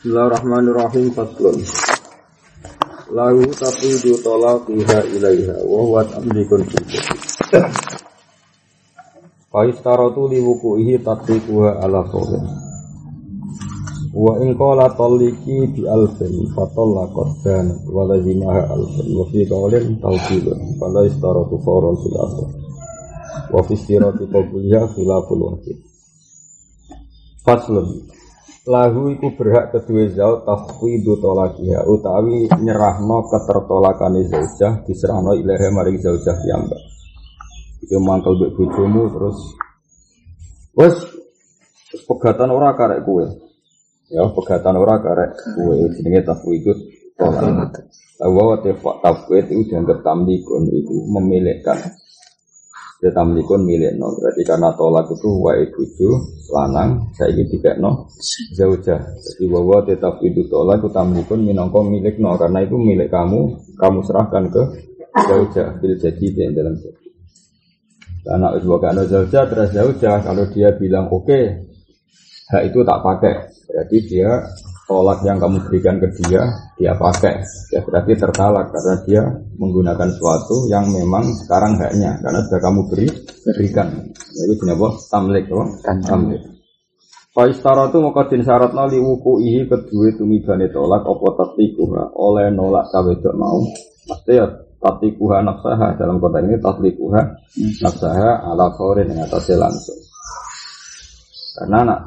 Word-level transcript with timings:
Bismillahirrahmanirrahim 0.00 1.12
Faslun 1.12 1.60
Lahu 3.12 3.52
tafidu 3.52 4.16
talaqiha 4.24 5.04
ilaiha 5.12 5.60
Wa 5.60 5.76
huwa 5.84 6.00
tamlikun 6.08 6.64
Faistaratu 9.52 10.24
liwuku'ihi 10.32 11.04
tatliquha 11.04 11.84
ala 11.84 12.00
qawlin. 12.08 12.48
Wa 14.16 14.40
in 14.40 14.56
qala 14.56 14.88
taliki 14.96 15.68
bi 15.68 15.84
alfin 15.84 16.48
fatallaqat 16.56 17.44
dan 17.44 17.68
wa 17.84 18.08
lazimaha 18.08 18.72
alfin. 18.72 19.04
Wa 19.12 19.28
fi 19.28 19.44
qawlin 19.44 20.00
tawqilun 20.00 20.80
fala 20.80 21.04
istaratu 21.04 21.60
fawran 21.60 22.00
fil 22.00 22.16
asr. 22.24 22.48
Wa 23.52 23.60
fi 23.68 23.76
istirati 23.76 24.24
qabliha 24.32 24.80
khilaful 24.96 25.44
wajib 25.44 25.76
Faslun 27.44 28.16
lahu 28.68 29.08
iku 29.16 29.32
berhak 29.36 29.72
kedua 29.72 30.04
zaud 30.12 30.44
tafwidu 30.44 31.16
tolakiha 31.20 31.88
utawi 31.88 32.48
nyerahno 32.60 33.24
ketertolakane 33.28 34.28
zaujah 34.28 34.84
diserahno 34.84 35.32
ilaha 35.32 35.68
maring 35.72 35.96
zaujah 36.00 36.36
piyambak. 36.44 36.82
Itu 37.80 37.96
mangkel 37.96 38.36
mbek 38.36 38.52
bojomu 38.60 39.08
terus 39.08 39.38
terus 40.76 40.96
pegatan 42.04 42.52
ora 42.52 42.76
karek 42.76 43.00
kue 43.02 43.26
ya 44.12 44.22
pegatan 44.30 44.76
ora 44.76 45.00
karek 45.00 45.32
kue 45.56 45.88
jenenge 45.96 46.28
tafwidu 46.28 46.72
tolak 47.16 48.60
tefak 48.64 48.96
tafwid 49.00 49.48
itu 49.48 49.72
dianggap 49.72 50.04
tamlikun 50.04 50.68
itu 50.68 50.94
memilihkan 51.08 51.76
ya 53.00 53.10
tamlikun 53.16 53.64
milik 53.64 53.96
no 53.96 54.12
berarti 54.16 54.44
karena 54.44 54.76
tolak 54.76 55.08
itu 55.08 55.30
wa 55.40 55.56
ibuju 55.56 56.10
lanang 56.52 57.08
saya 57.16 57.32
ini 57.32 57.48
tiga 57.48 57.80
no 57.80 58.08
zauja 58.52 59.00
jadi 59.00 59.44
bahwa 59.48 59.80
tetap 59.88 60.20
itu 60.20 60.44
tolak 60.52 60.84
itu 60.84 60.88
tamlikun 60.92 61.40
minongko 61.44 61.80
milik 61.88 62.20
no 62.20 62.36
karena 62.36 62.60
itu 62.60 62.76
milik 62.76 63.08
kamu 63.08 63.56
kamu 63.80 63.98
serahkan 64.04 64.52
ke 64.52 64.62
zauja 65.26 65.64
bil 65.80 65.96
jadi 65.96 66.26
di 66.28 66.44
dalam 66.52 66.76
jadi 66.76 67.08
karena 68.20 68.48
usbaka 68.52 68.92
no 68.92 69.02
zauja 69.08 69.48
terus 69.48 69.72
zauja 69.72 70.20
kalau 70.20 70.44
dia 70.52 70.76
bilang 70.76 71.08
oke 71.08 71.24
okay, 71.24 71.70
hak 72.50 72.62
itu 72.68 72.78
tak 72.82 73.00
pakai. 73.00 73.34
Berarti 73.70 73.98
dia 74.10 74.30
tolak 74.90 75.22
yang 75.22 75.38
kamu 75.38 75.62
berikan 75.70 76.02
ke 76.02 76.10
dia, 76.18 76.42
dia 76.74 76.98
pakai. 76.98 77.38
Ya 77.70 77.78
berarti 77.86 78.18
tertalak 78.18 78.74
karena 78.74 78.94
dia 79.06 79.22
menggunakan 79.54 80.10
sesuatu 80.10 80.66
yang 80.66 80.90
memang 80.90 81.30
sekarang 81.46 81.78
haknya 81.78 82.18
karena 82.18 82.42
sudah 82.50 82.58
kamu 82.58 82.80
beri 82.90 83.06
berikan. 83.46 83.86
Ya, 84.34 84.42
itu 84.50 84.58
jenis 84.58 84.74
apa? 84.74 84.88
Tamlik, 85.14 85.46
apa? 85.46 85.64
Tamlik. 86.02 86.42
Faistara 87.30 87.86
itu 87.86 88.02
mukadin 88.02 88.42
syarat 88.42 88.74
nali 88.74 88.98
wuku 88.98 89.38
ihi 89.46 89.70
kedua 89.70 90.10
tumibane 90.18 90.66
tolak 90.74 91.06
apa 91.06 91.26
tatlikuha 91.38 92.18
oleh 92.18 92.50
nolak 92.50 92.90
itu 92.90 93.30
mau. 93.38 93.62
Maksudnya 94.10 94.34
ya 94.34 94.46
tatlikuha 94.82 95.38
nafsaha 95.46 95.94
dalam 95.94 96.18
kota 96.18 96.42
ini 96.42 96.58
tatlikuha 96.58 97.22
nafsaha 97.86 98.50
ala 98.50 98.74
khawrin 98.74 99.14
yang 99.14 99.22
atasnya 99.30 99.62
langsung. 99.62 100.00
Karena 101.54 101.86
anak 101.86 102.00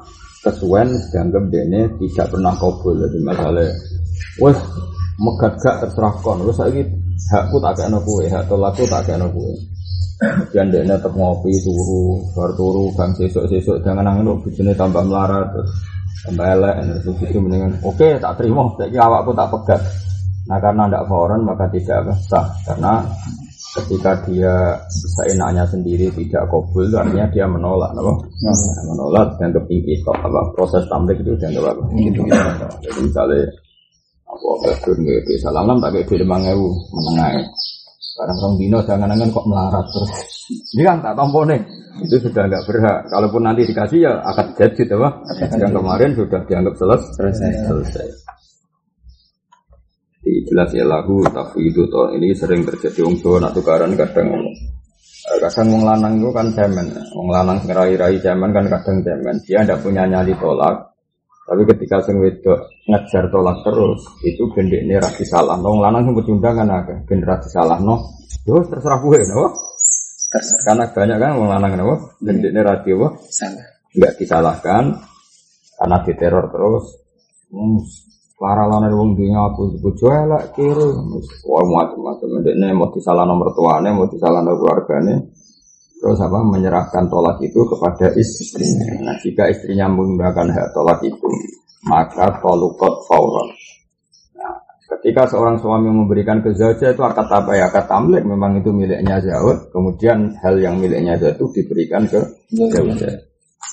kesuwen 0.43 0.91
dianggap 1.09 1.43
dene 1.47 1.87
tidak 2.03 2.27
pernah 2.29 2.53
kabul 2.59 2.99
jadi 2.99 3.19
masalah. 3.23 3.71
Wes 4.43 4.59
megat 5.17 5.53
gak 5.63 5.75
terserah 5.87 6.13
kon 6.19 6.43
wes 6.43 6.59
lagi 6.59 6.83
hakku 7.31 7.57
tak 7.63 7.73
kayak 7.79 8.01
kue 8.03 8.25
hak 8.27 8.43
tolakku 8.51 8.83
tak 8.89 9.01
kayak 9.07 9.29
kue 9.31 9.53
dan 10.51 10.67
dene 10.71 10.95
tetap 10.95 11.13
ngopi 11.13 11.51
turu 11.63 12.21
bar 12.33 12.51
turu 12.55 12.89
bang 12.95 13.11
sesuk 13.17 13.45
sesuk 13.49 13.77
jangan 13.83 14.07
nangin 14.07 14.29
lo 14.29 14.39
bujune 14.39 14.71
tambah 14.73 15.03
melarat 15.03 15.47
terus 15.51 15.71
tambah 16.23 16.45
elek 16.47 16.75
terus 17.03 17.17
itu 17.27 17.39
mendingan 17.39 17.71
oke 17.83 18.07
tak 18.19 18.33
terima. 18.39 18.63
Jadi 18.79 18.97
awakku 18.97 19.31
tak 19.35 19.49
pegat. 19.51 19.81
Nah 20.43 20.59
karena 20.59 20.83
tidak 20.87 21.05
foreign 21.07 21.41
maka 21.43 21.65
tidak 21.71 21.99
sah. 22.27 22.47
Karena 22.63 23.03
ketika 23.73 24.11
dia 24.29 24.77
bisa 24.85 25.21
enaknya 25.33 25.65
sendiri 25.65 26.07
tidak 26.13 26.45
kabul 26.45 26.85
artinya 26.93 27.25
dia 27.33 27.45
menolak 27.49 27.89
apa? 27.97 28.13
Nah, 28.45 28.83
menolak 28.93 29.27
dan 29.41 29.49
kepingin 29.49 29.97
kok 30.05 30.17
apa? 30.21 30.41
Proses 30.53 30.85
tambik 30.85 31.17
itu 31.25 31.33
dan 31.41 31.57
apa? 31.57 31.81
Gitu. 31.97 32.21
Jadi 32.85 32.99
misalnya 33.01 33.41
apa 34.29 34.49
kedur 34.65 34.97
nggak 34.97 35.21
bisa 35.29 35.49
salam 35.49 35.77
tak 35.77 35.93
kayak 35.93 36.09
di 36.09 36.25
ewu 36.25 36.69
menengah 36.89 37.45
sekarang 38.13 38.37
orang 38.45 38.55
dino 38.61 38.79
jangan 38.85 39.09
jangan 39.09 39.29
kok 39.33 39.45
melarat 39.49 39.85
terus. 39.89 40.11
Ini 40.77 40.81
kan 40.85 40.97
tak 41.01 41.17
nih 41.17 41.61
itu 42.05 42.15
sudah 42.21 42.43
nggak 42.45 42.65
berhak. 42.69 42.99
Kalaupun 43.09 43.41
nanti 43.41 43.61
dikasih 43.65 43.99
ya 44.05 44.13
akan 44.21 44.47
jadi 44.53 44.83
apa? 44.97 45.09
Yang 45.57 45.73
kemarin 45.81 46.11
sudah 46.13 46.41
dianggap 46.45 46.73
selesai. 46.77 47.49
selesai 47.69 48.22
jelas 50.23 50.69
ya 50.71 50.87
lagu 50.87 51.19
itu 51.59 51.83
toh. 51.91 52.07
Ini 52.15 52.31
sering 52.31 52.63
terjadi. 52.63 53.03
Wong 53.03 53.19
Jawa 53.19 53.43
nak 53.43 53.51
tukaran 53.55 53.91
kadang 53.99 54.27
eh, 54.31 55.37
kadang 55.39 55.67
wong 55.73 55.83
lanang 55.83 56.13
itu 56.19 56.29
kan 56.31 56.47
cemen. 56.55 56.87
Wong 57.15 57.27
lanang 57.27 57.59
ngerai-rai 57.67 58.19
cemen 58.23 58.49
kan 58.55 58.65
kadang 58.71 58.97
cemen. 59.03 59.35
Dia 59.43 59.67
tidak 59.67 59.83
punya 59.83 60.07
nyali 60.07 60.31
tolak. 60.39 60.93
Tapi 61.43 61.61
ketika 61.67 61.99
sing 62.07 62.23
wedok 62.23 62.71
ngejar 62.87 63.27
tolak 63.27 63.67
terus 63.67 63.99
itu 64.23 64.47
gendek 64.55 64.87
ini 64.87 64.95
rasi 64.95 65.27
salah 65.27 65.59
wong 65.59 65.83
lanang 65.83 66.07
sing 66.07 66.15
pecundang 66.15 66.55
kan 66.55 66.71
ada 66.71 66.95
generasi 67.03 67.51
salah 67.51 67.75
no 67.83 67.99
yo 68.47 68.63
terserah 68.63 69.03
gue 69.03 69.19
no 69.27 69.51
karena 70.63 70.87
banyak 70.87 71.17
kan 71.19 71.31
wong 71.35 71.51
lanang 71.51 71.75
no 71.75 72.15
gendek 72.23 72.47
ini 72.47 72.61
rasi 72.63 72.95
salah. 72.95 73.63
Nggak 73.91 74.13
disalahkan 74.23 74.83
karena 75.83 75.97
diteror 76.07 76.45
terus. 76.47 76.85
Hmm, 77.51 77.83
Para 78.33 78.65
lana 78.65 78.89
wong 78.89 79.13
dunya 79.13 79.39
aku 79.39 79.77
bojo 79.77 80.09
elek 80.09 80.57
kiri. 80.57 80.89
Wah 81.45 81.63
macam-macam 81.63 82.41
ndekne 82.41 82.73
mau 82.73 82.89
disalah 82.89 83.23
nomor 83.29 83.53
tuane, 83.53 83.93
mau 83.93 84.09
disalah 84.09 84.41
nomor 84.41 84.57
keluargane. 84.59 85.31
Terus 86.03 86.19
apa 86.19 86.43
menyerahkan 86.43 87.07
tolak 87.07 87.39
itu 87.39 87.63
kepada 87.63 88.11
istrinya. 88.19 89.07
Nah, 89.07 89.15
jika 89.23 89.47
istrinya 89.47 89.87
menggunakan 89.87 90.51
hak 90.51 90.75
tolak 90.75 90.99
itu, 91.07 91.31
maka 91.87 92.43
tolukot 92.43 93.07
fauron. 93.07 93.47
Nah, 94.35 94.51
ketika 94.91 95.31
seorang 95.31 95.63
suami 95.63 95.87
memberikan 95.87 96.43
ke 96.43 96.51
zauja 96.59 96.91
itu 96.91 96.99
akad 96.99 97.31
apa 97.31 97.55
ya? 97.55 97.71
Akad 97.71 97.87
tamlik 97.87 98.27
memang 98.27 98.59
itu 98.59 98.75
miliknya 98.75 99.23
zaud. 99.23 99.71
Kemudian 99.71 100.35
hal 100.43 100.59
yang 100.59 100.75
miliknya 100.75 101.15
itu 101.15 101.47
diberikan 101.55 102.03
ke 102.03 102.19
zauja. 102.51 103.23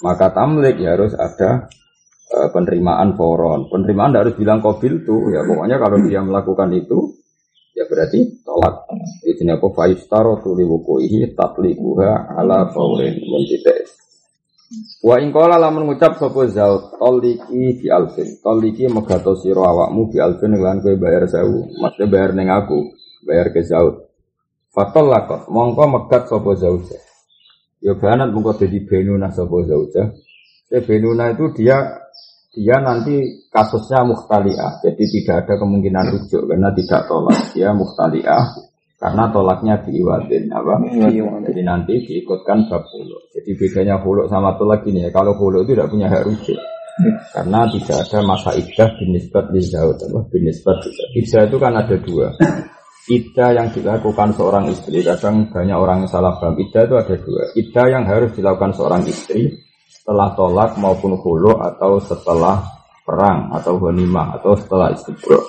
Maka 0.06 0.30
tamlik 0.30 0.78
ya 0.78 0.94
harus 0.94 1.18
ada 1.18 1.66
Eh, 2.30 2.48
penerimaan 2.54 3.18
foron. 3.18 3.66
Penerimaan 3.66 4.14
harus 4.14 4.38
bilang 4.38 4.62
kobil 4.62 5.02
tuh, 5.02 5.34
ya 5.34 5.42
pokoknya 5.42 5.82
kalau 5.82 5.98
dia 5.98 6.22
melakukan 6.22 6.70
itu, 6.78 7.18
ya 7.74 7.82
berarti 7.90 8.46
tolak. 8.46 8.86
Ini 9.26 9.58
apa 9.58 9.66
faistaro 9.74 10.38
tuli 10.38 10.62
wukuihi 10.62 11.34
tatlikuha 11.34 12.38
ala 12.38 12.70
faurin 12.70 13.18
mentitek. 13.18 13.82
Wa 15.02 15.18
ingkola 15.18 15.58
lamun 15.58 15.90
ngucap 15.90 16.22
sapa 16.22 16.46
zaut 16.46 16.94
toliki 17.02 17.82
di 17.82 17.90
alfin. 17.90 18.38
Toliki 18.38 18.86
megato 18.86 19.34
siro 19.34 19.66
awakmu 19.66 20.14
di 20.14 20.22
alfin 20.22 20.54
lan 20.54 20.78
kowe 20.78 20.94
bayar 20.94 21.26
sewu. 21.26 21.66
Maksudnya 21.82 22.06
bayar 22.06 22.30
neng 22.38 22.46
aku, 22.54 22.94
bayar 23.26 23.50
ke 23.50 23.66
zaut. 23.66 24.06
Fatol 24.70 25.10
lakot, 25.10 25.50
mongko 25.50 25.82
megat 25.90 26.30
sapa 26.30 26.54
zauja. 26.54 26.94
Ya 27.82 27.98
banat 27.98 28.30
mongko 28.30 28.54
dadi 28.54 28.86
benuna 28.86 29.34
sapa 29.34 29.66
zauja. 29.66 30.14
Ya 30.14 30.29
benuna 30.70 31.34
itu 31.34 31.50
dia 31.58 31.82
dia 32.50 32.82
nanti 32.82 33.46
kasusnya 33.50 34.06
muhtaliah, 34.06 34.82
jadi 34.82 35.04
tidak 35.06 35.36
ada 35.46 35.54
kemungkinan 35.58 36.04
rujuk 36.14 36.50
karena 36.50 36.70
tidak 36.74 37.06
tolak. 37.06 37.38
Dia 37.54 37.70
muhtaliah 37.74 38.42
karena 38.98 39.24
tolaknya 39.30 39.74
diiwatin 39.86 40.50
apa? 40.50 40.74
Jadi 41.46 41.62
nanti 41.62 41.94
diikutkan 42.06 42.66
bab 42.70 42.86
hulu. 42.90 43.18
Jadi 43.34 43.50
bedanya 43.54 44.02
hulu 44.02 44.26
sama 44.26 44.58
tolak 44.58 44.82
ini 44.86 45.06
ya. 45.06 45.10
Kalau 45.14 45.38
hulu 45.38 45.62
itu 45.62 45.78
tidak 45.78 45.90
punya 45.94 46.10
hak 46.10 46.26
rujuk 46.26 46.58
karena 47.32 47.60
tidak 47.72 47.98
ada 48.04 48.18
masa 48.24 48.50
idah 48.56 48.88
binisbat 48.98 49.44
di 49.52 49.60
jauh 49.64 49.94
apa 49.96 50.20
binisbat 50.28 50.78
idah 51.16 51.42
itu 51.48 51.56
kan 51.56 51.72
ada 51.76 51.96
dua 52.00 52.28
Ida 53.10 53.56
yang 53.56 53.72
dilakukan 53.72 54.36
seorang 54.36 54.70
istri 54.70 55.02
kadang 55.02 55.50
banyak 55.50 55.74
orang 55.74 56.04
yang 56.04 56.10
salah 56.12 56.36
paham 56.36 56.60
Ida 56.60 56.86
itu 56.86 56.94
ada 57.00 57.14
dua 57.16 57.42
Ida 57.56 57.82
yang 57.88 58.04
harus 58.06 58.30
dilakukan 58.36 58.76
seorang 58.76 59.02
istri 59.08 59.50
setelah 59.90 60.30
tolak 60.38 60.78
maupun 60.78 61.18
hulu 61.18 61.58
atau 61.58 61.98
setelah 61.98 62.62
perang 63.02 63.50
atau 63.50 63.74
ghanimah 63.82 64.38
atau 64.38 64.54
setelah 64.54 64.94
istibro 64.94 65.42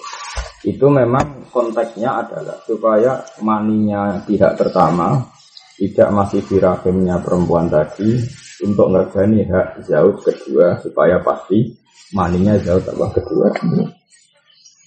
itu 0.66 0.86
memang 0.90 1.46
konteksnya 1.54 2.26
adalah 2.26 2.58
supaya 2.66 3.22
maninya 3.46 4.18
pihak 4.26 4.58
pertama 4.58 5.22
tidak 5.78 6.10
masih 6.14 6.42
di 6.46 6.58
perempuan 7.22 7.66
tadi 7.66 8.18
untuk 8.62 8.94
ngerjani 8.94 9.50
hak 9.50 9.82
jauh 9.90 10.14
kedua 10.22 10.78
supaya 10.78 11.18
pasti 11.26 11.74
maninya 12.14 12.54
jauh 12.62 12.78
tambah 12.86 13.10
kedua. 13.18 13.50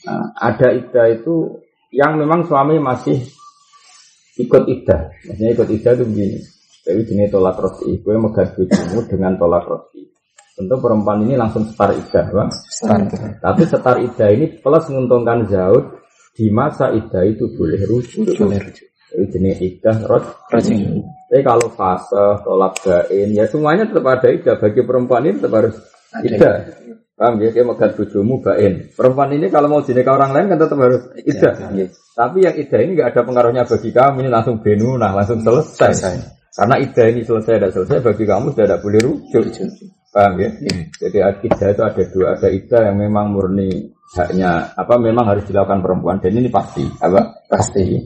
Nah, 0.07 0.25
ada 0.39 0.69
ida 0.71 1.11
itu 1.11 1.59
yang 1.91 2.15
memang 2.21 2.47
suami 2.47 2.79
masih 2.79 3.19
ikut 4.39 4.63
ida, 4.71 5.11
maksudnya 5.27 5.51
ikut 5.59 5.69
ida 5.75 5.91
itu 5.99 6.05
begini. 6.07 6.39
Tapi 6.85 7.01
jenis 7.09 7.33
tolak 7.33 7.57
roti, 7.57 7.97
gue 7.97 8.15
megat 8.21 8.53
bujumu 8.53 9.09
dengan 9.09 9.33
tolak 9.41 9.65
roti. 9.65 10.05
tentu 10.55 10.79
perempuan 10.79 11.19
ini 11.27 11.35
langsung 11.35 11.67
setar 11.67 11.91
iddah, 11.91 12.31
Bang. 12.31 12.51
Setar. 12.53 13.01
Tapi 13.43 13.63
setar 13.67 13.97
iddah 13.99 14.31
ini 14.31 14.47
plus 14.63 14.87
menguntungkan 14.87 15.51
zaud 15.51 15.99
di 16.31 16.47
masa 16.53 16.95
iddah 16.95 17.27
itu 17.27 17.51
boleh 17.59 17.83
rujuk. 17.91 18.39
Boleh 18.39 18.63
rujuk. 18.63 18.87
Jadi 18.87 19.25
jenis 19.35 19.59
iddah 19.59 19.97
rot. 20.07 20.25
Rajin. 20.51 21.03
Tapi 21.27 21.43
kalau 21.43 21.67
fase, 21.75 22.39
tolak 22.47 22.79
bain, 22.87 23.35
ya 23.35 23.51
semuanya 23.51 23.91
tetap 23.91 24.07
ada 24.07 24.29
iddah. 24.31 24.55
Bagi 24.63 24.81
perempuan 24.87 25.27
ini 25.27 25.43
tetap 25.43 25.55
harus 25.59 25.77
iddah. 26.23 26.55
Paham 27.15 27.39
ya? 27.43 27.51
Dia 27.55 27.63
megat 27.67 27.95
bojomu 27.95 28.43
bain. 28.43 28.91
Perempuan 28.95 29.31
ini 29.35 29.47
kalau 29.51 29.71
mau 29.71 29.83
dinikah 29.83 30.15
orang 30.19 30.31
lain 30.35 30.47
kan 30.55 30.59
tetap 30.63 30.79
harus 30.83 31.03
iddah. 31.23 31.55
Tapi 32.15 32.39
yang 32.47 32.55
iddah 32.55 32.79
ini 32.83 32.91
nggak 32.99 33.11
ada 33.15 33.21
pengaruhnya 33.27 33.63
bagi 33.67 33.91
kamu. 33.91 34.17
Ini 34.27 34.31
langsung 34.31 34.63
benunah, 34.63 35.11
langsung 35.15 35.39
selesai. 35.43 35.91
Selesai. 35.95 36.44
Karena 36.55 36.79
iddah 36.79 37.07
ini 37.11 37.27
selesai 37.27 37.59
tidak 37.59 37.73
selesai 37.75 37.99
bagi 37.99 38.25
kamu 38.31 38.55
sudah 38.55 38.67
tidak 38.71 38.81
boleh 38.87 39.01
rujuk. 39.03 39.45
Paham 40.15 40.39
ya? 40.39 40.51
Jadi 41.03 41.19
iddah 41.51 41.69
itu 41.75 41.83
ada 41.83 42.03
dua, 42.15 42.27
ada 42.39 42.49
iddah 42.55 42.81
yang 42.87 42.97
memang 43.03 43.35
murni 43.35 43.91
haknya. 44.15 44.71
Apa 44.79 44.95
memang 45.03 45.27
harus 45.35 45.43
dilakukan 45.51 45.83
perempuan. 45.83 46.23
Dan 46.23 46.39
ini 46.39 46.47
pasti. 46.47 46.87
Apa? 47.03 47.43
Pasti. 47.51 47.99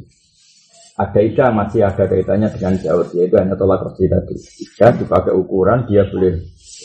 ada 0.99 1.23
iddah 1.23 1.55
masih 1.55 1.87
ada 1.87 2.11
kaitannya 2.11 2.51
dengan 2.51 2.75
jauh 2.75 3.07
yaitu 3.15 3.39
hanya 3.39 3.55
tolak 3.55 3.87
roti 3.87 4.11
tadi. 4.11 4.35
Iddah 4.35 4.91
dipakai 4.99 5.31
ukuran 5.31 5.87
dia 5.87 6.03
boleh 6.11 6.35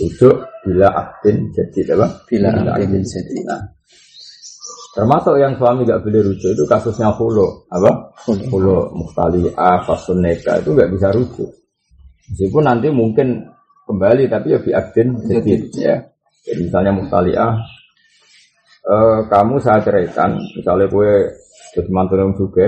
rujuk 0.03 0.37
bila 0.67 0.87
aktin 0.93 1.49
jadi 1.49 1.97
apa? 1.97 2.21
Bila 2.29 2.53
aktin 2.77 3.01
jadi. 3.01 3.35
nah, 3.41 3.61
termasuk 4.93 5.41
yang 5.41 5.57
suami 5.57 5.83
nggak 5.83 6.05
boleh 6.05 6.21
rujuk 6.21 6.53
itu 6.53 6.63
kasusnya 6.69 7.09
hulu 7.17 7.65
apa? 7.73 8.13
Hulu. 8.29 8.45
hulu 8.53 8.77
muhtali'ah 8.93 9.83
fasun 9.89 10.21
neka 10.21 10.61
itu 10.61 10.69
nggak 10.71 10.91
bisa 10.93 11.09
rujuk. 11.09 11.49
Meskipun 12.29 12.63
nanti 12.63 12.87
mungkin 12.93 13.41
kembali 13.89 14.29
tapi 14.29 14.53
ya 14.53 14.59
biaktin 14.61 15.17
jadi 15.25 15.53
ya. 15.75 15.95
Jadi 16.43 16.59
misalnya 16.69 16.91
muhtali'ah 16.93 17.53
eh, 18.87 19.19
kamu 19.27 19.55
saya 19.59 19.81
ceraikan. 19.81 20.37
Misalnya 20.55 20.85
gue 20.87 21.09
jadi 21.73 21.89
mantu 21.89 22.13
yang 22.15 22.31
juga 22.37 22.67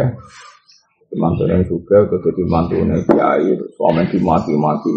mantu 1.16 1.44
yang 1.48 1.64
juga 1.64 2.04
jadi 2.10 2.44
mantu 2.50 2.74
yang 2.76 3.02
kiai 3.08 3.54
suami 3.78 4.04
dimati-mati 4.12 4.92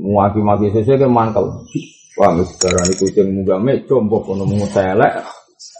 maki-maki 0.00 0.72
sesuai 0.72 1.04
ke 1.04 1.08
mantel 1.08 1.44
wah 2.16 2.32
sekarang 2.40 2.88
ini 2.88 2.94
kucing 2.96 3.28
muga 3.36 3.60
meco 3.60 4.00
mbok 4.00 4.24
kono 4.24 4.48
mau 4.48 4.64
selek 4.72 5.20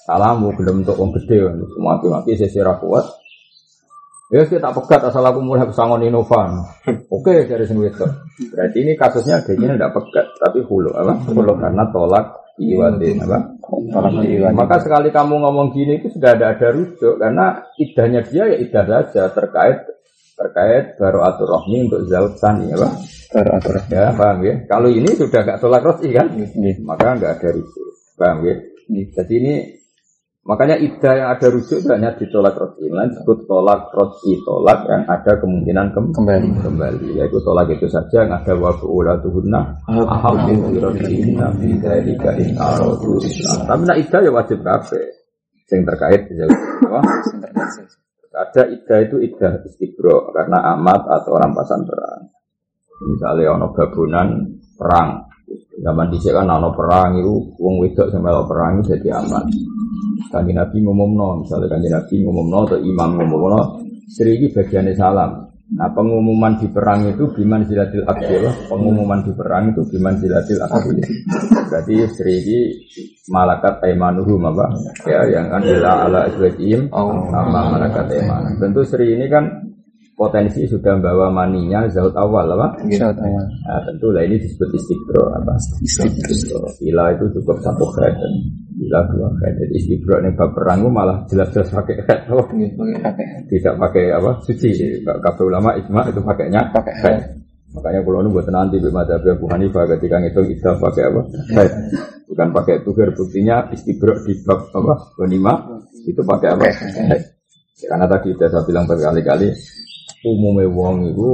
salamu 0.04 0.50
gelem 0.58 0.82
untuk 0.82 0.98
wong 0.98 1.10
gede 1.16 1.46
terus 1.46 1.72
maki-maki 1.78 2.34
sesuai 2.34 2.78
kuat 2.82 3.06
Ya 4.32 4.48
saya 4.48 4.64
tak 4.64 4.80
pegat 4.80 5.04
asal 5.12 5.20
aku 5.28 5.44
mulai 5.44 5.68
pesangon 5.68 6.08
Inovan. 6.08 6.64
Oke 7.12 7.44
dari 7.44 7.68
sing 7.68 7.76
wedok. 7.76 8.08
Berarti 8.48 8.80
ini 8.80 8.96
kasusnya 8.96 9.44
kayaknya 9.44 9.76
tidak 9.76 9.92
pegat 9.92 10.24
tapi 10.40 10.64
hulu 10.64 10.88
apa? 10.88 11.20
Hulu 11.28 11.52
karena 11.60 11.84
tolak 11.92 12.40
iwatin 12.56 13.20
apa? 13.28 13.60
Tolak 13.92 14.24
iwatin. 14.24 14.56
Maka 14.56 14.80
sekali 14.80 15.12
kamu 15.12 15.36
ngomong 15.36 15.76
gini 15.76 16.00
itu 16.00 16.16
sudah 16.16 16.32
ada 16.32 16.56
ada 16.56 16.72
rujuk 16.72 17.20
karena 17.20 17.60
idahnya 17.76 18.24
dia 18.24 18.48
ya 18.48 18.56
idah 18.56 18.84
saja 18.88 19.28
terkait 19.36 19.84
terkait 20.32 20.96
baru 20.96 21.28
atur 21.28 21.52
rohmi 21.52 21.84
untuk 21.92 22.08
zaut 22.08 22.32
sani 22.40 22.72
apa? 22.72 22.88
Baru 23.36 23.50
atur. 23.52 23.84
Ya 23.92 24.16
paham 24.16 24.48
ya? 24.48 24.64
Kalau 24.64 24.88
ini 24.88 25.12
sudah 25.12 25.44
gak 25.44 25.60
tolak 25.60 25.84
rosi 25.84 26.08
kan? 26.08 26.32
Iya. 26.32 26.80
Maka 26.80 27.20
nggak 27.20 27.36
ada 27.36 27.48
rujuk. 27.52 28.16
Paham 28.16 28.48
ya? 28.48 28.56
Iya. 28.88 29.04
Jadi 29.12 29.34
ini 29.44 29.54
makanya 30.42 30.74
idah 30.74 31.14
yang 31.14 31.28
ada 31.38 31.46
rujuk 31.54 31.78
itu 31.78 31.88
hanya 31.90 32.10
ditolak 32.18 32.58
roti. 32.58 32.90
Lain 32.90 33.14
disebut 33.14 33.46
tolak 33.46 33.94
roti 33.94 34.34
tolak 34.42 34.82
yang 34.90 35.06
ada 35.06 35.32
kemungkinan 35.38 35.94
kem 35.94 36.10
Kembali. 36.10 36.48
kembali. 36.58 37.08
Yaitu 37.14 37.38
tolak 37.46 37.70
itu 37.70 37.86
saja 37.86 38.26
yang 38.26 38.34
ada 38.34 38.52
wabu 38.58 38.90
ulatuhunna 38.90 39.86
aham 39.86 40.36
birrotina 40.50 41.54
bidzalika 41.54 42.34
in 42.42 42.58
aradu 42.58 43.22
islam. 43.22 43.70
Tapi 43.70 43.82
nak 43.86 43.98
idah 44.02 44.20
ya 44.20 44.30
wajib 44.34 44.58
kabeh. 44.66 45.06
Yang 45.72 45.82
terkait? 45.88 46.20
Ada 48.32 48.62
idah 48.68 48.98
itu 49.08 49.16
idah 49.24 49.52
istibro 49.64 50.28
karena 50.32 50.76
amat 50.76 51.00
atau 51.04 51.36
rampasan 51.36 51.84
perang. 51.88 52.28
Misalnya 53.02 53.56
ono 53.56 53.72
gabunan 53.72 54.28
perang. 54.76 55.32
Zaman 55.72 56.12
dhisik 56.12 56.36
kan 56.36 56.48
ono 56.48 56.72
perang 56.76 57.16
itu 57.20 57.56
wong 57.56 57.80
wedok 57.80 58.12
melok 58.20 58.48
perang 58.52 58.80
itu 58.80 58.96
jadi 58.96 59.16
aman. 59.20 59.44
Kanjeng 60.32 60.56
Nabi 60.56 60.76
ngumumno, 60.82 61.44
misalnya 61.44 61.66
kanjeng 61.72 61.92
Nabi 61.94 62.14
ngumumno 62.24 62.58
atau 62.66 62.78
imam 62.80 63.10
ngumumno, 63.20 63.60
Sri 64.12 64.36
ini 64.36 64.46
bagiannya 64.52 64.92
salam. 64.92 65.30
Nah 65.72 65.88
pengumuman 65.96 66.60
di 66.60 66.68
perang 66.68 67.08
itu 67.08 67.24
biman 67.32 67.64
zilatil 67.64 68.04
akil, 68.04 68.44
pengumuman 68.68 69.24
di 69.24 69.32
perang 69.32 69.72
itu 69.72 69.80
biman 69.88 70.20
zilatil 70.20 70.60
akil. 70.60 71.00
Berarti 71.72 71.94
Sri 72.12 72.32
ini 72.44 72.58
malakat 73.32 73.80
taimanuhum 73.80 74.52
apa? 74.52 74.68
Ya 75.08 75.24
yang 75.32 75.48
kan 75.48 75.64
ila 75.64 76.04
ala 76.04 76.28
azwajihim 76.28 76.92
Oh. 76.92 77.24
sama 77.32 77.72
malakat 77.72 78.04
taiman. 78.04 78.52
Tentu 78.60 78.84
Sri 78.84 79.16
ini 79.16 79.24
kan 79.32 79.48
potensi 80.12 80.68
sudah 80.68 81.00
membawa 81.00 81.32
maninya 81.32 81.88
zaut 81.88 82.12
awal 82.20 82.52
apa? 82.52 82.84
Bisa 82.84 83.08
tahu. 83.16 83.32
Nah, 83.32 83.80
tentu 83.88 84.12
lah 84.12 84.28
ini 84.28 84.36
disebut 84.44 84.68
istiqro 84.76 85.24
apa? 85.40 85.56
Istiqro. 85.80 86.68
Bila 86.84 87.16
itu 87.16 87.32
cukup 87.40 87.56
satu 87.64 87.88
head 87.96 88.12
bila 88.92 89.08
dua. 89.08 89.28
Jadi 89.40 89.72
istiqro 89.72 90.20
ini 90.20 90.36
bab 90.36 90.52
perang 90.52 90.84
malah 90.92 91.24
jelas-jelas 91.24 91.72
pakai 91.72 92.04
head. 92.04 92.20
Oh, 92.28 92.44
tidak 93.48 93.74
pakai 93.80 94.04
apa? 94.12 94.30
Suci. 94.44 95.00
Kabel 95.00 95.48
ulama 95.48 95.72
ijma 95.80 96.04
itu 96.12 96.20
pakainya 96.20 96.68
Pakai 96.68 96.94
head. 97.00 97.20
Makanya 97.72 98.04
kalau 98.04 98.20
nu 98.20 98.36
buat 98.36 98.44
nanti 98.52 98.76
di 98.76 98.92
mata 98.92 99.16
Abu 99.16 99.48
Hanifah 99.48 99.88
ketika 99.96 100.20
ngitung 100.20 100.44
idah 100.44 100.76
pakai 100.76 101.02
apa? 101.08 101.20
Head. 101.56 101.70
Bukan 102.28 102.48
pakai 102.52 102.84
tuger 102.84 103.16
buktinya 103.16 103.72
istiqro 103.72 104.12
di 104.28 104.36
bab 104.44 104.68
apa? 104.76 105.16
Bonima 105.16 105.80
itu 106.04 106.20
pakai 106.20 106.48
apa? 106.52 106.64
Head. 106.68 107.22
Karena 107.88 108.04
tadi 108.04 108.36
sudah 108.36 108.48
saya 108.52 108.62
bilang 108.68 108.84
berkali-kali 108.84 109.48
umumnya 110.22 110.70
wong 110.70 111.10
itu 111.10 111.30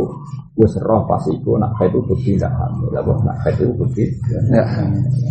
wis 0.58 0.74
roh 0.82 1.04
pas 1.06 1.22
iku 1.28 1.54
nak 1.60 1.76
haid 1.78 1.92
itu 1.92 2.00
bukti 2.02 2.30
tidak 2.34 2.52
hamil. 2.56 2.90
Apa 2.96 3.12
nak 3.22 3.36
haid 3.46 3.56
itu 3.60 3.72
bukti 3.76 4.04
Ya. 4.28 4.64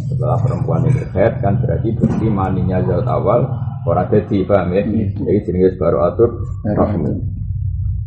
setelah 0.08 0.38
perempuan 0.40 0.86
itu 0.88 1.04
haid 1.12 1.34
kan 1.42 1.58
berarti 1.60 1.90
bukti 1.98 2.26
maninya 2.30 2.80
zat 2.86 3.06
awal 3.10 3.44
orang 3.84 4.08
jadi 4.14 4.46
paham 4.46 4.72
ya? 4.72 4.84
Jadi 5.20 5.40
jenis 5.48 5.76
baru 5.80 5.98
atur 6.12 6.30
rahmi 6.64 7.12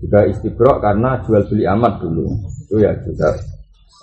juga 0.00 0.24
istibrok 0.24 0.80
karena 0.80 1.20
jual 1.28 1.44
beli 1.44 1.64
amat 1.68 1.92
dulu. 2.00 2.24
Itu 2.64 2.80
ya 2.80 2.96
juga. 3.04 3.36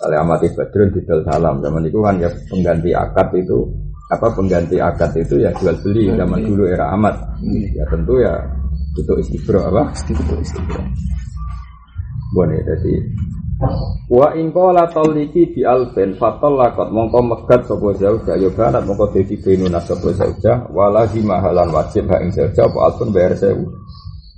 Oleh 0.06 0.18
amat 0.22 0.46
ibadrun 0.46 0.94
di 0.94 1.02
salam. 1.02 1.58
Zaman 1.58 1.82
itu 1.90 1.98
kan 1.98 2.14
ya 2.22 2.30
pengganti 2.46 2.94
akad 2.94 3.34
itu 3.34 3.66
apa 4.14 4.30
pengganti 4.30 4.78
akad 4.78 5.10
itu 5.18 5.42
ya 5.42 5.50
jual 5.58 5.74
beli 5.82 6.14
zaman 6.14 6.46
dulu 6.46 6.70
era 6.70 6.94
amat. 6.94 7.18
Ya 7.74 7.82
tentu 7.90 8.14
ya 8.22 8.38
itu 8.94 9.12
istibrok 9.18 9.74
apa 9.74 9.82
Boleh 12.34 12.60
jadi 12.64 12.94
Wa 14.08 14.38
in 14.38 14.54
qala 14.54 14.86
taliki 14.86 15.50
bi 15.50 15.66
alfen 15.66 16.14
fatallaqat 16.14 16.94
mongko 16.94 17.20
megat 17.26 17.66
sapa 17.66 17.90
zauja 17.98 18.38
ya 18.38 18.48
barat 18.54 18.86
mongko 18.86 19.10
dadi 19.10 19.34
benuna 19.34 19.82
sapa 19.82 20.14
zauja 20.14 20.62
walahi 20.70 21.18
mahalan 21.26 21.66
wajib 21.74 22.06
ha 22.06 22.22
ing 22.22 22.30
zauja 22.30 22.70
apa 22.70 22.78
alfun 22.86 23.10
bayar 23.10 23.34
sewu. 23.34 23.66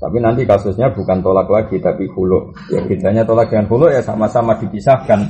Tapi 0.01 0.17
nanti 0.17 0.49
kasusnya 0.49 0.89
bukan 0.97 1.21
tolak 1.21 1.45
lagi 1.53 1.77
tapi 1.77 2.09
hulu. 2.09 2.57
Ya 2.73 2.81
bedanya 2.81 3.21
tolak 3.21 3.53
dengan 3.53 3.69
hulu 3.69 3.93
ya 3.93 4.01
sama-sama 4.01 4.57
dipisahkan. 4.57 5.21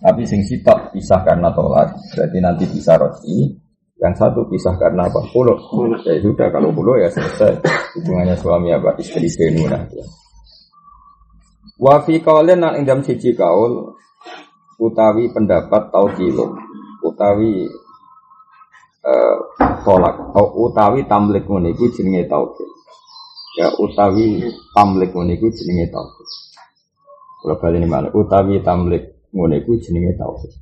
Tapi 0.00 0.24
sing 0.24 0.40
sitok 0.40 0.96
pisah 0.96 1.20
karena 1.20 1.52
tolak. 1.52 1.92
Berarti 2.16 2.38
nanti 2.40 2.64
bisa 2.64 2.96
roti. 2.96 3.52
Yang 4.00 4.14
satu 4.16 4.48
pisah 4.48 4.72
karena 4.80 5.04
apa? 5.04 5.20
Hulu. 5.36 5.52
Ya 6.08 6.16
sudah 6.24 6.48
kalau 6.48 6.72
hulu 6.72 6.96
ya 6.96 7.12
selesai. 7.12 7.60
Hubungannya 8.00 8.36
suami 8.40 8.72
apa? 8.72 8.96
Istri 8.96 9.28
benuna. 9.36 9.84
Wa 11.76 12.00
fi 12.00 12.24
qaulin 12.24 12.56
nang 12.56 12.80
ing 12.80 12.88
siji 13.04 13.36
kaul 13.36 13.92
utawi 14.80 15.28
pendapat 15.28 15.92
taukilum 15.92 16.56
utawi 17.04 17.68
eh 19.06 19.36
tolak 19.84 20.16
atau 20.32 20.46
utawi 20.66 21.04
tamlik 21.04 21.44
ngono 21.44 21.68
iku 21.70 21.92
jenenge. 21.92 22.26
Ya 23.60 23.72
utawi 23.76 24.40
tamlik 24.72 25.12
ngono 25.12 25.30
iku 25.36 25.46
jenenge 25.52 25.92
taukil. 25.92 26.26
Kalau 27.44 27.56
bali 27.60 27.76
ini 27.78 27.86
mana? 27.86 28.08
Utawi 28.10 28.64
tamlik 28.64 29.28
ngono 29.36 29.54
iku 29.60 29.76
jenenge 29.76 30.16
taukil. 30.16 30.52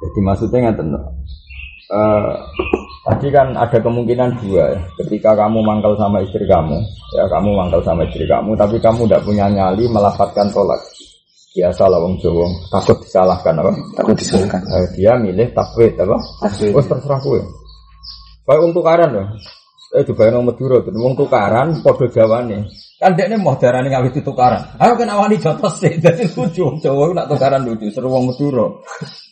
Jadi 0.00 0.18
maksudnya 0.20 0.58
ngaten. 0.68 1.19
Eh 1.90 2.32
tadi 3.02 3.28
kan 3.34 3.50
ada 3.58 3.78
kemungkinan 3.82 4.38
dua 4.38 4.78
ya. 4.78 4.80
Ketika 5.02 5.34
kamu 5.34 5.58
mangkal 5.58 5.98
sama 5.98 6.22
istri 6.22 6.46
kamu, 6.46 6.78
ya 7.18 7.26
kamu 7.26 7.50
mangkal 7.50 7.82
sama 7.82 8.06
istri 8.06 8.30
kamu, 8.30 8.54
tapi 8.54 8.78
kamu 8.78 9.10
tidak 9.10 9.26
punya 9.26 9.50
nyali 9.50 9.90
melafatkan 9.90 10.46
tolak. 10.54 10.78
Biasa 11.50 11.82
lah 11.90 11.98
wong 11.98 12.14
Jawa, 12.22 12.46
takut 12.70 12.94
disalahkan 13.02 13.58
apa? 13.58 13.74
Takut 13.98 14.14
disalahkan. 14.14 14.62
Eh, 14.70 14.86
dia 14.94 15.18
milih 15.18 15.50
takwid 15.50 15.98
apa? 15.98 16.14
Takwid. 16.46 16.78
Oh 16.78 16.84
terserah 16.86 17.18
gue. 17.18 17.42
Kayak 18.46 18.62
untuk 18.70 18.86
karan 18.86 19.10
ya. 19.10 19.24
Eh 19.90 20.06
coba 20.06 20.30
nang 20.30 20.46
Madura 20.46 20.78
tuh 20.86 20.94
wong 20.94 21.18
tukaran 21.18 21.82
padha 21.82 22.06
jawane. 22.06 22.70
Kan 23.02 23.18
dekne 23.18 23.42
mau 23.42 23.58
darane 23.58 23.90
ngawit 23.90 24.22
tukaran. 24.22 24.78
Ayo 24.78 24.94
kena 24.94 25.18
wani 25.18 25.34
jotos 25.34 25.82
sih. 25.82 25.98
Dadi 26.04 26.30
lucu 26.30 26.62
wong 26.62 26.78
Jawa 26.78 27.10
nak 27.10 27.26
tukaran 27.26 27.66
lucu 27.66 27.90
seru 27.90 28.06
wong 28.06 28.30
Madura. 28.30 28.70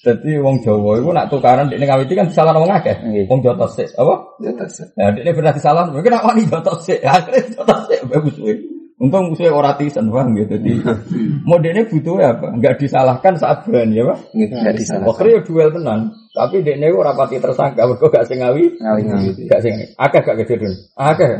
Dadi 0.02 0.34
wong 0.42 0.58
Jawa 0.66 0.98
iku 0.98 1.14
nak 1.14 1.30
tukaran 1.30 1.70
dekne 1.70 1.86
ngawiti 1.86 2.18
kan 2.18 2.26
disalah 2.26 2.58
wong 2.58 2.74
akeh. 2.74 2.96
Wong 3.30 3.38
jotos 3.38 3.78
sih. 3.78 3.86
Apa? 3.94 4.34
Jotos. 4.42 4.82
Ya 4.98 5.14
dekne 5.14 5.30
pernah 5.30 5.54
disalah, 5.54 5.82
mungkin 5.94 6.10
nak 6.10 6.26
wani 6.26 6.42
jotos 6.50 6.78
sih. 6.82 6.98
Akhirnya 7.06 7.54
jotos 7.54 7.80
sih 7.86 7.98
bagus 8.10 8.34
kuwi. 8.34 8.54
Untung 8.98 9.30
musuhnya 9.30 9.54
ora 9.54 9.78
tisen 9.78 10.10
paham 10.10 10.34
gitu. 10.34 10.58
Jadi 10.58 10.82
modelnya 11.50 11.86
butuh 11.86 12.18
apa? 12.18 12.50
Enggak 12.50 12.82
disalahkan 12.82 13.38
saat 13.38 13.62
berani 13.62 14.02
ya, 14.02 14.10
Pak. 14.10 14.18
Enggak 14.34 14.74
disalah. 14.74 15.06
Waktu 15.06 15.38
ya 15.38 15.40
duel 15.46 15.70
tenan, 15.70 16.00
tapi 16.38 16.62
dekne 16.62 16.94
ora 16.94 17.10
pati 17.18 17.42
tersangka, 17.42 17.82
mergo 17.82 18.06
gak 18.06 18.30
sing 18.30 18.38
ngawi, 18.38 18.78
Ngawi-ngawi. 18.78 19.50
gak 19.50 19.60
sing 19.66 19.74
akeh 19.98 20.22
gak 20.22 20.38
kejadian. 20.46 20.74
Akeh. 20.94 21.32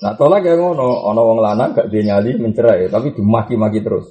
Nah, 0.00 0.12
tolak 0.16 0.44
ya 0.44 0.56
ngono, 0.56 1.04
ana 1.08 1.20
wong 1.20 1.38
lanang 1.44 1.76
gak 1.76 1.92
dia 1.92 2.00
nyali 2.00 2.40
mencerai, 2.40 2.88
tapi 2.88 3.12
dimaki-maki 3.12 3.84
terus. 3.84 4.08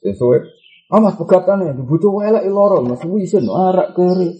Sesuai 0.00 0.40
Ah 0.86 1.02
mas 1.02 1.18
pegatane 1.18 1.74
dibutuh 1.74 2.22
elek 2.22 2.46
loro 2.46 2.78
mas 2.78 3.02
wisen 3.02 3.50
arak 3.50 3.90
kere. 3.98 4.38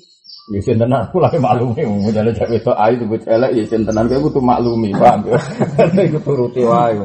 Ya 0.55 0.63
sen 0.63 0.79
tenan 0.79 1.11
aku 1.11 1.19
lagi 1.19 1.43
maklumi 1.43 1.83
modele 1.83 2.31
cek 2.31 2.47
wedok 2.47 2.79
ayu 2.79 3.03
disebut 3.03 3.27
elek 3.27 3.51
ya 3.51 3.63
sen 3.67 3.83
tenan 3.83 4.07
kowe 4.07 4.31
kudu 4.31 4.39
maklumi, 4.39 4.95
paham 4.95 5.27
ya. 5.35 5.43
Iku 6.07 6.23
turuti 6.23 6.63
wae. 6.63 7.03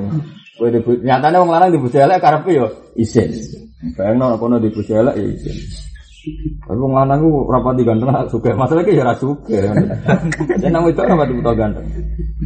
Kowe 0.62 0.70
dibut 0.70 1.02
nyatane 1.02 1.42
wong 1.42 1.50
lanang 1.50 1.74
dibutuh 1.74 2.06
elek 2.06 2.22
karepe 2.22 2.54
yo 2.54 2.70
isin. 2.94 3.34
Bayangno 3.98 4.38
kono 4.38 4.62
dibutuh 4.62 4.94
elek 4.94 5.18
ya 5.18 5.26
isin. 5.26 5.58
Tapi 6.62 6.78
wong 6.78 6.94
lanang 6.94 7.25
ku 7.25 7.50
rapati 7.50 7.82
ganteng 7.82 8.13
suka. 8.30 8.54
Masalah 8.54 8.86
ki 8.86 8.94
ya 8.94 9.04
ra 9.06 9.18
suka. 9.18 9.58
Jadi 10.62 10.70
nang 10.70 10.86
wedok 10.86 11.10
rapati 11.10 11.34
butuh 11.34 11.54
ganteng. 11.58 11.86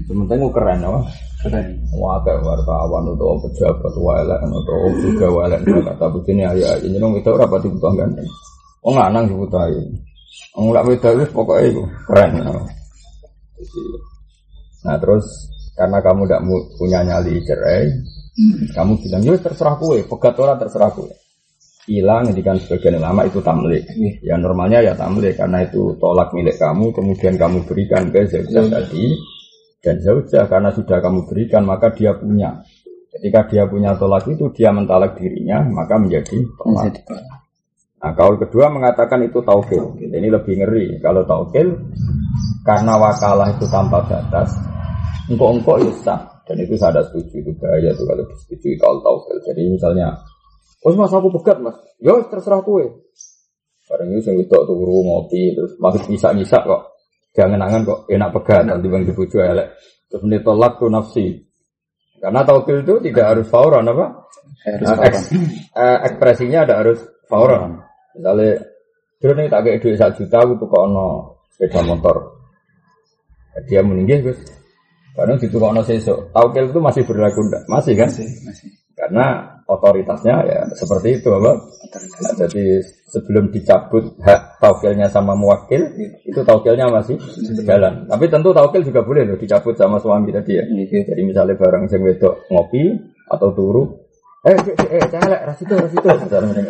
Sementing 0.08 0.40
ku 0.40 0.50
keren 0.56 0.80
apa? 0.80 1.00
Keren. 1.44 1.66
Wah, 2.00 2.18
kayak 2.24 2.40
wartawan 2.40 3.04
atau 3.12 3.36
pejabat 3.44 3.94
walek 4.00 4.40
atau 4.40 4.80
juga 5.04 5.28
walek 5.28 5.60
kata 5.68 6.06
begini 6.08 6.48
ayah 6.48 6.80
ini 6.82 6.96
dong 6.96 7.20
itu 7.20 7.32
apa 7.36 7.60
tipe 7.60 7.76
ganteng. 7.80 8.28
Oh 8.86 8.96
lanang 8.96 9.28
sebut 9.28 9.52
aja. 9.52 9.82
Oh 10.56 10.72
nggak 10.72 10.86
beda 10.88 11.10
wis 11.20 11.30
pokoknya 11.36 11.74
itu 11.74 11.84
keren. 12.08 12.32
Nah 14.86 14.96
terus 15.02 15.26
karena 15.76 16.00
kamu 16.00 16.24
tidak 16.24 16.42
punya 16.80 17.00
nyali 17.04 17.44
cerai, 17.44 17.92
kamu 18.72 18.96
bilang 19.02 19.22
ya 19.26 19.36
terserah 19.36 19.76
kue, 19.76 20.06
pegat 20.08 20.40
orang 20.40 20.62
terserah 20.62 20.88
kue. 20.94 21.12
Hilang 21.86 22.34
kan 22.42 22.58
sebagian 22.58 22.98
ulama 22.98 23.30
itu 23.30 23.38
tamlik. 23.46 23.86
Ya 24.26 24.42
normalnya 24.42 24.82
ya 24.82 24.98
tamlik 24.98 25.38
karena 25.38 25.62
itu 25.62 25.94
tolak 26.02 26.34
milik 26.34 26.58
kamu, 26.58 26.90
kemudian 26.90 27.38
kamu 27.38 27.62
berikan 27.70 28.10
ke 28.10 28.26
zaujah 28.26 28.66
tadi 28.74 29.14
dan 29.86 30.02
zaujah 30.02 30.50
karena 30.50 30.74
sudah 30.74 30.98
kamu 30.98 31.30
berikan 31.30 31.62
maka 31.62 31.94
dia 31.94 32.18
punya. 32.18 32.66
Ketika 33.14 33.48
dia 33.48 33.64
punya 33.70 33.94
tolak 33.96 34.26
itu 34.26 34.50
dia 34.58 34.74
mentalak 34.74 35.14
dirinya 35.14 35.62
maka 35.62 36.02
menjadi 36.02 36.42
tolak. 36.58 37.06
Nah, 38.06 38.14
kaul 38.14 38.38
kedua 38.38 38.70
mengatakan 38.70 39.26
itu 39.26 39.42
taukil. 39.42 39.98
Ini 39.98 40.30
lebih 40.30 40.62
ngeri. 40.62 41.02
Kalau 41.02 41.26
taukil 41.26 41.74
karena 42.62 43.02
wakalah 43.02 43.50
itu 43.50 43.66
tanpa 43.66 44.02
batas, 44.06 44.54
engkau-engkau 45.26 45.82
ya 45.82 45.94
sah. 46.06 46.22
Dan 46.46 46.62
itu 46.62 46.78
saya 46.78 46.94
ada 46.94 47.02
setuju 47.10 47.42
itu 47.42 47.52
bahaya 47.58 47.90
tuh 47.98 48.06
kalau 48.06 48.22
disetujui 48.30 48.78
kaul 48.78 49.02
taukil. 49.02 49.38
Jadi 49.42 49.74
misalnya, 49.74 50.14
oh 50.86 50.94
mas 50.94 51.10
aku 51.10 51.34
pegat 51.42 51.58
mas, 51.58 51.76
ya 51.98 52.14
terserah 52.30 52.62
kue. 52.62 52.86
Barang 53.86 54.10
itu 54.14 54.26
yang 54.30 54.42
wedok 54.42 54.66
turu 54.66 55.02
ngopi 55.06 55.54
terus 55.54 55.78
makin 55.82 56.02
bisa-bisa 56.10 56.62
kok. 56.62 56.94
Jangan 57.38 57.60
angan 57.62 57.82
kok 57.86 58.00
enak 58.10 58.30
pegat 58.34 58.64
nanti 58.66 58.88
bang 58.90 59.04
dibujuk 59.06 59.42
elek. 59.42 59.78
Terus 60.10 60.22
menitolak 60.26 60.78
tuh 60.82 60.90
nafsi. 60.90 61.46
Karena 62.18 62.42
taukil 62.48 62.82
itu 62.82 62.98
tidak 63.06 63.26
harus 63.36 63.46
fauran 63.52 63.86
apa? 63.86 64.26
Harus 64.66 64.88
Nah, 64.88 64.98
eks- 65.06 65.30
eh, 65.76 65.98
ekspresinya 66.10 66.66
ada 66.66 66.82
harus 66.82 66.98
fauran. 67.30 67.82
Misalnya, 68.16 68.64
dulu 69.20 69.34
nih 69.36 69.48
tak 69.52 69.62
kayak 69.68 69.78
duit 69.84 69.98
satu 70.00 70.24
juta, 70.24 70.38
aku 70.42 70.54
tuh 70.58 70.70
ono 70.74 71.08
sepeda 71.54 71.84
motor. 71.84 72.18
Dia 73.68 73.84
meninggi, 73.84 74.26
Gus. 74.26 74.40
Kadang 75.14 75.38
situ 75.38 75.58
ono 75.60 75.84
sesok. 75.84 76.32
Taukil 76.32 76.72
itu 76.72 76.80
masih 76.80 77.04
berlaku 77.04 77.40
enggak? 77.46 77.64
Masih 77.68 77.94
kan? 77.94 78.10
Masih, 78.10 78.28
masih. 78.48 78.70
Karena 78.96 79.60
otoritasnya 79.68 80.36
ya 80.48 80.62
seperti 80.72 81.20
itu, 81.20 81.28
apa? 81.28 81.52
Nah, 81.92 82.34
jadi 82.48 82.80
sebelum 83.12 83.52
dicabut 83.52 84.16
hak 84.24 84.64
taukilnya 84.64 85.12
sama 85.12 85.36
muwakil, 85.36 85.84
itu 86.24 86.40
taukilnya 86.48 86.88
masih 86.88 87.20
jalan. 87.68 88.08
Tapi 88.08 88.32
tentu 88.32 88.56
taukil 88.56 88.88
juga 88.88 89.04
boleh 89.04 89.28
loh 89.28 89.36
dicabut 89.36 89.76
sama 89.76 90.00
suami 90.00 90.32
tadi 90.32 90.56
ya. 90.56 90.64
Nggih. 90.64 91.12
Jadi 91.12 91.22
misalnya 91.28 91.60
barang 91.60 91.92
sing 91.92 92.08
wedok 92.08 92.48
ngopi 92.48 92.96
atau 93.28 93.50
turu, 93.52 93.84
eh 94.46 94.54
eh 94.54 95.02
eh 95.02 95.04
celek 95.12 95.42
rasito 95.44 95.74
rasito 95.76 96.08
ngene. 96.08 96.62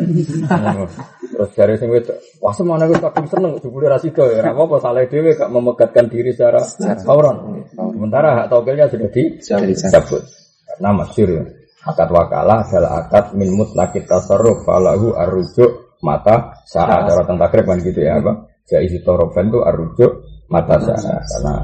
Terus 1.36 1.50
dari 1.52 1.76
sing 1.76 1.92
wedok, 1.92 2.16
wah 2.40 2.54
semana 2.56 2.88
gue 2.88 2.96
kadung 2.96 3.28
seneng 3.28 3.52
jebule 3.60 3.86
rasito 3.86 4.24
ya. 4.26 4.40
Ora 4.40 4.50
apa-apa 4.56 4.76
salah 4.80 5.04
dhewe 5.06 5.36
gak 5.36 5.52
memegatkan 5.52 6.08
diri 6.08 6.32
secara 6.32 6.64
fauron. 7.04 7.62
Sementara 7.70 8.40
hak 8.40 8.46
taukilnya 8.48 8.88
sudah 8.88 9.12
dicabut. 9.12 10.24
Karena 10.66 10.90
masyhur 10.90 11.30
ya. 11.30 11.44
Akad 11.86 12.10
wakalah 12.10 12.66
adalah 12.66 13.06
akad 13.06 13.38
min 13.38 13.54
mutlaqit 13.54 14.10
tasarruf 14.10 14.66
falahu 14.66 15.14
arrujuk 15.14 15.96
mata 16.02 16.58
saat 16.66 17.06
cara 17.06 17.22
tentang 17.22 17.46
takrib 17.46 17.64
kan 17.70 17.78
gitu 17.78 18.02
ya 18.02 18.18
apa? 18.18 18.50
Jais 18.66 18.90
torofen 19.06 19.54
itu 19.54 19.62
arrujuk 19.62 20.12
mata 20.50 20.82
saat 20.82 21.22
karena 21.22 21.54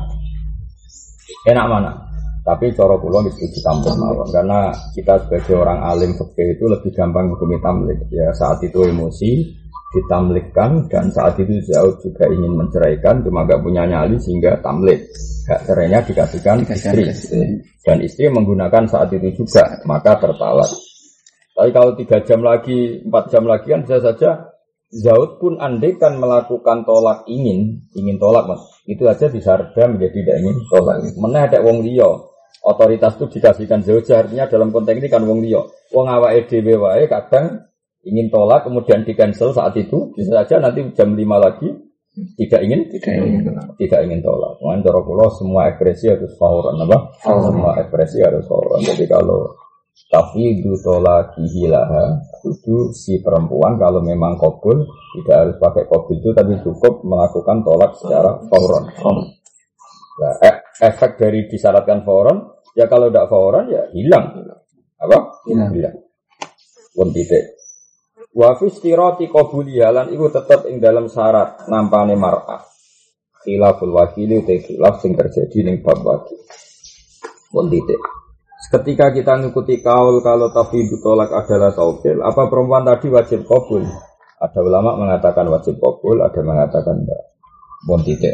enak 1.50 1.66
mana? 1.66 1.92
Tapi 2.42 2.74
kula 2.74 3.22
wis 3.22 3.38
setuju 3.38 3.58
tamlik 3.62 3.94
mawon. 4.02 4.26
Karena 4.34 4.74
kita 4.98 5.14
sebagai 5.26 5.54
orang 5.62 5.78
alim 5.86 6.10
fikih 6.18 6.58
itu 6.58 6.64
lebih 6.66 6.90
gampang 6.90 7.30
hukumi 7.30 7.62
tamlik. 7.62 8.02
Ya 8.10 8.34
saat 8.34 8.58
itu 8.66 8.82
emosi 8.82 9.61
ditamlikkan 9.92 10.88
dan 10.88 11.12
saat 11.12 11.36
itu 11.36 11.60
jauh 11.68 11.92
juga 12.00 12.24
ingin 12.32 12.56
menceraikan 12.56 13.20
cuma 13.22 13.44
gak 13.44 13.60
punya 13.60 13.84
nyali 13.84 14.16
sehingga 14.16 14.56
tamlik. 14.64 15.04
Hak 15.42 15.66
cerainya 15.68 16.00
dikasihkan 16.06 16.62
Dikasihkan 16.64 16.94
istri. 17.02 17.04
istri. 17.10 17.42
dan 17.82 17.98
istri 17.98 18.30
menggunakan 18.30 18.86
saat 18.86 19.10
itu 19.10 19.42
juga 19.42 19.66
maka 19.90 20.14
tertalak 20.14 20.70
tapi 21.52 21.70
kalau 21.70 21.92
tiga 21.94 22.24
jam 22.24 22.40
lagi 22.40 23.04
empat 23.04 23.24
jam 23.28 23.44
lagi 23.44 23.66
kan 23.68 23.84
bisa 23.84 24.00
saja 24.00 24.30
Zaud 24.92 25.40
pun 25.40 25.56
andai 25.56 25.96
kan 25.96 26.20
melakukan 26.20 26.84
tolak 26.84 27.24
ingin 27.24 27.80
ingin 27.96 28.20
tolak 28.20 28.44
mas. 28.44 28.60
Itu 28.84 29.08
aja 29.08 29.24
bisa 29.32 29.56
reda 29.56 29.88
menjadi 29.88 30.20
tidak 30.20 30.36
ingin 30.44 30.56
tolak. 30.68 31.00
Mana 31.16 31.48
ada 31.48 31.64
wong 31.64 31.80
liya? 31.80 32.12
Otoritas 32.60 33.16
itu 33.16 33.40
dikasihkan 33.40 33.80
Zaud 33.88 34.04
artinya 34.12 34.44
dalam 34.52 34.68
konteks 34.68 35.00
ini 35.00 35.08
kan 35.08 35.24
wong 35.24 35.40
liya. 35.40 35.64
Wong 35.96 36.12
awake 36.12 36.44
dhewe 36.44 36.76
wae 36.76 37.08
kadang 37.08 37.71
ingin 38.02 38.28
tolak 38.28 38.66
kemudian 38.66 39.06
di 39.06 39.14
cancel 39.14 39.54
saat 39.54 39.74
itu 39.78 40.10
bisa 40.14 40.42
saja 40.42 40.58
nanti 40.58 40.82
jam 40.94 41.14
5 41.14 41.22
lagi 41.38 41.68
tidak 42.36 42.60
ingin 42.68 42.80
Tidak 42.92 43.08
ingin. 43.24 43.56
tidak 43.80 44.00
ingin 44.04 44.20
tolak. 44.20 44.60
Mungkin 44.60 44.84
cara 44.84 45.00
kula 45.00 45.32
semua 45.32 45.72
ekspresi 45.72 46.12
harus 46.12 46.28
fauran 46.36 46.76
apa? 46.84 46.98
Semua 47.24 47.72
ekspresi 47.80 48.20
harus 48.20 48.44
fauran. 48.44 48.84
Jadi 48.84 49.08
kalau 49.08 49.48
tafidu 50.12 50.76
tolak 50.84 51.32
laha 51.72 52.04
itu 52.44 52.92
si 52.92 53.16
perempuan 53.24 53.80
kalau 53.80 54.04
memang 54.04 54.36
kabul 54.36 54.84
tidak 55.20 55.36
harus 55.36 55.56
pakai 55.56 55.84
kabul 55.88 56.16
itu 56.20 56.28
tapi 56.36 56.52
cukup 56.60 57.00
melakukan 57.00 57.64
tolak 57.64 57.96
secara 57.96 58.36
fauran. 58.52 58.84
Nah, 60.12 60.34
e- 60.44 60.62
efek 60.84 61.16
dari 61.16 61.48
disyaratkan 61.48 62.04
fauran 62.04 62.44
ya 62.76 62.84
kalau 62.92 63.08
tidak 63.08 63.32
fauran 63.32 63.72
ya 63.72 63.88
hilang. 63.96 64.36
Apa? 65.00 65.18
Hilang. 65.48 65.72
Hilang. 65.72 65.96
Pun 66.92 67.08
titik. 67.16 67.61
Wa 68.32 68.56
fi 68.56 68.72
istirati 68.72 69.28
qabuli 69.28 69.84
halan 69.84 70.08
iku 70.08 70.32
tetep 70.32 70.64
ing 70.72 70.80
dalam 70.80 71.12
syarat 71.12 71.68
nampane 71.68 72.16
mar'ah. 72.16 72.64
Khilaful 73.44 73.92
wakili 73.92 74.40
te 74.46 74.64
khilaf 74.64 75.04
sing 75.04 75.12
terjadi 75.12 75.68
ning 75.68 75.84
bab 75.84 76.00
wakil. 76.00 76.40
Pun. 77.52 77.68
Ketika 78.72 79.12
kita 79.12 79.36
ngikuti 79.36 79.84
kaul 79.84 80.24
kalau 80.24 80.48
tafidu 80.48 80.96
tolak 81.04 81.28
adalah 81.28 81.76
taukil, 81.76 82.24
apa 82.24 82.48
perempuan 82.48 82.88
tadi 82.88 83.12
wajib 83.12 83.44
kabul? 83.44 83.84
Ada 84.40 84.58
ulama 84.64 84.96
mengatakan 84.96 85.44
wajib 85.52 85.76
kabul, 85.76 86.24
ada 86.24 86.40
mengatakan 86.40 87.04
enggak. 87.04 87.22
Pun 87.84 88.00
titik. 88.00 88.32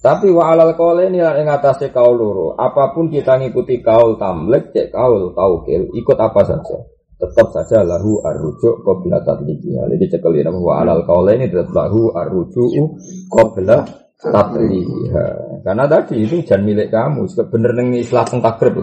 Tapi 0.00 0.32
wa 0.32 0.50
alal 0.50 0.72
kaule 0.74 1.12
ini 1.12 1.20
yang 1.20 1.46
atasnya 1.52 1.92
kaul 1.92 2.16
loro. 2.16 2.48
Apa 2.56 2.96
pun 2.96 3.12
kita 3.12 3.36
ngikuti 3.38 3.84
kaul 3.84 4.16
tamlik, 4.16 4.72
cek 4.72 4.88
kaul 4.90 5.36
taukil, 5.36 5.92
ikut 5.94 6.18
apa 6.18 6.40
saja. 6.42 6.91
Tetap 7.22 7.54
saja 7.54 7.86
lahu 7.86 8.18
arrujuk 8.18 8.82
qabla 8.82 9.22
tatliqiha. 9.22 9.86
Jadi 9.94 10.10
cekel 10.10 10.42
ini 10.42 10.50
wa 10.58 10.82
alal 10.82 11.06
kaule 11.06 11.38
ini 11.38 11.46
tetap 11.46 11.70
lahu 11.70 12.10
arrujuk 12.10 12.98
qabla 13.30 13.86
tatliqiha. 14.18 15.26
Karena 15.62 15.86
tadi 15.86 16.26
itu 16.26 16.42
jangan 16.42 16.66
milik 16.66 16.90
kamu. 16.90 17.30
Bener 17.46 17.70
ning 17.78 17.94
istilah 18.02 18.26
teng 18.26 18.42
takrib. 18.42 18.74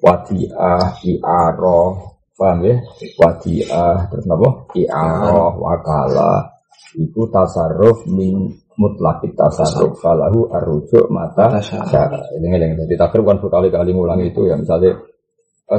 Wadiah, 0.00 0.98
i'aroh, 1.04 2.16
paham 2.34 2.64
ya? 2.64 2.74
Wadiah, 3.20 4.08
terus 4.10 4.26
apa? 4.26 4.48
I'aroh, 4.74 5.62
wakalah, 5.62 6.50
itu 6.98 7.28
tasarruf 7.30 8.08
min 8.10 8.50
mutlak 8.80 9.22
tasarruf 9.36 10.00
falahu 10.00 10.50
arrujuk 10.50 11.06
mata 11.12 11.60
syara. 11.60 12.18
Ini 12.34 12.46
ngeling. 12.50 12.82
Jadi 12.88 12.94
takrib 12.96 13.28
kan 13.28 13.38
berkali-kali 13.38 13.92
ngulang 13.92 14.24
itu 14.24 14.48
ya 14.48 14.56
misalnya 14.56 14.96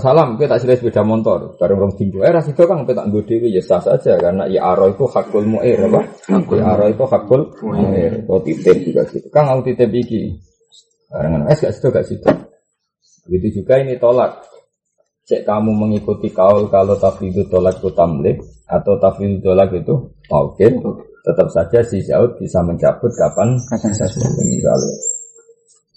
Salam, 0.01 0.41
kita 0.41 0.57
tak 0.57 0.65
sepeda 0.65 1.05
motor, 1.05 1.53
bareng 1.61 1.77
rong 1.77 1.93
tinggu. 1.93 2.25
Eh, 2.25 2.33
ras 2.33 2.49
itu 2.49 2.65
kan 2.65 2.81
kita 2.81 3.05
tak 3.05 3.13
dewi 3.13 3.53
ya 3.53 3.61
sah 3.61 3.77
saja 3.77 4.17
karena 4.17 4.49
ya 4.49 4.73
aro 4.73 4.89
itu 4.89 5.05
hakul 5.05 5.45
mu'ir 5.45 5.85
apa? 5.85 6.01
Ya 6.57 6.65
aro 6.73 6.89
itu 6.89 7.05
hakul 7.05 7.53
mu'ir. 7.61 8.25
Atau 8.25 8.41
titip 8.41 8.77
juga 8.89 9.05
gitu. 9.13 9.27
Kang 9.29 9.53
aku 9.53 9.69
titip 9.69 9.93
iki. 9.93 10.33
Bareng 11.13 11.45
es 11.45 11.61
gak 11.61 11.77
situ 11.77 11.87
gak 11.93 12.05
situ. 12.09 12.25
Begitu 13.29 13.61
juga 13.61 13.85
ini 13.85 14.01
tolak. 14.01 14.41
Cek 15.29 15.45
kamu 15.45 15.71
mengikuti 15.71 16.33
kaul 16.33 16.67
kalau 16.73 16.97
tafidhu 16.97 17.45
tolak 17.47 17.77
itu 17.77 17.93
tamlik 17.93 18.41
atau 18.65 18.97
tafidhu 18.97 19.39
tolak 19.45 19.71
itu 19.71 19.93
mungkin 20.27 20.71
tetap 21.23 21.47
saja 21.53 21.79
si 21.85 22.03
Zaud 22.03 22.35
bisa 22.41 22.59
mencabut 22.65 23.13
kapan 23.13 23.55
saja 23.77 24.09
misalnya. 24.41 25.12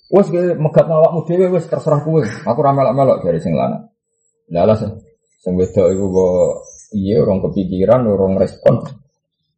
Wes 0.07 0.31
ge 0.31 0.55
megat 0.55 0.87
awakmu 0.87 1.27
dhewe 1.27 1.59
wes 1.59 1.67
terserah 1.67 2.01
kowe. 2.07 2.23
Aku 2.23 2.61
ra 2.63 2.71
melok-melok 2.71 3.27
dari 3.27 3.43
sing 3.43 3.59
lanang. 3.59 3.91
Lah 4.55 4.63
lah 4.63 4.77
sing 4.79 5.53
wedok 5.59 5.87
iku 5.91 6.05
kok 6.15 6.51
iya 6.95 7.19
orang 7.23 7.43
kepikiran, 7.43 8.07
orang 8.07 8.39
respon. 8.39 8.87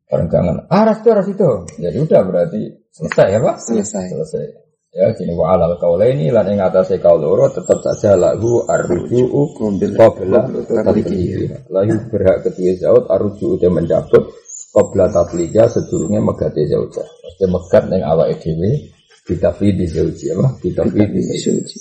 Bareng 0.08 0.32
jangan, 0.32 0.64
ah 0.72 0.88
ras 0.88 1.04
itu 1.04 1.08
ras 1.12 1.28
itu. 1.28 1.48
Jadi 1.76 1.96
udah 2.00 2.20
berarti 2.24 2.60
selesai 2.96 3.28
ya 3.28 3.38
Pak? 3.44 3.56
Selesai. 3.60 4.06
Selesai. 4.08 4.44
Ya, 4.88 5.12
sini 5.12 5.36
wa 5.36 5.52
alal 5.52 5.76
kaulaini 5.76 6.32
lan 6.32 6.48
ing 6.48 6.64
atase 6.64 6.96
kaul 6.96 7.20
loro 7.20 7.52
tetep 7.52 7.76
saja 7.84 8.16
lahu 8.16 8.64
arju'u 8.64 9.52
qabla 9.52 10.48
tatliki. 10.64 11.44
Lahu 11.68 12.08
berhak 12.08 12.48
kedua 12.48 12.72
Zaud 12.80 13.04
arju'u 13.04 13.60
dia 13.60 13.68
mencabut 13.68 14.32
qabla 14.72 15.12
tatliga 15.12 15.68
sedurunge 15.68 16.24
megate 16.24 16.64
zauja. 16.72 17.04
Mesti 17.04 17.44
megat 17.52 17.84
ning 17.92 18.00
awake 18.00 18.40
dhewe 18.40 18.96
ditafidi 19.28 19.84
zauji 19.84 20.32
apa? 20.32 20.56
Ditafidi 20.64 21.20
zauji. 21.20 21.78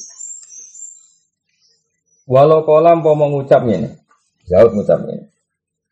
Walau 2.27 2.67
kolam 2.67 2.99
mau 2.99 3.15
mengucap 3.15 3.63
ini, 3.63 3.87
Zaud 4.43 4.75
mengucap 4.75 4.99
ini. 5.07 5.31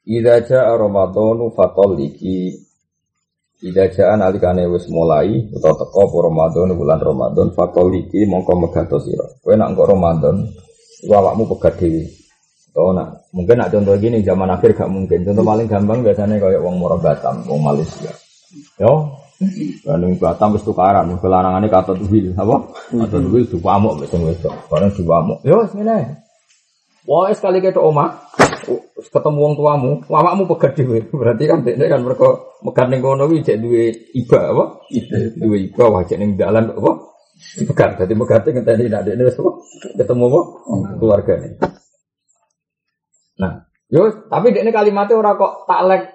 Idza 0.04 0.44
jaa 0.44 0.76
Ramadhanu 0.76 1.56
fatalliki 1.56 2.66
Ida 3.64 3.88
jaan 3.88 4.20
alikane 4.20 4.68
wis 4.68 4.86
mulai 4.92 5.48
utawa 5.50 5.80
teko 5.80 6.06
apa 6.06 6.18
Ramadan 6.28 6.76
bulan 6.76 7.00
Ramadan 7.00 7.48
fakol 7.56 7.88
iki 7.96 8.28
mongko 8.28 8.52
megato 8.62 9.00
sira. 9.00 9.26
Kowe 9.40 9.56
nak 9.56 9.72
engko 9.72 9.84
Ramadan 9.90 10.44
iku 11.02 11.14
awakmu 11.16 11.48
pegat 11.56 11.80
dhewe. 11.80 12.04
Oh, 12.76 12.92
nak 12.92 13.32
mungkin 13.32 13.56
nak 13.56 13.72
contoh 13.72 13.96
gini 13.96 14.20
zaman 14.20 14.52
akhir 14.52 14.76
gak 14.76 14.92
mungkin. 14.92 15.24
Contoh 15.24 15.48
paling 15.48 15.72
gampang 15.72 16.04
biasanya 16.04 16.36
kayak 16.36 16.60
wong 16.60 16.76
Moro 16.76 17.00
Batam, 17.00 17.48
wong 17.48 17.64
Malaysia. 17.64 18.12
Yo, 18.76 19.16
Bandung 19.84 20.16
Batam 20.16 20.56
wis 20.56 20.64
tukaran, 20.64 21.12
kelarangane 21.20 21.68
kata 21.68 21.92
tuhil, 21.92 22.32
apa? 22.40 22.72
Kata 22.88 23.18
tuhil 23.20 23.44
diwamuk 23.52 24.00
wis 24.00 24.12
wis. 24.16 24.40
Bareng 24.72 24.92
diwamuk. 24.96 25.44
Yo, 25.44 25.60
ngene. 25.76 26.24
Wah, 27.06 27.30
sekali 27.36 27.62
kita 27.62 27.78
omah, 27.78 28.18
ketemu 28.98 29.40
wong 29.40 29.54
tuamu, 29.60 29.92
mamamu 30.10 30.50
pegat 30.50 30.74
dhewe. 30.80 31.06
Berarti 31.20 31.44
kan 31.46 31.62
dekne 31.62 31.86
kan 31.86 32.02
mereka 32.02 32.30
megat 32.66 32.88
ning 32.90 33.00
kono 33.04 33.30
kuwi 33.30 33.46
cek 33.46 33.62
duwe 33.62 33.94
iba 34.18 34.40
apa? 34.56 34.64
Duwe 35.38 35.58
iba 35.70 35.84
wah 35.86 36.02
cek 36.02 36.18
ning 36.18 36.40
dalan 36.40 36.74
apa? 36.74 36.92
Pegat. 37.62 38.02
Dadi 38.02 38.14
megate 38.18 38.50
ngenteni 38.56 38.90
nek 38.90 39.04
dekne 39.06 39.22
wis? 39.28 39.38
Ketemu 39.94 40.24
apa? 40.32 40.42
Keluargane. 40.98 41.50
Nah, 43.36 43.54
yo 43.92 44.02
tapi 44.32 44.56
dekne 44.56 44.72
kalimatnya 44.72 45.20
ora 45.20 45.38
kok 45.38 45.68
taklek 45.68 46.15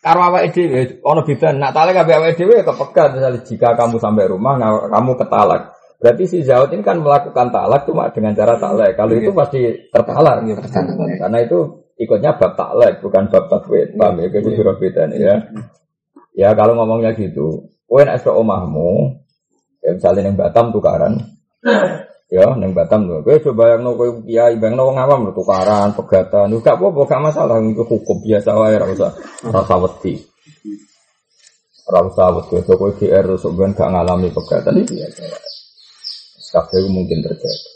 karo 0.00 0.20
awake 0.26 0.50
dhewe 0.56 1.00
ana 1.04 1.22
beda. 1.22 1.48
Nak 1.54 1.70
taklek 1.76 2.00
ambek 2.00 2.16
awake 2.18 2.36
dhewe 2.40 2.56
kepegat 2.64 3.08
misalnya 3.16 3.40
jika 3.44 3.68
kamu 3.76 3.96
sampai 4.00 4.24
rumah 4.28 4.54
nah, 4.56 4.88
kamu 4.88 5.12
ketalak. 5.20 5.76
Berarti 6.00 6.24
si 6.24 6.38
Zaud 6.40 6.72
ini 6.72 6.80
kan 6.80 7.04
melakukan 7.04 7.52
talak 7.52 7.84
cuma 7.84 8.08
dengan 8.08 8.32
cara 8.32 8.56
talak. 8.56 8.96
Kalau 8.96 9.12
itu 9.12 9.36
pasti 9.36 9.60
tertalak. 9.92 10.40
Karena 11.20 11.38
itu 11.44 11.58
ikutnya 12.00 12.40
bab 12.40 12.56
taklek 12.56 13.04
bukan 13.04 13.28
bab 13.28 13.44
takwid. 13.52 13.92
Paham 14.00 14.24
ya? 14.24 14.32
Itu 14.32 14.50
surat 14.56 14.80
beda 14.80 15.12
nih 15.12 15.20
ya. 15.20 15.36
Ya 16.32 16.48
kalau 16.56 16.72
ngomongnya 16.78 17.12
gitu, 17.18 17.68
nek 17.90 18.16
esuk 18.16 18.32
omahmu, 18.32 19.18
ya 19.82 19.92
misalnya 19.98 20.30
neng 20.30 20.38
Batam 20.40 20.72
tukaran. 20.72 21.20
Ya, 22.30 22.46
neng 22.54 22.70
Batam 22.78 23.10
tuh. 23.10 23.26
Kowe 23.26 23.42
coba 23.42 23.74
yang 23.74 23.82
no 23.82 23.98
kowe 23.98 24.22
kiai, 24.22 24.54
bayang 24.54 24.78
no 24.78 24.86
wong 24.86 25.02
awam 25.02 25.26
lho, 25.26 25.34
tukaran, 25.34 25.90
pegatan. 25.98 26.54
Gak 26.62 26.78
apa-apa, 26.78 27.02
gak 27.10 27.22
masalah 27.26 27.58
itu 27.58 27.82
hukum 27.82 28.22
biasa 28.22 28.54
wae 28.54 28.78
ora 28.78 28.86
usah 28.86 29.10
rasa 29.50 29.74
wedi. 29.82 30.14
Ora 31.90 32.06
usah 32.06 32.30
wedi, 32.38 32.62
kowe 32.62 32.94
GR 32.94 33.24
terus 33.26 33.42
ben 33.50 33.74
gak 33.74 33.90
ngalami 33.90 34.30
pegatan 34.30 34.78
itu 34.78 34.94
biasa. 34.94 35.26
Kabeh 36.54 36.86
mungkin 36.86 37.18
terjadi. 37.18 37.70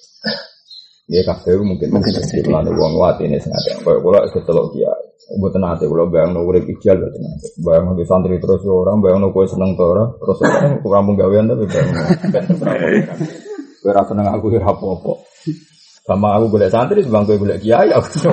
Ya 1.11 1.21
kabeh 1.27 1.59
mungkin 1.59 1.91
Mungkin 1.91 2.15
terjadi. 2.15 2.47
Lan 2.47 2.71
wong 2.79 2.95
wati 2.95 3.27
ini 3.27 3.43
sengaja. 3.43 3.83
Kayak 3.83 4.07
kula 4.07 4.23
kecelok 4.31 4.71
kiai. 4.71 5.05
Mboten 5.35 5.67
nate 5.67 5.91
kula 5.91 6.07
bayang 6.07 6.31
no 6.31 6.47
urip 6.47 6.63
ijal 6.71 7.03
mboten 7.03 7.27
nate. 7.27 7.49
Bayang 7.59 7.91
no 7.91 7.99
santri 8.07 8.39
terus 8.39 8.63
orang, 8.71 9.03
bayang 9.03 9.19
no 9.19 9.35
kowe 9.35 9.43
seneng 9.51 9.75
ora. 9.83 10.15
Terus 10.15 10.39
kan 10.47 10.79
kampung 10.79 11.19
gawean 11.19 11.51
tapi 11.51 11.67
bayang 11.67 11.91
Kowe 13.85 13.93
ora 13.93 14.01
seneng 14.09 14.33
aku 14.33 14.49
ya 14.49 14.65
ora 14.65 14.73
apa-apa. 14.73 15.13
Sama 16.09 16.41
aku 16.41 16.57
golek 16.57 16.73
santri 16.73 17.05
sebang 17.05 17.29
kowe 17.29 17.37
golek 17.37 17.61
kiai 17.61 17.93
aku. 17.93 18.33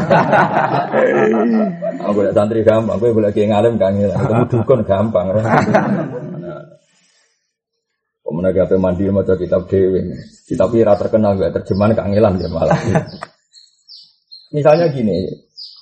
Aku 2.07 2.11
golek 2.15 2.31
santri 2.31 2.63
gampang, 2.63 2.95
kowe 2.95 3.11
golek 3.11 3.35
kiai 3.35 3.51
ngalim 3.51 3.75
kangen. 3.75 4.15
Ketemu 4.15 4.47
dukun 4.47 4.79
gampang. 4.87 5.27
Kemudian 8.23 8.55
kita 8.55 8.79
mandi 8.79 9.11
maca 9.11 9.35
kitab 9.35 9.67
dewi, 9.67 10.07
kitab 10.47 10.71
ira 10.71 10.95
terkenal 10.95 11.35
gak 11.35 11.51
terjemahan 11.51 11.99
kangelan 11.99 12.39
dia 12.39 12.47
malah. 12.47 12.79
Misalnya 14.55 14.87
gini, 14.87 15.27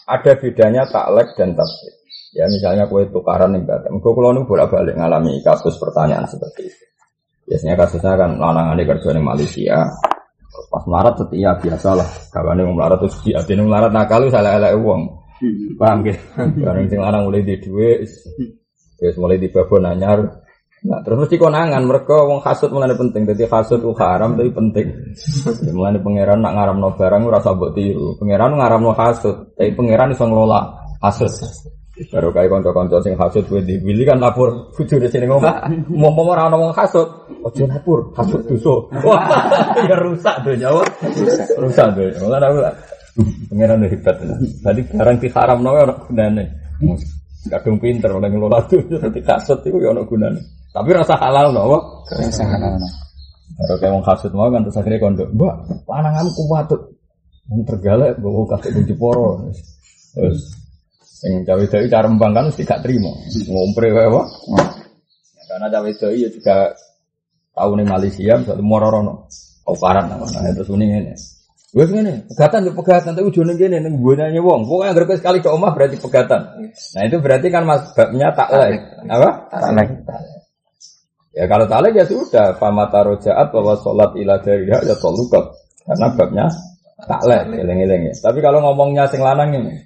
ada 0.09 0.33
bedanya 0.33 0.89
taklek 0.89 1.37
dan 1.37 1.53
tafsir. 1.53 1.93
Ya 2.33 2.49
misalnya 2.49 2.89
kue 2.89 3.05
tukaran 3.13 3.53
nih 3.53 3.61
batam. 3.69 4.01
Gue 4.01 4.17
kalau 4.17 4.33
nih 4.33 4.49
bolak 4.49 4.73
balik 4.73 4.97
ngalami 4.97 5.45
kasus 5.45 5.77
pertanyaan 5.77 6.25
seperti 6.25 6.73
itu. 6.73 6.85
Biasanya 7.49 7.75
kasusnya 7.81 8.13
kan 8.13 8.37
lanangan 8.37 8.77
kerja 8.77 9.09
di 9.09 9.21
Malaysia. 9.25 9.89
Pas 10.69 10.83
melarat 10.85 11.17
setia 11.17 11.57
biasa 11.57 11.89
lah. 11.97 12.09
Kawan 12.29 12.61
yang 12.61 12.77
melarat 12.77 13.01
terus 13.01 13.17
dia 13.25 13.41
yang 13.41 13.65
melarat 13.65 13.89
nakal 13.89 14.21
lu 14.21 14.29
salah 14.29 14.53
salah 14.53 14.77
uang. 14.77 15.01
Paham 15.79 16.05
gitu? 16.05 16.19
Barang 16.61 16.85
sing 16.91 16.99
lanang 17.01 17.25
mulai 17.25 17.47
di 17.47 17.55
duit, 17.57 18.05
terus 18.99 19.15
mulai 19.17 19.39
di 19.39 19.47
babon 19.49 19.87
anyar. 19.87 20.19
Nah, 20.79 21.03
terus 21.03 21.27
mesti 21.27 21.35
konangan 21.35 21.83
mereka 21.83 22.23
wong 22.23 22.39
hasud 22.39 22.71
mulane 22.71 22.95
penting. 22.95 23.27
Jadi 23.27 23.47
hasud 23.47 23.79
ku 23.83 23.91
haram 23.99 24.35
tapi 24.35 24.51
penting. 24.51 24.87
Ya, 25.63 25.71
mulane 25.75 25.99
pangeran 25.99 26.39
nak 26.43 26.55
ngaramno 26.55 26.95
barang 26.95 27.21
usah 27.27 27.55
mbok 27.55 27.71
tiru. 27.75 28.15
Pangeran 28.19 28.55
ngaramno 28.55 28.91
hasud, 28.95 29.55
tapi 29.55 29.75
pangeran 29.75 30.11
iso 30.11 30.23
ngelola 30.27 30.59
hasud. 31.03 31.31
Baru 32.07 32.31
kayak 32.31 32.47
kanca-kanca 32.47 33.03
sing 33.03 33.19
hasud 33.19 33.43
kuwi 33.51 33.59
diwili 33.67 34.07
kan 34.07 34.23
lapor 34.23 34.71
bojone 34.71 35.11
sini 35.11 35.27
ngomong. 35.27 35.51
Mau 35.91 36.07
mau 36.15 36.31
ora 36.31 36.47
ono 36.47 36.55
wong 36.55 36.71
hasud, 36.71 37.07
ojo 37.43 37.63
lapor, 37.67 38.15
hasud 38.15 38.39
dosa. 38.47 38.73
Wah, 39.03 39.19
ya 39.89 39.99
rusak 39.99 40.35
donya. 40.47 40.71
wah. 40.71 40.87
Rusak 41.59 41.87
donya. 41.99 42.15
Mulane 42.23 42.45
aku 42.47 42.59
pangeran 43.51 43.83
udah 43.83 43.91
hebat. 43.91 44.15
Tadi 44.63 44.81
barang 44.87 45.17
diharamno 45.19 45.69
ora 45.75 45.95
gunane. 46.07 46.43
Kadung 47.51 47.79
pinter 47.83 48.11
oleh 48.15 48.31
ngelola 48.31 48.63
tuh, 48.67 48.79
jadi 48.87 49.19
kasut 49.19 49.59
itu 49.67 49.75
ya 49.83 49.91
ono 49.91 50.07
gunane. 50.07 50.39
Tapi 50.71 50.89
rasa 50.95 51.19
halal 51.19 51.51
no, 51.51 51.67
wah. 51.67 51.83
Rasa 52.15 52.47
halal. 52.47 52.79
Baru 53.59 53.75
kayak 53.75 53.91
mau 53.91 54.03
kasut 54.07 54.31
mau 54.31 54.47
kan 54.47 54.63
terus 54.63 54.79
akhirnya 54.79 55.03
kondo, 55.03 55.27
mbak, 55.35 55.83
lananganmu 55.83 56.31
kuat 56.47 56.63
tuh. 56.71 56.79
Yang 57.51 57.75
tergalak 57.75 58.15
bawa 58.23 58.47
kasut 58.55 58.71
kunci 58.71 58.95
poro. 58.95 59.51
Terus 60.15 60.58
yang 61.25 61.43
cawe 61.43 61.63
cawe 61.67 61.85
cara 61.91 62.07
membangkan 62.07 62.47
mesti 62.51 62.63
gak 62.63 62.81
terima. 62.85 63.11
Ngompre 63.47 63.91
kayak 63.91 64.07
apa? 64.07 64.23
Karena 65.49 65.67
cawe 65.67 65.89
cawe 65.91 66.15
ya 66.15 66.29
juga 66.31 66.71
tahu 67.51 67.71
nih 67.75 67.87
Malaysia, 67.87 68.33
misalnya 68.39 68.63
mororono, 68.63 69.27
kaukaran 69.67 70.07
namanya. 70.07 70.55
Terus 70.55 70.71
ini 70.79 70.85
ini. 70.87 71.13
Gue 71.69 71.85
ngene, 71.85 72.25
pegatan 72.33 72.65
yo 72.65 72.73
pegatan 72.73 73.13
tapi 73.13 73.29
ujungnya 73.29 73.53
gini 73.53 73.77
neng 73.77 74.01
gunanya 74.01 74.41
wong. 74.41 74.65
Pokoknya 74.65 74.89
agar 74.89 75.21
sekali 75.21 75.37
ke 75.37 75.53
omah 75.53 75.69
berarti 75.77 76.01
pegatan. 76.01 76.41
Nah 76.97 77.01
itu 77.05 77.21
berarti 77.21 77.47
kan 77.53 77.61
mas 77.61 77.93
babnya 77.93 78.33
taklek. 78.33 79.05
Apa? 79.05 79.29
Taklek. 79.53 79.87
Ya 81.37 81.45
kalau 81.45 81.69
taklek 81.69 81.93
ya 81.93 82.05
sudah, 82.09 82.57
famata 82.57 83.05
rojaat 83.05 83.53
bahwa 83.53 83.77
sholat 83.77 84.17
ila 84.17 84.41
dariha 84.41 84.81
ya 84.81 84.97
tolukat. 84.97 85.45
Karena 85.85 86.09
babnya 86.17 86.45
taklek, 87.05 87.53
eleng-eleng 87.53 88.01
ya. 88.09 88.13
Tapi 88.17 88.41
kalau 88.41 88.65
ngomongnya 88.65 89.05
sing 89.05 89.21
lanang 89.21 89.53
ini, 89.53 89.77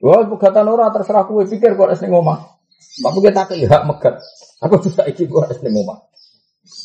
wah 0.00 0.24
pegatan 0.24 0.66
ora 0.66 0.92
terserah 0.92 1.24
kue 1.28 1.44
pikir 1.46 1.76
kok 1.76 1.92
ning 2.00 2.12
omah. 2.12 2.40
Tapi 2.80 3.18
kita 3.22 3.44
tak 3.46 3.56
hak 3.56 3.82
megat. 3.86 4.14
Aku 4.64 4.76
bisa 4.80 5.04
iki 5.06 5.28
kok 5.28 5.48
ning 5.60 5.76
omah. 5.76 5.98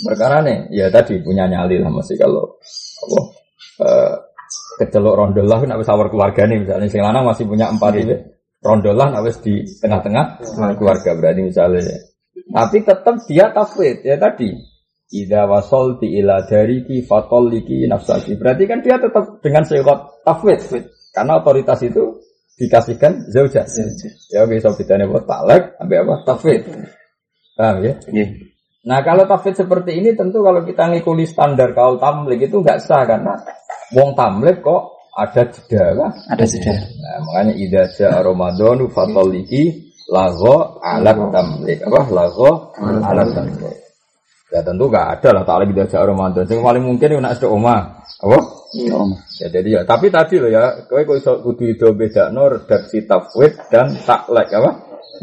Perkara 0.05 0.41
nih, 0.41 0.71
ya 0.71 0.87
tadi 0.89 1.21
punya 1.21 1.45
nyali 1.45 1.77
lah 1.77 1.91
masih 1.93 2.17
kalau 2.17 2.57
apa 3.05 3.19
eh, 3.85 4.13
kecelok 4.81 5.15
rondolah 5.15 5.59
nak 5.67 5.79
wis 5.79 5.91
awar 5.91 6.07
keluarga 6.09 6.47
nih 6.47 6.63
misalnya 6.63 6.87
sing 6.91 7.03
lanang 7.03 7.27
masih 7.27 7.45
punya 7.47 7.69
empat 7.71 7.93
ini 7.95 8.15
rondolah 8.65 9.13
nak 9.13 9.23
wis 9.23 9.37
di 9.39 9.61
tengah-tengah 9.79 10.41
keluarga 10.75 11.11
berarti 11.15 11.41
misalnya 11.45 11.81
Tapi 12.35 12.77
tetap 12.83 13.15
dia 13.27 13.51
tafwid 13.51 14.03
ya 14.03 14.15
tadi. 14.19 14.51
Ida 15.11 15.47
wasol 15.47 16.01
ti 16.01 16.19
ila 16.19 16.43
dariki 16.43 17.03
fatol 17.03 17.51
liki 17.51 17.87
nafsaki. 17.87 18.35
Berarti 18.35 18.63
kan 18.67 18.79
dia 18.83 18.99
tetap 18.99 19.39
dengan 19.39 19.63
syarat 19.63 20.23
tafwid. 20.23 20.59
Karena 21.15 21.39
otoritas 21.39 21.79
itu 21.83 22.24
dikasihkan 22.55 23.27
zauja. 23.31 23.67
Ya 24.31 24.47
oke, 24.47 24.55
so 24.63 24.71
bedanya 24.75 25.07
buat 25.11 25.27
talak, 25.27 25.75
sampai 25.79 25.97
apa? 26.01 26.13
Tafwid. 26.23 26.61
Paham 27.55 27.75
ya? 27.83 27.93
Iya. 28.11 28.27
Nah 28.85 28.99
kalau 29.01 29.25
tafwid 29.25 29.57
seperti 29.57 29.97
ini 29.97 30.13
tentu 30.13 30.45
kalau 30.45 30.61
kita 30.61 30.91
ngikuti 30.91 31.25
standar 31.25 31.73
kaul 31.73 31.97
tamlik 31.97 32.45
itu 32.45 32.61
nggak 32.61 32.77
sah 32.83 33.01
karena 33.07 33.33
wong 33.97 34.13
tamlik 34.13 34.61
kok 34.61 34.95
ada 35.15 35.47
jeda 35.47 35.83
kan? 35.95 36.11
Ada 36.35 36.43
sudah. 36.43 36.75
Nah, 36.75 37.17
makanya 37.23 37.53
ida 37.55 37.83
ja 37.95 38.19
Ramadan 38.19 38.83
fatoliki 38.91 39.95
lago 40.11 40.77
alat 40.83 41.17
tamlik 41.31 41.79
apa 41.81 42.01
lago 42.11 42.75
alat 42.77 43.27
tamlik. 43.31 43.84
Ya 44.55 44.63
tentu 44.63 44.87
gak 44.87 45.19
ada 45.19 45.35
lah 45.35 45.43
taklik 45.43 45.75
ida 45.75 45.83
ja 45.91 46.07
Ramadan. 46.07 46.47
Yang 46.47 46.63
paling 46.63 46.83
mungkin 46.87 47.11
itu 47.11 47.19
nak 47.19 47.35
sedek 47.35 47.51
omah. 47.51 48.07
Apa? 48.23 48.39
Iya, 48.71 48.95
Om. 48.95 49.11
Ya 49.43 49.47
jadi 49.51 49.69
ya, 49.71 49.81
tapi 49.83 50.07
tadi 50.07 50.39
loh 50.39 50.47
ya, 50.47 50.87
kowe 50.87 51.03
kok 51.03 51.19
iso 51.19 51.43
kudu 51.43 51.75
itu 51.75 51.91
beda 51.91 52.31
no 52.31 52.47
redaksi 52.47 53.03
tafwid 53.03 53.51
dan 53.67 53.91
taklek 53.99 54.47
apa? 54.55 54.71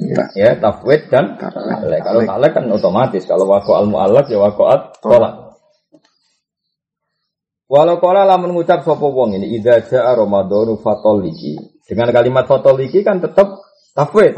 Iya. 0.01 0.25
Ya, 0.37 0.51
tafwid 0.61 1.09
dan 1.09 1.41
taklek. 1.41 2.01
Kalau 2.05 2.21
taklek 2.29 2.53
kan 2.53 2.65
otomatis, 2.69 3.25
kalau 3.25 3.49
wako 3.49 3.73
al 3.73 3.89
muallak 3.89 4.29
ya 4.29 4.37
wakoat 4.37 5.01
tolak. 5.01 5.57
Walau 7.73 7.97
kala 8.05 8.29
lamun 8.29 8.53
ngucap 8.53 8.85
sapa 8.85 9.01
wong 9.01 9.41
ini 9.41 9.57
idza 9.57 9.81
jaa 9.89 10.13
ramadhanu 10.13 10.77
fatoliki. 10.77 11.57
Dengan 11.89 12.13
kalimat 12.13 12.45
fatoliki 12.45 13.01
kan 13.01 13.25
tetap 13.25 13.65
tafwid. 13.97 14.37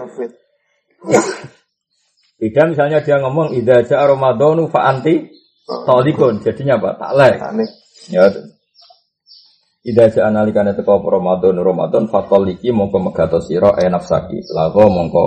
Beda 2.45 2.69
misalnya 2.69 3.01
dia 3.01 3.17
ngomong 3.25 3.57
idza 3.57 3.89
jaa 3.89 4.05
ramadhanu 4.05 4.69
fa 4.69 4.93
anti 4.93 5.33
tolikun. 5.65 6.45
Jadinya 6.45 6.77
apa? 6.77 7.01
Taklek. 7.01 7.41
Ya. 8.13 8.29
Ida 9.85 10.13
ja 10.13 10.29
analikane 10.29 10.77
teko 10.77 11.01
apa 11.01 11.09
Ramadan 11.09 11.57
Ramadan 11.61 12.05
fatol 12.13 12.53
iki 12.53 12.69
mongko 12.69 13.01
megato 13.01 13.41
sira 13.41 13.73
e 13.81 13.89
nafsaki. 13.89 14.45
Lago 14.53 14.93
mongko 14.93 15.25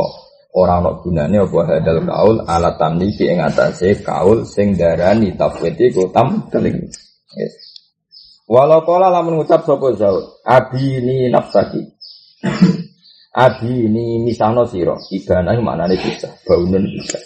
ora 0.58 0.77
ana 0.77 0.93
gunane 0.97 1.41
apa 1.41 1.58
hadal 1.65 2.06
kaul 2.06 2.38
ala 2.45 2.77
tamliki 2.77 3.34
ing 3.34 3.41
atase 3.41 3.97
kaul 4.06 4.45
sing 4.45 4.77
darani 4.77 5.34
tafwid 5.34 5.73
iku 5.73 6.13
tam 6.13 6.45
telik. 6.53 6.86
Yes. 7.34 7.53
Walau 8.45 8.86
kala 8.86 9.10
lamun 9.10 9.41
ngucap 9.41 9.65
sapa 9.65 9.93
Zaud, 9.97 10.41
abini 10.45 11.34
nafsaki. 11.34 11.82
Abini 13.38 14.17
misahno 14.26 14.65
sira, 14.65 14.97
ibana 15.13 15.54
maknane 15.62 15.93
bisa, 16.02 16.26
baunun 16.41 16.82
bisa. 16.89 17.21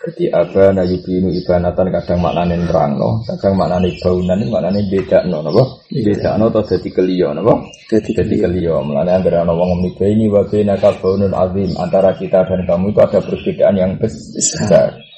Jadi 0.00 0.32
abana 0.32 0.80
yubinu 0.88 1.28
ibanatan 1.28 1.92
kadang 1.92 2.24
maknane 2.24 2.56
nerangno, 2.56 3.20
kadang 3.28 3.52
maknane 3.56 3.92
baunan 4.00 4.40
maknane 4.48 4.80
bedakno 4.88 5.44
napa? 5.44 5.64
Bedakno 5.92 6.48
atau 6.48 6.64
dadi 6.64 6.88
keliyo 6.88 7.36
napa? 7.36 7.68
Jadi 7.84 8.16
Jadi 8.16 8.36
keliyo, 8.40 8.80
mulane 8.80 9.12
anggere 9.12 9.44
ana 9.44 9.52
wong 9.52 9.92
ini 10.00 10.24
wa 10.32 10.40
bainaka 10.48 10.96
baunun 11.04 11.36
azim 11.36 11.76
antara 11.76 12.16
kita 12.16 12.48
dan 12.48 12.64
kamu 12.64 12.96
itu 12.96 13.00
ada 13.04 13.20
perbedaan 13.20 13.76
yang 13.76 13.92
besar. 14.00 15.09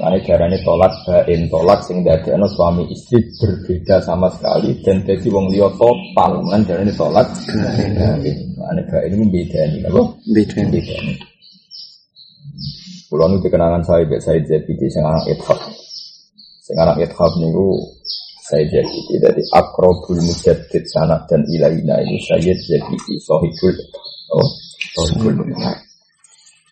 Mulane 0.00 0.24
jarane 0.24 0.56
tolak 0.64 0.96
bain 1.04 1.44
tolak 1.52 1.84
sing 1.84 2.00
dadekno 2.00 2.48
suami 2.48 2.88
istri 2.88 3.20
berbeda 3.36 4.00
sama 4.00 4.32
sekali 4.32 4.80
dan 4.80 5.04
jadi 5.04 5.28
wong 5.28 5.52
liya 5.52 5.68
total. 5.76 6.40
Mulane 6.40 6.64
jarane 6.64 6.92
tolak 6.96 7.28
bain. 7.28 8.36
Bain 8.56 9.12
ini 9.12 9.28
bedani 9.28 9.76
napa? 9.84 10.00
beda. 10.24 10.56
Bedani. 10.72 11.14
Kulo 13.12 13.28
nu 13.28 13.44
dikenangan 13.44 13.84
saya 13.84 14.08
Mbak 14.08 14.20
Said 14.24 14.48
Zabidi 14.48 14.88
sing 14.88 15.04
anak 15.04 15.28
ithaf. 15.28 15.60
Sing 16.64 16.80
anak 16.80 16.96
ithaf 17.04 17.36
niku 17.36 17.84
Said 18.48 18.72
Zabidi 18.72 19.20
dari 19.20 19.44
akrobul 19.52 20.16
mujaddid 20.16 20.88
sanad 20.88 21.28
dan 21.28 21.44
ilaina 21.44 22.00
itu 22.00 22.16
Sayyid 22.24 22.56
Zabidi 22.56 23.20
sahibul 23.20 23.76
oh 24.32 24.48
sahibul 24.96 25.44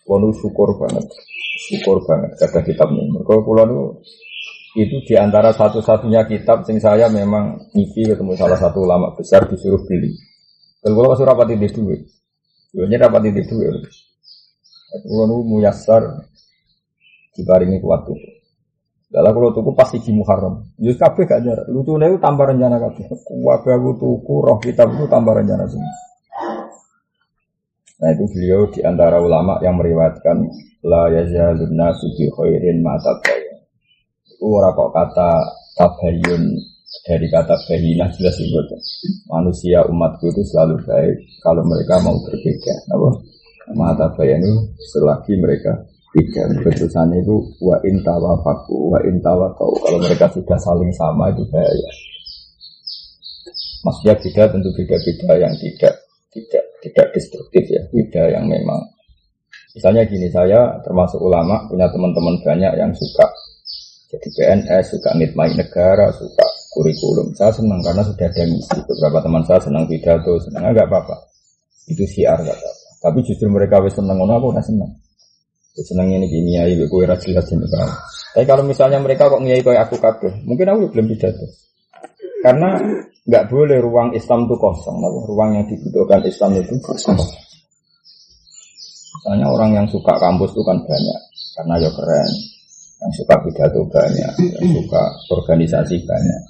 Kulo 0.09 0.33
syukur 0.33 0.73
banget. 0.81 1.28
Syukur 1.69 2.01
banget 2.09 2.33
kata 2.41 2.65
kitab 2.65 2.89
ini. 2.97 3.21
Kulo 3.21 3.63
nu 3.69 4.01
itu 4.73 5.05
di 5.05 5.15
antara 5.21 5.53
satu-satunya 5.53 6.25
kitab 6.25 6.65
sing 6.65 6.81
saya 6.81 7.13
memang 7.13 7.69
ngipi 7.77 8.09
ketemu 8.09 8.33
salah 8.41 8.57
satu 8.57 8.89
ulama 8.89 9.13
besar 9.13 9.45
disuruh 9.45 9.85
beli. 9.85 10.17
Dan 10.81 10.97
kulo 10.97 11.13
kasih 11.13 11.29
rapati 11.29 11.61
di 11.61 11.69
duit. 11.69 12.09
Sebenarnya 12.73 13.05
rapati 13.05 13.29
di 13.37 13.43
duit. 13.45 13.85
Kulo 15.05 15.23
nu 15.29 15.37
muyasar 15.45 16.25
diparingi 17.37 17.85
kuat 17.85 18.01
tuh. 18.09 18.17
Dalam 19.13 19.33
kulo 19.37 19.53
tuku 19.53 19.77
pasti 19.77 20.01
di 20.01 20.13
Muharram. 20.17 20.73
Yus 20.81 20.97
kabeh 20.97 21.29
gak 21.29 21.45
jarak. 21.45 21.69
Lucu 21.69 21.97
itu 21.97 22.17
tambah 22.21 22.45
rencana 22.49 22.77
kabeh. 22.81 23.09
Aku 23.13 23.91
tuku 23.97 24.35
roh 24.41 24.57
kitab 24.61 24.89
itu 24.97 25.05
tambah 25.09 25.37
rencana 25.37 25.69
semua. 25.69 25.93
Nah 27.99 28.09
itu 28.15 28.25
beliau 28.31 28.71
di 28.71 28.81
antara 28.87 29.19
ulama 29.19 29.59
yang 29.59 29.75
meriwayatkan 29.75 30.39
la 30.87 31.11
yazalun 31.11 31.75
nasu 31.75 32.07
bi 32.15 32.31
khairin 32.31 32.79
ma 32.79 32.95
tabayun. 33.03 33.59
Itu 34.23 34.47
ora 34.47 34.71
kok 34.71 34.91
kata 34.95 35.31
tabayun 35.75 36.43
dari 37.03 37.27
kata 37.27 37.59
bahina 37.67 38.07
jelas 38.15 38.39
itu. 38.39 38.55
Manusia 39.27 39.83
umatku 39.91 40.31
itu 40.31 40.47
selalu 40.47 40.79
baik 40.87 41.17
kalau 41.43 41.67
mereka 41.67 41.99
mau 42.07 42.15
berbeda. 42.23 42.75
Apa? 42.95 43.09
Mata 43.75 44.07
bayanu 44.15 44.71
selagi 44.95 45.35
mereka 45.37 45.75
beda. 46.15 46.55
Keputusannya 46.55 47.21
itu 47.21 47.37
wa 47.61 47.77
intawa 47.83 48.39
faku, 48.47 48.95
wa 48.95 48.99
intawa 49.05 49.53
kau. 49.59 49.75
Kalau 49.83 49.99
mereka 50.01 50.31
sudah 50.31 50.57
saling 50.57 50.95
sama 50.95 51.35
itu 51.35 51.43
bahaya. 51.51 51.91
Maksudnya 53.83 54.15
beda 54.23 54.43
tentu 54.55 54.71
beda-beda 54.75 55.31
yang 55.39 55.55
tidak 55.59 55.95
tidak 56.31 56.65
tidak 56.85 57.07
destruktif 57.15 57.65
ya, 57.67 57.83
beda 57.91 58.39
yang 58.39 58.45
memang. 58.47 58.81
Misalnya 59.75 60.03
gini, 60.09 60.27
saya 60.33 60.81
termasuk 60.83 61.23
ulama 61.23 61.67
punya 61.71 61.87
teman-teman 61.91 62.35
banyak 62.43 62.73
yang 62.79 62.91
suka 62.95 63.27
jadi 64.09 64.29
PNS, 64.33 64.97
suka 64.97 65.13
nitmai 65.21 65.53
negara, 65.53 66.09
suka 66.17 66.47
kurikulum. 66.73 67.29
Saya 67.37 67.53
senang 67.53 67.85
karena 67.85 68.01
sudah 68.01 68.25
ada 68.25 68.45
misi. 68.49 68.79
Beberapa 68.89 69.21
teman 69.21 69.45
saya 69.45 69.61
senang 69.61 69.85
pidato, 69.85 70.41
senang 70.41 70.73
nggak 70.73 70.89
apa-apa. 70.89 71.17
Itu 71.93 72.09
siar 72.09 72.41
nggak 72.41 72.57
apa-apa. 72.57 72.89
Tapi 72.99 73.19
justru 73.23 73.47
mereka 73.53 73.79
wis 73.85 73.93
seneng 73.93 74.17
ngono 74.17 74.41
aku 74.41 74.47
ora 74.57 74.65
seneng. 74.65 74.91
Wis 75.77 75.85
seneng 75.85 76.09
ini 76.09 76.25
gini 76.25 76.57
ya, 76.57 76.65
ibu 76.67 76.89
kue 76.89 77.05
jelas 77.05 77.21
jelas 77.21 77.47
mereka. 77.53 77.85
Tapi 78.33 78.45
kalau 78.49 78.65
misalnya 78.65 78.99
mereka 78.99 79.29
kok 79.29 79.45
ngiyai 79.45 79.61
kayak 79.61 79.93
aku 79.93 79.97
kabeh, 80.01 80.33
mungkin 80.49 80.67
aku 80.73 80.89
belum 80.89 81.07
pidato. 81.13 81.47
Karena 82.41 82.81
nggak 83.29 83.45
boleh 83.53 83.79
ruang 83.85 84.17
Islam 84.17 84.49
itu 84.49 84.57
kosong, 84.57 85.05
nah, 85.05 85.13
ruang 85.29 85.61
yang 85.61 85.65
dibutuhkan 85.69 86.25
Islam 86.25 86.57
itu 86.57 86.73
kosong. 86.81 87.21
Misalnya 89.21 89.47
orang 89.53 89.71
yang 89.77 89.87
suka 89.93 90.17
kampus 90.17 90.57
itu 90.57 90.63
kan 90.65 90.81
banyak, 90.81 91.21
karena 91.61 91.75
ya 91.77 91.91
keren. 91.93 92.31
Yang 92.99 93.13
suka 93.23 93.35
pidato 93.47 93.81
banyak, 93.87 94.33
yang 94.43 94.67
suka 94.75 95.03
organisasi 95.31 96.03
banyak. 96.03 96.41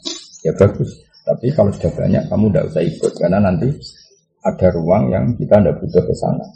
Ya 0.47 0.53
bagus. 0.57 1.03
Tapi 1.27 1.53
kalau 1.53 1.69
sudah 1.75 1.93
banyak, 1.93 2.25
kamu 2.31 2.49
tidak 2.49 2.64
usah 2.73 2.83
ikut 2.88 3.12
karena 3.21 3.38
nanti 3.43 3.69
ada 4.47 4.69
ruang 4.73 5.12
yang 5.12 5.29
kita 5.37 5.61
tidak 5.61 5.77
butuh 5.83 6.03
ke 6.09 6.14
sana. 6.17 6.47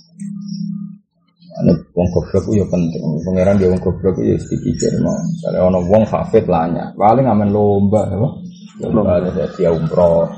Ini 1.52 1.72
wong 1.92 2.08
goblok 2.16 2.48
itu 2.48 2.64
ya 2.64 2.66
penting. 2.72 3.04
Pangeran 3.20 3.60
dia 3.60 3.68
wong 3.68 3.82
goblok 3.84 4.16
itu 4.16 4.32
ya 4.32 4.36
sedikit. 4.40 4.96
Misalnya 4.96 5.60
ono 5.68 5.84
wong 5.84 6.08
hafid 6.08 6.48
lanya, 6.48 6.88
paling 6.96 7.28
aman 7.28 7.52
lomba, 7.52 8.08
ya. 8.08 8.28
Ada 8.80 9.52
dia 9.52 9.68
umroh, 9.68 10.32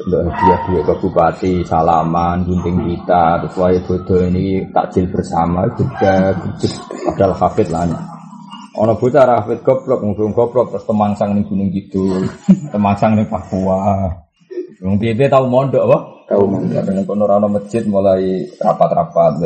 hadiah 0.00 0.58
duit 0.64 0.82
ke 0.84 0.94
bupati, 0.96 1.52
salaman, 1.60 2.48
gunting 2.48 2.80
kita, 2.88 3.44
terus 3.44 3.56
waya 3.60 3.80
bodoh 3.84 4.20
ini 4.24 4.64
takjil 4.72 5.04
bersama 5.12 5.68
juga, 5.76 6.32
padahal 7.04 7.36
hafid 7.36 7.68
lanya. 7.68 8.00
Ono 8.80 8.96
bocah 8.96 9.40
hafid 9.40 9.60
goblok, 9.60 10.04
ngomong 10.04 10.32
goblok 10.32 10.72
terus 10.72 10.88
temangsang 10.88 11.36
nih 11.36 11.44
gunung 11.48 11.68
gitu, 11.72 12.04
temangsang 12.72 13.16
nih 13.16 13.28
Papua. 13.28 14.08
Wong 14.84 15.00
piye 15.00 15.28
tahu 15.28 15.48
mondok 15.48 15.84
apa? 15.88 15.98
Tahu 16.28 16.68
Kadang 16.68 17.04
kono 17.08 17.24
ora 17.24 17.40
ono 17.40 17.48
masjid 17.56 17.80
mulai 17.88 18.44
rapat-rapat 18.60 19.40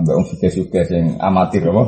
ambek 0.00 0.16
wong 0.16 0.26
suge-suge 0.32 0.80
sing 0.88 1.20
amatir 1.20 1.68
apa? 1.68 1.84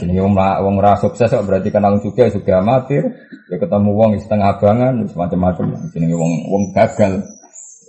Jenenge 0.00 0.20
wong 0.24 0.34
wong 0.34 0.74
ora 0.80 0.96
sukses 0.96 1.28
kok 1.28 1.44
berarti 1.44 1.68
kenal 1.68 2.00
suge 2.00 2.32
suge 2.32 2.50
amatir. 2.50 3.04
Ya 3.52 3.60
ketemu 3.60 3.90
wong 3.92 4.16
setengah 4.16 4.56
abangan 4.56 5.04
macam-macam 5.04 5.76
jenenge 5.92 6.16
wong 6.16 6.32
wong 6.48 6.62
gagal. 6.72 7.20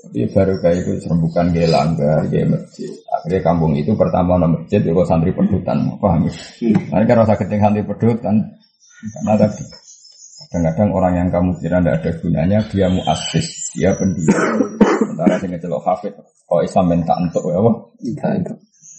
Tapi 0.06 0.30
baru 0.30 0.54
kayak 0.62 0.86
itu 0.86 0.92
serembukan 1.02 1.50
gaya 1.50 1.66
langgar, 1.66 2.22
gaya 2.30 2.46
masjid. 2.46 2.94
Akhirnya 3.10 3.42
kampung 3.42 3.74
itu 3.74 3.90
pertama 3.98 4.38
ono 4.38 4.54
masjid, 4.54 4.78
ya 4.78 4.94
kok 4.94 5.08
santri 5.10 5.34
pedutan, 5.34 5.82
paham 5.98 6.30
ya? 6.30 6.34
Nanti 6.94 7.06
kan 7.10 7.18
rasa 7.26 7.34
keting 7.34 7.58
santri 7.58 7.82
pedutan, 7.82 8.38
karena 9.02 9.34
tadi 9.34 9.66
kadang-kadang 10.46 10.90
orang 10.94 11.14
yang 11.18 11.28
kamu 11.34 11.58
kira 11.58 11.82
tidak 11.82 11.96
ada 12.06 12.12
gunanya, 12.22 12.60
dia 12.70 12.86
muasis, 12.86 13.74
dia 13.74 13.98
pendidik. 13.98 14.38
Sementara 15.02 15.42
sing 15.42 15.50
ngecelok 15.50 15.82
hafid, 15.90 16.14
kok 16.22 16.62
Islam 16.62 16.86
minta 16.86 17.14
untuk 17.18 17.44
ya 17.50 17.58
apa? 17.66 17.72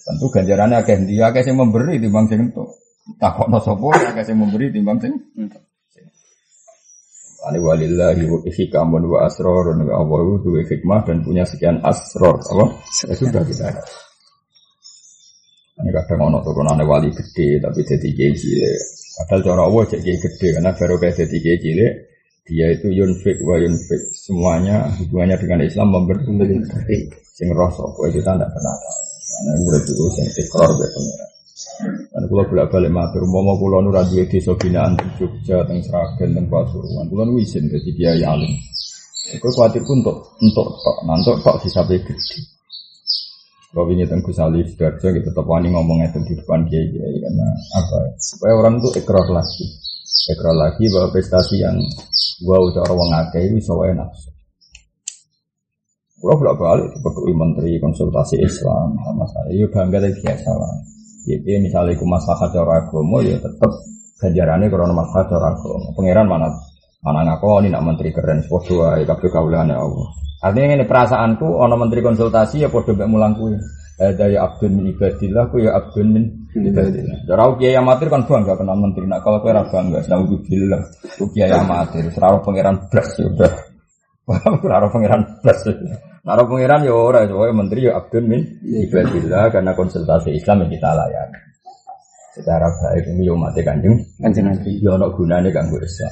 Tentu 0.07 0.31
ganjarannya 0.31 0.87
akeh 0.87 1.03
dia 1.03 1.35
akeh 1.35 1.43
sing 1.43 1.59
memberi 1.59 1.99
di 1.99 2.07
bang 2.07 2.31
sing 2.31 2.39
entuk. 2.47 2.79
takokno 3.19 3.59
sapa 3.59 4.15
akeh 4.15 4.23
sing 4.23 4.39
memberi 4.39 4.71
timbang 4.71 5.03
sing 5.03 5.15
Ani 7.47 7.63
walillahi 7.63 8.27
wa 8.27 8.43
hikamun 8.43 9.07
wa 9.07 9.23
asrarun 9.23 9.79
wa 9.87 10.03
Allah 10.03 10.19
itu 10.19 10.35
duwe 10.43 10.67
hikmah 10.67 11.07
dan 11.07 11.23
punya 11.23 11.47
sekian 11.47 11.79
asror 11.79 12.43
apa? 12.43 12.75
Ya 13.07 13.15
sudah 13.15 13.43
kita 13.47 13.71
ada. 13.71 13.83
Ini 15.79 15.95
kadang 15.95 16.27
ono 16.27 16.43
turunane 16.43 16.83
wali 16.83 17.07
gede 17.15 17.63
tapi 17.63 17.87
jadi 17.87 18.09
kiai 18.11 18.35
cilik. 18.35 18.79
Padahal 19.23 19.41
cara 19.47 19.63
Allah 19.63 19.83
jadi 19.87 20.03
kiai 20.03 20.19
gede 20.27 20.49
karena 20.59 20.71
baru 20.75 20.95
kayak 20.99 21.15
jadi 21.23 21.37
kiai 21.39 21.59
cilik 21.63 21.93
dia 22.51 22.67
itu 22.75 22.89
yunfik 22.91 23.39
wa 23.47 23.63
yunfik 23.63 24.03
semuanya 24.11 24.91
hubungannya 25.03 25.39
dengan 25.39 25.63
Islam 25.63 25.95
memberi 25.95 26.27
sing 27.31 27.49
roh 27.55 27.71
sapa 27.71 28.11
itu 28.11 28.19
tidak 28.27 28.51
pernah 28.51 28.75
tahu. 28.75 29.06
Karena 29.37 29.53
murid 29.61 29.85
itu 29.85 30.05
sing 30.17 30.27
ikrar 30.33 30.71
be 30.73 30.87
pengira. 30.89 31.27
Dan 32.13 32.23
kalau 32.29 32.45
bolak 32.49 32.69
balik 32.73 32.93
matur, 32.93 33.25
mau 33.29 33.57
pulau 33.57 33.85
nur 33.85 33.93
radio 33.93 34.25
desa 34.25 34.53
binaan 34.57 34.97
di 34.97 35.09
Jogja, 35.21 35.65
teng 35.69 35.81
Sragen, 35.85 36.33
teng 36.33 36.49
Pasuruan, 36.49 37.05
pulau 37.09 37.29
nu 37.29 37.37
izin 37.37 37.69
jadi 37.69 37.91
kiai 37.97 38.23
alim. 38.25 38.53
Aku 39.37 39.49
khawatir 39.53 39.85
pun 39.85 40.01
untuk 40.01 40.37
untuk 40.41 40.69
tok, 40.81 40.97
nanti 41.05 41.33
tok 41.43 41.57
bisa 41.61 41.85
gede. 41.85 42.13
Kalau 43.73 43.93
ini 43.93 44.09
tentang 44.09 44.25
Gus 44.25 44.41
Ali 44.41 44.65
Sidarjo, 44.65 45.05
kita 45.13 45.33
tetap 45.33 45.45
wani 45.45 45.69
ngomong 45.69 46.01
itu 46.01 46.17
di 46.25 46.35
depan 46.41 46.65
kiai 46.65 46.87
kiai 46.93 47.17
karena 47.21 47.49
apa? 47.77 47.99
Supaya 48.17 48.53
orang 48.57 48.81
itu 48.81 48.89
ekor 48.97 49.21
lagi, 49.29 49.67
ekor 50.33 50.49
lagi 50.57 50.85
bahwa 50.89 51.09
prestasi 51.13 51.61
yang 51.61 51.77
gua 52.41 52.57
udah 52.63 52.85
orang 52.89 53.09
ngake 53.13 53.53
itu 53.53 53.61
bisa 53.61 53.73
nafsu. 53.93 54.36
Kalau 56.27 56.43
bolak 56.43 56.59
balik 56.59 56.91
seperti 56.91 57.31
menteri 57.39 57.73
konsultasi 57.79 58.43
Islam, 58.43 58.99
masalah 59.15 59.47
itu 59.55 59.71
bangga 59.71 60.03
dari 60.03 60.11
biasa 60.11 60.51
lah. 60.59 60.75
Jadi 61.23 61.63
misalnya 61.63 61.95
iku 61.95 62.03
masalah 62.03 62.51
cara 62.51 62.83
agama 62.83 63.23
ya 63.23 63.39
tetep 63.39 63.71
ganjarannya 64.19 64.67
karena 64.67 64.91
masalah 64.91 65.23
cara 65.31 65.47
agama. 65.55 65.87
Pangeran 65.95 66.27
mana 66.27 66.51
mana 67.07 67.21
ngakoni 67.31 67.71
nak 67.71 67.87
menteri 67.87 68.11
keren 68.11 68.43
sepodo 68.43 68.91
ae 68.91 69.07
kabeh 69.07 69.31
kaulane 69.31 69.71
Allah. 69.71 70.11
Artinya 70.43 70.83
ini 70.83 70.87
perasaanku 70.91 71.47
ono 71.47 71.79
menteri 71.79 72.03
konsultasi 72.03 72.67
ya 72.67 72.75
podo 72.75 72.91
mbek 72.91 73.07
mulang 73.07 73.39
kuwi. 73.39 73.55
Ada 74.03 74.27
ya 74.27 74.51
abdun 74.51 74.83
min 74.83 74.99
ibadillah 74.99 75.47
ku 75.47 75.63
ya 75.63 75.79
abdun 75.79 76.11
min 76.11 76.25
ibadillah. 76.59 77.23
Darau 77.31 77.55
kiai 77.55 77.79
amatir 77.79 78.11
kan 78.11 78.27
bangga 78.27 78.59
kenal 78.59 78.75
menteri. 78.75 79.07
Nak 79.07 79.23
kalau 79.23 79.39
ora 79.47 79.63
bangga, 79.63 80.03
sedang 80.03 80.27
bilang 80.27 80.83
kiai 81.31 81.55
amatir, 81.55 82.11
serau 82.11 82.43
pangeran 82.43 82.83
ya 82.91 83.31
udah. 83.31 83.76
Ora 84.27 84.91
pangeran 84.91 85.23
blas. 85.39 85.63
Naro 86.27 86.43
pangeran 86.51 86.83
ya 86.83 86.91
ora, 86.91 87.23
soalnya 87.31 87.55
menteri 87.55 87.87
ya 87.87 87.95
abdun 87.95 88.25
min 88.27 88.43
ibadillah 88.67 89.55
karena 89.55 89.71
konsultasi 89.79 90.35
Islam 90.35 90.67
yang 90.67 90.71
kita 90.75 90.91
layani. 90.91 91.39
Secara 92.35 92.67
baik 92.67 93.07
ini 93.15 93.23
yo 93.25 93.39
mati 93.39 93.63
kanjeng, 93.63 93.97
Kanjeng 94.19 94.51
Nabi. 94.51 94.83
yo 94.83 94.99
ono 94.99 95.15
gunane 95.15 95.55
kanggo 95.55 95.79
Islam. 95.79 96.11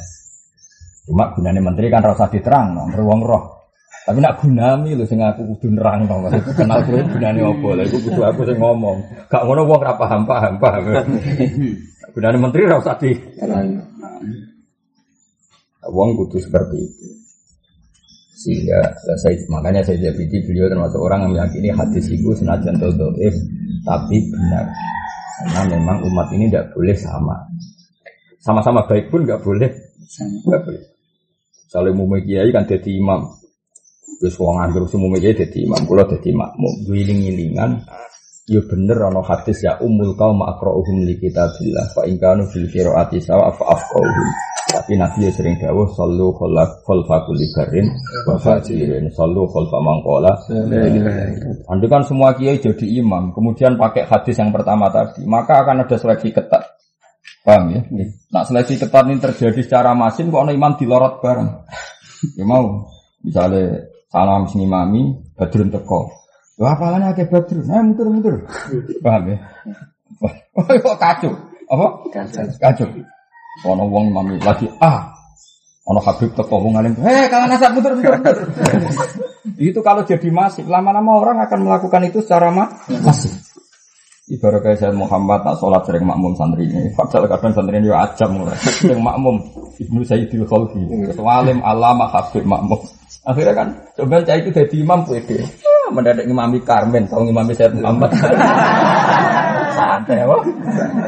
Cuma 1.04 1.34
gunane 1.34 1.60
menteri 1.60 1.90
kan 1.90 2.00
rasa 2.06 2.30
diterang, 2.30 2.72
no, 2.72 2.86
wong 2.94 3.20
roh. 3.26 3.44
Tapi 4.06 4.22
nak 4.22 4.38
gunami 4.38 4.94
lho 4.94 5.04
sing 5.04 5.20
aku 5.20 5.42
kudu 5.56 5.74
nerang 5.74 6.06
to, 6.06 6.14
kenal 6.54 6.80
kowe 6.86 7.00
gunane 7.02 7.40
opo 7.42 7.74
lha 7.74 7.82
iku 7.82 7.98
kudu 7.98 8.20
aku 8.22 8.40
sing 8.46 8.56
ngomong. 8.62 9.02
Gak 9.26 9.42
ngono 9.42 9.66
wong 9.66 9.80
ora 9.82 9.98
paham 9.98 10.22
paham 10.22 10.54
paham. 10.62 10.82
gunane 12.14 12.36
menteri 12.38 12.62
ora 12.70 12.78
usah 12.78 12.94
di 12.94 13.10
wong 15.90 16.08
kudu 16.14 16.38
seperti 16.38 16.78
itu 16.78 17.23
sehingga 18.34 18.82
saya 19.22 19.38
makanya 19.46 19.86
saya 19.86 20.10
jadi 20.10 20.38
beliau 20.42 20.66
termasuk 20.66 20.98
orang 20.98 21.26
yang 21.26 21.32
meyakini 21.38 21.70
hadis 21.70 22.10
itu 22.10 22.34
senajan 22.34 22.74
dodoif 22.82 23.34
tapi 23.86 24.16
benar. 24.30 24.66
Karena 25.34 25.62
memang 25.78 26.02
umat 26.10 26.30
ini 26.34 26.50
tidak 26.50 26.74
boleh 26.74 26.94
sama. 26.94 27.36
Sama-sama 28.42 28.86
baik 28.86 29.10
pun 29.10 29.22
nggak 29.26 29.42
boleh. 29.42 29.70
Nggak 30.46 30.62
boleh. 30.66 30.84
Saling 31.70 31.94
mau 31.94 32.06
kiai 32.22 32.50
kan 32.54 32.66
jadi 32.66 32.90
imam. 32.98 33.22
Terus 34.22 34.38
wong 34.38 34.62
anggur 34.62 34.86
semua 34.86 35.18
kiai 35.18 35.34
jadi 35.34 35.58
imam 35.66 35.82
pulau 35.86 36.06
jadi 36.06 36.30
makmum. 36.34 36.86
Giling-gilingan 36.86 37.82
Ya 38.44 38.60
bener 38.60 39.00
ana 39.08 39.24
hadis 39.24 39.64
ya 39.64 39.80
umul 39.80 40.12
qaum 40.20 40.44
aqra'uhum 40.44 41.08
li 41.08 41.16
kitabillah 41.16 41.96
fa 41.96 42.04
in 42.04 42.20
kanu 42.20 42.44
fil 42.52 42.68
qiraati 42.68 43.16
sawa 43.16 43.48
fa 43.56 43.72
afqahuhum. 43.72 44.28
Tapi 44.74 44.98
Nabi 44.98 45.24
ya 45.24 45.30
sering 45.30 45.54
dawuh 45.62 45.86
sallu 45.94 46.34
khalaf 46.34 46.82
khalfa 46.82 47.16
kulli 47.30 47.46
barin 47.54 47.86
wa 48.26 48.34
fajirin 48.42 49.06
sallu 49.14 49.46
khalfa 49.46 49.78
mangqala. 49.78 50.32
Andai 51.70 51.86
kan 51.86 52.02
semua 52.02 52.34
kiai 52.34 52.58
jadi 52.58 52.86
imam, 52.98 53.30
kemudian 53.30 53.78
pakai 53.78 54.10
hadis 54.10 54.34
yang 54.34 54.50
pertama 54.50 54.90
tadi, 54.90 55.22
maka 55.22 55.62
akan 55.62 55.86
ada 55.86 55.96
seleksi 55.96 56.34
ketat. 56.34 56.74
Paham 57.46 57.70
ya? 57.70 57.80
Nah 58.34 58.42
seleksi 58.42 58.82
ketat 58.82 59.06
ini 59.06 59.22
terjadi 59.22 59.60
secara 59.62 59.94
masin 59.94 60.34
kok 60.34 60.42
ana 60.42 60.50
imam 60.50 60.74
dilorot 60.74 61.22
bareng. 61.22 61.50
Ya 62.24 62.40
mau, 62.48 62.88
misalnya 63.20 63.84
salam 64.08 64.48
sing 64.48 64.64
imami, 64.64 65.12
badrun 65.36 65.68
teko. 65.68 66.08
Wah, 66.56 66.72
apalanya 66.72 67.12
akeh 67.12 67.26
badrun. 67.28 67.66
Nah, 67.66 67.82
muter-muter. 67.82 68.48
Paham 69.04 69.22
ya? 69.28 69.36
Wah, 70.22 70.32
kok 70.88 70.96
kacau. 70.96 71.32
Apa? 71.68 71.86
Kacau. 72.62 72.88
Ono 73.62 73.86
wong 73.86 74.10
imam 74.10 74.26
lagi 74.42 74.66
ah. 74.82 75.14
Ono 75.84 76.00
Habib 76.00 76.32
teko 76.34 76.56
wong 76.58 76.74
alim. 76.80 76.96
Eh, 77.04 77.28
kalah 77.28 77.46
nasab 77.46 77.76
muter-muter. 77.76 78.40
itu 79.60 79.78
kalau 79.84 80.02
jadi 80.02 80.32
masif, 80.32 80.64
lama-lama 80.64 81.20
orang 81.20 81.38
akan 81.44 81.68
melakukan 81.68 82.02
itu 82.08 82.24
secara 82.24 82.48
ma 82.50 82.66
masif. 83.04 83.30
Ibarat 84.24 84.64
kayak 84.64 84.80
saya 84.80 84.92
Muhammad 84.96 85.44
tak 85.44 85.60
sholat 85.60 85.84
sering 85.84 86.08
makmum 86.08 86.32
santri 86.32 86.64
ini. 86.64 86.88
Padahal 86.96 87.28
kadang 87.28 87.52
santri 87.52 87.76
ini 87.76 87.92
ya 87.92 88.08
ajam 88.08 88.40
mulai. 88.40 88.56
Sering 88.56 89.04
makmum 89.04 89.36
ibnu 89.76 90.00
Sayyidil 90.00 90.48
Khalfi. 90.48 90.80
Ketua 91.12 91.44
alim 91.44 91.60
alama 91.60 92.08
Habib 92.08 92.48
makmum. 92.48 92.80
Akhirnya 93.28 93.52
kan 93.52 93.68
coba 93.92 94.24
cah 94.24 94.36
itu 94.40 94.48
jadi 94.48 94.76
imam 94.80 95.04
pede. 95.04 95.44
Ah, 95.44 95.92
Mendadak 95.92 96.24
imami 96.24 96.56
Karmen, 96.64 97.04
tahu 97.04 97.28
imami 97.28 97.52
Sayyid 97.52 97.76
Muhammad. 97.76 98.16
Santai 99.74 100.22
apa? 100.22 100.36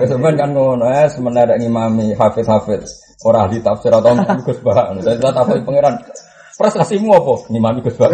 Kemudian 0.02 0.34
kan 0.34 0.50
ngono 0.50 0.86
es 0.90 1.14
mendadak 1.22 1.58
imami 1.62 2.12
Hafiz 2.18 2.46
Hafiz. 2.50 2.82
Orang 3.24 3.48
ahli 3.48 3.62
tafsir 3.64 3.88
atau 3.94 4.12
Gus 4.44 4.60
Bah. 4.60 4.92
Saya 5.00 5.16
tak 5.16 5.32
tahu 5.32 5.56
pangeran. 5.64 5.94
Prestasimu 6.58 7.16
apa? 7.16 7.34
Imami 7.54 7.80
Gus 7.80 7.96
Bah. 7.96 8.12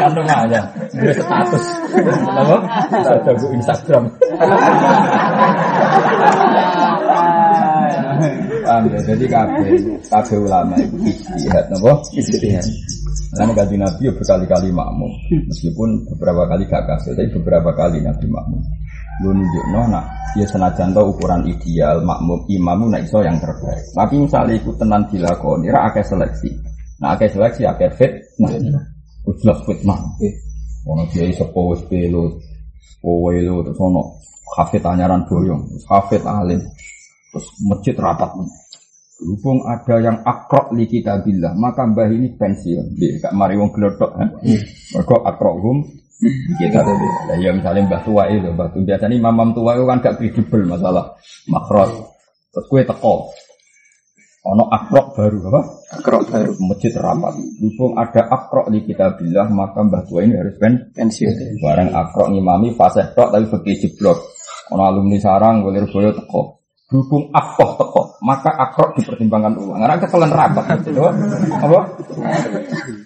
Kandung 0.00 0.24
aja. 0.24 0.64
Dia 0.96 1.12
status. 1.12 1.64
Apa? 2.24 2.56
Ada 2.94 3.32
bu 3.36 3.46
Instagram. 3.52 4.04
Paham 8.64 8.84
ya? 8.86 9.00
Jadi 9.02 9.24
kabeh 9.26 9.70
kabeh 10.08 10.38
ulama 10.40 10.74
itu 10.78 10.96
ijtihad 11.10 11.66
napa? 11.68 11.92
Ijtihad. 12.16 12.66
Karena 13.30 13.52
gaji 13.54 13.76
Nabi 13.78 14.02
ya 14.10 14.12
berkali-kali 14.14 14.68
makmum, 14.74 15.12
meskipun 15.46 16.02
beberapa 16.10 16.50
kali 16.50 16.66
gak 16.66 16.82
kasih, 16.82 17.14
tapi 17.14 17.30
beberapa 17.38 17.70
kali 17.78 18.02
Nabi 18.02 18.26
makmum. 18.26 18.58
Lu 19.20 19.34
nunjuk 19.34 19.66
no, 19.74 19.84
nak 19.90 20.04
ya 20.38 20.46
senajan 20.46 20.94
tau 20.94 21.10
ukuran 21.10 21.42
ideal 21.44 22.00
makmum 22.06 22.46
imamu 22.46 22.88
nak 22.88 23.04
iso 23.04 23.20
yang 23.20 23.36
terbaik. 23.42 23.84
Tapi 23.92 24.14
misalnya 24.22 24.54
ikut 24.56 24.74
tenan 24.78 25.02
dilakoni, 25.10 25.68
ra 25.68 25.90
akeh 25.90 26.06
seleksi. 26.06 26.50
Nah 27.02 27.18
akeh 27.18 27.28
seleksi 27.28 27.66
akeh 27.66 27.90
fit, 27.98 28.12
nah 28.38 28.48
jelas 29.40 29.58
fitnah. 29.66 29.98
Ono 30.88 31.04
kiai 31.12 31.34
sepo 31.36 31.76
wis 31.76 31.82
pelo, 31.90 32.40
kowe 33.04 33.34
lo 33.36 33.60
terus 33.66 33.80
ono 33.82 34.02
hafid 34.56 34.82
anyaran 34.86 35.28
boyong, 35.28 35.62
hafid 35.84 36.24
alim, 36.24 36.60
terus 37.30 37.46
masjid 37.68 37.94
rapat. 38.00 38.32
Berhubung 39.20 39.68
ada 39.68 40.00
yang 40.00 40.24
akrok 40.24 40.72
li 40.72 40.88
kitabillah, 40.88 41.52
maka 41.52 41.84
mbah 41.84 42.08
ini 42.08 42.32
pensiun. 42.40 42.96
Dia 42.96 43.20
gak 43.20 43.36
mari 43.36 43.60
wong 43.60 43.68
gelodok. 43.68 44.16
Eh? 44.16 44.28
Mereka 44.96 45.16
akrohum 45.28 45.84
kita 46.56 46.80
tuh. 46.80 46.96
Lah 47.28 47.36
ya 47.36 47.52
misalnya 47.52 47.84
mbah 47.84 48.00
tua 48.00 48.32
itu, 48.32 48.48
mbah 48.48 48.72
tua 48.72 48.80
biasanya 48.80 49.20
imam 49.20 49.52
tua 49.52 49.76
itu 49.76 49.84
kan 49.84 50.00
gak 50.00 50.16
kredibel 50.16 50.64
masalah 50.64 51.04
makrot. 51.52 51.92
Terus 52.48 52.64
kue 52.72 52.80
teko. 52.80 53.28
Ono 54.40 54.72
akrok 54.72 55.12
baru 55.12 55.52
apa? 55.52 55.60
Akrok 56.00 56.22
baru. 56.32 56.52
Masjid 56.64 56.96
rapat. 56.96 57.36
Berhubung 57.60 57.92
ada 58.00 58.24
akrok 58.24 58.72
li 58.72 58.88
kitabillah, 58.88 59.52
maka 59.52 59.84
mbah 59.84 60.00
tua 60.08 60.24
ini 60.24 60.32
harus 60.32 60.56
pen 60.56 60.96
Pensiun. 60.96 61.60
Barang 61.60 61.92
akrok 61.92 62.32
ngimami 62.32 62.72
fasih 62.72 63.12
tok 63.12 63.36
tapi 63.36 63.52
begitu 63.52 63.92
jeblok. 63.92 64.16
Ono 64.72 64.80
alumni 64.80 65.20
sarang 65.20 65.60
golir 65.60 65.84
boyo 65.92 66.08
teko. 66.16 66.56
Berhubung 66.88 67.28
akoh 67.30 67.70
teko, 67.78 67.99
maka 68.30 68.54
akrok 68.54 68.94
dipertimbangkan 68.94 69.58
ulang. 69.58 69.82
Karena 69.82 69.98
ketelan 69.98 70.30
rapat 70.30 70.78
gitu. 70.86 71.02
Apa? 71.58 71.78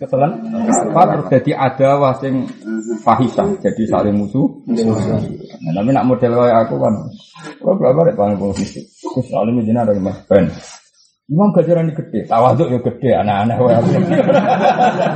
Ketelan 0.05 0.33
rapat 0.53 1.07
terus 1.09 1.27
jadi 1.41 1.53
ada 1.57 1.89
wasing 1.97 2.45
fahisah, 3.01 3.49
jadi 3.65 3.83
saling 3.89 4.21
musuh. 4.21 4.45
Nah, 4.69 5.73
tapi 5.73 5.89
nak 5.97 6.05
model 6.05 6.37
kayak 6.37 6.69
aku 6.69 6.77
kan, 6.77 6.95
gua 7.65 7.73
berapa 7.81 8.13
deh 8.13 8.17
paling 8.17 8.37
posisi. 8.37 8.85
Terus 9.01 9.33
alim 9.33 9.65
jenah 9.65 9.89
dari 9.89 10.01
mas 10.05 10.21
Ben. 10.29 10.53
Imam 11.25 11.57
gajaran 11.57 11.89
gede, 11.97 12.29
tawaduk 12.29 12.69
ya 12.69 12.85
gede, 12.85 13.17
anak-anak. 13.17 13.57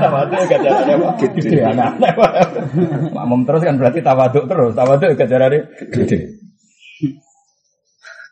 Tawaduk 0.00 0.40
gajarannya? 0.48 0.96
Gede, 1.20 1.60
anak-anak. 1.60 2.12
Makmum 3.12 3.44
terus 3.44 3.60
kan 3.60 3.76
berarti 3.76 4.00
tawaduk 4.00 4.48
terus, 4.48 4.72
tawaduk 4.72 5.12
gajarannya 5.20 5.68
gede. 5.92 6.47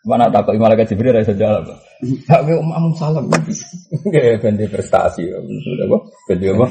Mana 0.06 0.30
takut 0.30 0.54
malaikat 0.54 0.94
Jibril 0.94 1.18
rasa 1.18 1.34
jalan. 1.34 1.66
Tak 2.28 2.44
gue 2.46 2.54
umum 2.54 2.92
salam. 2.94 3.26
Gak 3.26 4.44
ganti 4.44 4.68
prestasi. 4.70 5.26
Sudah 5.64 5.86
kok. 5.90 6.02
Ganti 6.28 6.46
apa? 6.52 6.66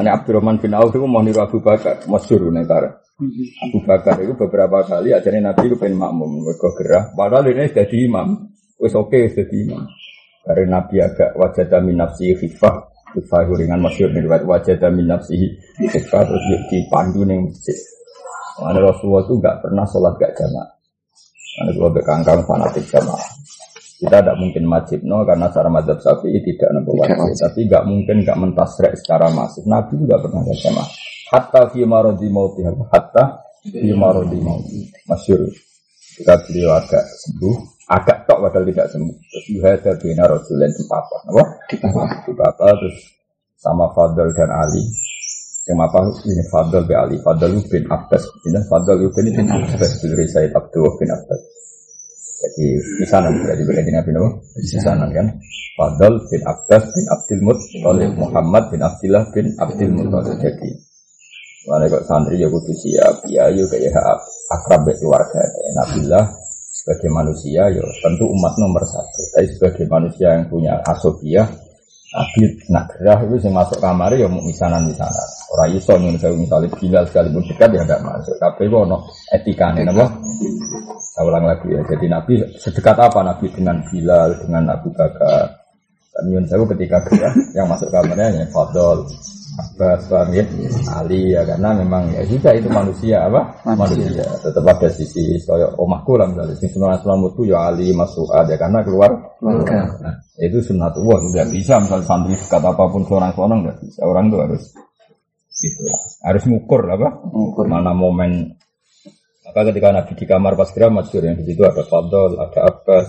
Ini 0.00 0.10
Abdurrahman 0.10 0.56
bin 0.56 0.72
Auf 0.72 0.90
itu 0.90 1.04
mau 1.04 1.20
niru 1.22 1.38
Abu 1.38 1.62
Bakar. 1.62 2.02
Masyur 2.08 2.48
negara. 2.50 2.96
Abu 3.62 3.78
Bakar 3.84 4.18
itu 4.24 4.32
beberapa 4.34 4.82
kali 4.88 5.12
ajarnya 5.12 5.52
Nabi 5.52 5.70
itu 5.70 5.76
pengen 5.76 6.00
makmum. 6.00 6.48
Mereka 6.48 6.68
gerah. 6.80 7.04
Padahal 7.12 7.52
ini 7.52 7.70
sudah 7.70 7.86
di 7.86 7.98
imam. 8.08 8.28
Wes 8.80 8.96
oke 8.96 9.20
sudah 9.30 9.46
di 9.46 9.56
imam. 9.68 9.84
Karena 10.42 10.80
Nabi 10.80 10.96
agak 10.98 11.30
wajah 11.36 11.78
min 11.84 12.00
nafsi 12.00 12.32
khifah. 12.32 12.76
Khifah 13.12 13.40
ringan 13.52 13.84
masyur. 13.84 14.10
Wajah 14.48 14.80
min 14.90 15.12
nafsi 15.12 15.60
khifah. 15.76 16.24
Terus 16.24 16.44
dipandu 16.72 17.22
nih 17.22 17.36
masjid. 17.36 17.78
Mana 18.64 18.80
Rasulullah 18.80 19.22
itu 19.28 19.34
nggak 19.38 19.56
pernah 19.60 19.84
sholat 19.84 20.16
gak 20.16 20.34
jamaah. 20.40 20.81
Karena 21.52 21.70
kalau 21.76 21.90
bekangkang 21.92 22.40
fanatik 22.48 22.84
jamaah. 22.88 23.30
Kita 24.02 24.18
tidak 24.18 24.34
mungkin 24.34 24.66
wajib 24.66 25.06
no 25.06 25.22
karena 25.22 25.46
cara 25.54 25.70
madzhab 25.70 25.98
syafi'i 26.02 26.42
tidak 26.42 26.74
nampak 26.74 26.94
wajib. 27.06 27.38
Tapi 27.38 27.60
nggak 27.70 27.84
mungkin 27.86 28.16
nggak 28.26 28.38
mentasrek 28.40 28.98
secara 28.98 29.30
masif. 29.30 29.62
Nabi 29.62 29.94
juga 29.94 30.18
pernah 30.18 30.42
gak 30.42 30.58
jamaah. 30.58 30.88
Hatta 31.32 31.60
fi 31.70 31.80
marodi 31.86 32.26
mauti 32.26 32.60
hatta 32.66 33.24
fi 33.62 33.94
marodi 33.94 34.38
mauti. 34.42 34.90
Masyur. 35.06 35.46
Kita 36.12 36.34
beliau 36.44 36.76
agak 36.76 37.04
sembuh, 37.08 37.56
agak 37.88 38.28
tok 38.28 38.38
padahal 38.42 38.68
tidak 38.68 38.88
sembuh. 38.92 39.16
Terus 39.16 39.46
yuhada 39.48 39.92
bina 39.96 40.24
di 40.68 40.84
papa. 40.84 41.16
Apa? 41.30 41.44
Di 41.72 41.76
papa. 42.36 42.68
terus 42.76 42.96
sama 43.56 43.86
Fadl 43.94 44.34
dan 44.34 44.50
Ali. 44.50 44.82
Yang 45.62 45.78
apa 45.78 45.98
ini 46.26 46.44
Fadl 46.50 46.82
bin 46.82 46.96
Ali, 46.98 47.16
Fadl 47.22 47.54
bin 47.70 47.84
Abbas. 47.86 48.22
Ini 48.42 48.60
Fadl 48.66 48.98
bin 48.98 49.26
bin 49.30 49.46
Abbas 49.46 49.90
bin 50.02 50.10
Said 50.26 50.50
Abdul 50.50 50.90
bin 50.98 51.08
Abbas. 51.10 51.40
Jadi 52.42 52.66
misanan 52.98 53.38
berarti 53.38 53.62
berarti 53.62 53.90
Nabi 53.94 54.10
Nabi 54.10 54.34
misanan 54.58 55.08
kan. 55.14 55.26
Fadl 55.78 56.14
bin 56.26 56.42
Abbas 56.42 56.82
bin 56.90 57.04
Abdul 57.14 57.40
Muttalib 57.46 58.10
Muhammad 58.18 58.64
bin 58.74 58.80
Abdullah 58.82 59.24
bin 59.30 59.46
Abdul 59.62 59.90
Muttalib. 59.94 60.36
Jadi 60.42 60.70
Mana 61.62 61.86
kok 61.86 62.02
santri 62.10 62.42
ya 62.42 62.50
kudu 62.50 62.74
siap, 62.74 63.22
ya 63.30 63.46
yuk 63.54 63.70
kayak 63.70 63.94
akrab 64.50 64.82
keluarga. 64.98 65.42
Nabilah 65.78 66.26
sebagai 66.74 67.06
manusia 67.14 67.70
ya 67.70 67.82
tentu 68.02 68.26
umat 68.26 68.54
nomor 68.58 68.82
satu. 68.82 69.22
Tapi 69.30 69.46
sebagai 69.46 69.86
manusia 69.86 70.34
yang 70.34 70.50
punya 70.50 70.74
asobiah, 70.90 71.46
Nabi 72.12 72.44
nak 72.68 72.92
gerah 72.92 73.24
itu 73.24 73.40
yang 73.48 73.56
masuk 73.56 73.80
kamar 73.80 74.12
ya 74.12 74.28
mau 74.28 74.44
misanan 74.44 74.84
misanan. 74.84 75.28
Orang 75.48 75.72
iso 75.72 75.96
nih 75.96 76.12
saya 76.20 76.36
misalnya 76.36 76.68
bila 76.76 77.00
sekalipun 77.08 77.40
dekat 77.48 77.72
ya 77.72 77.82
tidak 77.88 78.04
masuk. 78.04 78.36
Tapi 78.36 78.68
itu 78.68 78.76
ono 78.76 78.96
etika 79.32 79.72
nih, 79.72 79.88
nabo. 79.88 80.04
Saya 81.00 81.24
ulang 81.24 81.44
lagi 81.48 81.72
ya. 81.72 81.80
Jadi 81.88 82.06
Nabi 82.12 82.32
sedekat 82.60 83.00
apa 83.00 83.24
Nabi 83.24 83.48
dengan 83.48 83.80
Bilal, 83.88 84.36
dengan 84.44 84.76
Abu 84.76 84.92
Bakar. 84.92 85.56
Dan 86.12 86.24
Yun 86.28 86.44
saya 86.44 86.60
ketika 86.76 87.00
gerah 87.08 87.32
yang 87.56 87.64
masuk 87.72 87.88
kamarnya 87.88 88.44
ya 88.44 88.44
Fadol, 88.52 89.08
Abbas, 89.52 90.08
paham 90.08 90.32
ya? 90.32 90.44
Ali 90.96 91.36
ya 91.36 91.44
karena 91.44 91.76
memang 91.76 92.08
ya 92.16 92.24
juga 92.24 92.56
itu 92.56 92.72
manusia 92.72 93.28
apa? 93.28 93.52
Manusia. 93.76 94.24
Tetap 94.40 94.64
ada 94.64 94.88
sisi 94.88 95.36
soyo 95.44 95.68
omahku 95.76 96.16
lah 96.16 96.24
misalnya. 96.24 96.56
Sisi 96.56 96.80
sunnah 96.80 96.96
itu 96.96 97.42
ya 97.44 97.68
Ali, 97.68 97.92
Mas'ud 97.92 98.32
ya 98.32 98.56
karena 98.56 98.80
keluar. 98.80 99.12
Nah, 99.44 100.14
itu 100.40 100.56
sunnatullah 100.64 101.20
nggak 101.20 101.48
bisa 101.52 101.76
misalnya 101.84 102.06
santri 102.08 102.32
dekat 102.32 102.64
apa 102.64 102.84
pun 102.88 103.04
seorang 103.04 103.30
seorang 103.36 103.58
nggak 103.68 103.78
bisa. 103.84 104.00
Orang 104.08 104.32
itu 104.32 104.38
harus 104.40 104.62
gitu. 105.52 105.82
Harus 106.24 106.42
ngukur 106.48 106.80
apa? 106.88 107.08
Ngukur 107.28 107.66
mana 107.68 107.92
momen 107.92 108.56
maka 109.42 109.68
ketika 109.68 109.92
Nabi 109.92 110.12
di 110.16 110.24
kamar 110.24 110.56
pas 110.56 110.70
kira 110.72 110.88
masyur 110.88 111.28
yang 111.28 111.36
di 111.36 111.44
situ 111.44 111.60
ada 111.60 111.84
Fadl, 111.84 112.40
ada 112.40 112.72
Abbas, 112.72 113.06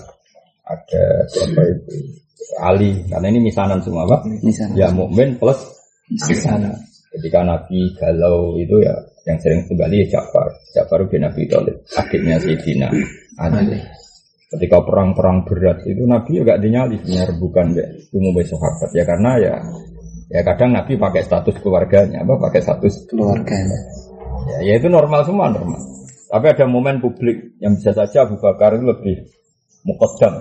ada 0.66 1.04
siapa 1.30 1.62
itu 1.72 2.20
Ali. 2.60 3.00
Karena 3.08 3.32
ini 3.32 3.48
misanan 3.48 3.80
semua 3.80 4.04
apa? 4.04 4.28
Misanan. 4.44 4.76
Ya 4.76 4.92
mukmin 4.92 5.40
plus 5.40 5.56
misanan. 6.10 6.74
Ketika 7.14 7.46
Nabi 7.46 7.94
galau 7.94 8.58
itu 8.58 8.82
ya 8.82 8.94
yang 9.24 9.38
sering 9.40 9.64
kembali 9.70 10.04
ya 10.04 10.18
Ja'far. 10.18 10.48
Ja'far 10.74 11.00
bin 11.08 11.24
Nabi 11.24 11.46
Thalib, 11.48 11.76
adiknya 11.96 12.36
Sayyidina 12.42 12.88
Ali. 13.40 13.80
Ketika 14.50 14.86
perang-perang 14.86 15.42
berat 15.48 15.82
itu 15.88 16.04
Nabi 16.06 16.38
juga 16.38 16.54
dinyali 16.60 17.02
sebenarnya 17.02 17.34
bukan 17.42 17.66
ya 17.74 17.86
umum 18.14 18.38
sahabat 18.38 18.90
ya 18.94 19.02
karena 19.02 19.30
ya 19.42 19.54
ya 20.30 20.40
kadang 20.46 20.70
Nabi 20.74 20.94
pakai 20.94 21.22
status 21.26 21.58
keluarganya 21.58 22.22
apa 22.22 22.38
pakai 22.38 22.60
status 22.62 23.08
keluarganya. 23.10 23.78
Ya, 24.44 24.56
ya 24.62 24.74
itu 24.78 24.86
normal 24.92 25.24
semua 25.26 25.50
normal. 25.50 25.80
Tapi 26.28 26.46
ada 26.50 26.66
momen 26.66 26.98
publik 26.98 27.58
yang 27.62 27.78
bisa 27.78 27.94
saja 27.94 28.26
Abu 28.26 28.38
Bakar 28.42 28.74
itu 28.74 28.84
lebih 28.84 29.16
mukodam 29.86 30.34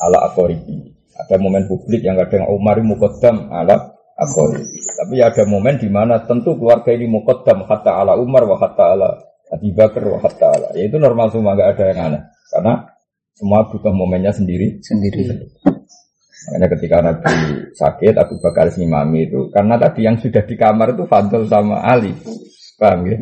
ala 0.00 0.28
akoribi. 0.28 0.92
Ada 1.16 1.40
momen 1.40 1.64
publik 1.64 2.04
yang 2.04 2.20
kadang 2.20 2.48
Umar 2.52 2.80
mukodam 2.84 3.48
ala 3.48 3.95
akoribi. 4.16 4.80
Tapi 4.80 5.20
ada 5.20 5.42
momen 5.44 5.76
di 5.76 5.88
mana 5.92 6.24
tentu 6.24 6.56
keluarga 6.56 6.90
ini 6.90 7.06
mukodam 7.06 7.68
hatta 7.68 8.00
ala 8.00 8.16
Umar 8.16 8.48
wa 8.48 8.56
hatta 8.56 8.96
ala 8.96 9.08
Abu 9.52 9.70
Bakar 9.76 10.02
wa 10.08 10.18
hatta 10.18 10.46
ala. 10.50 10.68
Ya 10.74 10.88
itu 10.88 10.96
normal 10.96 11.30
semua 11.30 11.54
nggak 11.54 11.70
ada 11.76 11.84
yang 11.92 12.00
aneh. 12.10 12.22
Karena 12.50 12.74
semua 13.36 13.68
butuh 13.68 13.92
momennya 13.92 14.32
sendiri. 14.32 14.80
Sendiri. 14.80 15.28
Makanya 16.46 16.66
ketika 16.78 16.96
Nabi 17.02 17.34
sakit, 17.74 18.14
Abu 18.16 18.34
Bakar 18.40 18.72
ngimami 18.72 19.28
itu. 19.28 19.50
Karena 19.52 19.76
tadi 19.76 20.06
yang 20.06 20.16
sudah 20.16 20.42
di 20.46 20.54
kamar 20.56 20.96
itu 20.96 21.04
Fadl 21.04 21.44
sama 21.46 21.82
Ali. 21.84 22.14
Paham 22.76 23.08
ya? 23.08 23.16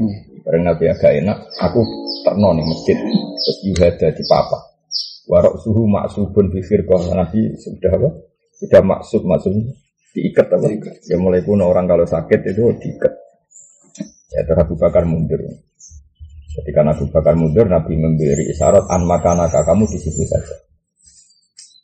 Karena 0.44 0.74
Nabi 0.76 0.85
agak 0.92 1.12
enak, 1.24 1.38
aku 1.57 1.80
terno 2.26 2.52
nih 2.52 2.66
masjid. 2.68 2.98
Terus 3.40 3.59
yuhada 3.64 4.09
di 4.12 4.24
papa. 4.28 4.59
Warok 5.24 5.57
suhu 5.57 5.88
maksubun 5.88 6.52
bifir 6.52 6.85
Nabi 7.16 7.57
sudah 7.57 7.92
apa? 7.96 8.11
Sudah 8.61 8.83
maksud 8.85 9.24
maksud 9.24 9.52
diikat 10.14 10.46
apa? 10.46 10.66
Ya 11.11 11.18
mulai 11.18 11.42
kuno 11.42 11.66
orang 11.66 11.90
kalau 11.90 12.07
sakit 12.07 12.40
itu 12.46 12.70
diikat. 12.79 13.12
Ya 14.31 14.40
terus 14.46 14.62
Abu 14.62 14.74
Bakar 14.79 15.03
mundur. 15.05 15.42
Ketika 16.55 16.87
Abu 16.87 17.11
Bakar 17.11 17.35
mundur, 17.35 17.66
Nabi 17.66 17.98
memberi 17.98 18.46
isyarat 18.55 18.87
an 18.87 19.03
makanaka 19.11 19.66
kamu 19.66 19.90
di 19.90 19.98
situ 19.98 20.22
saja. 20.22 20.55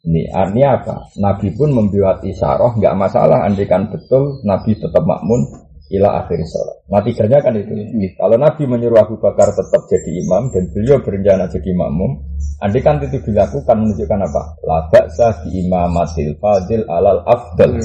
Ini 0.06 0.30
artinya 0.32 0.80
apa? 0.80 0.96
Nabi 1.18 1.52
pun 1.58 1.74
membuat 1.74 2.22
isyarat, 2.22 2.78
nggak 2.78 2.94
masalah. 2.94 3.44
Andikan 3.44 3.90
betul, 3.90 4.40
Nabi 4.46 4.78
tetap 4.78 5.02
makmun 5.02 5.42
ila 5.90 6.22
akhir 6.22 6.38
sholat. 6.46 6.76
Natijanya 6.86 7.42
kan 7.42 7.58
itu. 7.58 7.74
Kalau 8.14 8.38
Nabi 8.38 8.62
menyuruh 8.70 9.02
Abu 9.02 9.18
Bakar 9.18 9.50
tetap 9.50 9.82
jadi 9.90 10.10
imam 10.22 10.54
dan 10.54 10.70
beliau 10.70 11.02
berencana 11.02 11.50
jadi 11.50 11.70
makmum, 11.74 12.29
andikan 12.60 13.00
itu 13.00 13.18
dilakukan 13.24 13.76
menunjukkan 13.76 14.20
apa? 14.30 14.42
Labak 14.64 15.04
sah 15.16 15.32
di 15.44 15.64
imamatil 15.64 16.36
fadil 16.36 16.84
alal 16.86 17.24
afdal. 17.24 17.80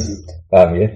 Paham 0.51 0.77
ya? 0.77 0.87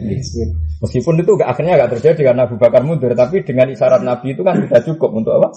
Meskipun 0.79 1.19
itu 1.19 1.35
akhirnya 1.43 1.75
gak 1.75 1.99
terjadi 1.99 2.31
karena 2.31 2.47
Abu 2.47 2.55
Bakar 2.55 2.87
mundur, 2.87 3.11
tapi 3.11 3.43
dengan 3.43 3.67
isyarat 3.67 3.99
Nabi 3.99 4.31
itu 4.31 4.45
kan 4.47 4.55
sudah 4.63 4.79
cukup 4.83 5.11
untuk 5.11 5.35
apa? 5.35 5.51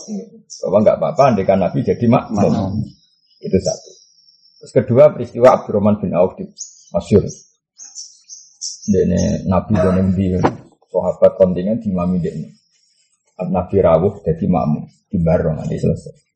Bahwa 0.67 0.79
nggak 0.83 0.97
apa-apa, 0.99 1.23
andikan 1.35 1.59
Nabi 1.63 1.87
jadi 1.87 2.07
makmum. 2.11 2.83
Itu 3.39 3.59
satu. 3.63 3.91
Terus 4.63 4.73
kedua 4.79 5.11
peristiwa 5.11 5.59
Abdurrahman 5.59 5.99
bin 5.99 6.15
Auf 6.15 6.39
di 6.39 6.47
Masyur. 6.95 7.23
Ini 8.83 9.47
Nabi 9.47 9.75
dan 9.79 9.95
Nabi 9.99 10.39
sahabat 10.91 11.39
kontingen 11.39 11.79
di 11.79 11.91
mami 11.95 12.19
ini. 12.19 12.51
Nabi 13.43 13.77
rawuh 13.83 14.23
jadi 14.23 14.47
makmum 14.47 14.87
di 15.11 15.19
barong 15.19 15.59
nanti 15.59 15.79
selesai. 15.79 16.32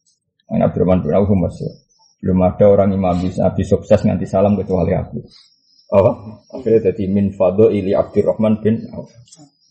Nabi 0.46 0.62
Abdurrahman 0.62 1.00
bin 1.02 1.12
Auf 1.14 1.30
Masyur. 1.30 1.72
Belum 2.22 2.38
ada 2.42 2.64
orang 2.66 2.90
imam 2.94 3.16
bisa 3.20 3.46
Nabi 3.46 3.62
sukses 3.66 4.00
nganti 4.02 4.26
salam 4.26 4.54
kecuali 4.54 4.94
aku. 4.94 5.20
Apa? 5.92 6.10
Akhirnya 6.58 6.90
jadi 6.90 7.04
min 7.10 7.34
fado 7.34 7.70
ili 7.70 7.92
Abdurrahman 7.92 8.62
bin 8.62 8.86
Auf. 8.94 9.10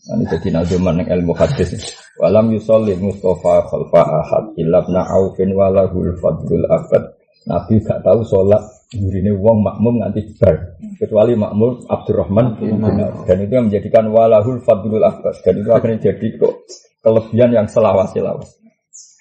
Ini 0.06 0.24
jadi 0.30 0.48
nazuman 0.54 1.02
yang 1.02 1.18
ilmu 1.18 1.34
hadis. 1.34 1.74
Walam 2.22 2.54
yusolli 2.54 2.94
Mustafa 2.94 3.66
khalfa 3.66 4.02
ahad 4.06 4.44
ilabna 4.54 5.02
aufin 5.02 5.50
walahul 5.52 6.14
fadlul 6.22 6.64
abad. 6.70 7.18
Nabi 7.46 7.82
gak 7.82 8.06
tahu 8.06 8.22
sholat 8.22 8.62
Yurine 8.94 9.34
wong 9.34 9.66
makmum 9.66 9.98
nganti 9.98 10.38
bar 10.38 10.78
kecuali 10.94 11.34
makmum 11.34 11.90
Abdurrahman 11.90 12.54
bin 12.54 12.78
Auf. 12.86 13.26
dan 13.26 13.42
itu 13.42 13.52
yang 13.58 13.66
menjadikan 13.66 14.06
walahul 14.14 14.62
fadlul 14.62 15.02
abbas 15.02 15.42
dan 15.42 15.58
itu 15.58 15.74
akhirnya 15.74 16.14
jadi 16.14 16.38
kok 16.38 16.54
kelebihan 17.02 17.50
yang 17.50 17.66
selawas 17.66 18.14
selawas. 18.14 18.54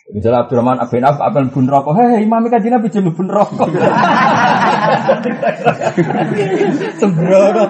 Misalnya 0.06 0.46
Abdurrahman 0.46 0.78
bin 0.86 1.02
Auf 1.02 1.18
apel 1.18 1.50
bun 1.50 1.66
rokok, 1.66 1.98
hei 1.98 2.22
imam 2.22 2.46
kan 2.46 2.62
Nabi 2.62 2.94
jadi 2.94 3.10
bun 3.10 3.26
rokok. 3.26 3.66
Sembrono. 7.02 7.66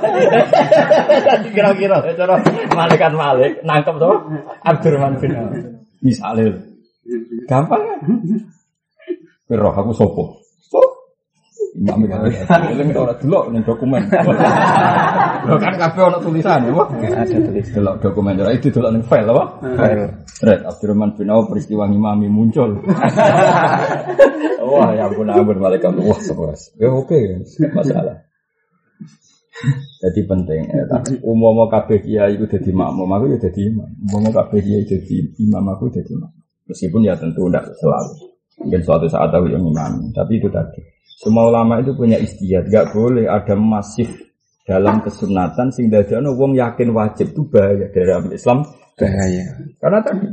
Kira-kira 1.56 2.04
cara 2.04 2.36
malaikat 2.76 3.12
malik 3.16 3.64
nangkep 3.64 3.96
tuh 3.96 4.16
Abdurrahman 4.68 5.16
bin 5.24 5.32
Auf. 5.32 5.56
Misalnya 6.04 6.60
gampang 7.48 7.82
kan? 7.82 8.00
Roh 9.56 9.72
aku 9.72 9.96
sopo. 9.96 10.45
Imam 11.76 12.08
itu 12.08 12.16
eling 12.72 12.96
ora 12.96 13.12
delok 13.20 13.52
ning 13.52 13.60
dokumen. 13.68 14.08
Lho 15.48 15.56
kan 15.60 15.76
kabeh 15.76 16.02
ono 16.08 16.18
tulisan 16.24 16.64
ya, 16.64 16.72
Pak. 16.72 16.88
Ada 17.04 17.36
tulis. 17.36 17.68
Delok 17.76 17.96
dokumen 18.00 18.40
ora 18.40 18.56
itu 18.56 18.72
delok 18.72 18.96
ning 18.96 19.04
file 19.04 19.28
apa? 19.36 19.44
File. 19.76 20.08
Red 20.40 20.62
Abdurrahman 20.64 21.20
bin 21.20 21.28
Auf 21.36 21.52
peristiwa 21.52 21.84
ngimami 21.92 22.32
muncul. 22.32 22.80
Wah, 24.72 24.90
ya 24.96 25.12
ampun 25.12 25.28
ampun 25.28 25.60
malaikat. 25.60 25.92
Wah. 26.00 26.20
Ya 26.80 26.90
oke, 26.96 27.20
masalah. 27.76 28.24
Jadi 30.04 30.22
penting 30.28 30.68
ya, 30.68 30.84
tapi 30.92 31.16
umum 31.24 31.64
kabeh 31.72 32.04
kiai 32.04 32.36
itu 32.36 32.44
jadi 32.44 32.72
makmum, 32.76 33.08
aku 33.08 33.36
ya 33.36 33.38
jadi 33.40 33.72
imam. 33.72 33.88
Umum 34.12 34.32
kabeh 34.32 34.60
kiai 34.60 34.84
jadi 34.84 35.16
imam, 35.44 35.64
aku 35.72 35.88
jadi 35.92 36.12
imam. 36.12 36.32
Meskipun 36.68 37.08
ya 37.08 37.16
tentu 37.16 37.48
tidak 37.48 37.72
selalu. 37.80 38.36
Mungkin 38.64 38.82
suatu 38.84 39.08
saat 39.08 39.32
aku 39.32 39.48
yang 39.48 39.64
imam, 39.64 40.12
tapi 40.12 40.44
itu 40.44 40.52
tadi. 40.52 40.95
Semua 41.16 41.48
ulama 41.48 41.80
itu 41.80 41.96
punya 41.96 42.20
istiadat, 42.20 42.68
gak 42.68 42.88
boleh 42.92 43.26
ada 43.32 43.56
masif 43.56 44.12
dalam 44.68 45.00
kesunatan 45.00 45.72
sehingga 45.72 46.04
dadakno 46.04 46.36
wong 46.36 46.58
yakin 46.58 46.92
wajib 46.92 47.32
itu 47.32 47.48
bahaya 47.48 47.88
dalam 47.94 48.34
Islam 48.34 48.66
Bahaya. 48.96 49.44
karena 49.84 50.00
tadi 50.02 50.32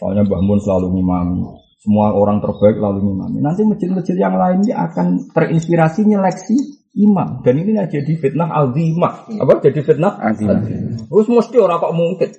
soalnya 0.00 0.24
Mbah 0.24 0.40
Mun 0.40 0.56
selalu 0.56 0.88
ngimami, 0.96 1.44
semua 1.84 2.16
orang 2.16 2.40
terbaik 2.40 2.80
lalu 2.80 3.04
ngimami. 3.04 3.38
Nanti 3.44 3.60
masjid-masjid 3.64 4.16
yang 4.16 4.40
lainnya 4.40 4.88
akan 4.88 5.28
terinspirasi 5.36 6.08
nyeleksi 6.08 6.56
imam 6.96 7.44
dan 7.44 7.54
ini 7.60 7.76
jadi 7.76 8.12
fitnah 8.16 8.48
azimah. 8.56 9.28
Apa 9.36 9.60
jadi 9.60 9.80
fitnah? 9.84 10.16
Azimah. 10.16 10.64
Terus 11.06 11.28
mesti 11.28 11.56
orang 11.60 11.78
kok 11.78 11.94
mungkin. 11.94 12.30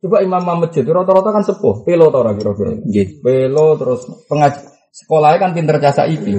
Coba 0.00 0.24
imam 0.24 0.64
masjid 0.64 0.80
rata-rata 0.88 1.28
kan 1.28 1.44
sepuh, 1.44 1.84
pelo 1.84 2.08
tau 2.08 2.24
kira-kira. 2.32 2.72
Nggih. 2.80 3.20
Pelo 3.20 3.76
terus 3.76 4.08
pengaj 4.32 4.79
sekolahnya 4.90 5.38
kan 5.38 5.50
pinter 5.54 5.76
jasa 5.78 6.06
iki. 6.06 6.34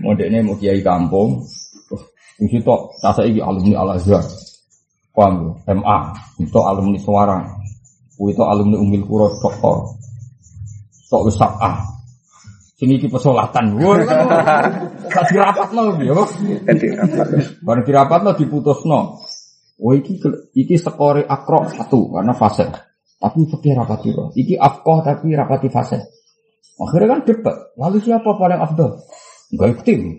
Modeknya 0.00 0.40
mau 0.42 0.56
kiai 0.56 0.80
kampung. 0.80 1.44
Di 2.40 2.46
situ 2.48 2.74
jasa 2.98 3.22
iki 3.28 3.38
alumni 3.38 3.76
Al 3.78 3.90
Azhar. 4.00 4.24
Paham 5.12 5.60
ya? 5.68 5.76
MA, 5.76 5.98
itu 6.40 6.58
alumni 6.64 6.98
suara. 6.98 7.38
Itu 8.16 8.42
alumni 8.48 8.80
Umil 8.80 9.04
Kuro 9.04 9.28
doktor. 9.36 9.92
Tok 11.12 11.28
wis 11.28 11.36
ah. 11.44 11.76
Sini 12.80 12.96
iki 12.96 13.12
pesolatan. 13.12 13.76
Wah, 13.76 14.00
kan 14.08 14.26
gak 15.12 15.24
dirapatno 15.28 16.00
ya, 16.00 16.16
Pak. 16.16 16.28
Jadi 16.66 16.86
apa? 16.96 17.22
Barang 17.60 17.84
dirapatno 17.84 18.30
diputusno. 18.32 19.20
Wah 19.78 19.94
iki 19.94 20.16
iki 20.56 20.80
skore 20.80 21.28
akro 21.28 21.68
satu 21.68 22.16
karena 22.16 22.32
fase. 22.32 22.66
Tapi 23.20 23.38
fikih 23.46 23.76
rapati. 23.76 24.10
Iki 24.34 24.56
afkoh 24.56 25.04
tapi 25.04 25.30
rapati 25.36 25.68
fase. 25.68 26.21
Akhirnya 26.82 27.14
kan 27.14 27.20
debat. 27.22 27.56
Lalu 27.78 27.98
siapa 28.02 28.30
paling 28.34 28.58
afdal? 28.58 28.98
Enggak 29.54 29.86
tim. 29.86 30.18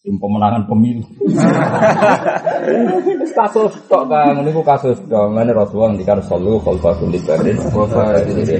Tim 0.00 0.16
pemenangan 0.16 0.64
pemilu. 0.64 1.04
Kasus 3.36 3.72
tok 3.88 4.08
kan, 4.08 4.36
ini 4.36 4.52
ku 4.52 4.60
kasus 4.60 4.96
tok. 5.08 5.32
Mana 5.32 5.52
Rasulullah 5.52 5.92
ngendikan 5.92 6.20
solu 6.24 6.60
khalfa 6.60 6.92
kulli 7.00 7.20
barin. 7.24 7.56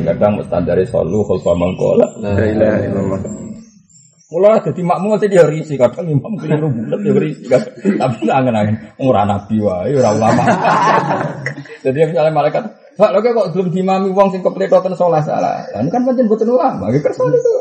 Kadang 0.04 0.40
mustandari 0.40 0.84
solu 0.88 1.20
khalfa 1.24 1.52
mangkola. 1.56 2.06
Mula 4.30 4.62
jadi 4.62 4.82
makmum 4.86 5.18
mesti 5.18 5.26
dia 5.26 5.42
risi 5.42 5.74
kadang 5.74 6.06
imam 6.06 6.38
keliru 6.38 6.70
bulat 6.70 7.02
dia 7.02 7.14
risi 7.18 7.44
kan. 7.50 7.66
Tapi 7.82 8.30
angen-angen 8.30 8.78
ora 9.02 9.26
nabi 9.26 9.58
wae 9.58 9.90
ora 9.98 10.14
ulama. 10.14 10.42
jadi 11.84 12.14
misalnya 12.14 12.30
malaikat, 12.30 12.62
"Pak, 12.98 13.10
lho 13.14 13.18
kok 13.22 13.48
belum 13.54 13.68
dimami 13.70 14.08
wong 14.10 14.28
sing 14.34 14.42
kepletoten 14.42 14.94
salah 14.98 15.22
salah." 15.22 15.62
Lah 15.70 15.80
kan 15.90 16.02
pancen 16.02 16.26
boten 16.26 16.50
ulama, 16.50 16.90
iki 16.90 17.04
kersa 17.04 17.22
itu. 17.30 17.52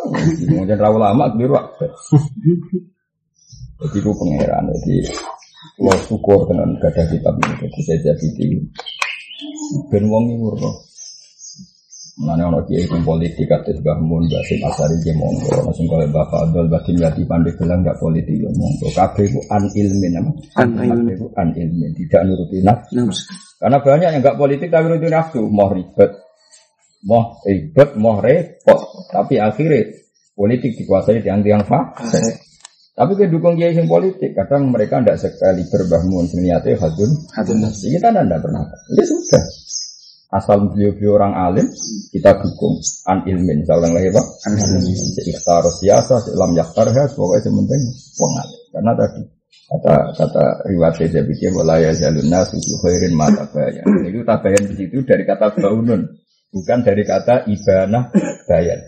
Mungkin 0.50 0.78
ra 0.80 0.90
ulama 0.90 1.30
keliru. 1.34 1.54
wae. 1.58 1.88
Jadi 3.80 3.98
ku 4.04 4.12
pangeran 4.12 4.68
jadi 4.76 5.08
Lo 5.80 5.92
syukur 6.04 6.44
dengan 6.52 6.76
gada 6.80 7.04
kitab 7.08 7.36
ini 7.40 7.64
Jadi 7.64 7.80
saya 7.84 8.12
jadi 8.12 8.60
Ben 9.88 10.04
wong 10.12 10.24
ngurno 10.36 10.89
Mana 12.20 12.52
ono 12.52 12.60
kiai 12.68 12.84
sing 12.84 13.00
politik 13.08 13.48
kados 13.48 13.80
Mbah 13.80 13.96
Mun, 14.04 14.28
Mbah 14.28 14.44
Sim 14.44 14.60
Asari 14.68 15.00
ge 15.00 15.16
monggo, 15.16 15.56
ono 15.56 15.72
sing 15.72 15.88
kaya 15.88 16.04
Mbah 16.04 16.28
Pandai 16.28 17.56
bilang 17.56 17.80
enggak 17.80 17.96
politik 17.96 18.36
ya 18.36 18.52
monggo. 18.60 18.92
Kabeh 18.92 19.24
ku 19.32 19.40
an 19.48 19.64
ilmin 19.72 20.20
apa? 20.20 20.32
An 20.60 20.70
ilmin. 20.76 21.16
Ku 21.16 21.32
an 21.40 21.56
ilmin, 21.56 21.96
tidak 21.96 22.28
nuruti 22.28 22.60
nafsu. 22.60 23.08
Karena 23.56 23.80
banyak 23.80 24.10
yang 24.12 24.20
enggak 24.20 24.36
politik 24.36 24.68
tapi 24.68 24.92
nuruti 24.92 25.08
nafsu, 25.08 25.48
mau 25.48 25.72
ribet. 25.72 26.12
Mau 27.08 27.40
ribet, 27.48 27.90
mau 27.96 28.20
repot. 28.20 28.80
Tapi 29.16 29.40
akhirnya 29.40 29.80
politik 30.36 30.76
dikuasai 30.76 31.24
tiang-tiang 31.24 31.64
fasik. 31.64 32.36
Tapi 33.00 33.16
kedukung 33.16 33.56
kiai 33.56 33.72
sing 33.72 33.88
politik, 33.88 34.36
kadang 34.36 34.76
mereka 34.76 35.00
tidak 35.00 35.24
sekali 35.24 35.64
berbangun 35.72 36.28
niatnya 36.36 36.76
hadun. 36.84 37.12
Hadun. 37.32 37.64
Kita 37.64 38.12
tidak 38.12 38.44
pernah. 38.44 38.68
Ya 38.92 39.08
sudah. 39.08 39.69
Asal 40.30 40.62
beliau-beliau 40.70 41.18
orang 41.18 41.34
alim, 41.34 41.68
kita 42.14 42.38
dukung 42.38 42.78
an 43.10 43.26
ilmin. 43.26 43.66
Saya 43.66 43.82
ulang 43.82 43.98
lagi 43.98 44.14
pak. 44.14 44.26
An 44.46 44.54
ilmin. 44.62 44.98
Ikhtar 45.26 45.66
siasa, 45.82 46.22
lam 46.38 46.54
yaktarha, 46.54 47.10
pokoknya 47.18 47.50
yang 47.50 47.66
penting 47.66 47.82
wong 48.22 48.34
alim. 48.38 48.60
Karena 48.70 48.92
tadi 48.94 49.22
kata 49.70 49.96
kata 50.18 50.46
riwayat 50.70 50.94
saya 50.98 51.22
pikir 51.26 51.50
wala 51.54 51.78
ya 51.82 51.94
jalun 51.98 52.26
nasu 52.30 52.62
fi 52.62 52.74
khairin 52.78 53.14
ma 53.18 53.26
tabayan. 53.34 53.86
Itu 54.06 54.22
tabayan 54.22 54.64
di 54.70 54.76
situ 54.78 55.02
dari 55.02 55.26
kata 55.26 55.58
baunun, 55.58 56.02
bukan 56.54 56.80
dari 56.86 57.02
kata 57.02 57.50
ibanah 57.50 58.14
bayan. 58.46 58.80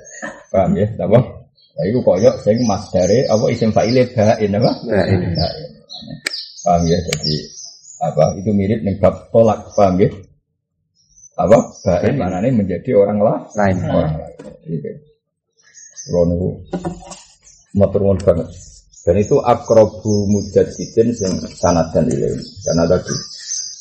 Paham 0.54 0.78
ya? 0.78 0.86
Apa? 1.02 1.20
Nah, 1.72 1.84
itu 1.90 2.00
koyok 2.06 2.36
sing 2.46 2.58
masdare 2.70 3.26
apa 3.26 3.46
isim 3.50 3.74
fa'ile 3.74 4.06
bain 4.14 4.52
apa? 4.62 4.72
Bain. 4.86 5.20
Paham 6.62 6.82
ya? 6.86 6.98
Jadi 7.02 7.36
apa? 8.06 8.38
Itu 8.38 8.54
mirip 8.54 8.86
nih 8.86 9.02
bab 9.02 9.34
tolak, 9.34 9.66
paham 9.74 9.98
ya? 9.98 10.10
Apa? 11.48 11.58
Bain 11.86 12.16
maknanya 12.18 12.50
menjadi 12.54 12.90
orang 12.98 13.20
lah 13.22 13.38
Lain. 13.58 13.76
orang 13.88 14.14
lain. 14.18 14.36
Gitu. 14.68 14.90
Kalau 16.10 16.24
niku 16.30 16.50
matur 17.78 18.02
nuwun 18.04 18.20
banget. 18.22 18.48
Dan 19.02 19.16
itu 19.18 19.36
akrobu 19.42 20.30
mujadidin 20.30 21.10
sing 21.14 21.34
sanad 21.58 21.90
dan 21.90 22.06
ilmu. 22.06 22.46
Karena 22.62 22.84
tadi 22.86 23.14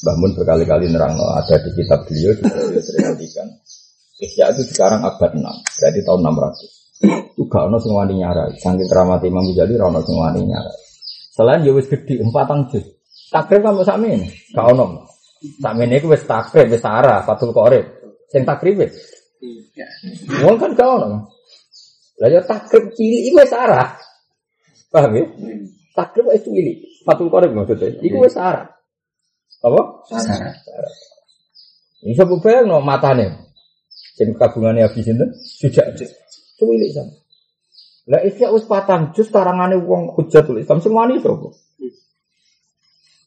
Mbah 0.00 0.16
Mun 0.16 0.32
berkali-kali 0.32 0.88
nerang 0.88 1.12
ada 1.12 1.60
di 1.60 1.70
kitab 1.76 2.08
beliau 2.08 2.32
juga 2.32 2.56
beliau 2.56 2.80
sering. 2.80 3.20
Isya 4.20 4.52
itu 4.52 4.68
sekarang 4.72 5.00
abad 5.04 5.32
6, 5.32 5.44
berarti 5.44 6.00
tahun 6.04 6.20
600. 6.24 6.80
Itu 7.36 7.42
gak 7.48 7.64
ono 7.72 7.76
sing 7.80 7.92
wani 7.96 8.20
nyarai. 8.20 8.52
Saking 8.60 8.84
keramat 8.84 9.24
Imam 9.24 9.44
Ghazali 9.48 9.80
ra 9.80 9.88
ono 9.88 10.00
sing 10.04 10.16
wani 10.16 10.40
nyarai. 10.44 10.76
Selain 11.32 11.64
ya 11.64 11.72
wis 11.72 11.88
gede 11.88 12.20
empatang 12.20 12.68
juz. 12.68 12.84
Takrib 13.32 13.64
kan 13.64 13.80
sami 13.80 14.20
ini, 14.20 14.28
gak 14.52 14.76
ono. 14.76 15.08
Sakmene 15.40 15.96
iku 15.96 16.12
wis 16.12 16.28
takrib, 16.28 16.68
wis 16.68 16.84
arah, 16.84 17.24
Fatul 17.24 17.56
Qorib. 17.56 17.84
Sing 18.28 18.44
takrib 18.44 18.76
wis. 18.76 18.92
Wong 20.44 20.60
kan 20.60 20.76
gak 20.76 20.84
ono. 20.84 21.32
Lah 22.20 22.28
ya 22.28 22.44
takrib 22.44 22.92
cilik 22.92 23.22
iku 23.32 23.36
wis 23.40 23.54
arah. 23.56 23.96
Paham 24.92 25.16
ya? 25.16 25.24
Takrib 25.96 26.28
wis 26.28 26.44
cilik. 26.44 26.76
Fatul 27.08 27.32
Qorib 27.32 27.56
maksudnya. 27.56 27.88
Iku 28.04 28.20
wis 28.20 28.36
arah. 28.36 28.68
Apa? 29.60 29.80
Sarah. 30.08 30.56
Bisa 32.00 32.24
bayang 32.24 32.68
no 32.68 32.80
matane. 32.80 33.52
Sing 34.16 34.36
kabungane 34.36 34.84
habis 34.84 35.04
sinten? 35.04 35.32
Sujak. 35.36 35.96
Cilik 36.60 36.90
sama. 36.92 37.12
Lah 38.10 38.20
isya 38.24 38.52
wis 38.52 38.68
patang 38.68 39.12
jus 39.16 39.28
karangane 39.32 39.80
wong 39.80 40.12
Hujatul 40.16 40.60
Islam 40.60 40.84
sing 40.84 40.92
wani 40.92 41.20
sapa? 41.20 41.48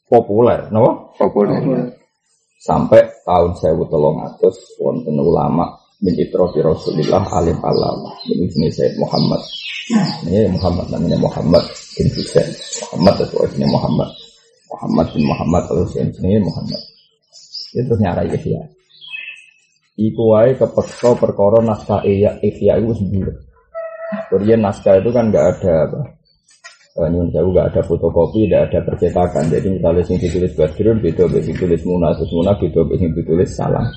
Populer, 0.09 0.70
napa? 0.70 1.16
Populer. 1.18 2.03
Sampai 2.64 3.03
tahun 3.28 3.59
1300 3.59 4.80
wonten 4.80 5.20
ulama 5.20 5.68
min 5.99 6.16
itrofi 6.16 6.64
Rasulillah 6.64 7.20
alim 7.36 7.59
alama. 7.59 8.16
Ini 8.24 8.47
sini 8.47 8.72
Sayyid 8.72 8.95
Muhammad. 9.03 9.43
Ini 10.24 10.47
Muhammad 10.47 10.88
namanya 10.88 11.20
Muhammad 11.20 11.64
bin 11.99 12.07
Husain. 12.16 12.47
Muhammad 12.88 13.28
atau 13.28 13.43
ini 13.51 13.68
Muhammad. 13.68 14.07
Muhammad 14.72 15.07
bin 15.11 15.24
Muhammad 15.28 15.64
yang 15.91 16.07
sini 16.16 16.39
Muhammad. 16.39 16.82
Dia 17.76 17.84
terus 17.84 17.99
nyarai 17.99 18.32
Ihya. 18.32 18.64
Iku 19.99 20.24
wae 20.32 20.55
kepeksa 20.55 21.20
perkara 21.20 21.59
naskah 21.59 21.99
Ihya 22.07 22.39
Ihya 22.39 22.80
itu 22.80 22.95
sendiri. 22.95 23.34
Kemudian 24.32 24.64
naskah 24.64 25.03
itu 25.03 25.11
kan 25.11 25.36
nggak 25.36 25.45
ada 25.59 25.74
apa. 25.91 26.01
Nyun 26.94 27.34
sewu 27.34 27.50
nggak 27.50 27.74
ada 27.74 27.82
fotokopi, 27.82 28.46
nggak 28.46 28.70
ada 28.70 28.80
percetakan. 28.86 29.50
Jadi 29.50 29.82
misalnya 29.82 30.06
sing 30.06 30.22
ditulis 30.22 30.54
Badrun, 30.54 31.02
beda 31.02 31.26
beda 31.26 31.41
sing 31.41 31.58
ditulis 31.58 31.82
Muna, 31.89 32.14
terus 32.14 32.30
Muna 32.30 32.54
beda 32.54 32.86
beda 32.86 33.06
ditulis 33.18 33.50
Salam. 33.50 33.89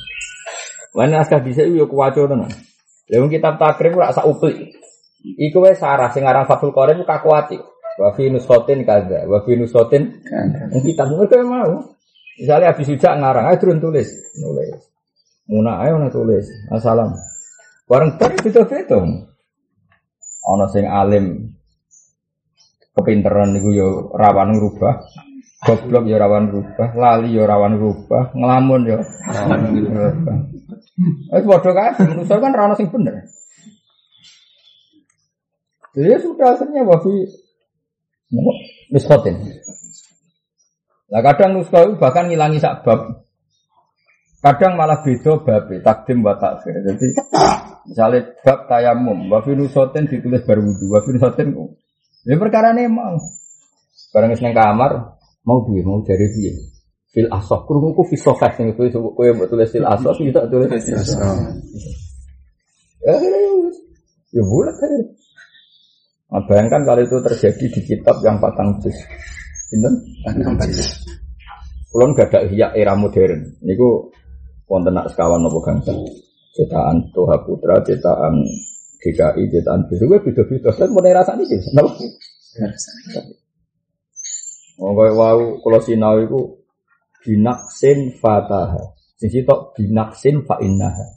Mana 0.96 1.20
naskah 1.20 1.44
bisa 1.44 1.60
yo 1.60 1.84
kuwaco 1.84 2.24
tenan. 2.24 2.48
Lha 3.12 3.26
kitab 3.28 3.60
takrib 3.60 4.00
ora 4.00 4.16
sak 4.16 4.24
uplik. 4.24 4.72
Iku 5.20 5.60
sarah 5.76 6.08
sing 6.08 6.24
aran 6.24 6.48
Fathul 6.48 6.72
Qorib 6.72 7.04
kakuati. 7.04 7.60
Wa 8.00 8.16
fi 8.16 8.32
nusotin 8.32 8.80
kaza, 8.88 9.28
wa 9.28 9.44
fi 9.44 9.60
nusotin 9.60 10.24
Kan. 10.24 10.72
Yang 10.72 10.96
kita 10.96 11.04
mereka 11.04 11.44
mau. 11.44 11.92
Misalnya 12.36 12.72
habis 12.72 12.92
ujak 12.92 13.16
ngarang, 13.16 13.48
ayo 13.48 13.56
turun 13.56 13.80
tulis, 13.80 14.12
nulis. 14.36 14.76
Muna 15.48 15.80
ayo 15.84 15.96
na 15.96 16.12
tulis, 16.12 16.44
assalam. 16.68 17.16
Bareng 17.88 18.20
bar 18.20 18.32
beda 18.36 18.68
beda. 18.68 18.98
Ono 20.46 20.64
sing 20.68 20.84
alim 20.84 21.55
kepinteran 22.96 23.52
niku 23.52 23.76
yo 23.76 23.88
rawan 24.16 24.56
rubah. 24.56 25.04
Goblok 25.56 26.04
yo 26.04 26.20
rawan 26.20 26.52
rubah, 26.52 26.94
lali 26.94 27.32
yo 27.32 27.48
rawan 27.48 27.80
rubah, 27.80 28.30
ngelamun 28.36 28.80
yo 28.86 28.98
rawan 29.24 29.60
rubah. 29.72 30.36
Eh 31.32 31.42
padha 31.42 31.70
kan, 31.72 31.92
kan 32.28 32.52
rano 32.52 32.74
sing 32.76 32.92
bener. 32.92 33.24
Jadi 35.96 36.12
ya 36.12 36.18
sudah 36.20 36.52
akhirnya 36.52 36.84
wafi 36.84 37.24
miskotin. 38.92 39.40
Nah 41.08 41.24
kadang 41.24 41.56
nuska 41.56 41.88
itu 41.88 41.96
bahkan 41.96 42.28
ngilangi 42.28 42.60
sakbab. 42.60 43.24
Kadang 44.44 44.76
malah 44.76 45.00
beda 45.00 45.40
bab 45.40 45.72
takdim 45.72 46.20
wa 46.20 46.36
takhir. 46.36 46.84
Jadi 46.84 47.16
misalnya 47.88 48.28
bab 48.44 48.68
tayamum, 48.68 49.32
wafi 49.32 49.56
nusotin 49.56 50.04
ditulis 50.04 50.44
baru 50.44 50.68
wudhu, 50.68 50.92
wafi 50.92 51.16
nusotin 51.16 51.56
ya 52.26 52.34
perkara 52.36 52.74
ini 52.74 52.90
emang. 52.90 53.16
Barang 54.10 54.32
neng 54.32 54.54
kamar 54.56 54.92
mau 55.46 55.62
dia 55.64 55.82
mau 55.86 56.02
cari 56.02 56.26
dia. 56.34 56.52
Fil 57.14 57.32
asof, 57.32 57.64
kurungu 57.64 57.96
ku 57.96 58.02
fil 58.04 58.20
sofah 58.20 58.52
sing 58.52 58.76
itu 58.76 58.98
kue 59.16 59.32
buat 59.32 59.48
tulis 59.48 59.72
fil 59.72 59.88
asof, 59.88 60.20
kita 60.20 60.44
tulis 60.52 60.68
fil. 60.68 61.00
Ya, 63.06 63.14
ya, 64.34 64.42
bulat 64.42 64.76
kan. 64.76 64.92
Nah, 66.26 66.42
bayangkan 66.50 66.82
kalau 66.82 67.00
itu 67.06 67.16
terjadi 67.22 67.64
di 67.70 67.80
kitab 67.86 68.18
yang 68.26 68.42
patang 68.42 68.82
juz. 68.82 68.98
Pinten? 69.70 69.94
Kulon 71.94 72.12
gak 72.18 72.34
ada 72.34 72.50
hiyak 72.50 72.74
era 72.74 72.98
modern. 72.98 73.46
Niku 73.62 74.10
wonten 74.66 74.92
nak 74.92 75.08
sekawan 75.14 75.40
nopo 75.40 75.62
gangsa. 75.62 75.94
Cetakan 76.52 77.14
Toha 77.14 77.36
Putra, 77.46 77.78
cetakan 77.80 78.42
DKI, 79.06 79.42
cetakan 79.54 79.86
bisu, 79.86 80.10
gue 80.10 80.18
beda-beda. 80.18 80.74
Dan 80.74 80.90
mulai 80.90 81.14
ini 81.14 81.44
sih, 81.46 81.58
kenapa? 81.70 81.90
Oh, 84.76 84.92
kayak 84.92 85.14
wow, 85.16 85.38
kalau 85.62 85.80
sinau 85.80 86.18
itu 86.20 86.40
binaksin 87.24 88.18
fataha. 88.18 88.92
Sing 89.16 89.32
sitok 89.32 89.72
binaksin 89.72 90.44
fa 90.44 90.60
innaha. 90.60 91.16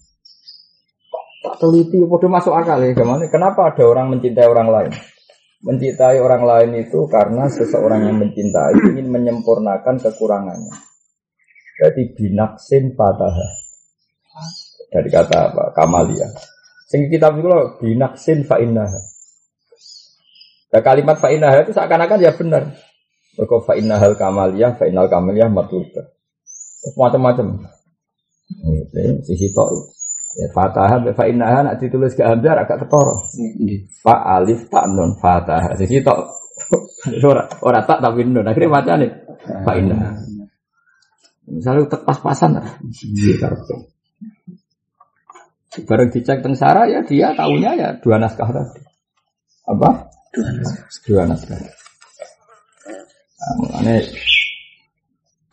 Tak 1.40 1.56
teliti, 1.60 2.00
udah 2.00 2.30
masuk 2.32 2.56
akal 2.56 2.80
ya. 2.80 2.96
Gimana? 2.96 3.28
Kenapa 3.28 3.72
ada 3.72 3.84
orang 3.84 4.16
mencintai 4.16 4.48
orang 4.48 4.70
lain? 4.72 4.92
Mencintai 5.60 6.24
orang 6.24 6.44
lain 6.48 6.88
itu 6.88 7.04
karena 7.12 7.52
seseorang 7.52 8.08
yang 8.08 8.16
mencintai 8.16 8.96
ingin 8.96 9.12
menyempurnakan 9.12 10.00
kekurangannya. 10.00 10.72
Berarti 11.76 12.16
binaksin 12.16 12.96
fataha. 12.96 13.48
Dari 14.88 15.10
kata 15.12 15.52
apa? 15.52 15.64
Kamalia. 15.76 16.28
Sing 16.90 17.06
kitab 17.06 17.38
itu 17.38 17.46
loh, 17.46 17.78
binaksin 17.78 18.42
fa 18.50 18.58
innaha. 18.58 18.98
Nah, 20.74 20.82
kalimat 20.82 21.22
fa 21.22 21.30
innaha 21.30 21.62
itu 21.62 21.70
seakan-akan 21.74 22.18
ya 22.18 22.34
benar. 22.34 22.74
Mereka 23.38 23.56
fa 23.62 23.78
innahal 23.78 24.18
kamaliyah, 24.18 24.74
fa 24.74 24.90
innal 24.90 25.06
kamaliyah 25.06 25.54
matlubah. 25.54 26.10
Macam-macam. 26.98 27.62
Gitu, 28.50 29.22
sisi 29.30 29.54
tok. 29.54 29.70
Ya, 30.42 30.50
fatah 30.50 30.98
fa 31.14 31.26
innaha 31.30 31.66
nak 31.66 31.78
ditulis 31.78 32.18
ke 32.18 32.26
hamzah 32.26 32.58
agak 32.58 32.86
ketoro. 32.86 33.26
Fa 34.02 34.42
alif 34.42 34.66
tak 34.74 34.90
nun 34.90 35.14
fatah. 35.22 35.78
Sisi 35.78 36.02
tok. 36.02 36.26
ora 37.30 37.46
ora 37.62 37.86
tak 37.86 38.02
tapi 38.02 38.26
nun. 38.26 38.50
Akhirnya 38.50 38.82
macam 38.82 38.98
nih. 38.98 39.12
Fa 39.62 39.78
innaha. 39.78 40.10
Misalnya 41.50 41.86
tak 41.90 42.02
pas-pasan 42.06 42.62
lah. 42.62 42.78
Iya 42.86 43.42
karpe. 43.42 43.99
Bareng 45.86 46.10
dicek 46.10 46.42
teng 46.42 46.58
Sarah 46.58 46.90
ya 46.90 47.06
dia 47.06 47.38
tahunya 47.38 47.72
ya 47.78 47.90
dua 48.02 48.18
naskah 48.18 48.50
tadi. 48.50 48.82
Apa? 49.70 50.10
Dua 50.34 50.50
naskah. 50.50 51.04
Dua 51.06 51.24
naskah. 51.30 51.58
Nah, 53.80 54.04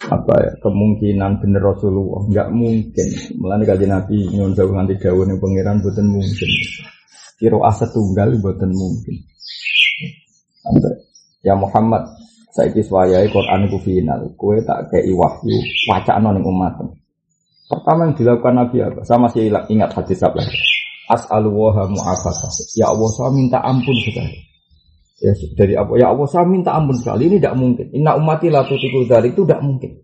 apa 0.07 0.35
ya 0.39 0.53
kemungkinan 0.62 1.43
bener 1.43 1.62
Rasulullah 1.62 2.23
nggak 2.31 2.49
mungkin 2.55 3.09
mulane 3.43 3.64
kaji 3.67 3.87
Nabi 3.91 4.29
nyuwun 4.31 4.55
jauh 4.55 4.71
nganti 4.71 4.95
jauh 5.03 5.23
nih 5.27 5.35
pangeran 5.41 5.83
buatan 5.83 6.07
mungkin 6.07 6.51
kiro 7.43 7.59
aset 7.67 7.91
tunggal 7.91 8.31
buatan 8.39 8.71
mungkin 8.71 9.17
ya 11.43 11.59
Muhammad 11.59 12.07
saya 12.55 12.71
kiswayai 12.71 13.27
Quran 13.33 13.67
ku 13.67 13.79
final 13.83 14.31
kue 14.39 14.62
tak 14.62 14.95
kayak 14.95 15.11
wahyu 15.11 15.59
wacana 15.91 16.31
ning 16.31 16.45
umat 16.47 16.77
pertama 17.67 18.11
yang 18.11 18.14
dilakukan 18.14 18.55
Nabi 18.55 18.77
apa 18.83 19.01
saya 19.03 19.19
masih 19.23 19.51
ingat 19.51 19.91
hadis 19.95 20.23
apa 20.23 20.43
as'alullaha 21.11 21.87
mu'afasah 21.91 22.51
ya 22.79 22.91
Allah 22.91 23.09
saya 23.14 23.31
minta 23.35 23.59
ampun 23.62 23.95
sekali 24.03 24.47
Ya, 25.17 25.33
dari 25.57 25.73
apa? 25.73 25.97
Ya 25.97 26.12
Allah, 26.12 26.29
saya 26.29 26.45
minta 26.45 26.77
ampun 26.77 26.93
sekali. 26.93 27.25
Ini 27.33 27.41
tidak 27.41 27.57
mungkin. 27.57 27.89
Inna 27.97 28.21
umati 28.21 28.53
la 28.53 28.69
tutiku 28.69 29.09
dari 29.09 29.33
itu 29.33 29.49
tidak 29.49 29.64
mungkin. 29.64 29.97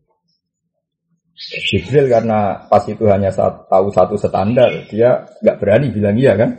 Jibril 1.43 2.07
karena 2.07 2.65
pas 2.71 2.85
itu 2.87 3.03
hanya 3.09 3.29
saat, 3.29 3.67
tahu 3.67 3.91
satu 3.91 4.15
standar, 4.15 4.69
dia 4.89 5.27
nggak 5.43 5.59
berani 5.59 5.91
bilang 5.91 6.15
iya 6.15 6.39
kan, 6.39 6.55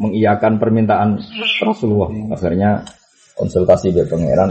mengiyakan 0.00 0.58
permintaan 0.58 1.22
Rasulullah. 1.62 2.10
Akhirnya 2.34 2.82
konsultasi 3.38 3.94
dengan 3.94 4.10
pangeran, 4.10 4.50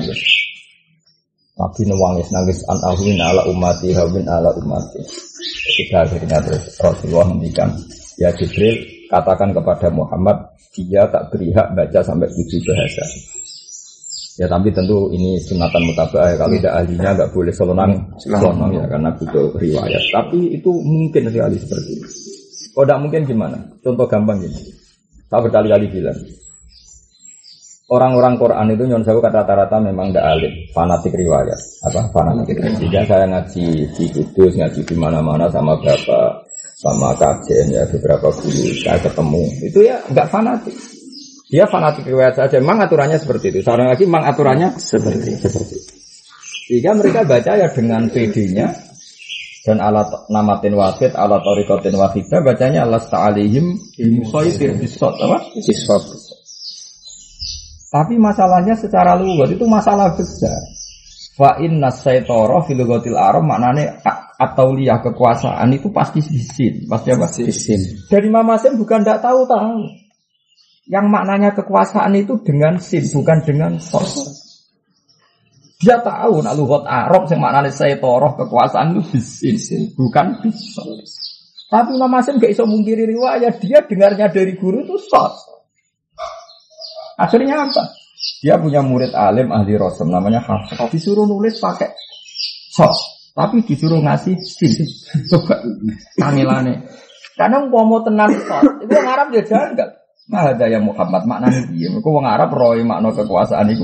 Nabi 1.53 1.81
nangis 1.85 2.27
nangis 2.33 2.59
an 2.65 2.79
ala 2.81 3.43
umati 3.45 3.93
hawin 3.93 4.25
ala 4.25 4.49
umati. 4.55 5.03
Sudah 5.43 6.07
akhirnya 6.07 6.37
terus 6.43 6.63
Rasulullah 6.79 7.27
mendikan, 7.29 7.69
ya 8.17 8.29
Jibril 8.35 8.79
katakan 9.11 9.51
kepada 9.51 9.87
Muhammad, 9.91 10.37
dia 10.73 11.05
tak 11.11 11.29
beri 11.29 11.53
hak 11.53 11.77
baca 11.77 11.99
sampai 12.01 12.27
tujuh 12.31 12.61
bahasa. 12.65 13.05
Ya 14.33 14.49
tapi 14.49 14.73
tentu 14.73 15.13
ini 15.13 15.37
sunatan 15.37 15.93
mutabah 15.93 16.33
kalau 16.33 16.57
tidak 16.57 16.73
ahlinya 16.73 17.13
nggak 17.13 17.29
boleh 17.37 17.53
selonang 17.53 17.93
selonang 18.17 18.73
ya 18.73 18.85
karena 18.89 19.13
butuh 19.13 19.53
riwayat. 19.61 20.03
Tapi 20.09 20.57
itu 20.57 20.73
mungkin 20.73 21.29
sekali 21.29 21.57
seperti 21.61 21.91
itu. 22.01 22.09
Kalau 22.73 22.85
tidak 22.89 22.99
mungkin 23.05 23.21
gimana? 23.29 23.57
Contoh 23.85 24.09
gampang 24.09 24.41
gini. 24.41 24.57
Saya 25.29 25.37
berkali-kali 25.45 25.85
bilang. 25.85 26.17
Orang-orang 27.83 28.39
Quran 28.39 28.67
itu 28.71 28.83
nyon 28.87 29.03
saya 29.03 29.19
kata 29.19 29.43
rata-rata 29.43 29.75
memang 29.83 30.15
tidak 30.15 30.23
alim, 30.23 30.53
fanatik 30.71 31.13
riwayat, 31.19 31.59
apa 31.83 32.01
fanatik 32.15 32.55
riwayat. 32.55 32.79
Sehingga 32.79 33.01
saya 33.03 33.25
ngaji 33.27 33.65
di 33.91 34.05
Kudus, 34.07 34.55
ngaji 34.55 34.81
di 34.87 34.95
mana-mana 34.95 35.51
sama 35.51 35.75
bapak, 35.75 36.47
sama 36.79 37.11
kajian 37.19 37.75
ya 37.75 37.83
beberapa 37.91 38.31
guru 38.31 38.71
saya 38.79 38.99
ketemu. 39.03 39.43
Itu 39.67 39.79
ya 39.83 39.99
nggak 40.09 40.27
fanatik. 40.31 40.75
Dia 41.51 41.67
fanatik 41.67 42.07
riwayat 42.07 42.39
saja. 42.39 42.57
Memang 42.63 42.87
aturannya 42.87 43.19
seperti 43.19 43.51
itu. 43.51 43.59
Seorang 43.67 43.91
lagi 43.91 44.07
memang 44.07 44.31
aturannya 44.31 44.69
seperti 44.79 45.29
seperti 45.37 45.75
itu. 45.75 45.93
Sehingga 46.71 46.95
mereka 46.95 47.27
baca 47.27 47.51
ya 47.59 47.67
dengan 47.67 48.07
PD-nya 48.07 48.71
dan 49.63 49.77
alat 49.79 50.27
namatin 50.31 50.75
wahid, 50.75 51.11
alat 51.15 51.43
orikotin 51.43 51.95
wahidah 51.95 52.39
bacanya 52.43 52.87
alas 52.87 53.07
ta'alihim 53.11 53.79
musaitir 54.19 54.75
bisot 54.79 55.15
apa? 55.19 55.51
Bisot. 55.55 56.03
Tapi 57.93 58.17
masalahnya 58.17 58.73
secara 58.73 59.13
lugas 59.13 59.53
itu 59.53 59.69
masalah 59.69 60.17
besar. 60.17 60.57
Fa 61.37 61.61
inna 61.61 61.93
syaitara 61.93 62.65
fil 62.65 62.81
lughatil 62.81 63.13
arab 63.13 63.45
maknane 63.45 64.01
atau 64.41 64.73
liyah 64.73 64.97
kekuasaan 64.97 65.69
itu 65.77 65.93
pasti 65.93 66.25
sisin, 66.25 66.89
pasti 66.89 67.13
apa? 67.13 67.29
Sisin. 67.29 68.09
Dari 68.09 68.33
Mama 68.33 68.57
Sem 68.57 68.81
bukan 68.81 69.05
tidak 69.05 69.21
tahu 69.21 69.45
tahu. 69.45 69.85
Yang 70.89 71.05
maknanya 71.05 71.53
kekuasaan 71.53 72.17
itu 72.17 72.41
dengan 72.41 72.81
sin, 72.81 73.05
bukan 73.13 73.45
dengan 73.45 73.77
sos. 73.77 74.25
Dia 75.77 76.01
tahu 76.01 76.41
nak 76.41 76.57
luhut 76.57 76.89
Arab 76.89 77.29
yang 77.29 77.45
maknanya 77.45 77.69
saya 77.69 78.01
toroh 78.01 78.33
kekuasaan 78.33 78.97
itu 78.97 79.21
bisin, 79.21 79.93
bukan 79.93 80.41
bisos. 80.41 81.09
Tapi 81.69 81.93
Imam 81.93 82.13
Asim 82.17 82.41
gak 82.41 82.57
iso 82.57 82.65
mungkiri 82.65 83.05
riwayat, 83.05 83.61
dia 83.61 83.85
dengarnya 83.85 84.33
dari 84.33 84.57
guru 84.57 84.81
itu 84.81 84.97
sos. 84.97 85.53
Akhirnya 87.17 87.69
apa? 87.69 87.83
Dia 88.39 88.55
punya 88.55 88.79
murid 88.79 89.11
alim 89.11 89.51
ahli 89.51 89.75
rosem 89.75 90.07
namanya 90.07 90.39
Hafiz. 90.43 90.79
Disuruh 90.91 91.27
nulis 91.27 91.59
pakai 91.59 91.91
sos, 92.71 93.29
tapi 93.35 93.61
disuruh 93.67 93.99
ngasih 93.99 94.35
sin. 94.39 94.73
Coba 95.29 95.59
kangelane. 96.17 96.87
Karena 97.33 97.65
mau 97.67 97.99
tenan 98.05 98.31
sos, 98.31 98.63
itu 98.85 98.93
yang 98.93 99.09
Arab 99.09 99.27
dia 99.33 99.43
janggal. 99.43 99.89
Nah, 100.23 100.55
ada 100.55 100.65
yang 100.71 100.87
Muhammad 100.87 101.27
maknanya 101.27 101.61
dia. 101.67 101.91
Mereka 101.91 102.07
wong 102.07 102.23
Arab 102.23 102.55
roy 102.55 102.79
makna 102.87 103.11
kekuasaan 103.11 103.75
itu. 103.75 103.83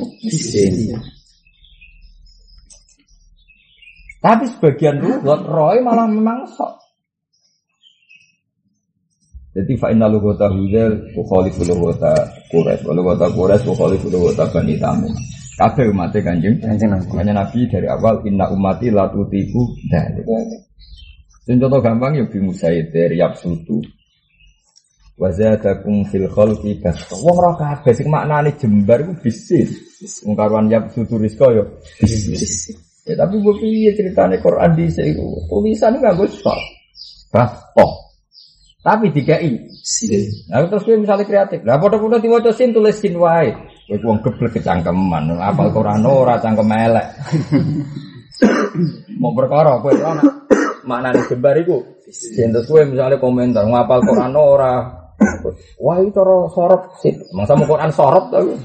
Tapi 4.19 4.43
sebagian 4.47 5.03
buat 5.19 5.43
roy 5.43 5.83
malah 5.83 6.07
memang 6.07 6.47
sok. 6.47 6.88
Jadi 9.49 9.73
fa'inna 9.81 10.05
lughata 10.05 10.45
hudel 10.45 11.09
kukhalifu 11.17 11.65
lughata 11.65 12.13
kures 12.53 12.85
wa 12.85 12.93
lughata 12.93 13.25
kures 13.33 13.61
kukhalifu 13.65 14.13
lughata 14.13 14.45
bani 14.53 14.77
tamu. 14.77 15.09
Kabeh 15.57 15.89
umatnya 15.89 16.21
kanjeng 16.21 16.55
kanjeng 16.61 16.93
Nabi. 16.93 17.05
Makanya 17.09 17.33
Nabi 17.43 17.59
dari 17.65 17.87
awal 17.89 18.21
inna 18.29 18.45
umati 18.53 18.93
la 18.93 19.09
tutiku 19.09 19.73
dari. 19.89 20.21
Contoh 21.49 21.81
gampang 21.81 22.13
ya 22.13 22.29
bi 22.29 22.37
musaidir 22.37 23.09
yab 23.17 23.33
sutu 23.33 23.81
wa 25.17 25.33
zadakum 25.33 26.05
fil 26.05 26.29
khalqi 26.29 26.77
basta. 26.77 27.17
Wong 27.17 27.35
ora 27.41 27.51
kabeh 27.57 27.91
sing 27.97 28.07
maknane 28.07 28.53
jembar 28.53 29.01
ku 29.01 29.17
bisnis. 29.17 29.73
Wong 30.23 30.37
karuan 30.37 30.69
ya 30.69 30.85
sutu 30.93 31.17
rizqa 31.17 31.49
yo 31.51 31.81
bisnis. 31.97 32.69
Ya 33.09 33.17
tapi 33.17 33.41
gue 33.41 33.55
piye 33.57 33.91
ceritane 33.97 34.37
Quran 34.39 34.77
di 34.77 34.85
iku 34.85 35.41
tulisan 35.49 35.97
nganggo 35.97 36.29
stop. 36.29 36.61
Basta. 37.33 38.08
Tapi 38.89 39.13
dikai 39.13 39.53
Nah 40.49 40.65
terus 40.65 40.81
gue 40.81 40.97
misalnya 40.97 41.29
kreatif. 41.29 41.61
Lah 41.61 41.77
padha-padha 41.77 42.17
diwaca 42.17 42.49
sin 42.57 42.73
tulis 42.73 42.97
sin 42.97 43.21
wae. 43.21 43.53
Kowe 43.85 43.97
wong 44.01 44.17
geblek 44.25 44.57
kecangkeman, 44.57 45.37
apal 45.37 45.69
Quran 45.69 46.05
ora 46.09 46.41
cangkem 46.41 46.73
elek. 46.73 47.07
Mau 49.21 49.33
perkara 49.37 49.77
kowe 49.77 49.93
ora 49.93 50.21
maknane 50.89 51.21
jembar 51.29 51.53
iku. 51.61 52.01
Sin 52.09 52.49
terus 52.49 52.65
gue 52.65 52.81
misalnya 52.89 53.21
komentar 53.21 53.61
ngapal 53.69 54.01
Quran 54.01 54.33
ora. 54.33 54.73
Wah 55.77 55.97
itu 56.01 56.09
cara 56.09 56.49
sorot 56.49 56.83
sih. 57.05 57.13
Masa 57.37 57.53
mau 57.53 57.69
Quran 57.69 57.91
sorot 57.93 58.25
tapi. 58.33 58.57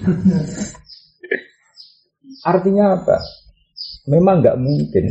Artinya 2.50 2.96
apa? 2.96 3.20
Memang 4.08 4.40
nggak 4.40 4.56
mungkin 4.56 5.04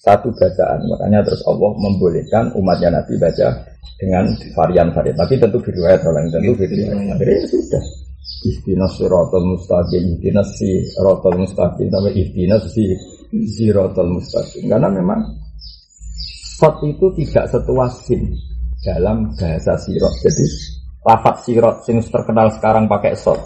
satu 0.00 0.32
bacaan. 0.32 0.80
Makanya 0.88 1.20
terus 1.22 1.44
Allah 1.44 1.70
membolehkan 1.76 2.48
umatnya 2.56 2.88
Nabi 3.00 3.20
baca 3.20 3.48
dengan 4.00 4.24
varian-varian. 4.56 5.16
Tapi 5.16 5.34
tentu 5.36 5.60
riwayat 5.60 6.00
orang 6.08 6.26
tentu 6.32 6.56
riwayat. 6.56 7.16
Akhirnya 7.16 7.36
ya 7.36 7.48
sudah. 7.48 7.84
Ihdinas 8.40 8.96
siratal 8.96 9.44
mustaqim, 9.44 10.16
ihdinas 10.16 10.48
siratal 10.56 11.36
mustaqim, 11.36 11.92
sampai 11.92 12.12
ihdinas 12.16 12.64
si 12.72 12.84
siratal 13.52 14.08
mustaqim. 14.08 14.64
Karena 14.64 14.88
memang 14.88 15.20
sot 16.56 16.80
itu 16.84 17.12
tidak 17.20 17.52
setua 17.52 17.84
sin 17.92 18.32
dalam 18.80 19.28
bahasa 19.36 19.76
sirot. 19.76 20.14
Jadi 20.24 20.44
lafat 21.04 21.36
sirot 21.44 21.76
yang 21.84 22.00
terkenal 22.00 22.48
sekarang 22.56 22.84
pakai 22.88 23.12
sot. 23.12 23.40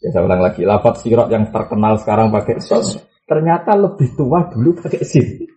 Ya 0.00 0.12
saya 0.12 0.24
ulang 0.24 0.40
lagi, 0.40 0.64
lafat 0.64 1.00
sirot 1.04 1.28
yang 1.28 1.48
terkenal 1.52 1.96
sekarang 2.00 2.32
pakai 2.32 2.60
sot 2.60 2.84
ternyata 3.24 3.76
lebih 3.76 4.12
tua 4.16 4.48
dulu 4.48 4.76
pakai 4.78 5.04
sin. 5.04 5.48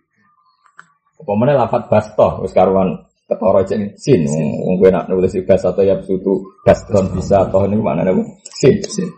Pemene 1.18 1.52
lafat 1.56 1.92
basto, 1.92 2.40
wis 2.44 2.56
karuan 2.56 3.04
ketara 3.28 3.60
jeng 3.68 3.92
sin. 4.00 4.24
Wong 4.64 4.80
gue 4.80 4.88
nak 4.88 5.12
nulis 5.12 5.36
juga 5.36 5.60
atau 5.60 5.84
ya 5.84 6.00
sutu 6.00 6.56
baston 6.64 7.12
bisa 7.12 7.44
atau 7.44 7.68
ini 7.68 7.76
mana 7.76 8.06
nih 8.06 8.24
sin. 8.48 8.80
sin. 8.80 9.08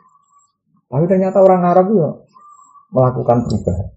Tapi 0.90 1.07
ternyata 1.07 1.38
orang 1.38 1.62
Arab 1.62 1.86
ya 1.94 2.11
melakukan 2.90 3.46
perubahan. 3.46 3.88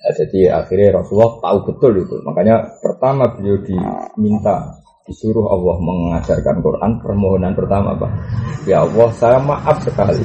Ya, 0.00 0.10
jadi 0.16 0.40
akhirnya 0.64 1.02
Rasulullah 1.02 1.42
tahu 1.44 1.58
betul 1.68 1.92
itu. 2.00 2.16
Makanya 2.24 2.80
pertama 2.80 3.36
beliau 3.36 3.60
diminta 3.60 4.80
disuruh 5.08 5.46
Allah 5.48 5.76
mengajarkan 5.80 6.60
Quran 6.60 6.90
permohonan 7.00 7.52
pertama 7.56 7.96
apa? 7.96 8.08
Ya 8.68 8.84
Allah 8.84 9.08
saya 9.16 9.38
maaf 9.40 9.80
sekali. 9.84 10.24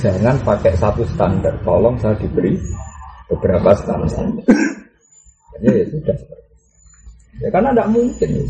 Jangan 0.00 0.36
pakai 0.44 0.76
satu 0.76 1.02
standar. 1.16 1.56
Tolong 1.64 1.96
saya 1.96 2.14
diberi 2.20 2.56
beberapa 3.32 3.72
standar. 3.76 4.28
Ya, 5.64 5.72
ya 5.72 5.84
sudah. 5.88 6.16
Ya 7.40 7.48
karena 7.48 7.72
tidak 7.72 7.88
mungkin. 7.92 8.28
Ya. 8.28 8.44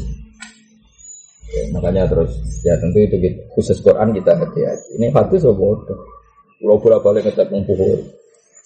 ya, 1.55 1.63
makanya 1.71 2.03
terus 2.11 2.35
ya 2.67 2.75
tentu 2.83 2.99
itu 2.99 3.17
khusus 3.55 3.79
Quran 3.79 4.11
kita 4.11 4.35
hati-hati 4.35 4.99
ini 4.99 5.07
hadis 5.15 5.47
so 5.47 5.55
kalau 5.55 6.77
bolak 6.83 7.01
balik 7.05 7.23
ngecek 7.31 7.47
Bukhari 7.53 8.03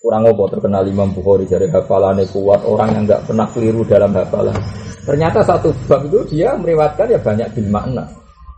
kurang 0.01 0.25
apa 0.25 0.45
terkenal 0.57 0.85
Imam 0.89 1.13
Bukhari 1.13 1.45
dari 1.45 1.69
hafalannya 1.69 2.25
kuat 2.33 2.65
orang 2.65 2.89
yang 2.97 3.05
nggak 3.05 3.23
pernah 3.29 3.47
keliru 3.53 3.85
dalam 3.85 4.11
hafalan 4.17 4.57
ternyata 5.05 5.45
satu 5.45 5.71
bab 5.85 6.09
itu 6.09 6.21
dia 6.33 6.57
meriwatkan 6.57 7.07
ya 7.09 7.21
banyak 7.21 7.49
bil 7.53 7.69
makna 7.69 8.05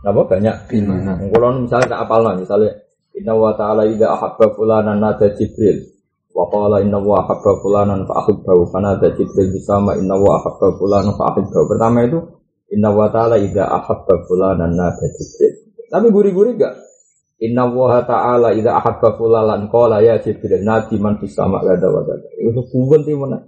apa 0.03 0.21
banyak 0.23 0.55
bil 0.71 0.83
makna 0.87 1.19
kalau 1.19 1.47
misalnya 1.59 1.87
tak 1.91 2.01
apal 2.07 2.23
misalnya 2.35 2.71
Inna 3.13 3.37
wa 3.37 3.53
ta'ala 3.53 3.85
idza 3.85 4.09
ahabba 4.09 4.57
fulanan 4.57 4.97
nada 4.97 5.29
Jibril. 5.37 5.85
Wa 6.33 6.49
qala 6.49 6.81
inna 6.81 6.97
wa 6.97 7.21
ahabba 7.21 7.61
fulanan 7.61 8.09
fa 8.09 8.25
ahibbahu. 8.25 8.73
Karena 8.73 8.97
ada 8.97 9.13
Jibril 9.13 9.53
bersama 9.53 9.93
inna 9.93 10.17
wa 10.17 10.41
ahabba 10.41 10.73
fulanan 10.81 11.13
fa 11.13 11.29
ahibbahu. 11.29 11.69
Pertama 11.69 12.09
itu 12.09 12.19
inna 12.73 12.89
wa 12.89 13.13
ta'ala 13.13 13.37
idza 13.37 13.69
ahabba 13.69 14.25
fulanan 14.25 14.73
nada 14.73 15.05
Jibril. 15.13 15.53
Tapi 15.93 16.07
guri-guri 16.09 16.57
enggak? 16.57 16.73
Inna 17.43 17.67
wa 17.67 17.99
ta'ala 17.99 18.55
idza 18.55 18.71
ahabba 18.79 19.19
fulanan 19.19 19.67
qala 19.67 19.99
ya 19.99 20.15
Jibril 20.23 20.63
nadi 20.63 20.95
man 20.95 21.19
fis 21.19 21.35
sama 21.35 21.59
gada 21.59 21.91
wa 21.91 21.99
gada. 22.07 22.27
Itu 22.39 22.63
kuwen 22.71 23.03
mana? 23.19 23.43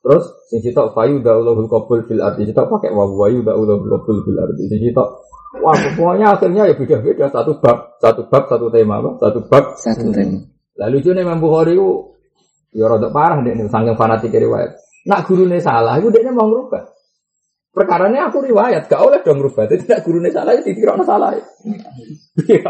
Terus 0.00 0.24
sing 0.52 0.60
sitok 0.60 0.92
fayu 0.92 1.24
daulahul 1.24 1.68
qabul 1.68 2.04
fil 2.04 2.20
ardi 2.20 2.48
sitok 2.48 2.68
pakai 2.68 2.92
wa 2.92 3.08
wayu 3.08 3.40
daulahul 3.40 3.88
qabul 3.88 4.20
fil 4.24 4.36
ardi. 4.36 4.68
Sing 4.68 4.80
sitok 4.84 5.08
Wah, 5.50 5.74
pokoknya 5.98 6.38
akhirnya 6.38 6.62
ya 6.70 6.74
beda-beda 6.78 7.26
satu 7.26 7.58
bab, 7.58 7.98
satu 7.98 8.22
bab, 8.30 8.46
satu 8.46 8.70
tema, 8.70 9.02
apa? 9.02 9.18
Satu 9.18 9.42
bab, 9.50 9.74
satu 9.82 10.14
tema. 10.14 10.46
Lalu 10.78 11.02
lucu 11.02 11.10
nih 11.10 11.26
Imam 11.26 11.42
Bukhari 11.42 11.74
itu 11.74 12.14
ya 12.70 12.86
rada 12.86 13.10
parah 13.10 13.42
deh 13.42 13.58
nih 13.58 13.66
saking 13.66 13.98
fanatik 13.98 14.30
riwayat. 14.30 14.78
Nak 15.10 15.26
gurunya 15.26 15.58
salah, 15.58 15.98
itu 15.98 16.06
dia 16.14 16.30
mau 16.30 16.46
ngubah. 16.46 16.86
Perkaranya 17.70 18.26
aku 18.26 18.42
riwayat, 18.42 18.90
gak 18.90 18.98
oleh 18.98 19.22
dong 19.22 19.38
ngubah. 19.38 19.70
Jadi 19.70 19.86
nak 19.86 20.02
gurunya 20.02 20.30
salah, 20.34 20.58
itu 20.58 20.74
tidak 20.74 21.06
salah. 21.06 21.30
Ya. 21.38 21.44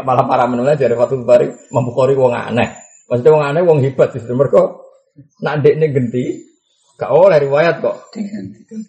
Malah 0.07 0.25
parah 0.29 0.45
menulis 0.45 0.77
dari 0.77 0.93
Fatul 0.93 1.25
Bari, 1.25 1.49
Imam 1.73 1.89
Bukhari 1.89 2.13
wong 2.13 2.29
aneh. 2.37 2.69
Maksudnya 3.09 3.33
wong 3.33 3.43
aneh, 3.49 3.61
wong 3.65 3.79
hebat. 3.81 4.13
Justru 4.13 4.37
mereka 4.37 4.77
nak 5.41 5.65
dek 5.65 5.81
genti, 5.89 6.51
Gak 7.01 7.17
oleh 7.17 7.41
riwayat 7.41 7.81
kok. 7.81 8.13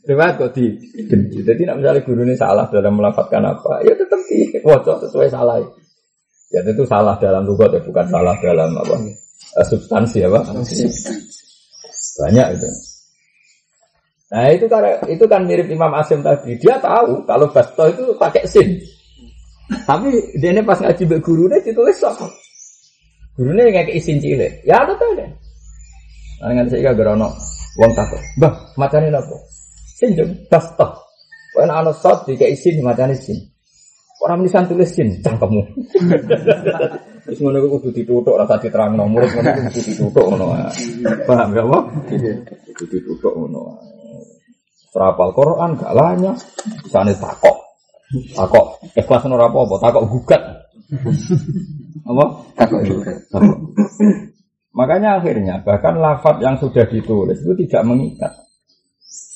Riwayat 0.04 0.36
kok 0.36 0.52
di 0.52 0.76
Jadi 1.40 1.62
nak 1.64 1.80
misalnya 1.80 2.04
guru 2.04 2.28
ini 2.28 2.36
salah 2.36 2.68
dalam 2.68 3.00
melafatkan 3.00 3.40
apa, 3.40 3.80
ya 3.88 3.96
tetap 3.96 4.20
di 4.28 4.52
wajah 4.60 5.00
sesuai 5.08 5.32
salah. 5.32 5.56
Ya 6.52 6.60
itu 6.60 6.84
salah 6.84 7.16
dalam 7.16 7.48
lugat 7.48 7.72
ya, 7.72 7.80
bukan 7.80 8.04
salah 8.12 8.36
dalam 8.44 8.68
apa 8.76 9.00
uh, 9.56 9.64
substansi 9.64 10.28
apa. 10.28 10.44
Banyak 12.20 12.46
itu. 12.60 12.68
Nah 14.32 14.48
itu 14.48 14.64
kan 14.64 14.80
itu 15.12 15.24
kan 15.28 15.44
mirip 15.44 15.68
Imam 15.68 15.92
Asim 15.92 16.24
tadi. 16.24 16.56
Dia 16.56 16.80
tahu 16.80 17.28
kalau 17.28 17.52
basto 17.52 17.84
itu 17.84 18.16
pakai 18.16 18.48
sin. 18.48 18.80
Tapi 19.84 20.08
dia 20.40 20.56
ini 20.56 20.64
pas 20.64 20.80
ngaji 20.80 21.04
be 21.04 21.16
gurunya 21.20 21.60
ditulis 21.60 22.00
apa? 22.00 22.24
Gurunya 23.36 23.68
nggak 23.68 23.92
isin 23.92 24.16
cilik. 24.24 24.64
Ya 24.64 24.80
ada 24.80 24.96
tuh 24.96 25.12
deh. 25.20 25.28
Nah, 26.42 26.50
dengan 26.50 26.66
saya 26.66 26.90
gak 26.90 26.96
gerono 26.98 27.30
Wong 27.78 27.92
takut. 27.96 28.20
Mbah, 28.36 28.52
macane 28.76 29.08
napa? 29.08 29.36
Sinjung 29.96 30.32
basta. 30.52 30.92
Wen 31.56 31.72
ana 31.72 31.92
sot 31.92 32.28
dika 32.28 32.44
isin 32.44 32.84
macane 32.84 33.16
sin. 33.16 33.36
Orang 34.22 34.44
nisan 34.44 34.68
tulis 34.68 34.92
sin 34.92 35.08
cangkemmu. 35.24 35.62
Wis 37.26 37.38
ngono 37.38 37.62
kuwi 37.62 37.70
kudu 37.78 37.88
dituthuk 37.94 38.34
ora 38.34 38.44
tadi 38.46 38.68
terangno. 38.68 39.08
Murid 39.08 39.30
ngono 39.34 39.50
kudu 39.56 39.80
dituthuk 39.82 40.24
ngono. 40.30 40.46
Paham 41.26 41.48
ya, 41.54 41.62
Pak? 41.64 41.82
Kudu 42.76 42.84
dituthuk 42.92 43.34
ngono. 43.34 43.62
Serapal 44.92 45.32
Quran 45.32 45.80
gak 45.80 45.96
lanya, 45.96 46.32
bisane 46.84 47.16
takok. 47.16 47.56
Takok 48.36 48.92
ikhlas 48.92 49.24
ora 49.24 49.48
apa-apa, 49.48 49.80
takok 49.80 50.04
gugat. 50.04 50.42
Apa? 52.04 52.24
Takok 52.60 52.80
gugat. 52.84 53.16
Makanya 54.72 55.20
akhirnya 55.20 55.64
bahkan 55.64 55.96
lafat 55.96 56.44
yang 56.44 56.56
sudah 56.60 56.84
ditulis 56.88 57.40
itu 57.40 57.52
tidak 57.64 57.88
mengikat 57.88 58.32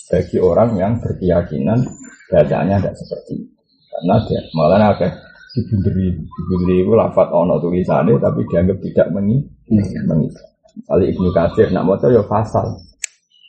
bagi 0.08 0.38
orang 0.40 0.76
yang 0.80 0.92
berkeyakinan 1.00 1.84
bacanya 2.32 2.76
tidak 2.80 2.94
seperti 2.96 3.44
itu. 3.44 3.52
Karena 3.96 4.16
dia 4.28 4.40
malah 4.52 4.92
ada 4.92 5.08
dibunderi, 5.56 6.12
dibunderi 6.12 6.76
itu 6.84 6.92
lafat 6.92 7.28
ono 7.32 7.56
tulisannya 7.60 8.20
tapi 8.20 8.44
dianggap 8.48 8.76
tidak 8.84 9.06
mengikat. 9.12 10.48
Kali 10.84 11.04
Ibnu 11.16 11.28
Katsir 11.32 11.72
nak 11.72 11.84
mau 11.88 11.96
ya 11.96 12.20
fasal. 12.28 12.76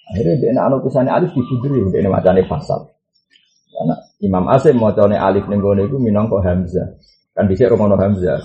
Akhirnya 0.07 0.35
dia 0.39 0.51
nak 0.55 0.71
ono 0.71 0.75
tulisannya 0.87 1.11
alif 1.11 1.31
dibunderi, 1.35 1.83
dia 1.91 1.99
ini 1.99 2.09
macamnya 2.09 2.47
fasal. 2.47 2.87
Karena 3.67 3.95
Imam 4.23 4.45
Asim 4.47 4.79
mau 4.79 4.89
alif 4.95 5.45
nenggone 5.51 5.85
itu 5.85 5.99
minangka 5.99 6.39
Hamzah. 6.41 6.95
Kan 7.35 7.45
bisa 7.51 7.67
Romono 7.67 7.99
Hamzah. 7.99 8.39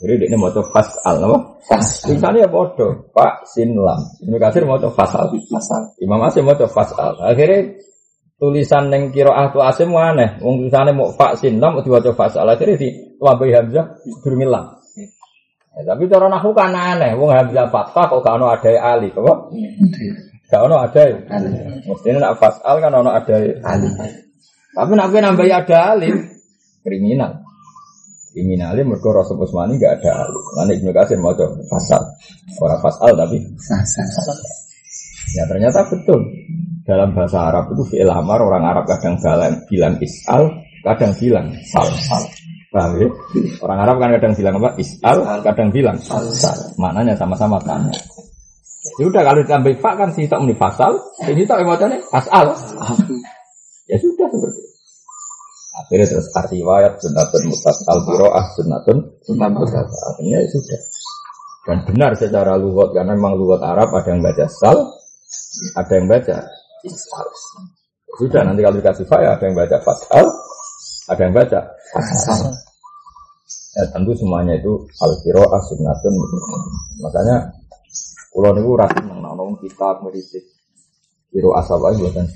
Jadi 0.00 0.32
ini 0.32 0.36
mau 0.38 0.48
coba 0.48 0.80
fasal, 0.80 1.20
apa? 1.20 1.38
Fasal. 1.60 2.16
Tulisannya 2.16 2.40
ya 2.40 2.48
bodoh, 2.48 3.12
Pak 3.12 3.44
Sin 3.44 3.76
Lam. 3.76 4.00
Ibnu 4.24 4.40
Kasir 4.40 4.64
mau 4.64 4.80
coba 4.80 4.96
fasal. 5.04 5.28
Fasal. 5.50 5.92
Imam 6.00 6.22
Asim 6.24 6.48
mau 6.48 6.56
coba 6.56 6.72
fasal. 6.72 7.20
Akhirnya 7.20 7.76
tulisan 8.40 8.88
yang 8.88 9.12
kiro 9.12 9.36
ahtu 9.36 9.60
Asim 9.60 9.92
aneh. 9.92 10.40
Wong 10.40 10.64
tulisannya 10.64 10.96
mau 10.96 11.12
Pak 11.12 11.36
Sin 11.36 11.60
Lam, 11.60 11.76
mau 11.76 11.84
coba 11.84 12.14
fasal. 12.16 12.48
Akhirnya 12.48 12.80
di 12.80 12.88
Wabai 13.20 13.52
Hamzah 13.52 14.00
bermilang. 14.24 14.80
Ya, 15.76 15.82
tapi 15.84 16.08
cara 16.08 16.32
nahu 16.32 16.56
kan 16.56 16.72
aneh. 16.72 17.12
Wong 17.20 17.28
Hamzah 17.28 17.68
fathah 17.68 18.08
kok 18.08 18.24
gak 18.24 18.40
ada 18.40 18.96
ali, 18.96 19.12
apa? 19.12 19.34
Gak 20.50 20.62
ono 20.66 20.76
ada. 20.82 21.04
Mestinya 21.86 22.18
nak 22.26 22.42
fasal 22.42 22.74
kan 22.82 22.90
ono 22.90 23.10
ada 23.14 23.34
ali. 23.64 23.88
Tapi 24.70 24.92
nak 24.94 25.10
nambah 25.10 25.46
ada 25.46 25.78
ali, 25.94 26.10
kriminal 26.82 27.50
kriminalnya 28.30 28.86
mereka 28.86 29.10
Rasul 29.10 29.42
Usmani 29.42 29.76
gak 29.76 30.00
ada 30.00 30.26
alif. 30.26 30.44
Nanti 30.54 30.72
Ibnu 30.80 30.90
Kasir 30.94 31.18
mau 31.18 31.34
coba 31.34 31.58
fasal, 31.66 32.02
orang 32.62 32.80
fasal 32.80 33.10
tapi 33.18 33.36
fasal. 33.58 34.36
Ya 35.34 35.42
ternyata 35.46 35.86
betul. 35.86 36.20
Dalam 36.86 37.14
bahasa 37.14 37.38
Arab 37.54 37.70
itu 37.70 37.94
fi'il 37.94 38.10
amar 38.10 38.42
orang 38.42 38.66
Arab 38.66 38.82
kadang 38.88 39.14
bilang, 39.22 39.62
bilang 39.70 39.94
is'al, 40.02 40.42
kadang 40.82 41.12
bilang 41.14 41.46
sal. 41.70 41.86
sal. 42.02 42.22
Paham 42.70 42.98
ya? 42.98 43.06
Orang 43.62 43.78
Arab 43.82 43.96
kan 44.02 44.10
kadang 44.18 44.34
bilang 44.34 44.54
apa? 44.58 44.74
Is'al, 44.74 45.18
kadang 45.46 45.70
bilang 45.70 45.98
sal. 46.02 46.26
sal. 46.34 46.56
Maknanya 46.82 47.14
sama-sama 47.14 47.62
tanya. 47.62 47.94
Ya 49.00 49.08
udah 49.08 49.22
kalau 49.24 49.40
ditambah 49.40 49.80
fa 49.80 49.96
kan 49.96 50.12
sih 50.12 50.28
tak 50.28 50.44
fasal, 50.60 50.92
ini 51.24 51.48
tak 51.48 51.64
emosinya 51.64 51.96
asal. 52.12 52.52
Ya 53.88 53.96
sudah 53.96 54.28
seperti 54.28 54.60
itu. 54.60 54.76
Akhirnya 55.70 56.06
terus 56.12 56.28
arti 56.36 56.60
wayat 56.60 57.00
sunatun 57.00 57.42
mutas 57.48 57.76
al 57.88 58.00
ah 58.28 58.46
sunatun 58.60 58.98
mutas. 59.56 59.88
Akhirnya 59.88 60.44
ya 60.44 60.48
sudah. 60.52 60.80
Dan 61.64 61.78
benar 61.88 62.12
secara 62.12 62.60
lugat 62.60 62.92
karena 62.92 63.16
memang 63.16 63.40
lugat 63.40 63.64
Arab 63.64 63.88
ada 63.88 64.08
yang 64.12 64.20
baca 64.20 64.44
sal, 64.52 64.76
ada 65.80 65.92
yang 65.96 66.04
baca 66.04 66.36
isal. 66.84 67.26
Sudah 68.20 68.44
nanti 68.44 68.60
kalau 68.60 68.76
dikasih 68.84 69.08
faya 69.08 69.32
ada 69.32 69.44
yang 69.48 69.56
baca 69.56 69.80
fasal, 69.80 70.28
ada 71.08 71.20
yang 71.24 71.32
baca 71.32 71.60
fasal. 71.96 72.52
Ya 73.80 73.88
tentu 73.96 74.12
semuanya 74.12 74.60
itu 74.60 74.76
al 75.00 75.12
sunnatun. 75.64 76.14
Makanya 77.00 77.59
Kulo 78.30 78.54
niku 78.54 78.78
ora 78.78 78.86
seneng 78.94 79.18
nek 79.18 79.58
kita 79.58 79.88
ngritik 80.06 80.44
kiro 81.34 81.50
asal 81.58 81.82
ae 81.82 81.98
mboten. 81.98 82.26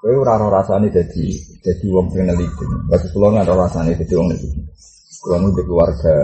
Kowe 0.00 0.16
ora 0.24 0.40
ora 0.40 0.64
rasane 0.64 0.88
dadi 0.88 1.28
dadi 1.60 1.86
wong 1.92 2.08
sing 2.08 2.24
neliti. 2.24 2.64
Bagi 2.88 3.06
kulo 3.12 3.36
ora 3.36 3.44
rasane 3.44 3.92
dadi 3.92 4.14
wong 4.16 4.32
neliti. 4.32 4.60
Kulo 5.20 5.34
nu 5.36 5.48
di 5.52 5.62
keluarga 5.68 6.14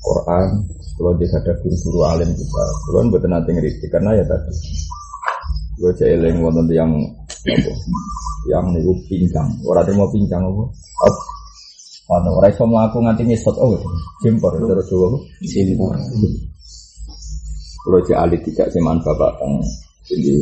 Quran, 0.00 0.48
kulo 0.96 1.10
di 1.20 1.24
ada 1.28 1.52
guru-guru 1.60 2.00
alim 2.08 2.30
juga. 2.32 2.64
Kulo 2.88 2.98
mboten 3.04 3.30
nate 3.36 3.50
ngritik 3.52 3.92
karena 3.92 4.16
ya 4.16 4.24
tadi. 4.24 4.52
Gue 5.74 5.92
eling 6.00 6.40
wonten 6.40 6.64
yang 6.72 6.90
apa? 7.44 7.72
Yang 8.48 8.64
niku 8.80 8.92
pincang. 9.12 9.48
Ora 9.68 9.84
mau 9.92 10.08
pincang 10.08 10.40
apa? 10.40 10.64
Apa? 11.04 11.22
Mana 12.04 12.28
orang 12.36 12.52
iso 12.52 12.64
aku 12.68 12.98
nganti 13.00 13.22
ngisot 13.24 13.56
oh 13.60 13.80
jimpor 14.20 14.52
terus 14.60 14.88
dulu 14.92 15.20
jimpor. 15.40 15.96
Kalau 17.84 18.00
cek 18.00 18.16
alit 18.16 18.40
tidak 18.48 18.72
seman 18.72 18.96
bapak 19.04 19.36
teng 19.36 19.60
di 20.08 20.32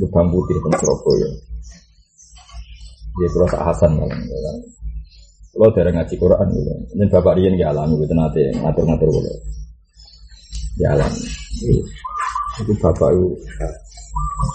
lubang 0.00 0.32
putih 0.32 0.56
teng 0.56 0.72
Surabaya. 0.80 1.28
Dia 3.20 3.28
kalau 3.28 3.46
tak 3.52 3.62
Hasan 3.68 3.92
kan. 4.00 4.10
Kalau 5.52 5.68
dari 5.76 5.90
ngaji 5.92 6.14
Quran 6.16 6.48
gitu. 6.54 6.72
Ini 6.96 7.04
bapak 7.12 7.36
Rian 7.36 7.60
gak 7.60 7.76
alami 7.76 7.94
gitu 8.00 8.14
nanti 8.16 8.40
ngatur-ngatur 8.56 9.10
gitu. 9.10 9.30
Ya 10.80 10.96
alami. 10.96 11.20
Itu 12.64 12.72
bapak 12.80 13.12
itu 13.12 13.26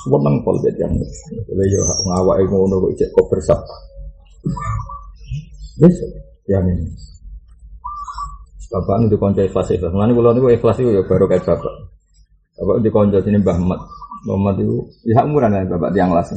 seneng 0.08 0.36
pol 0.42 0.56
jadi 0.64 0.88
yang 0.88 0.96
boleh 1.44 1.68
yo 1.70 1.82
ngawak 1.86 2.36
ngono 2.48 2.76
kok 2.88 2.94
cek 2.98 3.10
kok 3.14 3.28
bersab. 3.30 3.60
Yes, 5.78 5.96
ya 6.50 6.58
ini. 6.66 6.88
Bapak 8.74 9.06
itu 9.06 9.16
konco 9.22 9.42
ikhlas 9.44 9.70
ikhlas. 9.70 9.94
Mana 9.94 10.18
kalau 10.18 10.34
itu 10.34 10.50
ikhlas 10.50 10.78
itu 10.82 10.90
ya 10.98 11.04
baru 11.06 11.30
kayak 11.30 11.46
bapak. 11.46 11.93
Bapak 12.54 12.86
di 12.86 12.90
konco 12.94 13.18
sini 13.22 13.42
Mbah 13.42 13.58
Mat. 13.66 13.82
Mbah 14.30 14.38
Mat 14.38 14.56
itu 14.62 14.78
ya 15.10 15.26
umuran 15.26 15.58
ya 15.58 15.66
Bapak 15.66 15.90
tiang 15.94 16.14
las. 16.14 16.30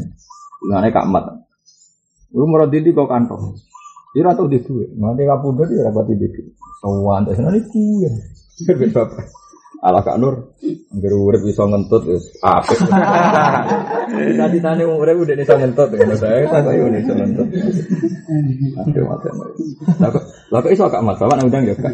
Nggak 0.65 0.93
Kak 0.97 1.07
Mat. 1.13 1.25
Lu 2.33 2.49
murah 2.49 2.69
di 2.69 2.83
kok 2.91 3.09
kantong. 3.09 3.57
Dia 4.17 4.33
atau 4.33 4.49
di 4.49 4.57
duit. 4.65 4.89
Nanti 4.97 5.29
kapundut 5.29 5.69
dia 5.69 5.85
rapat 5.85 6.09
di 6.09 6.25
duit. 6.25 6.57
Sawan 6.81 7.29
terus 7.29 7.41
nanti 7.45 7.61
kuya. 7.69 8.11
Bapak. 8.93 9.29
Ala 9.85 10.01
Kak 10.01 10.17
Nur, 10.17 10.57
angger 10.89 11.13
urip 11.13 11.45
iso 11.45 11.69
ngentut 11.69 12.09
wis 12.09 12.25
apik. 12.41 12.81
Tadi 14.41 14.59
tane 14.65 14.83
urip 14.89 15.21
udah 15.21 15.37
iso 15.37 15.53
ngentut 15.53 15.93
ngono 15.93 16.17
saya 16.17 16.49
tak 16.49 16.65
kok 16.65 16.75
iso 16.75 17.13
ngentut. 17.13 17.49
Aduh 18.81 19.05
mate. 19.05 19.29
Lah 20.49 20.59
kok 20.65 20.73
iso 20.73 20.89
Kak 20.89 21.05
Mat, 21.05 21.21
bapak 21.21 21.37
nang 21.37 21.53
udang 21.53 21.69
ya 21.69 21.77
Kak. 21.77 21.93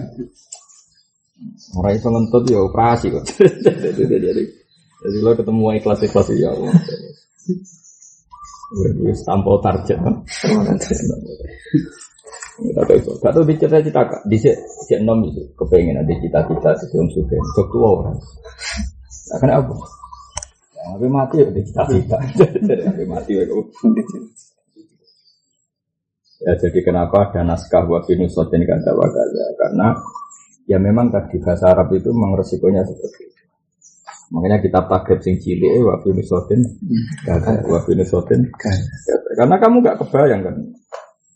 Orang 1.76 1.94
itu 1.96 2.08
ngentut 2.08 2.42
ya 2.48 2.58
operasi 2.62 3.06
kok. 3.10 3.24
jadi, 3.64 4.02
jadi, 4.20 5.18
lo 5.22 5.30
ketemu 5.34 5.64
ikhlas 5.80 6.00
ikhlas 6.06 6.28
ya 6.34 6.50
Allah. 6.54 6.74
Gue 8.72 9.14
tampil 9.26 9.56
target 9.60 9.98
kan. 10.00 10.14
Tapi 12.62 12.92
itu, 12.94 13.10
gak 13.18 13.32
tau 13.32 13.42
bicara 13.42 13.80
cita 13.80 14.02
kak, 14.06 14.22
di 14.28 14.36
sini 14.38 15.00
enam 15.00 15.24
itu 15.24 15.40
kepengen 15.56 15.98
ada 15.98 16.14
cita-cita 16.20 16.70
sebelum 16.78 17.08
suka, 17.10 17.36
sok 17.56 17.66
tua 17.72 17.88
orang. 17.90 18.16
Kenapa? 19.40 19.74
Ya, 20.76 20.82
tapi 20.94 21.06
mati 21.08 21.36
ya 21.40 21.48
di 21.48 21.62
cita-cita, 21.64 22.16
tapi 22.60 23.04
mati 23.08 23.32
ya 23.34 23.44
Ya 26.42 26.58
jadi 26.58 26.82
kenapa 26.82 27.30
ada 27.30 27.46
naskah 27.46 27.86
wa 27.86 28.02
finusotin 28.02 28.66
kata 28.66 28.90
wakaza 28.98 29.46
karena 29.62 29.94
Ya 30.70 30.78
memang 30.78 31.10
tadi 31.10 31.42
bahasa 31.42 31.74
Arab 31.74 31.90
itu 31.90 32.14
memang 32.14 32.38
resikonya 32.38 32.86
seperti 32.86 33.26
itu. 33.26 33.42
Makanya 34.32 34.64
kita 34.64 34.80
pakai 34.88 35.20
sing 35.20 35.36
cilik 35.36 35.70
eh 35.76 35.82
wa 35.84 36.00
finusotin 36.00 36.60
wa 37.68 37.78
finusotin 37.84 38.40
karena 39.36 39.56
kamu 39.60 39.84
nggak 39.84 39.98
kebayang 40.00 40.40
kan. 40.40 40.56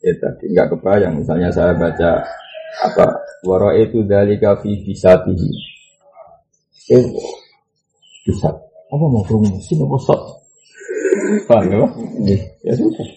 Ya 0.01 0.12
tadi 0.16 0.45
nggak 0.55 0.68
kebayang 0.79 1.20
misalnya 1.20 1.51
saya 1.53 1.77
baca 1.77 2.24
apa 2.87 3.05
waro 3.45 3.74
itu 3.77 4.07
dari 4.07 4.39
kafi 4.39 4.87
bisa 4.87 5.18
tihi. 5.27 5.51
Eh 6.95 7.05
bisa 8.24 8.49
apa 8.87 9.05
mau 9.11 9.27
sini 9.61 9.83
apa 9.83 9.97
sok? 10.01 10.20
Paham 11.51 11.66
ya? 11.68 11.89
Ya 12.62 12.72
sudah. 12.79 13.09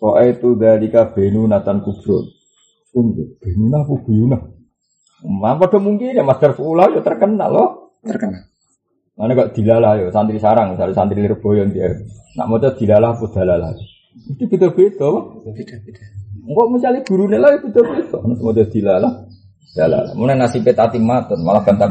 Waro 0.00 0.22
itu 0.30 0.48
dari 0.56 0.88
benu 0.88 1.44
natan 1.44 1.82
kubro. 1.82 2.24
Benu 2.94 3.68
nahu 3.68 4.00
buyunah. 4.06 4.53
Mah 5.24 5.56
pada 5.56 5.80
mungkin 5.80 6.12
ya 6.12 6.20
Master 6.20 6.52
Fulau 6.52 6.92
ya 6.92 7.00
terkenal 7.00 7.48
loh. 7.48 7.96
Terkenal. 8.04 8.44
Mana 9.16 9.32
kok 9.32 9.56
dilala 9.56 9.96
ya 9.96 10.12
santri 10.12 10.36
sarang, 10.36 10.76
misalnya 10.76 10.92
santri 10.92 11.24
Lirboyo 11.24 11.64
dia. 11.72 11.96
Nak 12.36 12.46
mau 12.50 12.60
dilala 12.60 13.16
apa 13.16 13.24
dalala. 13.32 13.72
Itu 14.28 14.44
beda-beda. 14.44 15.08
Beda-beda. 15.48 16.04
Enggak 16.44 16.66
misalnya 16.68 17.00
guru 17.08 17.24
nela 17.24 17.56
ya 17.56 17.58
beda-beda. 17.62 18.16
Mana 18.20 18.34
mau 18.36 18.52
dilala. 18.52 19.10
Dalala. 19.72 20.10
Mana 20.12 20.34
nasib 20.36 20.68
tati 20.68 21.00
matun 21.00 21.40
malah 21.40 21.64
bantah. 21.64 21.88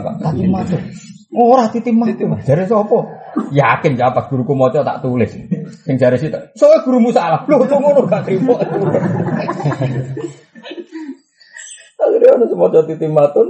Oh, 1.33 1.57
ora 1.57 1.65
titim 1.73 1.97
matun. 1.97 2.37
Dari 2.37 2.69
sapa? 2.69 2.97
Yakin 3.49 3.97
ya 3.97 4.13
pas 4.13 4.29
guruku 4.29 4.53
maca 4.53 4.85
tak 4.85 5.01
tulis. 5.01 5.33
Sing 5.81 5.97
jare 5.97 6.21
sih. 6.21 6.29
Soale 6.53 6.85
gurumu 6.85 7.09
salah. 7.09 7.49
Lho 7.49 7.65
kok 7.65 7.81
ngono 7.81 8.05
gak 8.05 8.29
trimo. 8.29 8.61
Akhirnya 12.03 12.35
ada 12.35 12.45
semua 12.51 12.67
jadi 12.67 12.99
timatun. 12.99 13.47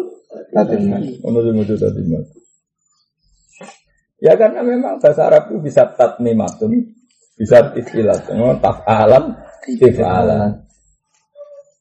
Ono 1.26 1.40
semua 1.42 1.66
jadi 1.66 1.90
timatun. 1.90 2.42
Ya 4.24 4.40
karena 4.40 4.64
memang 4.64 5.04
bahasa 5.04 5.28
Arab 5.28 5.52
itu 5.52 5.60
bisa 5.60 5.84
tatmimatun, 6.00 6.72
bisa 7.36 7.76
titilat, 7.76 8.24
tafalan, 8.64 9.36
tifalan. 9.68 10.64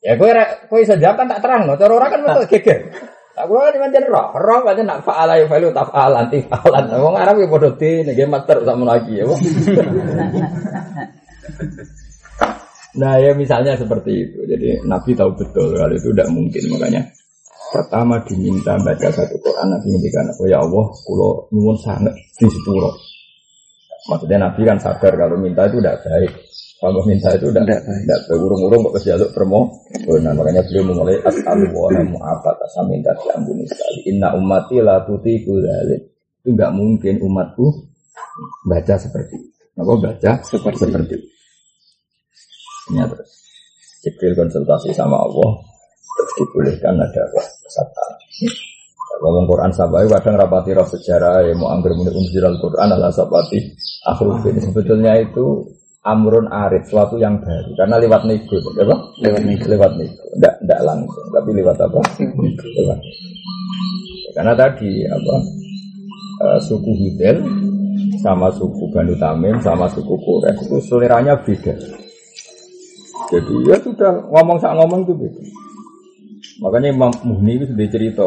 Ya 0.02 0.18
gue 0.18 0.26
bisa 0.74 0.98
jawab 0.98 1.22
kan 1.22 1.30
tak 1.30 1.46
terang 1.46 1.70
loh, 1.70 1.78
cara 1.78 1.94
orang 1.94 2.10
kan 2.10 2.20
betul 2.26 2.50
geger. 2.50 2.90
Tak 3.32 3.44
gue 3.46 3.58
kan 3.62 3.78
macam 3.78 4.02
roh, 4.10 4.26
roh 4.42 4.60
macam 4.66 4.84
nak 4.90 5.06
faala 5.06 5.38
ya 5.38 5.46
falu 5.46 5.70
tafalan, 5.70 6.26
tifalan. 6.34 6.84
Wong 6.98 7.14
Arab 7.14 7.38
ya 7.38 7.46
bodoh 7.46 7.78
di, 7.78 8.02
nih 8.02 8.26
master 8.26 8.66
sama 8.66 8.90
lagi 8.90 9.22
ya. 9.22 9.24
Nah 12.92 13.16
ya 13.16 13.32
misalnya 13.32 13.72
seperti 13.72 14.12
itu. 14.28 14.38
Jadi 14.44 14.84
Nabi 14.84 15.16
tahu 15.16 15.32
betul 15.32 15.72
kalau 15.72 15.94
itu 15.96 16.12
tidak 16.12 16.28
mungkin. 16.28 16.62
Makanya 16.76 17.02
pertama 17.72 18.20
diminta 18.28 18.76
baca 18.76 19.08
satu 19.08 19.36
Quran 19.40 19.66
Nabi 19.72 19.86
ngendikan 19.96 20.28
oh 20.36 20.44
ya 20.44 20.60
Allah 20.60 20.86
kulo 21.08 21.48
nyuwun 21.56 21.76
sangat 21.80 22.12
di 22.36 22.46
sepuro. 22.52 22.92
Maksudnya 24.12 24.44
Nabi 24.44 24.60
kan 24.68 24.76
sadar 24.76 25.14
kalau 25.16 25.40
minta 25.40 25.64
itu 25.64 25.80
tidak 25.80 26.04
baik. 26.04 26.32
Kalau 26.82 27.00
minta 27.06 27.30
itu 27.32 27.46
tidak 27.48 27.80
tidak 27.80 28.20
berurung-urung 28.28 28.92
kok 28.92 29.00
jaluk 29.00 29.30
permo. 29.32 29.72
Nah 30.20 30.34
makanya 30.36 30.60
beliau 30.68 30.92
memulai 30.92 31.16
as'alu 31.24 31.70
wa 31.72 31.88
mu'afat 31.96 32.56
asal 32.68 32.84
minta 32.92 33.14
diampuni 33.16 33.64
sekali. 33.64 34.12
Inna 34.12 34.36
ummati 34.36 34.82
la 34.84 35.00
tutiku 35.06 35.56
Itu 36.42 36.48
nggak 36.52 36.74
mungkin 36.74 37.22
umatku 37.24 37.88
baca 38.66 38.94
seperti 38.98 39.38
itu. 39.38 39.48
Apa 39.78 39.92
baca 39.96 40.32
seperti, 40.44 40.78
seperti 40.84 41.12
itu. 41.16 41.31
Ya, 42.90 43.06
terus 43.06 43.30
Jibril 44.02 44.34
konsultasi 44.34 44.90
sama 44.90 45.22
Allah 45.22 45.50
terus 46.18 46.32
dibolehkan 46.42 46.98
ada 46.98 47.22
peserta. 47.62 48.06
Ngomong 49.22 49.46
Quran 49.46 49.70
sabai 49.70 50.10
kadang 50.10 50.34
rapati 50.34 50.74
roh 50.74 50.82
sejarah 50.82 51.46
ya 51.46 51.54
mau 51.54 51.70
ambil 51.70 51.94
muni 51.94 52.10
unzil 52.10 52.42
al 52.42 52.58
Quran 52.58 52.90
ala 52.90 53.14
sabati 53.14 53.62
akhrufin. 54.02 54.58
Sebetulnya 54.58 55.14
itu 55.22 55.62
amrun 56.02 56.50
arif 56.50 56.90
suatu 56.90 57.22
yang 57.22 57.38
baru. 57.38 57.70
Karena 57.78 58.02
lewat 58.02 58.26
nego 58.26 58.58
ya 58.74 58.82
bang 58.82 59.00
lewat 59.22 59.42
nego 59.46 59.66
lewat 59.70 59.92
nego 59.94 60.22
tidak 60.34 60.54
tidak 60.66 60.80
langsung 60.82 61.26
tapi 61.30 61.50
lewat 61.54 61.76
apa? 61.78 62.00
Lewat. 62.58 62.98
Karena 64.34 64.52
tadi 64.58 64.90
apa? 65.06 65.36
Uh, 66.42 66.58
suku 66.58 66.90
Hudel 66.90 67.38
sama 68.18 68.50
suku 68.50 68.90
Banu 68.90 69.14
Tamim, 69.14 69.62
sama 69.62 69.86
suku 69.86 70.18
Quraisy 70.18 70.66
itu 70.66 70.78
seleranya 70.82 71.38
beda. 71.38 72.01
Jadi 73.32 73.54
ya 73.64 73.76
sudah 73.80 74.12
ngomong 74.28 74.60
sak 74.60 74.76
ngomong 74.76 75.08
itu 75.08 75.16
beda. 75.16 75.40
Makanya 76.60 76.88
Imam 76.92 77.12
Muhni 77.24 77.56
itu 77.56 77.64
sudah 77.72 77.88
cerita 77.88 78.26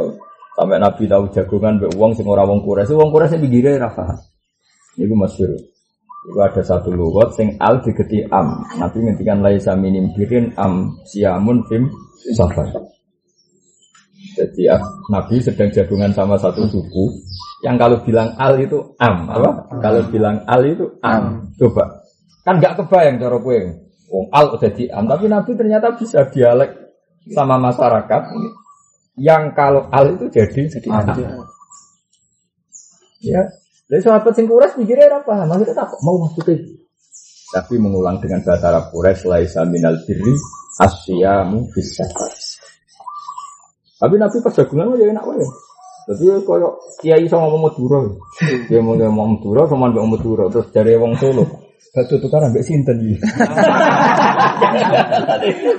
sampai 0.57 0.81
Nabi 0.81 1.05
tahu 1.05 1.29
jagongan 1.29 1.77
be 1.77 1.87
uang 1.93 2.17
sing 2.17 2.25
ora 2.25 2.41
wong 2.41 2.65
Quraisy, 2.65 2.97
wong 2.97 3.13
Quraisy 3.13 3.37
begire 3.37 3.77
ra 3.77 3.93
masyhur. 4.97 5.51
Itu 6.25 6.41
ada 6.41 6.61
satu 6.65 6.89
lugat 6.89 7.37
sing 7.37 7.53
al 7.61 7.85
digeti 7.85 8.25
am. 8.33 8.65
Nabi 8.81 8.97
ngendikan 9.05 9.45
laisa 9.45 9.77
minim 9.77 10.09
birin 10.17 10.57
am 10.57 10.97
siamun 11.05 11.61
fim 11.69 11.85
safar. 12.33 12.65
Jadi 14.35 14.67
ah, 14.67 14.81
Nabi 15.13 15.37
sedang 15.37 15.69
jagungan 15.69 16.11
sama 16.17 16.35
satu 16.41 16.65
suku 16.65 17.05
yang 17.61 17.77
kalau 17.77 18.01
bilang 18.01 18.33
al 18.41 18.57
itu 18.57 18.97
am, 18.97 19.29
apa? 19.29 19.69
Kalau 19.79 20.01
bilang 20.09 20.41
al 20.49 20.65
itu 20.65 20.97
am. 21.05 21.53
Coba. 21.61 22.03
Kan 22.41 22.57
nggak 22.57 22.83
kebayang 22.83 23.21
cara 23.21 23.37
kue. 23.37 23.84
Wong 24.15 24.31
al 24.31 24.55
udah 24.55 24.71
di 24.71 24.87
am, 24.87 25.11
tapi 25.11 25.27
Nabi 25.27 25.51
ternyata 25.59 25.91
bisa 25.99 26.23
dialek 26.31 26.71
sama 27.35 27.59
masyarakat 27.59 28.31
yang 29.19 29.51
kalau 29.51 29.91
al 29.91 30.15
itu 30.15 30.31
jadi 30.31 30.71
am. 30.87 31.11
Ya. 33.19 33.43
Jadi 33.91 34.01
sahabat 34.01 34.31
sing 34.33 34.47
kuras 34.47 34.71
pikirnya 34.73 35.19
apa 35.19 35.43
maksudnya 35.43 35.75
tak 35.75 35.91
mau 35.99 36.15
maksudnya. 36.15 36.63
Tapi 37.51 37.75
mengulang 37.75 38.17
dengan 38.23 38.41
bahasa 38.41 38.71
Arab 38.71 38.89
Quraisy 38.89 39.27
laisa 39.27 39.61
minal 39.67 39.99
birri 40.07 40.33
asyamu 40.79 41.67
bisa. 41.75 42.07
Tapi 43.99 44.15
Nabi 44.15 44.37
pas 44.39 44.55
jagungan 44.55 44.95
ya 44.95 45.11
enak 45.11 45.27
wae. 45.27 45.43
Jadi 46.05 46.45
koyo 46.45 46.77
kiai 47.01 47.25
sama 47.27 47.51
ngomong 47.51 47.67
Madura. 47.67 47.99
Dia 48.71 48.79
mau 48.79 48.95
ngomong 48.95 49.27
Madura 49.37 49.61
sama 49.67 49.91
ngomong 49.91 50.17
Madura 50.17 50.45
terus 50.53 50.71
dari 50.71 50.95
wong 50.95 51.19
Solo. 51.19 51.64
Batu 51.95 52.19
tukaran 52.19 52.51
mbek 52.51 52.67
sinten 52.67 52.99
iki. 52.99 53.15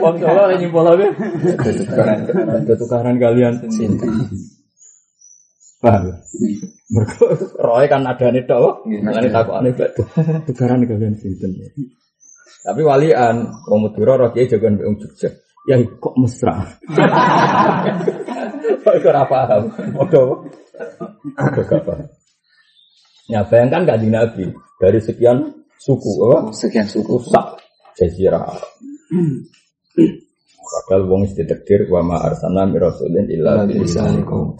Wong 0.01 0.17
Solo 0.17 0.49
lagi 0.49 0.65
nyimpul 0.65 0.89
apa? 0.89 1.13
Tukaran. 1.61 2.19
Batu 2.49 2.73
tukaran 2.81 3.21
kalian 3.21 3.55
sinten. 3.69 4.09
Paham? 5.77 6.17
Mereka 6.89 7.21
roy 7.61 7.85
kan 7.93 8.09
ada 8.09 8.33
nih 8.33 8.49
tok. 8.49 8.89
Makanya 8.89 9.29
takut 9.29 9.61
aneh 9.61 9.77
batu. 9.77 10.09
Tukaran 10.49 10.89
kalian 10.89 11.21
sinten. 11.21 11.53
Tapi 12.65 12.81
walian, 12.81 13.53
wong 13.69 13.79
Madura 13.85 14.17
roh 14.17 14.33
kiai 14.33 14.49
jagoan 14.49 14.81
mbek 14.81 14.89
wong 14.89 14.97
Jogja. 14.97 15.29
Ya 15.69 15.77
kok 15.85 16.17
mesra. 16.17 16.65
Kok 18.89 19.05
ora 19.05 19.29
paham. 19.29 19.69
Gak 21.37 21.83
paham. 21.85 22.09
Ya 23.29 23.45
bayangkan 23.45 23.85
kanjeng 23.85 24.17
Nabi 24.17 24.49
dari 24.81 25.03
sekian 25.03 25.66
suku 25.81 26.11
apa? 26.29 26.51
Sekian 26.53 26.87
suku. 26.89 27.21
Rusak 27.21 27.47
jazirah. 27.97 28.47
Padahal 30.67 31.03
wong 31.09 31.25
ditakdir 31.31 31.89
wa 31.89 32.03
ma 32.03 32.17
arsalna 32.21 32.67
min 32.69 32.79
rasulin 32.83 33.27
illa 33.33 33.65
bilisanikum. 33.65 34.55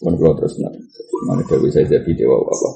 Mun 0.00 0.14
kula 0.16 0.32
terus 0.40 0.56
nak. 0.62 0.72
Mana 1.28 1.44
dewe 1.44 1.68
saya 1.68 1.84
jadi 1.84 2.10
dewa 2.16 2.40
apa? 2.40 2.70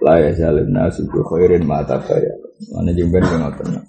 La 0.00 0.14
ya 0.22 0.30
zalim 0.38 0.70
nasu 0.70 1.02
bi 1.10 1.18
khairin 1.26 1.66
ma 1.66 1.82
tabaya. 1.82 2.30
Mana 2.70 2.94
jemben 2.94 3.24
yang 3.24 3.42
ngoten. 3.42 3.82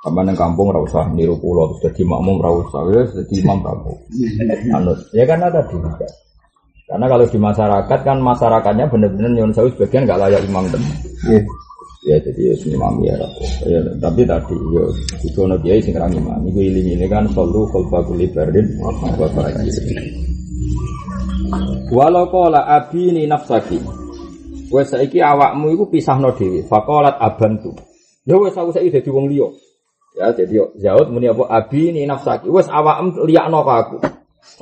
Sama 0.00 0.24
neng 0.24 0.32
kampung 0.32 0.72
ra 0.72 0.80
usah 0.80 1.12
niru 1.12 1.36
pulau 1.36 1.76
terus 1.76 1.92
jadi 1.92 2.08
makmum 2.08 2.40
ra 2.40 2.48
usah 2.56 2.88
ya 2.88 3.02
jadi 3.20 3.34
imam 3.44 3.60
kampung. 3.60 3.98
Anut. 4.72 4.96
Ya 5.12 5.28
karena 5.28 5.52
tadi 5.52 5.76
juga. 5.76 6.08
Karena 6.88 7.06
kalau 7.06 7.24
di 7.28 7.38
masyarakat 7.38 8.00
kan 8.02 8.18
masyarakatnya 8.18 8.88
benar-benar 8.88 9.30
nyon 9.30 9.52
sewu 9.52 9.68
sebagian 9.76 10.08
nggak 10.08 10.20
layak 10.26 10.42
imam 10.48 10.64
dan 10.72 10.82
ya 12.00 12.16
jadi 12.16 12.40
ya 12.52 12.54
imam 12.72 12.94
ya 13.04 13.14
rapo. 13.20 13.44
Ya 13.68 13.78
tapi 14.00 14.24
tadi 14.24 14.56
ya 14.72 14.84
itu 15.20 15.38
ono 15.40 15.56
kiai 15.60 15.80
sing 15.84 15.94
imam. 15.96 16.40
Iku 16.48 16.60
iling 16.60 16.96
ini 16.96 17.06
kan 17.08 17.28
solu 17.32 17.68
khalfa 17.68 18.00
kulli 18.08 18.26
bardin 18.32 18.66
wa 18.80 18.92
barajin. 19.16 19.98
Walau 21.90 22.30
abi 22.54 23.10
ni 23.10 23.26
nafsaki. 23.26 23.82
Wes 24.70 24.94
saiki 24.94 25.18
awakmu 25.18 25.74
iku 25.74 25.90
pisahno 25.90 26.30
dhewe. 26.38 26.62
Faqalat 26.70 27.18
abantu. 27.18 27.74
Ya 28.22 28.38
wes 28.38 28.54
aku 28.54 28.70
saiki 28.70 28.94
dadi 28.94 29.10
wong 29.10 29.26
liya. 29.26 29.50
Ya 30.14 30.30
jadi 30.30 30.70
Zaud 30.78 31.10
muni 31.10 31.26
apa 31.26 31.50
abi 31.50 31.90
ni 31.90 32.06
nafsaki. 32.06 32.46
Wes 32.46 32.70
awakmu 32.70 33.26
liyakno 33.26 33.66
ka 33.66 33.74
aku. 33.82 33.96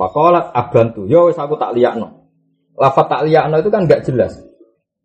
Faqalat 0.01 0.49
abantu. 0.57 1.05
Ya 1.05 1.21
wes 1.21 1.37
aku 1.37 1.53
tak 1.61 1.77
liyakno. 1.77 2.25
Lafat 2.73 3.05
tak 3.05 3.21
liyakno 3.29 3.61
itu 3.61 3.69
kan 3.69 3.85
enggak 3.85 4.01
jelas. 4.09 4.33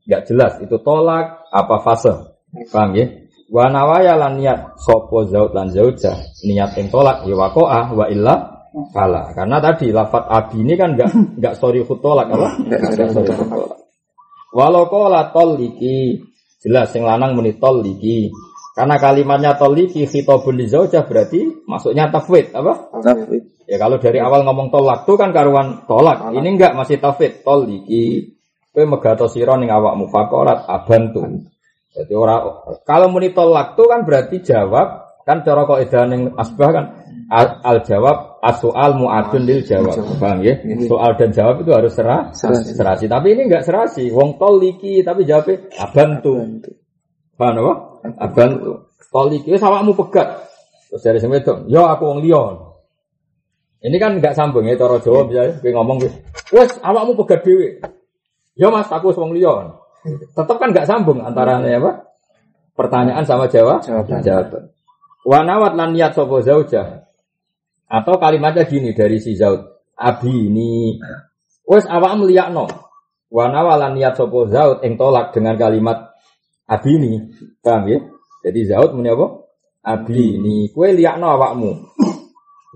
Enggak 0.05 0.23
jelas 0.29 0.53
itu 0.61 0.77
tolak 0.85 1.49
apa 1.49 1.77
fase. 1.81 2.13
Paham 2.71 2.95
ya? 2.95 3.07
Wa 3.51 3.69
nawaya 3.69 4.17
lan 4.17 4.41
niat 4.41 4.81
sapa 4.81 5.29
Zaud 5.29 5.53
lan 5.53 5.69
Zauja 5.71 6.17
niat 6.45 6.77
ing 6.81 6.89
tolak 6.89 7.29
ya 7.29 7.35
waqa'a 7.37 7.93
wa 7.93 8.07
illa 8.09 8.55
Kala, 8.75 9.31
karena 9.39 9.63
tadi 9.63 9.95
lafat 9.95 10.27
abi 10.27 10.67
ini 10.67 10.75
kan 10.75 10.99
enggak 10.99 11.15
enggak 11.15 11.55
sorry 11.63 11.87
tolak 11.87 12.27
apa? 12.27 12.59
Enggak 12.59 13.07
sorry 13.15 13.31
tolak. 13.31 13.79
Walau 14.51 14.91
kola 14.91 15.31
toliki 15.31 16.19
jelas 16.59 16.91
yang 16.99 17.07
lanang 17.07 17.39
muni 17.39 17.55
toliki. 17.55 18.35
Karena 18.75 18.99
kalimatnya 18.99 19.55
toliki 19.55 20.11
khitabun 20.11 20.59
li 20.59 20.67
zaujah 20.67 21.07
berarti 21.07 21.63
masuknya 21.71 22.11
tafwid 22.11 22.51
apa? 22.51 22.91
Ya 23.71 23.79
kalau 23.79 24.03
dari 24.03 24.19
awal 24.19 24.43
ngomong 24.43 24.75
tolak 24.75 25.07
tuh 25.07 25.15
kan 25.15 25.31
karuan 25.31 25.87
tolak. 25.87 26.35
Ini 26.35 26.49
enggak 26.59 26.75
masih 26.75 26.99
tafwid 26.99 27.47
toliki. 27.47 28.34
Kowe 28.75 28.85
megato 28.91 29.31
sira 29.31 29.55
ning 29.55 29.71
awakmu 29.71 30.11
faqalat 30.11 30.67
abantu. 30.67 31.47
Jadi 31.95 32.11
orang 32.11 32.75
kalau 32.83 33.07
muni 33.07 33.31
tolak 33.31 33.79
kan 33.79 34.03
berarti 34.03 34.43
jawab 34.43 35.15
kan 35.23 35.47
cara 35.47 35.63
kok 35.63 35.79
ning 36.11 36.35
asbah 36.35 36.71
kan 36.75 36.85
al, 37.31 37.63
al 37.63 37.79
jawab 37.87 38.43
as-soal 38.43 38.99
mu'adun 38.99 39.43
lil 39.47 39.63
jawab. 39.63 39.95
Paham 40.19 40.43
ya? 40.43 40.59
Soal 40.91 41.15
dan 41.17 41.31
jawab 41.31 41.63
itu 41.63 41.71
harus 41.71 41.95
serah, 41.95 42.35
serasi. 42.35 43.07
Tapi 43.07 43.39
ini 43.39 43.47
enggak 43.49 43.65
serasi. 43.65 44.11
Wong 44.11 44.37
toliki 44.37 45.01
tapi 45.07 45.23
jawabnya 45.23 45.71
abantu. 45.79 46.35
Paham 47.39 47.55
apa? 47.63 47.73
Abantu. 48.21 48.91
Toliki 49.09 49.55
sama 49.57 49.87
mu 49.87 49.95
pegat. 49.95 50.51
Terus 50.91 51.03
dari 51.03 51.19
sini 51.23 51.39
itu, 51.39 51.55
yo 51.71 51.87
aku 51.87 52.11
wong 52.11 52.21
lion. 52.23 52.75
Ini 53.85 53.97
kan 54.01 54.19
enggak 54.19 54.35
sambung 54.35 54.65
ya 54.65 54.81
cara 54.81 54.97
Jawa 54.97 55.29
misalnya 55.29 55.61
kowe 55.61 55.71
ngomong 55.77 55.99
wes 56.57 56.73
awakmu 56.81 57.13
pegat 57.21 57.45
dhewe. 57.45 57.85
Yo 58.55 58.71
Mas, 58.71 58.87
aku 58.87 59.11
wong 59.11 59.35
lion. 59.35 59.75
Tetap 60.05 60.57
kan 60.61 60.71
enggak 60.71 60.87
sambung 60.87 61.25
antara 61.25 61.59
apa? 61.59 62.15
Pertanyaan 62.75 63.25
sama 63.27 63.47
jawab. 63.51 63.83
Jawaban. 63.83 64.21
Jawaban. 64.21 64.63
Wanawat 65.25 65.73
lan 65.79 65.97
niat 65.97 66.13
sapa 66.13 66.37
zaujah. 66.45 67.09
Atau 67.89 68.21
kalimatnya 68.21 68.69
gini 68.69 68.93
dari 68.93 69.17
si 69.23 69.33
Zaud. 69.39 69.63
Abi 69.95 70.51
ini 70.51 70.99
wes 71.65 71.87
awak 71.89 72.19
meliyakno. 72.21 72.67
Wanawat 73.33 73.77
lan 73.81 73.93
niat 73.97 74.19
sapa 74.19 74.39
Zaud 74.51 74.85
ing 74.85 75.01
tolak 75.01 75.33
dengan 75.33 75.57
kalimat 75.57 76.13
abi 76.69 76.91
ini. 77.01 77.13
Paham 77.65 77.89
ya? 77.89 77.99
Jadi 78.45 78.61
Zaud 78.69 78.93
muni 78.93 79.09
apa? 79.09 79.27
Abi 79.81 80.37
ini 80.37 80.69
kue 80.69 80.93
liyakno 80.93 81.25
awakmu. 81.31 81.73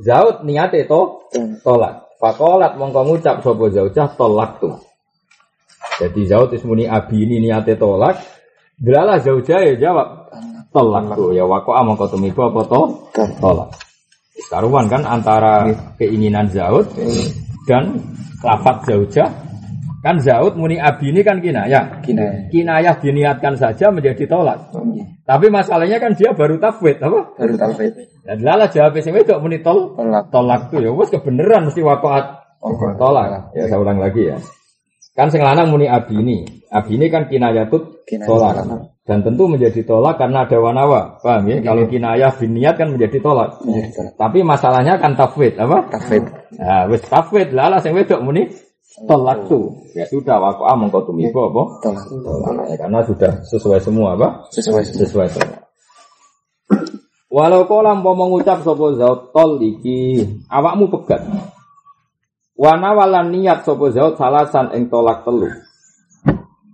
Zaud 0.00 0.48
niate 0.48 0.88
to 0.88 1.28
tolak. 1.60 2.08
Fakolat 2.16 2.80
mongko 2.80 3.04
ngucap 3.04 3.44
sapa 3.44 3.64
zaujah 3.70 4.08
tolak 4.16 4.58
tuh. 4.58 4.87
Jadi 5.98 6.20
Zaud 6.30 6.54
is 6.54 6.62
muni 6.62 6.86
abi 6.86 7.26
ini 7.26 7.42
niate 7.42 7.74
tolak. 7.74 8.14
Delalah 8.78 9.18
zaujah 9.18 9.58
ya 9.66 9.74
jawab 9.74 10.30
tolak 10.70 11.18
tuh. 11.18 11.34
Ya 11.34 11.42
wako 11.42 11.74
among 11.74 11.98
kau 11.98 12.06
tumiku 12.06 12.46
apa 12.46 12.62
to? 12.70 12.82
Tolak. 13.42 13.74
Karuan 14.46 14.86
kan 14.86 15.02
antara 15.02 15.66
keinginan 15.98 16.46
Zaud 16.54 16.86
dan 17.66 17.98
lafat 18.46 18.86
zaujah 18.86 19.26
kan 19.98 20.22
Zaud 20.22 20.54
muni 20.54 20.78
abi 20.78 21.10
ini 21.10 21.26
kan 21.26 21.42
kinayah. 21.42 21.98
Kinayah. 22.06 22.46
kinayah 22.54 22.94
diniatkan 23.02 23.58
saja 23.58 23.90
menjadi 23.90 24.30
tolak. 24.30 24.70
Tapi 25.26 25.50
masalahnya 25.50 25.98
kan 25.98 26.14
dia 26.14 26.30
baru 26.30 26.62
tafwid 26.62 27.02
apa? 27.02 27.34
Baru 27.34 27.54
tafwid. 27.58 27.92
dan 28.22 28.38
lala 28.46 28.70
jawab 28.70 28.94
sing 29.02 29.10
wedok 29.18 29.42
muni 29.42 29.58
tol 29.58 29.98
Tolak. 29.98 30.30
tolak 30.30 30.60
tuh. 30.70 30.78
Ya 30.78 30.94
wes 30.94 31.10
kebenaran 31.10 31.66
mesti 31.66 31.82
wakoat 31.82 32.38
tolak. 32.94 33.50
Ya 33.58 33.66
saya 33.66 33.82
ulang 33.82 33.98
lagi 33.98 34.30
ya 34.30 34.38
kan 35.18 35.34
sing 35.34 35.42
lanang 35.42 35.74
muni 35.74 35.90
abi 35.90 36.14
ini 36.14 36.46
abi 36.70 36.94
ini 36.94 37.10
kan 37.10 37.26
kinayatut 37.26 38.06
tolak. 38.22 38.62
Dan 39.08 39.24
tentu 39.24 39.48
menjadi 39.48 39.88
tolak 39.88 40.20
karena 40.20 40.44
ada 40.44 40.60
wanawa. 40.60 41.16
Paham 41.24 41.48
ya? 41.48 41.64
Kalau 41.64 41.88
kinayah 41.88 42.28
biniat 42.28 42.76
kan 42.76 42.92
menjadi 42.92 43.18
tolak. 43.24 43.56
Tolak. 43.58 44.14
tapi 44.20 44.44
masalahnya 44.44 45.00
kan 45.00 45.16
tafwid 45.16 45.56
apa? 45.56 45.88
Tafwid. 45.88 46.24
nah 46.60 46.84
wis 46.92 47.02
tafwid. 47.08 47.50
Lah 47.56 47.72
lah 47.72 47.80
sing 47.80 47.96
wedok 47.96 48.20
muni 48.20 48.52
tolak 49.08 49.48
tuh 49.48 49.74
ya 49.94 50.02
sudah 50.06 50.36
waku 50.38 50.68
among 50.68 50.92
kau 50.92 51.08
tumibo 51.08 51.48
apa? 51.48 51.62
Tolak. 51.88 52.04
ya, 52.68 52.76
karena 52.76 53.00
sudah 53.08 53.32
sesuai 53.48 53.80
semua 53.80 54.12
apa? 54.12 54.28
Sesuai 54.52 54.84
sesuai. 54.84 55.02
sesuai 55.08 55.28
semua. 55.32 55.58
Walau 57.28 57.68
kolam 57.68 58.00
mau 58.00 58.16
mengucap 58.16 58.60
sopo 58.64 58.96
zaut 58.96 59.32
tol 59.32 59.60
iki. 59.60 60.24
Awakmu 60.48 60.88
pegat. 60.92 61.24
Wana 62.58 62.90
walan 62.90 63.30
niat 63.30 63.62
sopo 63.62 63.94
zaut 63.94 64.18
salasan 64.18 64.74
ing 64.74 64.90
tolak 64.90 65.22
telu. 65.22 65.46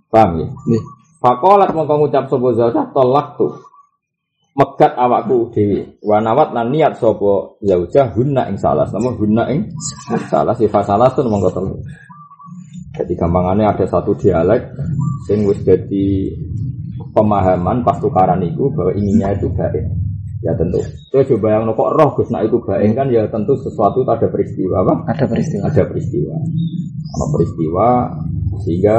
Paham 0.09 0.41
ya? 0.41 0.47
Nih. 0.49 0.83
Fakolat 1.25 1.73
mongko 1.73 2.05
ngucap 2.05 2.29
sapa 2.29 2.47
zaujah 2.53 2.85
tolak 2.93 3.33
tuh 3.33 3.57
megat 4.53 4.93
awakku 4.93 5.49
dhewe 5.49 5.97
wa 6.05 6.21
nawat 6.21 6.53
lan 6.53 6.69
niat 6.69 7.01
sapa 7.01 7.57
zaujah 7.65 8.13
hunna 8.13 8.45
ing 8.53 8.61
salas 8.61 8.93
namun 8.93 9.17
hunna 9.17 9.49
ing 9.49 9.73
salas 10.29 10.53
sifat 10.61 10.85
salas 10.85 11.11
tuh 11.17 11.25
mongko 11.25 11.49
telu 11.49 11.75
jadi 12.93 13.13
gampangannya 13.17 13.73
ada 13.73 13.85
satu 13.89 14.13
dialek 14.13 14.69
sing 15.25 15.49
wis 15.49 15.59
jadi 15.65 16.29
pemahaman 17.11 17.81
pas 17.81 17.97
tukaran 17.97 18.39
itu 18.45 18.69
bahwa 18.71 18.93
inginnya 18.93 19.33
itu 19.33 19.49
baik 19.49 19.81
ya 20.45 20.53
tentu. 20.53 20.77
Itu 20.77 21.35
coba 21.35 21.57
yang 21.57 21.73
kok 21.73 21.89
roh 21.97 22.09
Gus 22.13 22.29
nah 22.29 22.45
itu 22.45 22.61
baik 22.61 22.93
kan 22.93 23.09
ya 23.09 23.25
tentu 23.33 23.57
sesuatu 23.57 24.05
ada 24.05 24.29
peristiwa 24.29 24.85
apa? 24.85 24.93
Ada 25.17 25.25
peristiwa. 25.25 25.61
ada 25.65 25.83
peristiwa. 25.89 26.35
Ada 27.09 27.25
peristiwa 27.33 27.87
sehingga 28.61 28.97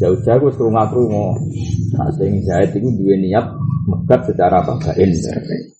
jauh-jauh 0.00 0.48
wis 0.48 0.56
krungu-krungu. 0.56 1.26
Nah 1.92 2.08
sing 2.16 2.40
jahit 2.48 2.72
itu 2.72 2.88
dua 2.96 3.14
niat 3.20 3.46
megat 3.86 4.24
secara 4.24 4.64
apa? 4.64 4.72
Bain 4.80 5.10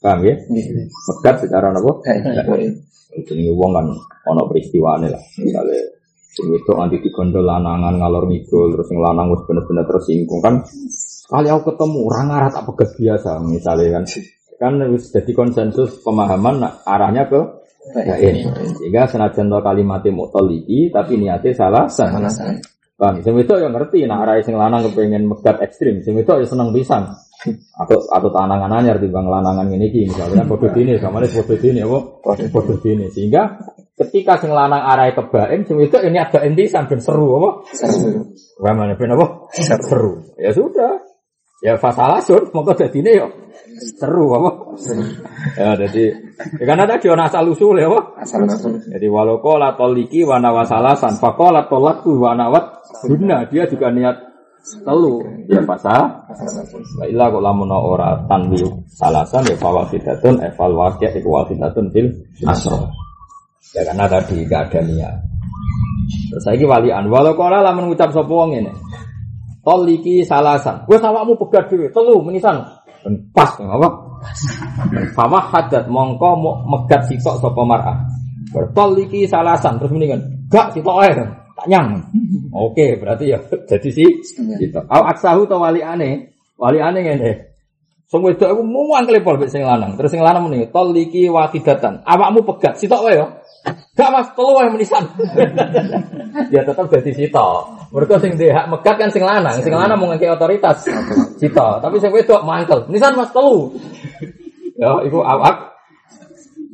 paham 0.04 0.20
ya? 0.20 0.34
Megat 0.84 1.36
secara 1.40 1.72
apa? 1.72 1.92
Bain 2.44 2.76
ini 3.16 3.48
wong 3.48 3.72
kan 3.72 3.86
ono 4.28 4.42
peristiwane 4.52 5.08
lah. 5.08 5.22
Misalnya 5.40 5.80
sing 6.36 6.52
wedok 6.52 6.76
anti 6.84 7.00
digondol 7.00 7.48
lanangan 7.48 7.96
ngalor 7.96 8.28
ngidul 8.28 8.76
terus 8.76 8.86
sing 8.92 9.00
lanang 9.00 9.32
wis 9.32 9.40
bener-bener 9.48 9.88
tersinggung 9.88 10.44
kan. 10.44 10.60
Kali 11.26 11.48
aku 11.50 11.72
ketemu 11.72 11.98
orang 12.06 12.28
arah 12.38 12.50
tak 12.52 12.68
pegat 12.70 12.90
biasa 12.94 13.40
misalnya 13.42 13.98
kan 13.98 14.04
kan 14.57 14.80
wis 14.92 15.12
jadi 15.12 15.32
konsensus 15.36 16.00
pemahaman 16.00 16.64
arahnya 16.84 17.28
ke 17.28 17.40
bain 17.94 18.36
sehingga 18.80 19.07
senajan 19.07 19.46
to 19.46 19.59
kalimatnya 19.62 20.11
mutoliki 20.11 20.90
tapi 20.90 21.20
niatnya 21.20 21.54
salah 21.54 21.86
saya? 21.86 22.59
Bang, 22.96 23.20
sing 23.20 23.36
wedok 23.36 23.61
ya 23.61 23.68
ngerti 23.68 24.09
nah 24.09 24.24
arah 24.24 24.40
sing 24.40 24.57
lanang 24.57 24.88
kepengen 24.88 25.28
megat 25.28 25.61
ekstrim, 25.61 26.00
sing 26.00 26.16
wedok 26.16 26.40
ya 26.40 26.46
seneng 26.48 26.72
pisan. 26.72 27.04
Atau 27.76 28.00
atau 28.09 28.32
tanangan 28.32 28.72
anyar 28.72 28.96
timbang 28.96 29.28
lanangan 29.28 29.68
ngene 29.68 29.92
iki 29.92 30.09
misalnya 30.09 30.40
kan 30.40 30.48
padha 30.48 30.72
dene, 30.72 30.96
samane 30.96 31.28
padha 31.28 31.54
dene 31.61 31.84
apa? 31.84 31.98
Padha 32.24 32.74
dene. 32.80 33.12
Sehingga 33.12 33.61
ketika 34.00 34.40
sing 34.40 34.48
lanang 34.48 34.80
arahe 34.80 35.12
kebaen, 35.12 35.68
sing 35.68 35.76
wedok 35.76 36.09
ini 36.09 36.16
ada 36.16 36.40
pisan 36.40 36.88
ben 36.88 37.00
seru 37.04 37.36
apa? 37.36 37.50
Seru. 37.76 38.32
Ben 38.64 39.12
apa? 39.12 39.26
Seru. 39.84 40.12
Ya 40.40 40.57
sudah. 40.57 40.96
Ya 41.64 41.80
fasalah 41.80 42.20
sur, 42.20 42.52
monggo 42.52 42.76
dadine 42.76 43.16
yo 43.16 43.26
seru 43.96 44.28
apa? 44.36 44.50
Ya 45.57 45.72
jadi 45.72 46.12
ya 46.61 46.64
kan 46.68 46.84
ada 46.84 47.00
di 47.00 47.09
ana 47.09 47.32
asal 47.32 47.48
usul 47.48 47.80
ya 47.80 47.88
apa? 47.88 48.20
Asal 48.20 48.44
usul. 48.44 48.76
Jadi 48.84 49.07
walau 49.09 49.40
kola 49.40 49.72
toliki 49.72 50.20
wana 50.20 50.52
wasalasan, 50.52 51.16
fakola 51.16 51.64
tolakku 51.64 52.12
wana 52.20 52.52
wat 52.52 52.84
guna 53.09 53.48
dia 53.48 53.64
juga 53.72 53.88
niat 53.88 54.16
telu 54.84 55.24
ya 55.48 55.64
pasal. 55.64 56.28
La 57.00 57.04
ilah 57.09 57.32
kok 57.32 57.40
lamun 57.40 57.72
ora 57.72 58.20
tanwi 58.28 58.61
salasan 58.92 59.48
ya 59.48 59.57
fawafidatun 59.57 60.44
eval 60.44 60.72
wakya 60.76 61.09
iku 61.16 61.40
wafidatun 61.40 61.88
fil 61.88 62.12
asro. 62.44 62.84
Ya 63.72 63.80
karena 63.80 64.04
tadi 64.12 64.44
gak 64.44 64.72
ada 64.72 64.80
niat. 64.84 65.14
Terus 66.07 66.42
saya 66.44 66.64
walian, 66.68 67.09
walau 67.09 67.32
kola 67.32 67.64
lamun 67.64 67.90
ngucap 67.90 68.12
sapa 68.12 68.30
wong 68.30 68.54
ngene. 68.54 68.72
Toliki 69.66 70.22
salasan. 70.22 70.86
Wes 70.86 71.02
awakmu 71.02 71.34
pegat 71.42 71.66
dhewe, 71.66 71.90
telu 71.90 72.22
menisan. 72.22 72.62
Pas 73.34 73.50
apa? 73.58 73.88
Fama 75.10 75.42
hadat 75.50 75.90
mongko 75.90 76.28
mo 76.38 76.50
megat 76.70 77.10
sitok 77.10 77.42
sapa 77.42 77.62
mar'ah. 77.66 77.98
Bertoliki 78.54 79.26
salasan 79.26 79.82
terus 79.82 79.90
mendingan. 79.90 80.22
Gak 80.46 80.70
sitok 80.70 81.02
ae. 81.02 81.10
Tak 81.58 81.66
nyang. 81.66 81.98
Oke, 82.54 82.94
berarti 82.94 83.34
ya 83.34 83.42
jadi 83.70 83.88
si 83.90 84.06
sitok. 84.30 84.86
Au 84.86 85.02
aksahu 85.02 85.50
to 85.50 85.58
wali 85.58 85.82
ane. 85.82 86.30
Wali 86.62 86.78
ane 86.78 86.98
ngene. 87.02 87.30
Sing 88.07 88.22
wedok 88.22 88.54
iku 88.54 88.62
muang 88.62 89.02
klepol 89.02 89.34
mek 89.34 89.50
sing 89.50 89.66
lanang. 89.66 89.98
Terus 89.98 90.14
sing 90.14 90.22
lanang 90.22 90.46
muni 90.46 90.70
toliki 90.70 91.26
wakidatan. 91.26 92.07
Awakmu 92.07 92.46
pegat 92.46 92.78
sitok 92.78 93.02
wae 93.02 93.18
ya. 93.18 93.26
Gak 93.98 94.14
mas, 94.14 94.30
telu 94.38 94.54
wae 94.54 94.70
menisan. 94.70 95.02
ya 96.54 96.62
tetap 96.62 96.86
jadi 96.86 97.11
sitok. 97.11 97.90
Mereka 97.90 98.22
sing 98.22 98.38
dia 98.38 98.54
hak 98.62 98.70
megat 98.70 98.94
kan 98.94 99.11
sing 99.11 99.26
lanang, 99.26 99.59
sing 99.59 99.74
lanang 99.74 99.98
mau 99.98 100.07
ngekei 100.14 100.30
otoritas. 100.30 100.86
Sitok, 101.42 101.82
tapi 101.82 101.98
sing 101.98 102.14
wedok 102.14 102.46
mantel. 102.46 102.86
Menisan 102.86 103.18
mas 103.18 103.34
telu. 103.34 103.74
Ya, 104.78 105.02
itu 105.02 105.18
awak 105.18 105.74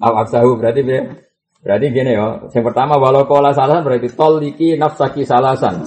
awak 0.05 0.28
sahu 0.28 0.61
berarti 0.61 0.85
be- 0.85 1.16
berarti 1.64 1.87
gini 1.97 2.12
ya. 2.12 2.45
Yang 2.53 2.64
pertama 2.68 3.01
walau 3.01 3.24
kola 3.24 3.57
salasan 3.57 3.89
berarti 3.89 4.12
toliki 4.12 4.76
nafsaki 4.76 5.24
salasan. 5.24 5.80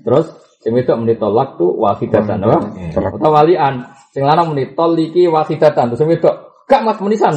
Terus 0.00 0.32
sing 0.64 0.72
wedok 0.72 0.96
muni 0.96 1.12
tolak 1.20 1.60
tu 1.60 1.76
wafidatan 1.76 2.40
apa? 2.40 2.56
Atau 2.96 3.28
walian. 3.36 3.97
Sing 4.12 4.24
lanang 4.24 4.52
muni 4.52 4.72
toliki 4.72 5.28
wafidatan. 5.28 5.92
Terus 5.92 6.04
wedok 6.04 6.34
gak 6.68 6.84
mas 6.84 6.98
menisan. 7.00 7.34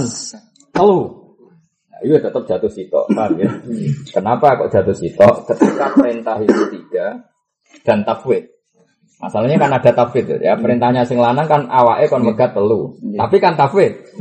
Telu. 0.71 1.07
Nah, 1.91 1.99
itu 2.03 2.15
tetap 2.19 2.43
jatuh 2.47 2.71
sitok, 2.71 3.05
paham 3.11 3.35
ya? 3.39 3.49
Kenapa 4.11 4.55
kok 4.55 4.71
jatuh 4.71 4.95
sitok? 4.95 5.51
Ketika 5.51 5.91
perintah 5.95 6.39
itu 6.39 6.63
tiga 6.71 7.19
dan 7.83 8.03
tafwid. 8.07 8.47
Masalahnya 9.21 9.61
kan 9.61 9.71
ada 9.77 9.91
tafwid 9.93 10.25
ya. 10.41 10.57
Perintahnya 10.57 11.05
sing 11.05 11.21
lanang 11.21 11.45
kan 11.45 11.69
awake 11.69 12.09
kon 12.09 12.25
megat 12.25 12.57
telu. 12.57 12.97
Tapi 12.97 13.37
kan 13.37 13.53
tafwid. 13.53 14.17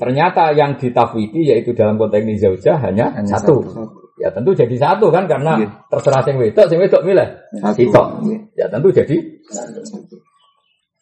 Ternyata 0.00 0.56
yang 0.56 0.74
ditafwidi 0.74 1.54
yaitu 1.54 1.70
dalam 1.70 2.00
konteks 2.00 2.24
ini 2.26 2.34
zaujah 2.40 2.76
hanya, 2.82 3.14
Hanya 3.14 3.38
satu. 3.38 3.62
Ya 4.20 4.28
tentu 4.28 4.52
jadi 4.52 4.76
satu 4.76 5.08
kan 5.08 5.24
karena 5.24 5.56
terserah 5.88 6.20
sing 6.26 6.36
wedok, 6.36 6.66
sing 6.68 6.76
wedok 6.76 7.00
milih. 7.06 7.28
Ya 8.58 8.66
tentu 8.68 8.90
jadi 8.92 9.16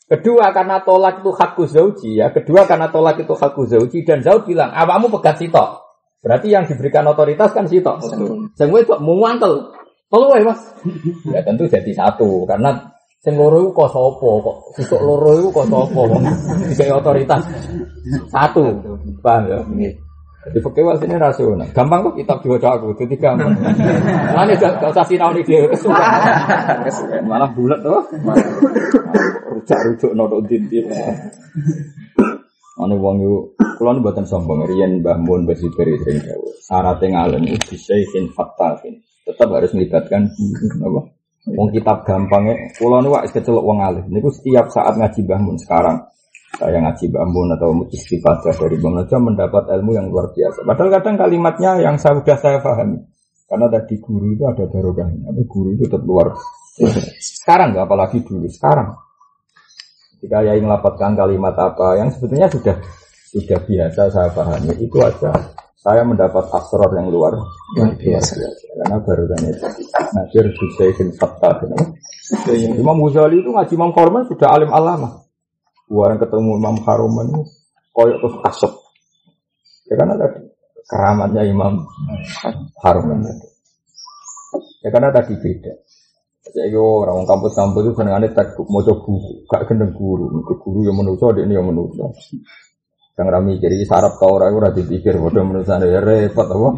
Kedua 0.09 0.57
karena 0.57 0.81
tolak 0.81 1.21
itu 1.21 1.31
hakku 1.37 1.69
zauji 1.69 2.17
ya. 2.17 2.33
Kedua 2.33 2.65
karena 2.65 2.89
tolak 2.89 3.21
itu 3.21 3.37
hakku 3.37 3.69
zauji 3.69 4.09
dan 4.09 4.25
zauj 4.25 4.49
bilang 4.49 4.73
awakmu 4.73 5.13
pegat 5.13 5.37
sitok. 5.37 5.85
Berarti 6.25 6.49
yang 6.49 6.65
diberikan 6.65 7.05
otoritas 7.05 7.53
kan 7.53 7.69
sitok. 7.69 8.01
Sing 8.57 8.69
wedok 8.73 9.05
muantel. 9.05 9.69
Telu 10.09 10.33
Mas. 10.41 10.61
ya 11.37 11.45
tentu 11.45 11.69
jadi 11.69 11.93
satu 11.93 12.49
karena 12.49 12.73
sing 13.21 13.37
loro 13.37 13.61
iku 13.69 13.85
kok 13.85 13.93
sapa 13.93 14.31
kok 14.41 14.57
sitok 14.81 15.01
loro 15.05 15.31
iku 15.37 15.49
kok 15.53 15.69
sapa 15.69 16.01
wong 16.01 16.25
otoritas 17.05 17.43
satu. 18.33 18.65
Paham 19.21 19.77
ya? 19.77 19.93
Jadi 20.39 20.59
fakir 20.63 20.87
sini 21.03 21.19
rasional. 21.19 21.67
Gampang 21.75 22.07
kok 22.07 22.15
kitab 22.15 22.39
diwaca 22.47 22.79
aku, 22.79 22.95
jadi 22.95 23.15
gampang. 23.19 23.59
Mana 24.33 24.55
gak 24.55 24.87
usah 24.87 25.03
sinau 25.03 25.35
nih 25.35 25.43
dia 25.43 25.67
kesukaan. 25.67 26.87
Malah 27.27 27.51
bulat 27.59 27.83
tuh. 27.83 27.99
Rujuk-rujuk 29.51 30.15
nodok 30.15 30.47
dintin. 30.47 30.87
Ane 32.79 32.95
wong 32.95 33.19
yo 33.19 33.51
kula 33.75 33.91
nu 33.91 34.07
mboten 34.07 34.23
sombong 34.23 34.63
riyen 34.71 35.03
Mbah 35.03 35.19
Mun 35.19 35.43
Mbah 35.43 35.59
Siberi 35.59 35.99
sing 36.07 36.23
dawuh. 36.23 36.55
Syarat 36.63 37.03
ngalim 37.03 37.43
itu 37.51 37.75
syai'in 37.75 38.31
fattafin. 38.31 39.03
Tetap 39.27 39.51
harus 39.51 39.75
melibatkan 39.75 40.31
apa? 40.79 41.01
Wong 41.51 41.69
kitab 41.75 42.07
gampangnya, 42.07 42.55
kula 42.79 43.03
nu 43.03 43.19
wis 43.19 43.35
kecelok 43.35 43.67
wong 43.67 43.83
alim. 43.83 44.07
Niku 44.07 44.31
setiap 44.31 44.71
saat 44.71 44.95
ngaji 44.95 45.27
Mbah 45.27 45.41
Mun 45.43 45.59
sekarang 45.59 46.07
saya 46.57 46.81
ngaji 46.81 47.05
Mbah 47.13 47.27
Mun 47.29 47.49
atau 47.55 47.71
istifadah 47.93 48.55
dari 48.57 48.77
Mun 48.81 49.05
aja 49.05 49.21
mendapat 49.21 49.69
ilmu 49.69 49.93
yang 49.93 50.09
luar 50.09 50.33
biasa. 50.33 50.65
Padahal 50.65 50.91
kadang 50.97 51.17
kalimatnya 51.21 51.71
yang 51.85 52.01
saya 52.01 52.17
sudah 52.19 52.37
saya 52.41 52.59
pahami. 52.65 53.05
Karena 53.49 53.67
tadi 53.69 53.97
guru 54.01 54.33
itu 54.33 54.45
ada 54.49 54.65
barokahnya. 54.65 55.29
Tapi 55.29 55.43
guru 55.45 55.69
itu 55.77 55.85
tetap 55.85 56.05
luar. 56.05 56.33
Sekarang 57.21 57.77
nggak 57.77 57.85
apalagi 57.85 58.25
dulu. 58.25 58.49
Sekarang 58.49 58.97
Ketika 60.19 60.43
Yai 60.43 60.59
melapatkan 60.59 61.15
kalimat 61.15 61.55
apa 61.55 61.95
yang 61.95 62.11
sebetulnya 62.11 62.51
sudah 62.51 62.75
sudah 63.31 63.59
biasa 63.63 64.11
saya 64.11 64.27
pahami 64.35 64.75
itu 64.83 64.99
aja 64.99 65.31
saya 65.79 66.03
mendapat 66.03 66.43
asror 66.51 66.91
yang 66.99 67.07
luar 67.07 67.39
Luar 67.79 67.95
biasa. 67.95 68.35
karena 68.83 68.99
baru 68.99 69.31
dan 69.31 69.47
itu 69.47 69.63
Nasir 70.19 70.47
Hussein 70.51 71.15
Fattah 71.15 71.63
Imam 72.51 72.99
Ghazali 72.99 73.39
itu 73.39 73.55
ngaji 73.55 73.73
Imam 73.79 73.95
Harman 73.95 74.27
sudah 74.27 74.59
alim 74.59 74.75
alama 74.75 75.23
Orang 75.89 76.21
ketemu 76.21 76.51
Imam 76.61 76.77
Harman 76.85 77.27
itu 77.33 77.43
koyok 77.97 78.17
terus 78.21 78.37
kasep 78.45 78.73
ya 79.89 79.95
karena 79.97 80.15
tadi 80.21 80.41
keramatnya 80.85 81.43
Imam 81.49 81.83
Harman 82.85 83.25
tadi 83.25 83.49
ya 84.85 84.89
karena 84.93 85.09
tadi 85.11 85.35
beda 85.41 85.73
saya 86.49 86.73
yo 86.73 87.05
orang 87.05 87.29
kampus-kampus 87.29 87.83
itu 87.85 87.93
senengannya 87.93 88.33
tak 88.33 88.57
mau 88.57 88.81
buku, 88.81 89.45
gak 89.53 89.69
gendeng 89.69 89.93
guru, 89.93 90.33
itu 90.41 90.55
guru 90.57 90.81
yang 90.81 90.97
menuso, 90.97 91.29
dia 91.37 91.45
ini 91.45 91.53
yang 91.53 91.69
menuso. 91.69 92.09
Yang 93.19 93.29
rami 93.29 93.53
jadi 93.61 93.77
sarap 93.85 94.17
tau 94.17 94.39
orang 94.39 94.57
ora 94.57 94.71
dipikir 94.73 95.19
bodoh 95.21 95.45
menuso 95.45 95.77
ya 95.77 96.01
repot 96.01 96.49
apa? 96.49 96.69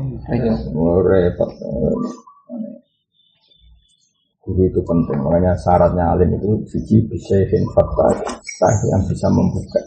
Oh, 0.75 0.99
repot. 1.05 1.51
Guru 4.51 4.67
itu 4.67 4.83
penting, 4.83 5.15
makanya 5.23 5.55
syaratnya 5.63 6.11
alim 6.11 6.35
itu 6.35 6.59
siji 6.67 7.07
bisa 7.07 7.39
fakta 7.71 8.07
yang 8.91 9.03
bisa 9.07 9.31
membuka. 9.31 9.79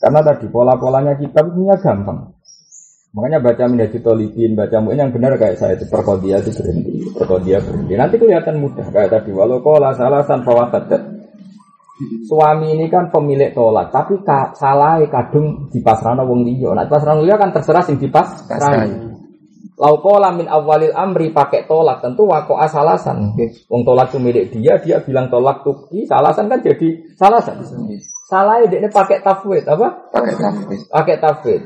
Karena 0.00 0.24
tadi 0.24 0.48
pola-polanya 0.48 1.12
kitab 1.20 1.52
punya 1.52 1.76
gampang. 1.76 2.32
Makanya 3.12 3.44
baca 3.44 3.64
menjadi 3.68 4.00
tolibin, 4.00 4.56
baca 4.56 4.80
mungkin 4.80 5.04
yang 5.04 5.12
benar 5.12 5.36
kayak 5.36 5.60
saya 5.60 5.76
itu 5.76 5.86
perkodia 5.86 6.40
itu 6.40 6.50
berhenti, 6.50 7.12
perkodia 7.12 7.60
berhenti. 7.60 7.92
Nanti 7.94 8.16
kelihatan 8.18 8.58
mudah 8.58 8.88
kayak 8.90 9.12
tadi. 9.12 9.30
Walau 9.30 9.60
kola 9.60 9.92
salasan 9.94 10.42
fawafadat. 10.42 11.12
Suami 12.26 12.74
ini 12.74 12.90
kan 12.90 13.14
pemilik 13.14 13.54
tolak, 13.54 13.94
tapi 13.94 14.18
salah 14.58 14.98
kadung 15.06 15.70
dipasrahno 15.70 16.26
wong 16.26 16.42
liya. 16.42 16.74
Nek 16.74 16.90
pasrahno 16.90 17.22
liya 17.22 17.38
kan 17.38 17.54
terserah 17.54 17.86
sing 17.86 18.02
dipasrahi. 18.02 19.13
Laukola 19.74 20.30
min 20.30 20.46
awalil 20.46 20.94
amri 20.94 21.34
pakai 21.34 21.66
tolak 21.66 21.98
tentu 21.98 22.30
wako 22.30 22.54
asalasan. 22.62 23.34
Wong 23.66 23.82
tolak 23.82 24.14
itu 24.14 24.22
milik 24.22 24.54
dia, 24.54 24.78
dia 24.78 25.02
bilang 25.02 25.26
tolak 25.26 25.66
tuh 25.66 25.90
salasan 26.06 26.46
kan 26.46 26.62
jadi 26.62 27.10
salasan. 27.18 27.58
Salah 28.30 28.62
ini 28.62 28.86
pakai 28.86 29.18
tafwid 29.18 29.66
apa? 29.66 30.14
Pakai 30.14 30.34
tafwid. 30.38 30.80
Pakai 30.88 31.16
tafwid. 31.18 31.62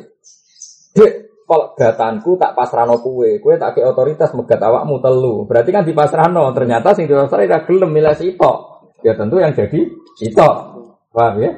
Dek, 0.96 1.12
kalau 1.44 1.72
gatanku 1.76 2.34
tak 2.40 2.56
pasrano 2.56 2.96
kue, 2.98 3.38
kue 3.44 3.60
tak 3.60 3.76
ke 3.76 3.84
otoritas 3.84 4.32
megat 4.32 4.60
awakmu 4.60 4.98
telu. 5.04 5.44
Berarti 5.44 5.70
kan 5.70 5.84
dipasrano, 5.84 6.50
ternyata 6.56 6.96
sing 6.96 7.06
diwasrai 7.06 7.46
ra 7.46 7.62
gelem 7.68 7.92
milih 7.92 8.16
sitok. 8.16 8.56
Ya 9.04 9.14
tentu 9.14 9.38
yang 9.38 9.54
jadi 9.54 9.84
sitok. 10.18 10.56
Paham 11.14 11.40
ya? 11.40 11.52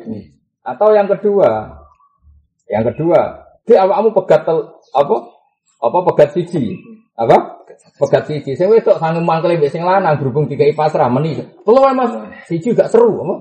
Atau 0.66 0.92
yang 0.92 1.08
kedua, 1.08 1.78
yang 2.70 2.84
kedua, 2.86 3.50
dek 3.66 3.80
awakmu 3.80 4.12
pegat 4.14 4.46
tel, 4.46 4.78
apa? 4.92 5.16
Apa 5.80 5.98
pegat 6.12 6.36
siji? 6.36 6.76
Apa? 7.16 7.64
Pegat 7.96 8.28
siji. 8.28 8.52
Sing 8.52 8.68
wedok 8.68 9.00
sangem 9.00 9.24
mangkel 9.24 9.56
sing 9.72 9.80
lanang 9.80 10.20
berhubung 10.20 10.44
dikai 10.44 10.76
pasrah 10.76 11.08
meni. 11.08 11.40
Telu 11.40 11.80
ae, 11.80 11.96
Mas. 11.96 12.12
Siji 12.44 12.76
gak 12.76 12.92
seru, 12.92 13.24
apa? 13.24 13.34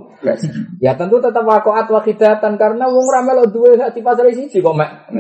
Ya 0.80 0.96
tentu 0.96 1.20
tetap 1.20 1.44
wakoat 1.44 1.92
wakidatan 1.92 2.56
karena 2.56 2.88
wong 2.88 3.08
ra 3.12 3.24
melok 3.24 3.52
duwe 3.52 3.76
hak 3.76 3.92
di 3.96 4.00
pasar 4.00 4.32
siji 4.32 4.64
kok 4.64 4.76
mek 4.76 5.12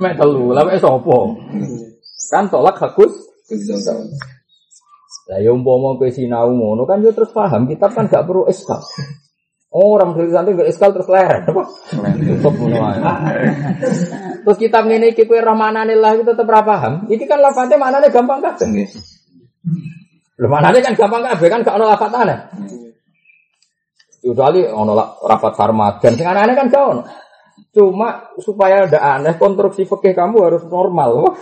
mek 0.00 0.16
telu. 0.16 0.56
Lah 0.56 0.64
mek 0.64 0.80
sapa? 0.80 1.18
Kan 2.32 2.48
tolak 2.48 2.80
hakus. 2.80 3.12
Lah 5.24 5.40
ya 5.40 5.52
umpama 5.52 5.96
kowe 5.96 6.08
sinau 6.12 6.52
ngono 6.52 6.84
kan 6.84 7.00
yo 7.00 7.12
terus 7.12 7.32
paham 7.32 7.68
kitab 7.68 7.92
kan 7.92 8.08
gak 8.08 8.24
perlu 8.24 8.48
eskal. 8.48 8.80
Orang 9.74 10.16
dari 10.16 10.32
santri 10.32 10.56
gak 10.56 10.68
eskal 10.72 10.92
terus 10.96 11.08
leren 11.12 11.44
apa? 11.44 11.62
Tutup 12.24 12.54
ngono 12.56 12.76
ae. 12.84 13.00
Terus 14.44 14.58
kitab 14.60 14.84
ngene 14.84 15.16
iki 15.16 15.24
kowe 15.24 15.40
lah 15.40 16.12
itu 16.12 16.22
tetep 16.28 16.44
ra 16.44 16.60
paham. 16.60 17.08
Iki 17.08 17.24
kan 17.24 17.40
lafate 17.40 17.80
maknane 17.80 18.12
gampang 18.12 18.44
kabeh. 18.44 18.86
Lho 20.34 20.46
maknane 20.50 20.78
kan 20.84 20.92
gampang 20.92 21.22
kabeh 21.24 21.48
kan 21.48 21.60
gak 21.64 21.76
ono 21.80 21.86
lafatane. 21.88 22.34
Kecuali 24.24 24.64
ono 24.64 24.92
rapat 25.24 25.52
sarmadan, 25.52 26.12
sing 26.16 26.26
aneh 26.26 26.54
kan 26.56 26.68
gak 26.68 26.84
ono. 26.84 27.02
Cuma 27.74 28.30
supaya 28.38 28.86
ada 28.86 29.18
aneh, 29.18 29.34
konstruksi 29.34 29.82
fikih 29.82 30.14
kamu 30.14 30.36
harus 30.46 30.62
normal. 30.70 31.38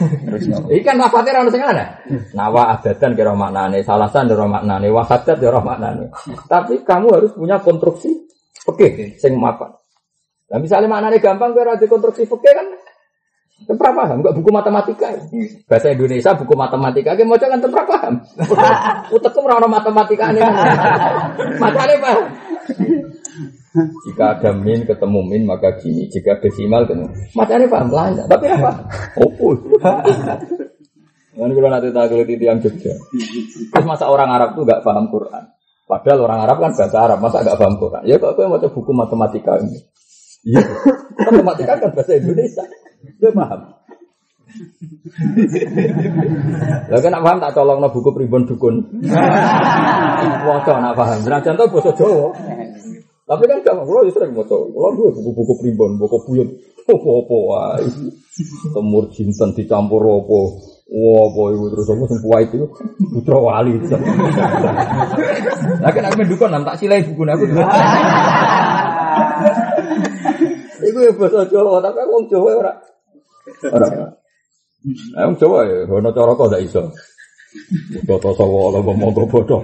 Ini 0.69 0.81
kan 0.81 0.97
lafadznya 0.97 1.41
orang 1.41 1.53
sing 1.53 1.61
aneh. 1.61 1.87
Nawa 2.33 2.73
adatan 2.77 3.13
kira 3.13 3.37
maknane, 3.37 3.85
salasan 3.85 4.33
kira 4.33 4.49
maknane, 4.49 4.89
wahadat 4.89 5.37
kira 5.37 5.61
maknane. 5.61 6.09
Tapi 6.49 6.81
kamu 6.85 7.07
harus 7.13 7.31
punya 7.37 7.61
konstruksi 7.61 8.13
fikih 8.65 9.21
sing 9.21 9.37
mapan. 9.37 9.77
Nah 10.53 10.59
misalnya 10.61 10.89
maknane 10.89 11.21
gampang, 11.21 11.53
kira 11.53 11.77
konstruksi 11.85 12.25
fikih 12.25 12.53
kan 12.53 12.67
Tempra 13.63 13.91
paham, 13.95 14.21
enggak 14.21 14.35
buku 14.35 14.51
matematika. 14.51 15.09
Bahasa 15.71 15.95
Indonesia 15.95 16.35
buku 16.35 16.55
matematika, 16.59 17.15
kayak 17.15 17.29
mau 17.29 17.39
kan 17.39 17.61
tempra 17.63 17.83
paham. 17.87 18.15
Utekku 19.17 19.39
merana 19.43 19.69
matematika 19.71 20.35
ini. 20.35 20.41
Makanya 21.63 21.97
paham. 22.03 22.25
Jika 24.05 24.25
ada 24.37 24.51
min 24.53 24.85
ketemu 24.85 25.21
min 25.25 25.43
maka 25.49 25.81
gini, 25.81 26.05
jika 26.13 26.37
desimal 26.43 26.85
ketemu. 26.85 27.09
Makanya 27.33 27.67
paham 27.71 27.89
lancar, 27.89 28.27
tapi 28.29 28.47
apa? 28.51 28.71
Opus. 29.17 29.59
Kan 31.33 31.49
kalau 31.49 31.69
nanti 31.73 31.89
tak 31.89 32.13
kulit 32.13 32.29
itu 32.29 32.45
yang 32.45 32.61
Jogja. 32.61 32.93
Terus 33.73 33.87
masa 33.89 34.13
orang 34.13 34.29
Arab 34.29 34.53
tuh 34.53 34.69
nggak 34.69 34.85
paham 34.85 35.09
Quran. 35.09 35.45
Padahal 35.89 36.19
orang 36.29 36.41
Arab 36.45 36.57
kan 36.61 36.73
bahasa 36.77 36.99
Arab, 37.01 37.19
masa 37.25 37.41
nggak 37.41 37.57
paham 37.57 37.77
Quran? 37.81 38.03
Ya 38.05 38.21
kok 38.21 38.37
aku 38.37 38.45
mau 38.45 38.61
buku 38.61 38.93
matematika 38.93 39.57
ini. 39.65 39.81
Iya, 40.43 40.59
matematika 41.23 41.79
kan 41.79 41.95
bahasa 41.95 42.19
Indonesia. 42.19 42.67
Dia 43.23 43.31
paham. 43.31 43.61
Lah 46.91 46.99
kan 46.99 47.15
paham 47.15 47.39
tak 47.39 47.55
colongno 47.55 47.89
buku 47.95 48.11
pribon 48.11 48.43
dukun. 48.51 48.83
Waca 50.43 50.73
nak 50.83 50.99
paham. 50.99 51.19
Senajan 51.23 51.55
to 51.55 51.71
basa 51.71 51.95
Jawa. 51.95 52.35
Tapi 53.23 53.43
kan 53.47 53.63
gak 53.63 53.87
kalau 53.87 54.03
sering 54.11 54.35
maca. 54.35 54.51
Kalau 54.51 54.91
gue 54.99 55.15
buku-buku 55.15 55.55
pribon, 55.63 55.95
buku 55.97 56.19
buyut. 56.27 56.49
Apa-apa 56.83 57.37
wae. 57.47 57.87
Temur 58.75 59.07
jinten 59.15 59.55
dicampur 59.55 60.03
apa. 60.03 60.39
Wah, 60.93 61.49
itu 61.49 61.73
terus 61.73 61.89
aku 61.89 62.05
sing 62.05 62.21
kuwait 62.21 62.53
itu 62.53 62.69
putra 63.15 63.39
wali. 63.39 63.79
Lah 65.81 65.89
kan 65.95 66.05
aku 66.11 66.17
mendukun 66.21 66.53
tak 66.67 66.77
silai 66.77 67.07
buku 67.07 67.23
aku. 67.25 67.47
Iku 70.83 70.99
ya 71.03 71.13
bahasa 71.15 71.47
Jawa, 71.47 71.79
tapi 71.79 71.99
aku 72.03 72.13
wong 72.13 72.27
Jawa 72.27 72.51
ora. 72.59 72.73
Ora. 73.71 73.89
Nah, 75.15 75.23
wong 75.31 75.37
Jawa 75.39 75.59
ya, 75.67 75.87
ono 75.87 76.11
cara 76.11 76.33
kok 76.35 76.49
ndak 76.51 76.63
iso. 76.67 76.83
Boto 78.09 78.31
sawo 78.35 78.73
ala 78.73 78.81
ngomong 78.83 79.11
kok 79.15 79.29
bodoh. 79.31 79.63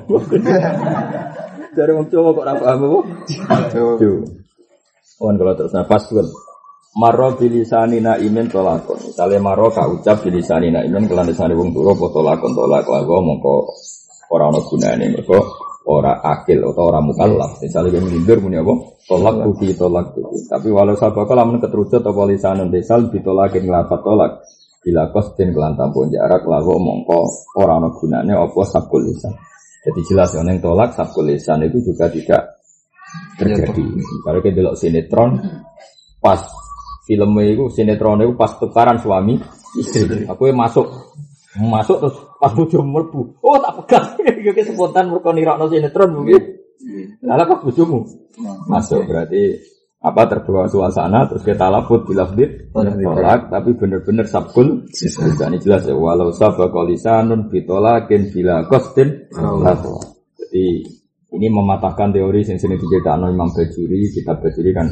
Dari 1.77 1.93
wong 1.95 2.07
Jawa 2.11 2.29
kok 2.35 2.45
ora 2.47 2.55
paham 2.55 2.83
apa? 2.87 3.01
Yo. 4.03 4.23
Wan 5.19 5.35
kalau 5.35 5.55
terus 5.59 5.75
nafas 5.75 6.07
kan. 6.14 6.29
Maro 6.99 7.37
bilisani 7.39 8.03
na 8.03 8.19
imen 8.19 8.51
tolakon. 8.51 8.99
Misalnya 9.12 9.39
maro 9.39 9.71
ka 9.71 9.87
ucap 9.87 10.23
bilisani 10.25 10.71
na 10.71 10.83
imen 10.83 11.07
kelan 11.07 11.31
lisane 11.31 11.55
wong 11.55 11.71
turu 11.75 11.95
apa 11.95 12.07
tolakon 12.11 12.53
tolak 12.55 12.87
lagu 12.87 13.19
mongko 13.23 13.55
ora 14.33 14.51
ono 14.51 14.61
gunane 14.64 15.05
mergo 15.09 15.68
ora 15.89 16.20
akil 16.20 16.61
atau 16.68 16.93
ora 16.93 17.01
mukallaf. 17.01 17.64
Misalnya 17.64 17.97
yang 17.97 18.05
melindur 18.12 18.39
muni 18.45 18.61
apa? 18.61 18.74
Tolak 19.09 19.36
tuki 19.41 19.72
tolak 19.72 20.12
tuki. 20.12 20.45
Tapi 20.45 20.68
walau 20.68 20.93
sabaka 20.93 21.32
lamun 21.32 21.57
keterucut 21.57 22.05
apa 22.05 22.22
lisanun 22.28 22.68
desal 22.68 23.09
ditolakin 23.09 23.64
nglapat 23.64 24.01
tolak. 24.05 24.32
Bila 24.84 25.09
kostin 25.11 25.51
kelan 25.57 25.74
tampun 25.74 26.12
jarak 26.12 26.45
lagu 26.45 26.76
mongko 26.76 27.51
ora 27.57 27.80
ono 27.80 27.89
gunane 27.97 28.36
apa 28.36 28.62
sabkul 28.68 29.09
lisan. 29.09 29.32
Jadi 29.89 30.01
jelas 30.05 30.30
yang 30.36 30.61
tolak 30.61 30.93
sabkul 30.93 31.24
lisan 31.24 31.64
itu 31.64 31.80
juga 31.80 32.12
tidak 32.12 32.61
terjadi. 33.41 33.84
Kalau 34.22 34.39
kita 34.45 34.55
delok 34.61 34.76
sinetron 34.76 35.41
pas 36.20 36.45
filmnya 37.09 37.49
itu 37.49 37.64
sinetron 37.72 38.20
itu 38.28 38.36
pas 38.36 38.53
tukaran 38.61 39.01
suami 39.01 39.41
istri. 39.80 40.28
Aku 40.28 40.53
yang 40.53 40.61
masuk 40.61 40.84
masuk 41.59 41.97
terus 42.05 42.28
pas 42.39 42.53
bojo 42.55 42.78
mlebu. 42.80 43.20
Oh 43.43 43.59
tak 43.59 43.72
pegang. 43.84 44.07
Iki 44.55 44.72
spontan 44.72 45.11
mergo 45.11 45.30
nirakno 45.34 45.66
sinetron 45.66 46.14
mungkin. 46.14 46.43
Lalu 47.26 47.45
pas 47.51 47.61
bojomu? 47.61 47.99
Masuk 48.70 49.03
berarti 49.05 49.59
apa 49.99 50.30
terbawa 50.30 50.70
suasana 50.70 51.26
terus 51.26 51.43
kita 51.43 51.66
laput 51.66 52.07
bilafdit 52.07 52.70
tolak. 52.70 53.51
tapi 53.51 53.74
bener-bener 53.74 54.30
sabkul 54.30 54.86
dan 55.34 55.51
ini 55.51 55.59
jelas 55.59 55.91
ya 55.91 55.95
walau 55.99 56.30
sabakol 56.30 56.86
lisanun 56.86 57.51
bitolakin 57.51 58.30
bila 58.30 58.62
kostin 58.70 59.26
lato. 59.34 59.99
jadi 60.39 60.86
ini 61.34 61.47
mematahkan 61.51 62.14
teori 62.14 62.47
yang 62.47 62.62
sering 62.62 62.78
diceritakan 62.78 63.34
Imam 63.34 63.51
Bajuri 63.51 64.07
kitab 64.14 64.39
Bajuri 64.39 64.70
kan 64.70 64.86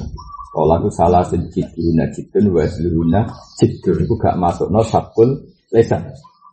tolak 0.51 0.83
itu 0.83 0.91
salah 0.91 1.23
sejiduna 1.23 2.11
jidun 2.11 2.45
wa 2.51 2.67
seluruhna 2.67 3.21
jidun. 3.63 3.97
Itu 4.03 4.15
gak 4.19 4.37
masuk 4.43 4.75
no 4.75 4.83
sabkul 4.83 5.39
lesan 5.71 6.03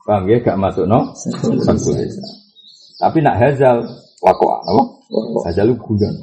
paham 0.04 0.24
ya 0.28 0.38
gak 0.44 0.60
masuk 0.60 0.86
no 0.88 1.12
sabkul 1.64 1.96
lesan 1.96 2.26
tapi 3.00 3.20
nak 3.24 3.40
hazal 3.40 3.84
wakoa 4.24 4.58
apa 4.68 4.84
hazal 5.48 5.72
guyon 5.76 6.16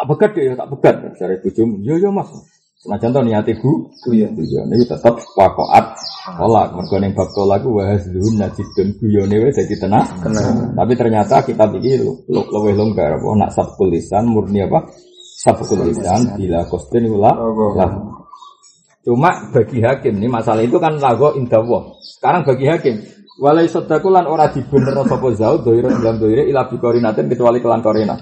tak 0.00 0.16
pegat 0.16 0.30
deh, 0.32 0.56
tak 0.56 0.68
pegat. 0.72 0.96
Dari 1.12 1.36
bujum, 1.44 1.68
yo 1.84 2.00
yo 2.00 2.08
mas. 2.08 2.32
Senajan 2.80 3.12
to 3.12 3.20
niate 3.20 3.52
bu, 3.60 3.92
guyon 4.08 4.32
guyon 4.32 4.64
ini 4.72 4.88
tetap 4.88 5.12
wakoat 5.36 5.92
tolak. 6.40 6.72
Mergo 6.72 6.96
ning 6.96 7.12
bab 7.12 7.28
tolak 7.36 7.60
ku 7.60 7.76
wahas 7.76 8.08
dun 8.08 8.40
najidun 8.40 8.96
guyone 8.96 9.36
wis 9.44 9.60
dadi 9.60 9.76
tenang. 9.76 10.08
Tapi 10.72 10.92
ternyata 10.96 11.44
kita 11.44 11.68
pikir 11.68 12.00
luwih 12.32 12.72
longgar 12.72 13.20
apa 13.20 13.28
nak 13.36 13.52
sabkul 13.52 13.92
lisan 13.92 14.24
murni 14.32 14.64
apa? 14.64 14.88
Sabkul 15.20 15.92
lisan 15.92 16.40
bila 16.40 16.64
kostin 16.64 17.12
ula. 17.12 17.36
Cuma 19.00 19.48
bagi 19.48 19.80
hakim 19.80 20.20
ini 20.20 20.28
masalah 20.28 20.60
itu 20.60 20.76
kan 20.76 21.00
lago 21.00 21.32
indawah. 21.32 21.96
Sekarang 22.04 22.44
bagi 22.44 22.68
hakim 22.68 23.00
Walai 23.40 23.72
sodaku 23.72 24.12
lan 24.12 24.28
ora 24.28 24.52
dibener 24.52 24.92
sapa 25.08 25.32
zau 25.32 25.64
doiro 25.64 25.88
dalam 25.88 26.20
doiro 26.20 26.44
ila 26.44 26.68
bikorinatin 26.68 27.24
kecuali 27.24 27.64
kelan 27.64 27.80
korina. 27.80 28.12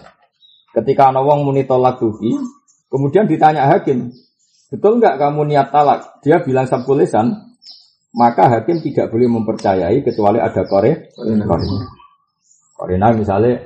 Ketika 0.71 1.11
ana 1.11 1.19
wong 1.27 1.43
muni 1.43 1.67
tolak 1.67 1.99
tuhi, 1.99 2.39
kemudian 2.87 3.27
ditanya 3.27 3.67
hakim, 3.67 4.15
betul 4.71 5.03
nggak 5.03 5.19
kamu 5.19 5.51
niat 5.51 5.75
talak? 5.75 6.23
Dia 6.23 6.39
bilang 6.39 6.71
sabkul 6.71 7.03
lisan, 7.03 7.35
maka 8.15 8.47
hakim 8.47 8.79
tidak 8.79 9.11
boleh 9.11 9.27
mempercayai 9.27 10.07
kecuali 10.07 10.39
ada 10.39 10.63
kore 10.71 11.11
korina. 11.19 11.77
Korina 12.79 13.11
misalnya 13.11 13.59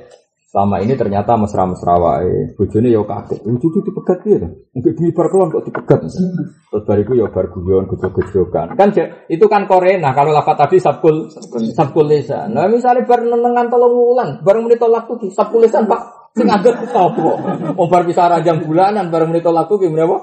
selama 0.53 0.85
ini 0.85 0.93
ternyata 0.93 1.33
mesra-mesra 1.33 1.97
wae, 1.97 2.53
bojone 2.53 2.93
ya 2.93 3.01
kaget. 3.01 3.41
Lucu 3.41 3.73
itu 3.73 3.79
dipegat 3.89 4.21
dia 4.21 4.37
tuh. 4.37 4.51
Mungkin 4.77 4.91
bumi 4.93 5.09
bar 5.09 5.27
kelon 5.33 5.49
kok 5.49 5.65
dipegat. 5.65 5.99
Terus 6.05 6.83
bariku 6.85 7.17
ya 7.17 7.25
bar 7.33 7.49
guyon 7.49 7.89
gejog-gejogan. 7.89 8.77
Kan 8.77 8.93
itu 9.33 9.45
kan 9.49 9.65
korena 9.65 10.13
kalau 10.13 10.29
lafat 10.29 10.69
tadi 10.69 10.77
sabkul 10.77 11.25
sabkul 11.73 12.05
lisan. 12.05 12.53
Nah 12.53 12.69
misalnya 12.69 13.01
bar 13.01 13.25
nenengan 13.25 13.65
tolong 13.65 13.97
wulan, 13.97 14.29
bareng 14.45 14.69
menit 14.69 14.77
tolak 14.77 15.09
tuh 15.09 15.17
sabkul 15.33 15.65
lisan 15.65 15.89
Pak 15.89 16.23
Sing 16.33 16.49
ngandel 16.49 16.73
sapa? 16.89 17.29
Wong 17.77 17.87
bar 17.93 18.09
bisa 18.09 18.25
ranjang 18.25 18.65
bulanan 18.65 19.13
bareng 19.13 19.29
menito 19.29 19.53
laku 19.53 19.77
ki 19.77 19.85
menapa? 19.85 20.17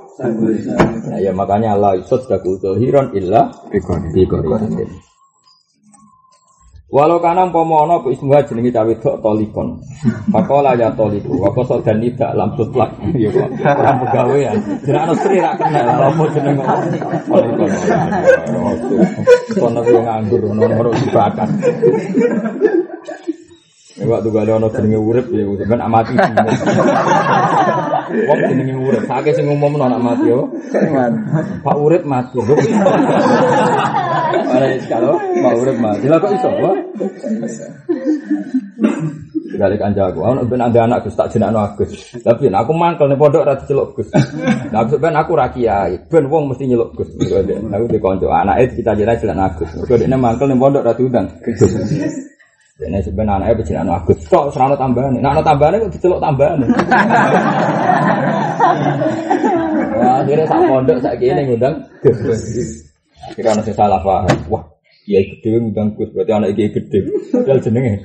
Nah 1.06 1.22
ya 1.22 1.30
makanya 1.30 1.78
Allah 1.78 2.02
isot 2.02 2.26
daku 2.26 2.58
hiron 2.82 3.14
illa 3.14 3.46
bikori. 3.70 4.10
Walau 6.90 7.22
kana 7.22 7.46
umpama 7.46 7.86
ana 7.86 8.02
apa 8.02 8.10
ismuha 8.10 8.42
jenenge 8.50 8.74
cawe 8.74 8.90
tok 8.98 9.22
tolikon. 9.22 9.78
Pakola 10.34 10.74
ya 10.74 10.90
toliku, 10.90 11.38
wa 11.38 11.54
koso 11.54 11.78
dan 11.86 12.02
tidak 12.02 12.34
lam 12.34 12.50
tutlak. 12.58 12.90
Ya 13.14 13.30
kok 13.30 13.46
ora 13.62 13.94
pegawean. 14.02 14.58
Jeneng 14.82 15.06
ana 15.06 15.14
sri 15.14 15.38
ra 15.38 15.54
kenal 15.54 15.86
apa 15.86 16.22
jeneng 16.34 16.58
tolikon. 17.30 17.70
Kono 19.54 19.80
kuwi 19.86 20.02
nganggur 20.02 20.42
ono 20.50 20.66
ora 20.66 20.90
dibakar. 20.98 21.48
Ya 23.94 24.04
gak 24.10 24.42
ada 24.42 24.52
ono 24.58 24.66
jenenge 24.74 24.98
urip 24.98 25.26
ya 25.30 25.46
sampean 25.46 25.86
amati. 25.86 26.14
Wong 28.10 28.38
jenenge 28.50 28.74
urip, 28.74 29.06
sakit 29.06 29.38
sing 29.38 29.46
ngumumno 29.46 29.86
anak 29.86 30.02
mati 30.02 30.26
yo. 30.26 30.50
Pak 31.62 31.76
urip 31.78 32.02
mati. 32.02 32.34
Ana 34.50 34.66
kalau 34.90 35.14
Pak 35.16 35.52
urip 35.62 35.76
mati. 35.78 36.06
Lah 36.10 36.18
kok 36.18 36.32
iso, 36.34 36.50
Pak? 36.50 36.74
Dari 39.50 39.76
kancaku, 39.76 40.24
aku 40.24 40.46
ben 40.46 40.62
ada 40.62 40.88
anak 40.88 41.04
Gus 41.04 41.18
tak 41.18 41.28
jenakno 41.34 41.60
Agus. 41.60 41.92
Tapi 42.22 42.48
aku 42.48 42.72
mangkel 42.72 43.10
ning 43.10 43.18
pondok 43.20 43.44
ra 43.44 43.52
diceluk 43.58 43.92
Gus. 43.92 44.08
Lah 44.72 44.86
ben 44.88 45.12
aku 45.12 45.36
ra 45.36 45.52
kiai, 45.52 46.00
ben 46.08 46.24
wong 46.30 46.48
mesti 46.48 46.64
nyeluk 46.70 46.96
Gus. 46.96 47.10
Aku 47.68 47.84
dikonco 47.90 48.30
anake 48.32 48.78
kita 48.78 48.96
jenak 48.96 49.20
jenakno 49.20 49.50
Agus. 49.50 49.68
Mergo 49.76 49.94
dekne 50.00 50.16
mangkel 50.16 50.46
ning 50.48 50.56
pondok 50.56 50.86
ra 50.86 50.92
diundang. 50.96 51.28
Ini 52.80 53.04
sebenarnya 53.04 53.44
anaknya 53.44 53.58
pejinan 53.60 53.92
Agus. 53.92 54.18
Kok 54.32 54.48
serana 54.54 54.72
tambahan? 54.78 55.12
Nah, 55.20 55.36
ada 55.36 55.42
tambahan 55.44 55.82
kok 55.84 55.92
diceluk 55.92 56.20
tambahan. 56.24 56.58
Wah, 60.00 60.14
akhirnya 60.24 60.48
sak 60.48 60.60
pondok 60.64 60.96
sak 61.04 61.14
kene 61.20 61.42
ngundang. 61.44 61.74
Kira 63.34 63.54
ana 63.54 63.62
sing 63.62 63.74
salah 63.74 64.02
paham. 64.02 64.26
Wah, 64.50 64.64
iya 65.06 65.22
gede 65.22 65.58
ngundang 65.58 65.94
Gus, 65.94 66.10
berarti 66.10 66.32
anak 66.34 66.52
iki 66.54 66.74
gede. 66.74 66.98
Padahal 67.30 67.60
jenenge. 67.62 68.02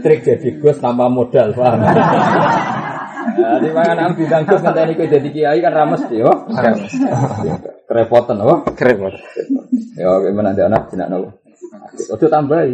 Trik 0.00 0.20
jadi 0.24 0.48
Gus 0.62 0.78
tanpa 0.78 1.10
modal, 1.10 1.52
paham? 1.52 1.82
Jadi 3.30 3.68
mangan 3.70 3.98
am 4.00 4.12
bidang 4.16 4.44
Gus 4.48 4.62
ngenteni 4.64 4.96
kowe 4.96 5.06
jadi 5.06 5.28
kiai 5.28 5.58
kan 5.60 5.72
rames 5.74 6.02
yo. 6.10 6.30
Kerepotan 7.86 8.40
apa? 8.40 8.70
Kerepotan. 8.74 9.20
Ya, 9.98 10.08
gimana 10.22 10.54
ada 10.54 10.70
anak 10.70 10.88
jenak 10.94 11.10
nopo? 11.10 11.28
Ojo 12.14 12.26
tambahi. 12.30 12.72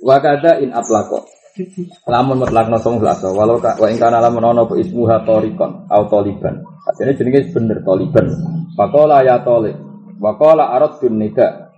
Wa 0.00 0.16
kada 0.22 0.62
in 0.62 0.72
atlaqo. 0.72 1.35
Lamun 2.04 2.44
mutlakno 2.44 2.76
song 2.76 3.00
laso 3.00 3.32
walau 3.32 3.56
ka 3.56 3.80
wa 3.80 3.88
ing 3.88 3.96
kana 3.96 4.20
lamun 4.20 4.44
ana 4.44 4.68
apa 4.68 4.76
ismuha 4.76 5.24
torikon 5.24 5.88
au 5.88 6.02
toliban. 6.12 6.60
Artinya 6.84 7.16
jenenge 7.16 7.48
bener 7.56 7.80
toliban. 7.80 8.28
Faqala 8.76 9.24
ya 9.24 9.40
tolik. 9.40 9.72
Wa 10.20 10.36
qala 10.36 10.76
aradun 10.76 11.16
nida. 11.16 11.72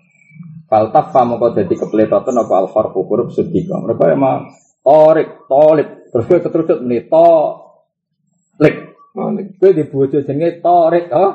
Fal 0.66 0.90
tafa 0.90 1.22
moko 1.22 1.54
dadi 1.54 1.78
kepletoten 1.78 2.34
apa 2.34 2.54
al 2.58 2.66
harfu 2.74 3.06
huruf 3.06 3.30
sedika. 3.30 3.78
Mereka 3.78 4.18
emang 4.18 4.50
torik, 4.82 5.46
tolik. 5.46 6.10
Terus 6.10 6.26
kowe 6.26 6.38
keterusut 6.42 6.78
meni 6.82 7.06
to 7.06 7.30
lik. 8.58 8.76
Kowe 9.14 9.70
di 9.70 9.84
bojo 9.86 10.18
jenenge 10.26 10.58
torik, 10.58 11.06
oh. 11.14 11.30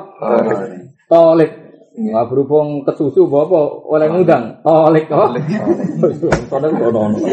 Tolik. 1.08 1.63
Nggak 1.94 2.26
berhubung 2.26 2.82
kesusu 2.82 3.30
bapak 3.30 3.86
oleh 3.86 4.10
ngundang. 4.10 4.58
Tolik 4.66 5.06
kok. 5.06 5.38
Soalnya 6.50 6.74
kok 6.74 6.90
nono. 6.94 7.18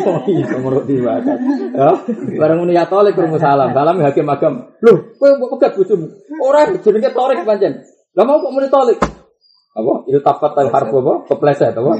Oh 0.00 0.16
iya, 0.24 0.56
menurut 0.56 0.88
dibaca. 0.88 1.36
Ya, 1.76 1.92
bareng 2.40 2.64
ini 2.64 2.72
ya 2.72 2.88
tolik 2.88 3.12
kurung 3.12 3.36
salam. 3.36 3.76
Salam 3.76 4.00
hakim 4.00 4.32
agam. 4.32 4.72
Loh, 4.80 5.12
kau 5.20 5.36
mau 5.36 5.52
pegat 5.52 5.76
bojomu. 5.76 6.08
Orang 6.40 6.80
jenenge 6.80 7.12
tolik 7.12 7.44
pancen. 7.44 7.84
Lah 8.16 8.24
mau 8.24 8.40
kok 8.40 8.48
muni 8.48 8.72
tolik? 8.72 8.96
Apa? 9.76 9.92
Itu 10.08 10.24
tapat 10.24 10.56
al 10.56 10.72
harfu 10.72 11.04
apa? 11.04 11.14
Kepleset 11.28 11.76
apa? 11.76 11.92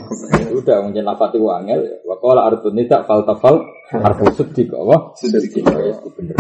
Udah 0.49 0.81
mungkin 0.81 1.05
lapat 1.05 1.37
itu 1.37 1.45
angel. 1.53 2.01
Wa 2.09 2.17
qala 2.19 2.49
artun 2.49 2.73
nida 2.73 3.05
fal 3.05 3.21
tafal 3.29 3.69
harfu 3.93 4.25
seddik 4.33 4.73
apa? 4.73 5.13
Seddik. 5.21 5.61
Bener. 6.17 6.37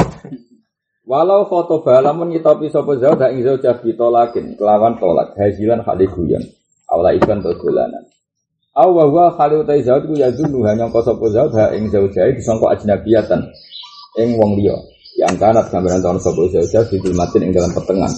Walau 1.10 1.42
foto 1.50 1.82
balamun 1.82 2.30
ngitopi 2.30 2.70
sopo 2.70 2.94
zau 2.94 3.18
dak 3.18 3.34
ing 3.34 3.42
zaujah 3.42 3.82
bitolakin 3.82 4.54
kelawan 4.54 4.94
tolak 5.02 5.34
hazilan 5.34 5.82
khali 5.82 6.06
guyon. 6.06 6.38
Awla 6.86 7.18
ikan 7.18 7.42
to 7.42 7.50
dolanan 7.58 8.06
aw 8.78 8.88
wa 8.94 9.04
huwa 9.10 9.26
khali 9.34 9.58
utai 9.58 9.82
zauj 9.82 10.06
ku 10.06 10.14
yazunnu 10.14 10.62
hanya 10.62 10.86
kok 10.86 11.02
sopo 11.02 11.26
zau 11.34 11.50
dak 11.50 11.74
ing 11.74 11.90
zaujah 11.90 12.30
disangka 12.30 12.78
ajnabiyatan. 12.78 13.42
Ing 14.22 14.38
wong 14.38 14.54
liya 14.54 14.78
yang 15.18 15.34
kanat 15.34 15.66
gambaran 15.74 15.98
tahun 15.98 16.22
sopo 16.22 16.46
zaujah 16.46 16.86
bidul 16.86 17.18
matin 17.18 17.42
ing 17.42 17.52
dalam 17.58 17.74
petengan. 17.74 18.14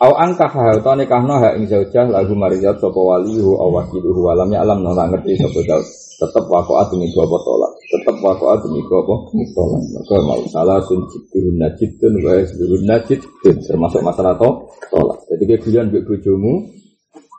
Aw 0.00 0.12
angkah 0.16 0.48
hal 0.48 0.80
to 0.80 0.92
nikahno 0.96 1.44
ha 1.44 1.52
ing 1.60 1.68
zaujah 1.68 2.08
lagu 2.08 2.32
mariyat 2.32 2.80
sapa 2.80 2.96
walihu 2.96 3.52
aw 3.60 3.68
wakiluhu 3.68 4.32
ya 4.48 4.64
alam 4.64 4.80
ora 4.80 5.12
ngerti 5.12 5.36
sapa 5.36 5.60
zauj 5.60 6.07
tetep 6.18 6.44
waqaat 6.50 6.90
demi 6.90 7.06
apa 7.14 7.38
tolak? 7.46 7.72
Tetep 7.78 8.16
waqaat 8.18 8.58
demi 8.66 8.82
apa 8.82 9.14
tolak. 9.54 9.82
Maka 9.94 10.14
mau 10.26 10.42
salah 10.50 10.78
sun 10.82 11.06
jiddun 11.06 11.54
najidun 11.62 12.12
wa 12.26 12.32
yasdurun 12.34 12.82
najid 12.84 13.20
termasuk 13.62 14.02
masalah 14.02 14.34
to 14.34 14.50
tolak. 14.90 15.18
Jadi 15.30 15.42
kayak 15.46 15.62
guyon 15.62 15.86
mbek 15.94 16.04
bojomu 16.04 16.52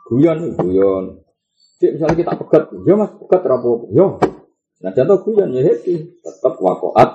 guyon 0.08 0.38
guyon. 0.58 1.04
Cik 1.80 1.96
misalnya 1.96 2.16
kita 2.16 2.32
pegat, 2.44 2.64
yo 2.84 2.92
mas 2.92 3.12
pegat 3.24 3.40
rapo, 3.46 3.88
yo. 3.92 4.20
Nah 4.84 4.92
contoh 4.92 5.16
guyon 5.24 5.48
ya 5.56 5.64
happy, 5.64 6.20
tetep 6.20 6.54
waqaat. 6.60 7.10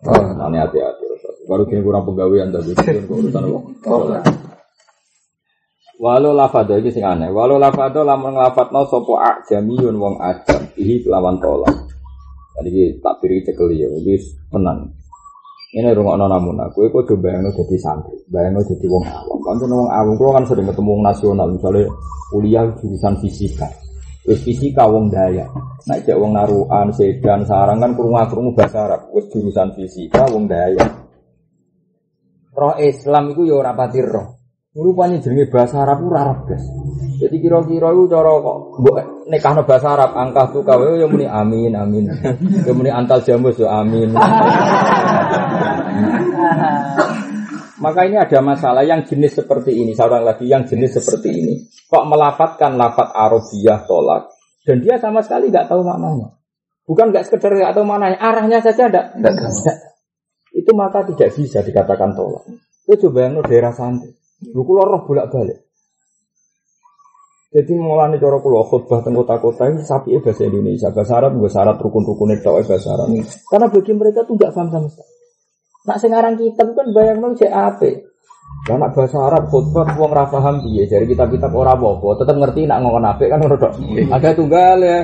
Oh, 0.00 0.24
nanti 0.32 0.56
hati-hati. 0.56 1.04
Baru 1.44 1.68
kini 1.68 1.84
kurang 1.84 2.08
pegawaian 2.08 2.48
tadi, 2.48 2.72
urusan 3.04 3.44
apa? 3.44 4.48
Walau 6.00 6.32
lafado 6.32 6.80
iki 6.80 6.96
sing 6.96 7.04
aneh. 7.04 7.28
Walau 7.28 7.60
lafado 7.60 8.00
lamun 8.00 8.32
nglafatno 8.32 8.88
sapa 8.88 9.44
ajamiyun 9.44 10.00
wong 10.00 10.16
ajam 10.16 10.64
ihi 10.80 11.04
lawan 11.04 11.36
tolak. 11.36 11.76
Tadi 12.56 12.96
tak 13.04 13.20
piri 13.20 13.44
cekel 13.44 13.68
ya, 13.76 13.84
iki 14.00 14.16
tenan. 14.48 14.88
Ini 15.70 15.92
rungokno 15.92 16.26
namun 16.26 16.56
aku 16.66 16.88
iku 16.88 17.04
coba 17.06 17.30
bayangno 17.30 17.54
dadi 17.54 17.78
santri, 17.78 18.16
bayangno 18.26 18.64
dadi 18.64 18.90
wong 18.90 19.04
awam. 19.06 19.38
Kan 19.44 19.60
wong 19.60 19.86
awam 19.92 20.16
kulo 20.18 20.30
kan 20.34 20.44
sering 20.48 20.66
ketemu 20.66 20.90
wong 20.98 21.02
nasional, 21.04 21.46
misalnya 21.52 21.86
kuliah 22.32 22.64
jurusan 22.80 23.14
fisika. 23.22 23.68
Wis 24.24 24.40
fisika 24.40 24.88
wong 24.88 25.12
daya. 25.12 25.46
Nek 25.86 26.02
cek 26.08 26.16
wong 26.16 26.34
naruhan, 26.34 26.90
sedan, 26.90 27.46
sarang 27.46 27.78
kan 27.78 27.92
krungu-krungu 27.94 28.56
bahasa 28.56 28.88
Arab. 28.88 29.14
Wis 29.14 29.30
jurusan 29.30 29.76
fisika 29.76 30.26
wong 30.32 30.48
daya. 30.48 30.80
Roh 32.50 32.74
Islam 32.80 33.30
iku 33.36 33.46
ya 33.46 33.60
ora 33.60 33.76
pati 33.76 34.00
roh. 34.02 34.39
Rupanya 34.70 35.18
jenenge 35.18 35.50
bahasa 35.50 35.82
Arab 35.82 36.06
ora 36.06 36.30
Arab, 36.30 36.46
guys. 36.46 36.62
Jadi 37.18 37.42
kira-kira 37.42 37.90
itu 37.90 38.06
cara 38.06 38.30
kok 38.38 38.56
mbok 38.78 39.26
nekahno 39.26 39.66
bahasa 39.66 39.98
Arab 39.98 40.14
angka 40.14 40.54
tuh 40.54 40.62
kawe 40.62 40.94
ya 40.94 41.10
muni 41.10 41.26
amin 41.26 41.74
amin. 41.74 42.06
Ya 42.62 42.70
muni 42.70 42.86
antal 42.86 43.18
jamus 43.26 43.58
ya 43.58 43.82
amin. 43.82 44.14
Maka 47.82 48.00
ini 48.06 48.14
ada 48.14 48.38
masalah 48.46 48.86
yang 48.86 49.02
jenis 49.02 49.42
seperti 49.42 49.74
ini, 49.74 49.90
seorang 49.90 50.22
lagi 50.22 50.46
yang 50.46 50.62
jenis 50.62 51.02
seperti 51.02 51.34
ini. 51.34 51.54
Kok 51.90 52.06
melafatkan 52.06 52.78
lafat 52.78 53.10
Arabiyah 53.10 53.90
tolak 53.90 54.30
dan 54.62 54.86
dia 54.86 55.02
sama 55.02 55.18
sekali 55.26 55.50
nggak 55.50 55.66
tahu 55.66 55.82
maknanya. 55.82 56.38
Bukan 56.86 57.10
nggak 57.10 57.26
sekedar 57.26 57.58
nggak 57.58 57.74
tahu 57.74 57.90
maknanya, 57.90 58.22
arahnya 58.22 58.62
saja 58.62 58.86
ada. 58.86 59.18
Itu 60.54 60.70
maka 60.78 61.02
tidak 61.10 61.34
bisa 61.34 61.58
dikatakan 61.58 62.14
tolak. 62.14 62.46
Itu 62.86 63.10
coba 63.10 63.26
yang 63.26 63.42
daerah 63.42 63.74
santri. 63.74 64.19
Lu 64.48 64.64
kulo 64.64 64.88
roh 64.88 65.04
bolak-balik. 65.04 65.68
Jadi 67.50 67.72
mulane 67.74 68.14
cara 68.22 68.38
kula 68.38 68.62
khutbah 68.62 69.02
teng 69.02 69.18
kota-kota 69.18 69.66
ini 69.66 69.82
sapi 69.82 70.14
bahasa 70.22 70.46
Indonesia, 70.46 70.94
bahasa 70.94 71.18
Arab 71.18 71.34
gue 71.34 71.50
syarat 71.50 71.82
rukun-rukun 71.82 72.38
itu 72.38 72.46
bahasa 72.46 72.94
Arab. 72.94 73.10
Karena 73.26 73.66
bagi 73.66 73.92
mereka 73.92 74.22
tuh 74.22 74.38
nggak 74.38 74.54
paham 74.54 74.68
sama 74.70 74.86
sekali. 74.86 75.12
Nak 75.80 75.98
sekarang 75.98 76.34
kita 76.38 76.62
kan 76.62 76.86
bayang 76.94 77.18
nong 77.18 77.34
CAP. 77.34 77.80
Karena 78.60 78.92
bahasa 78.92 79.16
Arab 79.16 79.48
khutbah 79.48 79.88
wong 79.96 80.12
ra 80.12 80.28
paham 80.28 80.60
piye 80.60 80.84
dari 80.84 81.08
kitab-kitab 81.08 81.48
ora 81.48 81.72
apa-apa, 81.72 82.20
tetep 82.20 82.36
ngerti 82.36 82.68
nak 82.68 82.84
ngomong 82.84 83.08
apik 83.08 83.32
kan 83.32 83.40
ngono 83.40 83.56
tok. 83.56 83.72
Ada 84.12 84.36
tunggal 84.36 84.78
ya. 84.84 85.00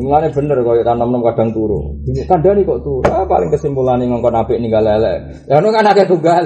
Mulane 0.00 0.32
bener 0.32 0.58
koyo 0.64 0.80
tanam-tanam 0.80 1.20
kadang 1.28 1.52
turu. 1.52 1.92
Kandhani 2.24 2.64
kok 2.64 2.80
turu. 2.80 3.04
Ah, 3.04 3.28
paling 3.28 3.52
kesimpulannya 3.52 4.08
ngongkon 4.08 4.40
apik 4.40 4.56
ninggal 4.56 4.80
lele. 4.80 5.44
Ya 5.44 5.60
ngono 5.60 5.76
kan 5.76 5.92
akeh 5.92 6.08
tunggal. 6.08 6.40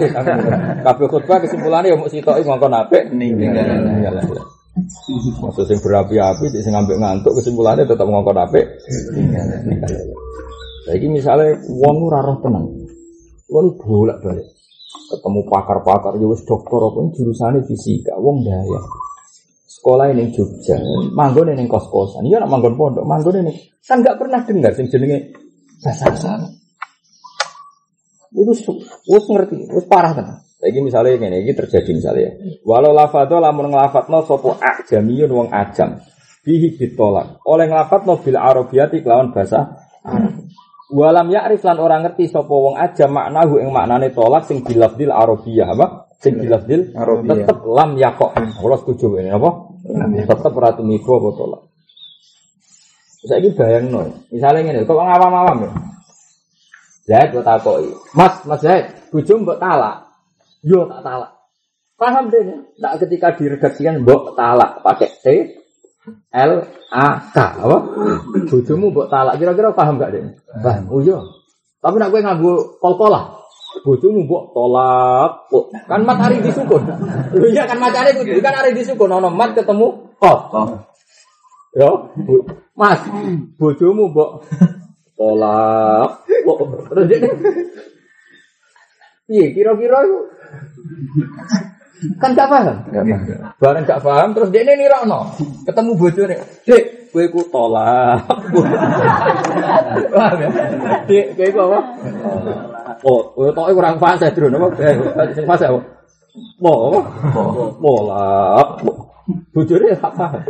Kabeh 0.82 1.06
khutbah 1.06 1.38
kesimpulannya 1.38 1.94
ya 1.94 1.96
mung 1.96 2.10
sitoki 2.10 2.42
ngongkon 2.42 2.74
apik 2.74 3.14
ninggal 3.14 4.18
lele. 4.18 4.42
Maksud 5.38 5.70
sing 5.70 5.78
berapi-api, 5.78 6.50
sing 6.50 6.74
ngambil 6.74 6.98
ngantuk 6.98 7.32
kesimpulannya 7.38 7.86
tetap 7.86 8.10
ngongkon 8.10 8.42
apik. 8.42 8.66
Saiki 10.82 11.06
misalnya 11.06 11.62
wong 11.78 11.96
ora 12.10 12.26
roh 12.26 12.42
tenang. 12.42 12.66
Wong 13.48 13.78
bolak-balik 13.80 14.57
ketemu 14.88 15.40
pakar-pakar 15.48 16.16
ya 16.16 16.26
wis 16.28 16.42
dokter 16.48 16.80
apa 16.80 16.98
ini 17.04 17.10
jurusannya 17.12 17.60
fisika 17.68 18.16
wong 18.16 18.40
daya 18.44 18.80
sekolah 19.68 20.10
ini 20.10 20.34
Jogja, 20.34 20.74
manggon 21.14 21.54
ini 21.54 21.70
kos 21.70 21.86
kosan, 21.86 22.26
iya 22.26 22.42
nak 22.42 22.50
manggon 22.50 22.74
pondok, 22.74 23.06
manggon 23.06 23.46
ini 23.46 23.52
kan 23.78 24.02
nggak 24.02 24.18
pernah 24.18 24.42
dengar 24.42 24.74
sing 24.74 24.90
jenenge 24.90 25.30
bahasa 25.78 26.10
Arab. 26.10 26.50
Itu 28.34 28.52
wis 29.08 29.24
ngerti, 29.30 29.56
wis 29.70 29.86
parah 29.86 30.12
kan. 30.12 30.26
Lagi 30.58 30.82
misalnya 30.82 31.30
ini, 31.30 31.46
ini 31.46 31.52
terjadi 31.54 31.90
misalnya. 31.94 32.34
Walau 32.66 32.90
lafadho 32.90 33.38
lamun 33.38 33.70
nglafatno 33.70 34.26
sopo 34.26 34.58
ajamiyun 34.58 35.30
wong 35.30 35.48
ajam. 35.54 36.02
Bihi 36.42 36.74
ditolak. 36.74 37.38
Oleh 37.46 37.70
nglafatno 37.70 38.18
bil 38.18 38.34
arabiyati 38.34 39.06
kelawan 39.06 39.30
bahasa. 39.30 39.78
Walam 40.88 41.28
ya'rif 41.28 41.60
lan 41.68 41.78
orang 41.84 42.00
ngerti 42.08 42.32
sapa 42.32 42.48
wong 42.48 42.80
ajam 42.80 43.12
maknahu 43.12 43.60
ing 43.60 43.68
maknane 43.68 44.08
tolak 44.16 44.48
sing 44.48 44.64
bilafdil 44.64 45.12
arabiyah 45.12 45.68
apa? 45.76 46.08
Sing 46.16 46.40
bilafdil 46.40 46.96
Arabiyah. 46.96 47.44
tetep 47.44 47.58
lam 47.68 47.94
yakok. 48.00 48.32
Kula 48.56 48.76
setuju 48.80 49.20
ini 49.20 49.30
apa? 49.30 49.68
Tetep 50.24 50.52
ratu 50.56 50.82
miku 50.82 51.20
apa 51.20 51.28
tolak. 51.36 51.62
Saya 53.28 53.44
ini 53.44 53.50
bayang 53.52 53.84
no. 53.92 54.00
Misalnya 54.32 54.78
ini, 54.78 54.86
kok 54.86 54.94
ngawam-awam 54.94 55.66
ya? 55.66 55.70
Zaid 57.08 57.28
gue 57.32 57.44
takoki. 57.44 57.92
Mas, 58.12 58.34
Mas 58.44 58.60
Zaid, 58.60 58.84
bojo 59.08 59.32
mbok 59.40 59.56
talak. 59.56 60.08
Yo 60.60 60.84
tak 60.86 61.00
talak. 61.00 61.32
Paham 61.98 62.30
deh 62.30 62.42
ya? 62.46 62.56
Tak 62.78 62.94
ketika 63.04 63.28
diredaksikan 63.34 64.04
mbok 64.04 64.36
talak 64.38 64.84
pakai 64.84 65.10
T 65.24 65.26
L 66.32 66.52
A 66.88 67.06
K 67.32 67.36
apa? 67.36 67.76
Bojomu 68.48 68.92
mbok 68.92 69.08
talak. 69.12 69.36
Kira-kira 69.36 69.72
paham 69.72 70.00
gak 70.00 70.12
deh? 70.14 70.22
Paham. 70.64 70.84
Oh 70.92 71.00
iya. 71.02 71.18
Tapi 71.78 71.96
nak 72.00 72.10
gue 72.10 72.20
nganggo 72.24 72.80
kol-kolah. 72.82 73.38
Bojomu 73.84 74.26
mbok 74.26 74.56
tolak. 74.56 75.30
Oh, 75.54 75.68
kan 75.86 76.02
mat 76.02 76.18
hari 76.18 76.42
disukun. 76.42 76.82
Lho 77.36 77.46
iya 77.52 77.68
kan 77.68 77.78
macane 77.78 78.10
kudu 78.16 78.40
kan 78.42 78.54
hari 78.56 78.74
disukun 78.74 79.12
ono 79.12 79.28
mat 79.30 79.54
ketemu 79.54 80.16
kol. 80.18 80.38
Yo, 81.76 82.10
Bu- 82.26 82.48
Mas, 82.74 82.98
bojomu 83.60 84.10
mbok 84.10 84.42
tolak. 85.14 86.24
Oh, 86.48 86.58
Terus 86.90 87.04
dia 87.06 87.18
Iya, 89.28 89.52
kira-kira 89.52 90.08
itu 90.08 90.18
kan 92.18 92.30
gak 92.34 92.48
paham. 92.50 92.76
Enggak 92.90 93.04
paham. 93.06 93.52
Barang 93.58 93.84
gak 93.86 94.02
paham 94.02 94.28
terus 94.34 94.48
dia 94.54 94.62
ini 94.62 94.86
nirokno. 94.86 95.34
Ketemu 95.66 95.92
bojone. 95.98 96.36
Dek, 96.62 96.84
kowe 97.10 97.24
ku 97.32 97.40
tolak. 97.50 98.22
Paham 100.14 100.36
ya? 100.38 100.48
Dek, 101.06 101.26
kowe 101.34 101.48
ku 101.50 101.58
apa? 101.70 101.78
Oh, 103.02 103.20
kowe 103.34 103.50
tok 103.50 103.74
kurang 103.74 103.96
fase 103.98 104.30
dulu 104.34 104.70
apa? 104.70 104.78
Eh, 104.82 104.94
Sing 105.34 105.46
fase 105.46 105.66
apa? 105.66 105.80
Mo, 106.62 106.72
apa? 106.92 107.00
Tolak. 107.82 108.66
Bojone 109.52 109.84
ya 109.92 109.96
gak 109.98 110.14
paham. 110.14 110.42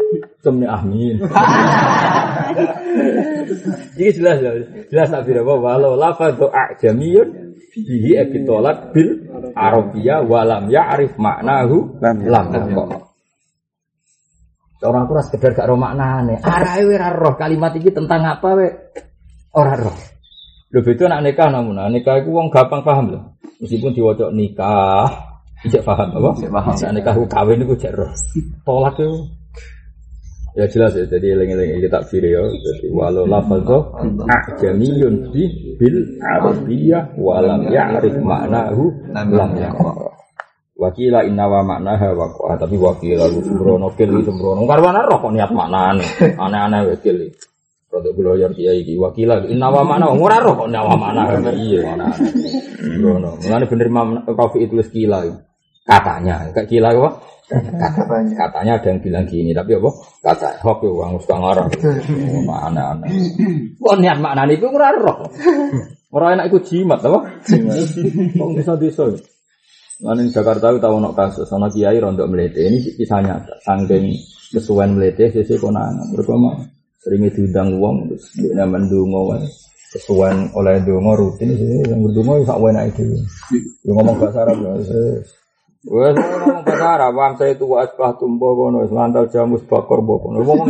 Semne 0.45 0.67
amin. 0.69 1.17
Ini 3.99 4.11
jelas 4.15 4.37
ya. 4.41 4.51
Jelas 4.89 5.09
bila 5.27 5.41
bahwa 5.43 5.59
walau 5.75 5.95
lafadhu 5.99 6.49
a'jamiyun 6.49 7.59
bihi 7.75 8.19
ebitolak 8.19 8.91
bil 8.95 9.29
arabiyah 9.55 10.25
walam 10.27 10.71
ya'rif 10.71 11.15
maknahu 11.19 11.99
Lam 12.03 12.19
yakok. 12.25 13.09
Orang 14.79 15.11
aku 15.11 15.19
ora 15.19 15.23
sekedar 15.27 15.59
gak 15.59 15.67
roh 15.67 15.75
maknane. 15.75 16.39
Arahe 16.39 16.87
we 16.87 16.95
roh 16.95 17.35
kalimat 17.35 17.75
iki 17.75 17.91
tentang 17.91 18.23
apa 18.23 18.49
we? 18.55 18.71
Ora 19.51 19.75
roh. 19.75 19.97
Lho 20.71 20.81
beda 20.87 21.11
nak 21.11 21.27
nikah 21.27 21.49
namun 21.51 21.81
nah, 21.81 21.91
nikah 21.91 22.23
iku 22.23 22.31
wong 22.39 22.47
gampang 22.55 22.87
paham 22.87 23.11
lho. 23.11 23.21
Meskipun 23.59 23.91
diwaca 23.91 24.31
nikah, 24.31 25.11
tidak 25.67 25.83
paham 25.83 26.15
apa? 26.15 26.31
Tidak 26.39 26.53
paham. 26.55 26.75
Nak 26.79 26.93
nikah 26.95 27.15
kawin 27.27 27.65
iku 27.67 27.75
jek 27.75 27.91
roh. 27.91 28.11
Tolak 28.63 28.95
itu 29.03 29.27
Ya 30.59 30.67
jelas 30.67 30.91
ya, 30.91 31.07
jadi 31.07 31.39
eling-eling 31.39 31.79
kita 31.79 32.03
takfir 32.03 32.27
ya. 32.27 32.43
Jadi 32.43 32.91
walau 32.91 33.31
lafadho 33.31 33.95
ajamiyun 34.27 35.31
bi 35.31 35.47
bil 35.79 36.19
arabiyah 36.19 37.15
walam 37.15 37.71
ya'rif 37.71 38.19
maknahu 38.19 38.91
lam 39.15 39.55
yakok. 39.55 40.19
Wakila 40.75 41.23
inna 41.23 41.47
wa 41.47 41.63
maknaha 41.63 42.11
wa 42.11 42.59
tapi 42.59 42.75
wakila 42.75 43.31
lu 43.31 43.39
sembrono 43.39 43.95
kil 43.95 44.19
sembrono. 44.27 44.67
Karwana 44.67 45.07
roh 45.07 45.23
kok 45.23 45.31
niat 45.31 45.55
maknane. 45.55 46.03
Aneh-aneh 46.35 46.91
wakil. 46.91 47.31
Rodok 47.95 48.19
yer 48.35 48.51
kiai 48.51 48.83
iki 48.83 48.99
wakila 48.99 49.39
inna 49.47 49.71
wa 49.71 49.87
makna 49.87 50.11
ora 50.11 50.43
roh 50.43 50.59
kok 50.59 50.67
inna 50.75 50.83
wa 50.83 50.95
makna. 50.99 51.39
Iya 51.55 51.87
mana. 51.87 52.11
Sembrono. 52.83 53.39
Mulane 53.47 53.65
bener 53.71 53.87
Imam 53.87 54.09
Rafi 54.27 54.59
itu 54.67 54.75
kila. 54.91 55.23
Katanya, 55.87 56.51
kayak 56.53 56.69
kila 56.69 56.93
apa? 56.93 57.11
Katanya. 57.49 58.35
Katanya 58.37 58.73
ada 58.77 58.89
yang 58.93 59.01
bilang 59.01 59.25
gini, 59.25 59.51
tapi 59.57 59.73
apa? 59.81 59.91
Kata 60.21 60.49
hok 60.61 60.79
yo 60.85 61.01
wong 61.01 61.17
suka 61.17 61.37
ngarang. 61.41 61.69
Oh, 62.45 62.61
Aneh-aneh. 62.69 63.09
Kok 63.81 63.97
niat 63.97 64.19
maknane 64.21 64.61
iku 64.61 64.69
ora 64.69 64.93
roh. 64.93 65.25
Ora 66.13 66.37
enak 66.37 66.53
iku 66.53 66.59
jimat 66.61 67.01
apa? 67.01 67.41
Kok 68.37 68.51
bisa 68.53 68.77
desa. 68.77 69.09
Lalu 69.99 70.29
di 70.29 70.31
Jakarta 70.31 70.71
tahu 70.79 70.97
nok 71.03 71.17
kasus, 71.17 71.49
sama 71.51 71.67
kiai 71.73 71.99
rontok 71.99 72.31
melete. 72.31 72.63
Ini 72.71 72.79
kisahnya 72.95 73.43
sangking 73.67 74.15
kesuwen 74.55 74.95
melete, 74.95 75.27
sisi 75.35 75.59
konangan. 75.59 76.15
Berkoma 76.15 76.55
seringnya 77.03 77.35
diundang 77.35 77.75
uang, 77.83 78.15
terus 78.15 78.25
dia 78.39 78.55
naman 78.55 78.87
dungo 78.87 79.35
kan. 79.35 79.43
Kesuwen 79.89 80.53
oleh 80.55 80.79
dungo 80.87 81.17
rutin, 81.19 81.51
sih 81.57 81.83
yang 81.83 82.05
berdungo 82.05 82.45
sak 82.47 82.61
enak 82.61 82.95
itu. 82.95 83.05
Dia 83.83 83.93
ngomong 83.97 84.21
bahasa 84.21 84.47
Arab 84.47 84.61
ya. 84.63 84.71
Wes 85.89 86.13
ngomong 86.21 86.69
bahasa 86.69 87.01
Arab, 87.01 87.17
wam 87.17 87.33
saya 87.41 87.57
itu 87.57 87.65
asbah 87.73 88.13
tumbuh 88.21 88.53
kono, 88.53 88.85
selantal 88.93 89.25
jamus 89.33 89.65
bakor 89.65 90.05
bokono. 90.05 90.45
Ngomong 90.45 90.69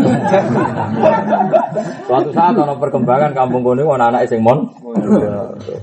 Suatu 2.07 2.31
saat 2.31 2.55
ono 2.55 2.78
perkembangan 2.78 3.35
kampung 3.35 3.66
kono 3.66 3.82
ana 3.90 4.15
anak 4.15 4.31
sing 4.31 4.47
mon 4.47 4.70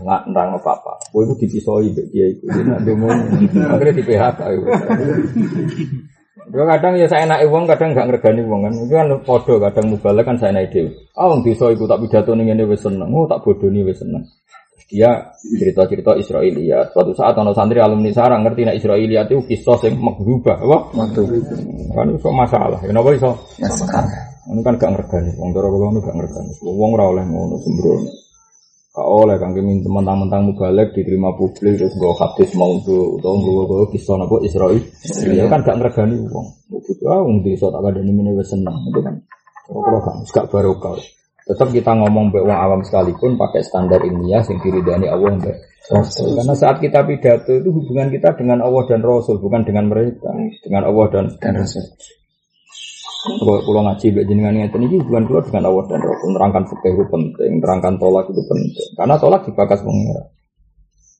nggak 0.08 0.22
nerang 0.32 0.56
apa 0.56 0.72
apa. 0.80 0.94
Kowe 1.12 1.28
iku 1.28 1.36
dipisoi 1.36 1.92
mbek 1.92 2.08
dia 2.16 2.32
iku. 2.32 2.48
Akhirnya 3.60 3.92
di 3.92 4.04
PHK 4.08 4.40
iku. 4.56 4.66
Kadang 6.46 6.94
ya 6.96 7.08
saya 7.12 7.26
enak 7.28 7.44
wong, 7.52 7.66
kadang 7.68 7.98
gak 7.98 8.08
ngregani 8.08 8.46
wong 8.48 8.70
kan. 8.70 8.74
Itu 8.78 8.94
kan 8.96 9.08
podo 9.28 9.60
kadang 9.60 9.92
mubalek 9.92 10.24
kan 10.24 10.40
saya 10.40 10.56
enak 10.56 10.72
dhewe. 10.72 10.96
Ah 11.20 11.28
wong 11.28 11.44
iku 11.44 11.84
tak 11.84 12.00
pidato 12.08 12.32
ning 12.40 12.48
ngene 12.48 12.72
wis 12.72 12.88
seneng. 12.88 13.12
Oh 13.12 13.28
tak 13.28 13.44
bodoni 13.44 13.84
wis 13.84 14.00
seneng. 14.00 14.24
Dia 14.86 15.34
cerita-cerita 15.42 16.14
Israiliyat. 16.14 16.94
Suatu 16.94 17.10
saat 17.18 17.34
ono 17.42 17.58
santri 17.58 17.82
alumni 17.82 18.14
sarang 18.14 18.46
ngerti 18.46 18.70
nek 18.70 18.78
Israiliyat 18.78 19.34
itu 19.34 19.42
kisah 19.50 19.82
sing 19.82 19.98
maghubah, 19.98 20.62
apa? 20.62 20.78
Kan 21.98 22.14
iso 22.14 22.30
masalah. 22.30 22.78
Kenapa 22.86 23.10
iso? 23.18 23.34
Ini 24.46 24.62
kan 24.62 24.78
gak 24.78 24.94
ngergani, 24.94 25.34
wong 25.42 25.58
cara 25.58 25.68
kula 25.74 25.98
gak 26.06 26.14
ngergani. 26.22 26.54
Wong 26.62 26.90
ora 26.94 27.06
oleh 27.10 27.26
ngono 27.26 27.58
sembrono. 27.66 28.14
Gak 28.94 29.08
oleh 29.10 29.36
kangge 29.42 29.62
minta 29.66 29.90
mentang-mentang 29.90 30.54
mubalek 30.54 30.94
diterima 30.94 31.34
publik 31.34 31.82
terus 31.82 31.98
nggo 31.98 32.14
hadis 32.14 32.54
mau 32.54 32.78
tuh 32.86 33.18
utawa 33.18 33.42
nggo 33.42 33.90
kisah 33.90 34.22
napa 34.22 34.38
Israil. 34.46 34.86
Ya 35.34 35.50
kan 35.50 35.66
gak 35.66 35.82
ngergani 35.82 36.30
wong. 36.30 36.48
Begitu 36.70 37.10
ah 37.10 37.26
wong 37.26 37.42
desa 37.42 37.74
tak 37.74 37.82
kadani 37.90 38.12
ngene 38.14 38.38
wis 38.38 38.54
seneng 38.54 38.78
itu 38.86 39.02
kan. 39.02 39.18
Cara 39.66 39.80
kula 39.82 40.00
gak 40.06 40.16
gak 40.30 40.46
barokah. 40.54 40.94
Tetap 41.46 41.70
kita 41.70 41.94
ngomong 41.94 42.34
mbek 42.34 42.42
wong 42.42 42.58
awam 42.58 42.82
sekalipun 42.82 43.38
pakai 43.38 43.62
standar 43.62 44.02
ilmiah 44.02 44.42
sing 44.42 44.58
diridani 44.66 45.06
Allah 45.06 45.38
mbek 45.38 45.56
Rasul. 45.86 46.34
Karena 46.34 46.58
saat 46.58 46.82
kita 46.82 47.06
pidato 47.06 47.54
itu 47.54 47.70
hubungan 47.70 48.10
kita 48.10 48.34
dengan 48.34 48.66
Allah 48.66 48.90
dan 48.90 49.06
Rasul, 49.06 49.38
bukan 49.38 49.62
dengan 49.62 49.86
mereka, 49.86 50.34
dengan 50.66 50.90
Allah 50.90 51.06
dan, 51.14 51.26
dan 51.38 51.54
Rasul. 51.62 51.86
Kalau 53.26 53.62
pulau 53.62 53.86
ngaji 53.86 54.06
mbek 54.10 54.26
jenengan 54.26 54.58
ngeten 54.58 54.86
iki 54.90 54.98
hubungan 55.06 55.30
kula 55.30 55.42
dengan 55.46 55.64
Allah 55.70 55.84
dan 55.86 56.02
Rasul. 56.02 56.30
Nerangkan 56.34 56.64
fikih 56.66 56.94
itu 56.98 57.06
penting, 57.14 57.52
nerangkan 57.62 57.94
tolak 58.02 58.26
itu 58.34 58.42
penting. 58.50 58.90
Karena 58.98 59.16
tolak 59.22 59.42
dibakas 59.46 59.80
pengira. 59.86 60.24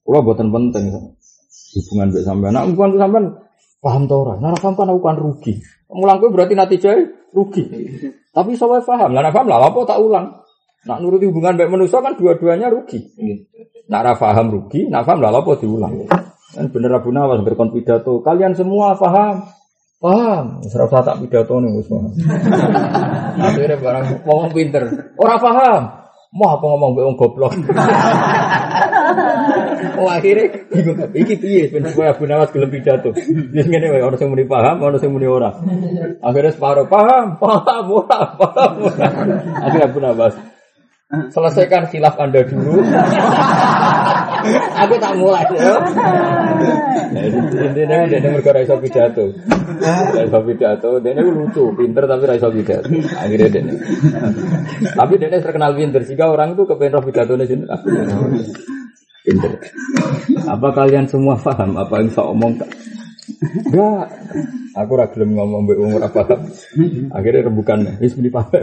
Kula 0.02 0.20
boten 0.26 0.50
penting 0.50 0.86
hubungan 1.78 2.08
mbek 2.10 2.24
sampean. 2.26 2.54
Nah, 2.58 2.66
hubungan 2.66 2.98
sampean 2.98 3.26
paham 3.86 4.10
ta 4.10 4.18
ora? 4.18 4.34
Nah, 4.42 4.58
paham 4.58 4.74
kan 4.74 4.90
aku 4.90 5.02
kan 5.06 5.18
rugi. 5.22 5.62
Mulang 5.94 6.18
kowe 6.18 6.34
berarti 6.34 6.58
natijah 6.58 6.98
rugi. 7.30 7.70
Tapi 8.34 8.58
saya 8.58 8.82
paham, 8.82 9.14
lah 9.14 9.30
paham 9.30 9.46
lah 9.46 9.62
apa 9.70 9.80
tak 9.86 10.02
ulang. 10.02 10.42
Nak 10.90 10.98
nuruti 11.02 11.30
hubungan 11.30 11.54
baik 11.54 11.70
manusia 11.70 12.02
kan 12.02 12.18
dua-duanya 12.18 12.74
rugi. 12.74 12.98
Nak 13.86 14.18
paham 14.18 14.50
rugi, 14.50 14.90
nak 14.90 15.06
paham 15.06 15.22
lah 15.22 15.30
apa 15.30 15.54
diulang. 15.62 15.94
Dan 16.56 16.72
bener 16.74 16.98
Abu 16.98 17.14
Nawas 17.14 17.46
berkon 17.46 17.70
pidato, 17.70 18.26
kalian 18.26 18.58
semua 18.58 18.98
paham. 18.98 19.46
Paham, 20.02 20.60
serah 20.68 20.90
usah 20.90 21.06
tak 21.06 21.22
pidato 21.22 21.62
nih 21.62 21.86
paham. 21.86 22.12
Akhirnya 23.36 23.78
barang 23.78 24.26
ngomong 24.26 24.52
pinter, 24.52 24.84
ora 25.16 25.38
paham. 25.38 25.82
Mau 26.36 26.52
apa 26.52 26.66
ngomong 26.68 26.92
wong 27.00 27.16
goblok. 27.16 27.56
Oh 29.96 30.10
akhirnya 30.10 30.46
bingung 30.72 30.98
iki 31.16 31.36
piye 31.40 31.64
ben 31.72 31.88
supaya 31.88 32.16
Abu 32.16 32.26
Nawas 32.28 32.52
gelem 32.52 32.72
pidato. 32.72 33.12
Wis 33.16 33.66
ngene 33.68 33.92
wae 33.92 34.04
ono 34.04 34.16
sing 34.20 34.30
muni 34.32 34.46
paham, 34.48 34.82
ono 34.82 34.98
sing 34.98 35.12
muni 35.12 35.28
ora. 35.28 35.52
Akhirnya 36.24 36.52
separuh 36.54 36.88
paham, 36.88 37.40
paham, 37.40 37.64
paham. 37.66 37.86
ora. 38.84 39.08
Akhirnya 39.64 39.88
Abu 39.92 40.00
Nawas 40.04 40.36
Selesaikan 41.06 41.86
khilaf 41.94 42.18
Anda 42.18 42.42
dulu. 42.42 42.82
Aku 44.82 44.94
tak 44.98 45.14
mulai 45.18 45.46
ya. 45.54 45.78
Intinya 47.62 48.10
dia 48.10 48.30
mergo 48.30 48.50
ra 48.50 48.66
iso 48.66 48.78
pidato. 48.82 49.30
Ra 49.86 50.22
iso 50.26 50.40
pidato, 50.42 50.98
dia 51.02 51.22
lucu, 51.22 51.78
pinter 51.78 52.10
tapi 52.10 52.24
ra 52.26 52.34
iso 52.34 52.50
pidato. 52.50 52.90
Akhirnya 53.22 53.50
dia. 53.54 53.62
Tapi 54.98 55.14
dia 55.22 55.30
terkenal 55.30 55.78
pinter 55.78 56.02
sehingga 56.06 56.30
orang 56.30 56.58
itu 56.58 56.66
kepengen 56.66 56.94
roh 56.98 57.04
pidatonya 57.06 57.46
sini. 57.46 57.66
Pinter. 59.26 59.58
Apa 60.46 60.68
kalian 60.70 61.10
semua 61.10 61.34
paham 61.36 61.74
apa 61.76 61.98
yang 62.00 62.10
saya 62.14 62.30
omong? 62.30 62.54
Enggak. 63.74 64.06
Aku 64.76 64.92
ra 65.00 65.08
gelem 65.10 65.34
ngomong 65.34 65.66
mbek 65.66 65.80
umur 65.82 66.02
apa. 66.04 66.46
Akhirnya 67.10 67.48
rembukan 67.50 67.98
wis 67.98 68.14
muni 68.20 68.30
paham. 68.30 68.54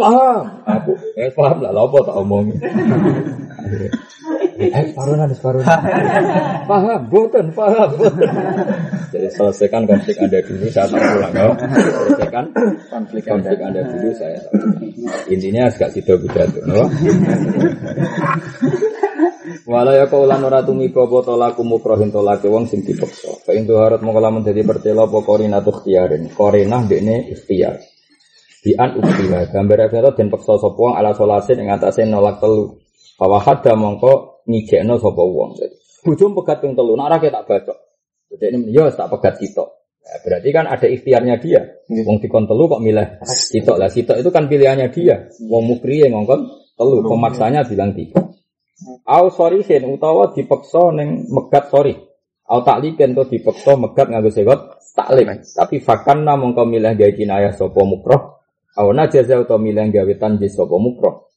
paham. 0.00 0.44
Aku 0.64 0.96
eh 1.18 1.28
paham 1.36 1.58
lah 1.60 1.70
lha 1.74 1.82
apa 1.84 1.98
tak 2.00 2.16
omong. 2.16 2.46
Akhirnya, 3.60 3.90
Eh, 4.62 4.94
parunan, 4.94 5.26
parunan. 5.42 5.66
paham, 6.70 7.00
boten, 7.10 7.50
paham, 7.50 7.88
boten. 7.98 8.30
Jadi 9.10 9.28
selesaikan 9.34 9.82
konflik 9.88 10.16
Anda 10.22 10.38
dulu, 10.44 10.70
saya 10.70 10.86
tak 10.86 11.00
pulang. 11.02 11.34
Oh. 11.34 11.54
Selesaikan 11.58 12.44
konflik, 12.86 13.22
konflik 13.26 13.58
Anda 13.58 13.82
dulu, 13.82 14.08
saya 14.14 14.38
tak 14.38 14.52
pulang. 14.54 14.86
Intinya 15.32 15.62
agak 15.66 15.90
sido 15.90 16.14
pidato. 16.20 16.60
Oh. 16.68 16.88
Wala 19.62 19.94
ya 19.94 20.10
kaulan 20.10 20.42
ora 20.42 20.66
tumiko 20.66 21.06
apa 21.06 21.22
tolaku 21.22 21.62
mukrohin 21.62 22.10
tolake 22.10 22.50
wong 22.50 22.66
sing 22.66 22.82
dipeksa. 22.82 23.46
Fa 23.46 23.54
intu 23.54 23.78
harut 23.78 24.02
mongko 24.02 24.18
lamun 24.18 24.42
dadi 24.42 24.66
percela 24.66 25.06
apa 25.06 25.22
korina 25.22 25.62
tuh 25.62 25.78
ikhtiarin. 25.78 26.34
Korina 26.34 26.82
dekne 26.82 27.30
ikhtiar. 27.30 27.78
Di 28.62 28.74
an 28.78 28.98
uktiha 28.98 29.50
gambar 29.54 29.90
itu 29.90 30.10
den 30.18 30.28
peksa 30.30 30.58
sapa 30.58 30.78
wong 30.78 30.94
ala 30.98 31.14
solasin 31.14 31.62
ing 31.62 31.70
atase 31.70 32.02
nolak 32.06 32.42
telu. 32.42 32.78
Bahwa 33.14 33.38
hada 33.38 33.78
mongko 33.78 34.42
ngijekno 34.50 34.98
sapa 34.98 35.22
wong. 35.22 35.54
Bujum 36.02 36.34
pegat 36.34 36.58
ping 36.58 36.74
telu, 36.74 36.98
nak 36.98 37.14
ora 37.14 37.16
tak 37.22 37.46
bacok. 37.46 37.78
Jadi 38.34 38.44
ini 38.50 38.74
yo 38.74 38.90
tak 38.90 39.06
pegat 39.14 39.38
sitok. 39.38 39.68
Ya, 40.02 40.18
berarti 40.26 40.48
kan 40.50 40.66
ada 40.66 40.86
ikhtiarnya 40.90 41.38
dia. 41.38 41.62
Wong 41.86 42.18
dikon 42.18 42.50
telu 42.50 42.66
kok 42.66 42.82
milih 42.82 43.22
sitok 43.22 43.78
lah. 43.78 43.86
Sitok 43.86 44.18
itu 44.18 44.30
kan 44.34 44.50
pilihannya 44.50 44.90
dia. 44.90 45.30
Wong 45.46 45.70
mukri 45.70 46.02
yang 46.02 46.18
ngongkon 46.18 46.50
telu, 46.74 47.06
pemaksanya 47.06 47.62
bilang 47.62 47.94
tiga. 47.94 48.18
Au 49.06 49.26
sorry 49.30 49.62
sen 49.66 49.84
utawa 49.86 50.30
dipeksa 50.34 50.92
ning 50.94 51.26
megat 51.30 51.68
sorry. 51.70 51.94
Au 52.48 52.60
takliken 52.66 53.14
to 53.16 53.24
dipeksa 53.28 53.78
megat 53.78 54.10
nganggo 54.10 54.30
segot 54.30 54.80
taklik. 54.96 55.26
Tapi 55.56 55.80
fakanna 55.80 56.36
mongko 56.36 56.66
milih 56.68 56.94
gawe 56.98 57.12
kinayah 57.14 57.52
sapa 57.54 57.80
mukroh. 57.82 58.42
Au 58.78 58.88
najaza 58.92 59.40
utawa 59.40 59.60
milih 59.60 59.88
gawe 59.92 60.12
tanjis 60.18 60.54
sapa 60.56 60.76
mukroh. 60.76 61.28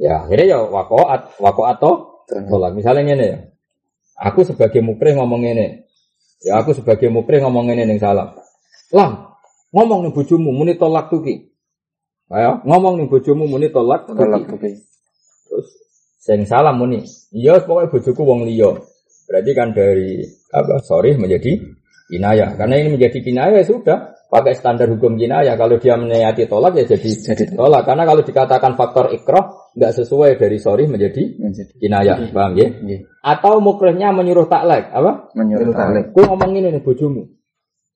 Ya, 0.00 0.24
akhirnya 0.26 0.56
ya 0.56 0.58
wakoat, 0.66 1.36
wakoat 1.38 1.76
to 1.78 1.92
tolak. 2.26 2.72
Misalnya 2.74 3.02
ngene 3.12 3.24
ya. 3.28 3.38
Aku 4.18 4.42
sebagai 4.46 4.80
mukrih 4.82 5.14
ngomong 5.18 5.42
ngene. 5.46 5.86
Ya 6.42 6.58
aku 6.58 6.74
sebagai 6.74 7.06
mukrih 7.12 7.38
ngomong 7.42 7.70
ngene 7.70 7.86
ning 7.86 7.98
salam. 8.02 8.34
Lam, 8.90 9.36
ngomong 9.70 10.02
ning 10.06 10.12
bojomu 10.14 10.50
muni 10.50 10.74
tolak 10.74 11.08
tuki. 11.12 11.50
Ayo, 12.32 12.64
ngomong 12.66 12.98
ning 12.98 13.06
bojomu 13.12 13.44
muni 13.46 13.68
tolak 13.70 14.08
Tolak 14.10 14.48
tuki. 14.48 14.50
tuki. 14.50 14.70
Terus 15.48 15.68
sing 16.22 16.46
salam 16.46 16.78
muni. 16.78 17.02
Iya 17.34 17.58
pokoknya 17.66 17.90
bojoku 17.90 18.22
wong 18.22 18.46
liya. 18.46 18.78
Berarti 19.26 19.50
kan 19.58 19.68
dari 19.74 20.22
apa? 20.54 20.78
Sorry 20.86 21.18
menjadi 21.18 21.58
kinayah. 22.06 22.54
Karena 22.54 22.78
ini 22.78 22.94
menjadi 22.94 23.18
kinayah 23.18 23.58
ya 23.58 23.66
sudah 23.66 23.98
pakai 24.30 24.54
standar 24.54 24.86
hukum 24.86 25.18
kinayah. 25.18 25.58
Kalau 25.58 25.82
dia 25.82 25.98
menyayati 25.98 26.46
tolak 26.46 26.78
ya 26.78 26.86
jadi 26.86 27.10
Jadi 27.34 27.58
tolak. 27.58 27.82
Karena 27.82 28.06
kalau 28.06 28.22
dikatakan 28.22 28.78
faktor 28.78 29.10
ikroh 29.10 29.74
nggak 29.74 29.92
sesuai 29.98 30.38
dari 30.38 30.62
sorry 30.62 30.86
menjadi 30.86 31.42
menjadi 31.42 31.74
kinayah. 31.74 32.16
Paham 32.30 32.54
ya? 32.54 32.70
Nggih. 32.70 33.00
Atau 33.26 33.58
mukrihnya 33.58 34.14
menyuruh 34.14 34.46
taklek 34.46 34.94
apa? 34.94 35.34
menyuruh 35.34 35.74
taklik. 35.74 36.14
Kue 36.14 36.22
ngomong 36.22 36.54
ini 36.54 36.70
nih 36.70 36.82
bojomu. 36.86 37.26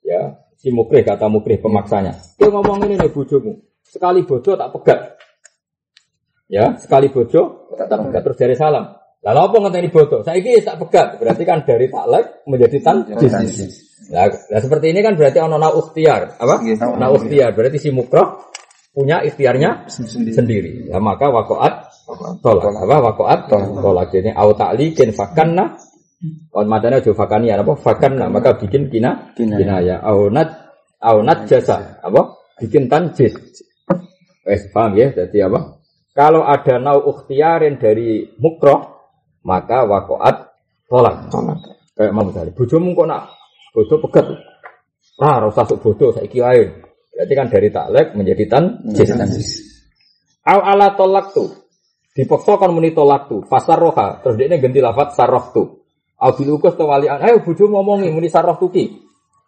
Ya, 0.06 0.38
si 0.54 0.70
mukrih 0.70 1.02
kata 1.02 1.26
mukrih 1.26 1.58
pemaksanya. 1.58 2.14
Kue 2.38 2.50
ngomong 2.50 2.82
ini 2.86 2.98
nih 2.98 3.10
bojomu. 3.10 3.58
Sekali 3.86 4.26
bojo 4.26 4.58
tak 4.58 4.70
pegat. 4.74 5.15
Ya, 6.46 6.78
sekali 6.78 7.10
bojo 7.10 7.66
tak 7.74 7.90
pegat 7.90 8.22
terus 8.22 8.38
dari 8.38 8.54
salam. 8.54 8.94
Lalu 9.26 9.40
apa 9.42 9.56
ngenteni? 9.66 9.88
Saya 10.22 10.38
ini 10.38 10.62
tak 10.62 10.78
pegat. 10.78 11.18
Berarti 11.18 11.42
kan 11.42 11.66
dari 11.66 11.90
taklek 11.90 12.46
menjadi 12.46 12.78
tan. 12.78 13.02
Nah, 14.06 14.30
nah, 14.30 14.60
seperti 14.62 14.94
ini 14.94 15.02
kan 15.02 15.18
berarti 15.18 15.42
ono 15.42 15.58
na 15.58 15.66
ukhtiar, 15.74 16.38
apa? 16.38 16.62
Iya. 16.62 16.94
Na 16.94 17.10
ukhtiar. 17.10 17.50
Berarti 17.58 17.82
si 17.82 17.90
mukrah 17.90 18.38
punya 18.94 19.26
ikhtiarnya 19.26 19.90
sendiri. 19.90 20.86
Ya, 20.86 21.02
maka 21.02 21.26
wakoat 21.26 21.90
tolak. 22.38 22.70
Apa 22.70 22.96
wakoat 23.10 23.40
tolak. 23.50 24.14
Jadi 24.14 24.30
au 24.30 24.54
ta'likin 24.54 25.10
fakanna 25.10 25.74
on 26.54 26.70
madana 26.70 27.02
jo 27.02 27.10
fakani 27.10 27.50
apa? 27.50 27.74
Fakanna 27.74 28.30
maka 28.30 28.54
bikin 28.54 28.86
kina 28.94 29.34
kina 29.34 29.82
ya. 29.82 29.98
Au 30.06 30.30
nat 30.30 30.54
au 31.02 31.26
nat 31.26 31.50
jasa 31.50 31.98
apa? 31.98 32.38
Bikin 32.62 32.86
tanjis. 32.86 33.34
Wes 34.46 34.70
paham 34.70 34.94
ya? 34.94 35.10
Jadi 35.10 35.42
apa? 35.42 35.75
Kalau 36.16 36.48
ada 36.48 36.80
nau 36.80 37.12
ukhtiarin 37.12 37.76
dari 37.76 38.24
mukroh 38.40 38.96
maka 39.44 39.84
wakoat 39.84 40.48
tolak. 40.88 41.28
Tolak. 41.28 41.60
Kayak 41.92 42.12
mau 42.12 42.24
misalnya, 42.24 42.52
bojomu 42.56 42.96
kok 42.96 43.06
nak 43.08 43.22
bojo 43.76 44.00
pegat. 44.08 44.26
Ah, 45.20 45.40
ora 45.40 45.48
usah 45.48 45.64
sok 45.64 45.80
bodoh 45.80 46.12
saiki 46.12 46.40
wae. 46.40 46.64
Berarti 47.12 47.32
kan 47.32 47.48
dari 47.48 47.68
taklek 47.72 48.12
menjadi 48.16 48.44
tan. 48.48 48.64
Au 50.44 50.60
ala 50.60 50.92
tolak 50.92 51.32
tu. 51.32 51.48
Dipaksa 52.12 52.60
kan 52.60 52.72
muni 52.72 52.92
tolak 52.92 53.28
tu. 53.32 53.44
Fasar 53.48 53.80
roha. 53.80 54.20
Terus 54.20 54.36
dia 54.36 54.56
ganti 54.60 54.80
lafat 54.80 55.16
sarroh 55.16 55.52
tu. 55.52 55.64
Au 56.20 56.30
bilukus 56.36 56.76
tu 56.76 56.84
walian. 56.84 57.20
Ayo 57.20 57.40
bojo 57.40 57.64
ngomongi 57.64 58.12
muni 58.12 58.28
sarroh 58.28 58.60
tuki. 58.60 58.92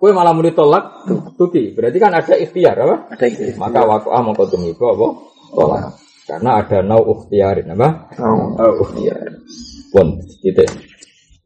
Kue 0.01 0.13
malah 0.17 0.33
muni 0.33 0.57
tolak 0.57 1.05
tuki. 1.37 1.77
Berarti 1.77 1.99
kan 2.01 2.17
ada 2.17 2.33
ikhtiar 2.33 2.77
apa? 2.81 2.97
Ada 3.13 3.25
itu. 3.29 3.53
Maka 3.61 3.85
mongko 4.25 4.49
tumiku 4.49 4.85
apa? 4.89 5.07
Tolak. 5.53 6.08
Karena 6.29 6.61
ada 6.61 6.85
nau 6.85 7.01
ukhtiarin 7.09 7.73
apa? 7.73 8.13
Nau 8.21 8.77
ukhtiar. 8.85 9.41
Pun 9.89 10.21
titik. 10.45 10.69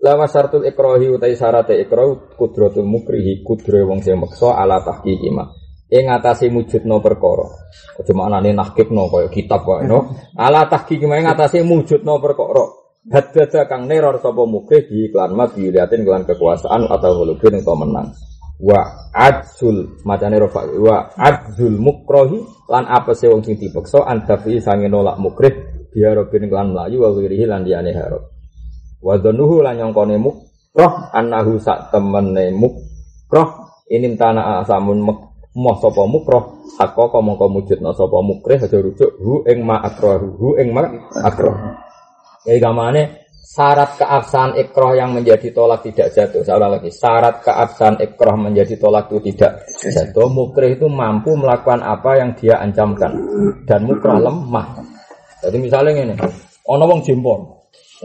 Lama 0.03 0.27
syaratul 0.27 0.67
ikrohi 0.67 1.07
utai 1.15 1.39
syarat 1.39 1.71
ikroh 1.71 2.35
kudratul 2.35 2.83
mukrihi 2.83 3.47
kudre 3.47 3.87
wong 3.87 4.03
sing 4.03 4.19
meksa 4.19 4.59
ala 4.59 4.83
tahqiqi 4.83 5.31
ma. 5.31 5.47
Ing 5.87 6.11
ngatasi 6.11 6.51
mujudno 6.51 6.99
perkara. 6.99 7.47
Aja 8.03 8.11
maknane 8.11 8.51
nahkibno 8.51 9.07
kaya 9.07 9.31
kitab 9.31 9.63
wae 9.63 9.87
no. 9.87 10.11
Ala 10.35 10.67
tahqiqi 10.67 11.07
ma 11.07 11.23
ing 11.23 11.31
ngatasi 11.31 11.63
mujudno 11.63 12.19
perkara. 12.19 12.67
Hadada 13.07 13.71
kang 13.71 13.87
neror 13.87 14.19
sapa 14.19 14.43
mukrih 14.43 14.91
di 14.91 15.07
iklan 15.07 15.39
ma 15.39 15.47
biuliatin 15.47 16.03
kelan 16.03 16.27
kekuasaan 16.27 16.91
atau 16.91 17.23
hulubin 17.23 17.63
atau 17.63 17.79
menang. 17.79 18.11
Wa 18.61 18.81
adzul 19.13 20.01
macane 20.09 20.37
rofa 20.41 20.65
wa 20.81 21.13
adzul 21.17 21.77
mukrohi 21.77 22.41
lan 22.69 22.89
apa 22.89 23.13
wong 23.13 23.43
sing 23.45 23.61
dipeksa 23.61 24.05
antafi 24.09 24.61
sange 24.61 24.89
nolak 24.89 25.21
mukrih 25.21 25.53
biar 25.93 26.17
robin 26.17 26.49
kelan 26.49 26.73
melayu 26.73 27.05
wa 27.05 27.13
wirihi 27.13 27.45
lan 27.45 27.69
liyane 27.69 27.93
harap. 27.93 28.33
wa 29.03 29.19
dhanuhu 29.19 29.61
lan 29.67 29.83
nyongkone 29.83 30.17
mukroh 30.17 30.93
annahu 31.11 31.59
sak 31.59 31.91
temene 31.91 32.55
mukroh 32.55 33.67
ini 33.91 34.15
tanah 34.15 34.63
asamun 34.63 35.03
mek 35.03 35.77
sapa 35.83 36.07
mukroh 36.07 36.63
hakka 36.79 37.19
mongko 37.19 37.47
mujudna 37.51 37.91
sapa 37.93 38.19
mukrih 38.25 38.63
aja 38.63 38.79
rujuk 38.79 39.11
hu 39.21 39.43
ing 39.45 39.67
ma 39.67 39.83
akrahu 39.85 40.29
hu 40.39 40.49
ing 40.57 40.73
ma 40.73 40.87
akrah 41.21 41.83
ya 42.49 42.57
gamane 42.57 43.22
syarat 43.43 43.99
keabsahan 43.99 44.55
ikroh 44.57 44.95
yang 44.95 45.13
menjadi 45.13 45.51
tolak 45.51 45.83
tidak 45.83 46.15
jatuh. 46.15 46.47
Saya 46.47 46.63
ulang 46.63 46.79
lagi. 46.79 46.89
Syarat 46.95 47.43
keabsahan 47.43 47.99
ikroh 48.01 48.39
menjadi 48.39 48.79
tolak 48.79 49.11
itu 49.11 49.35
tidak 49.35 49.67
jatuh. 49.69 50.31
Mukrih 50.31 50.79
itu 50.79 50.87
mampu 50.87 51.35
melakukan 51.35 51.83
apa 51.83 52.23
yang 52.23 52.33
dia 52.39 52.63
ancamkan. 52.63 53.13
Dan 53.67 53.85
mukrah 53.85 54.23
lemah. 54.23 54.81
Jadi 55.43 55.57
misalnya 55.59 55.91
ini 56.07 56.15
ono 56.71 56.85
wong 56.87 57.03
jimpor. 57.03 57.39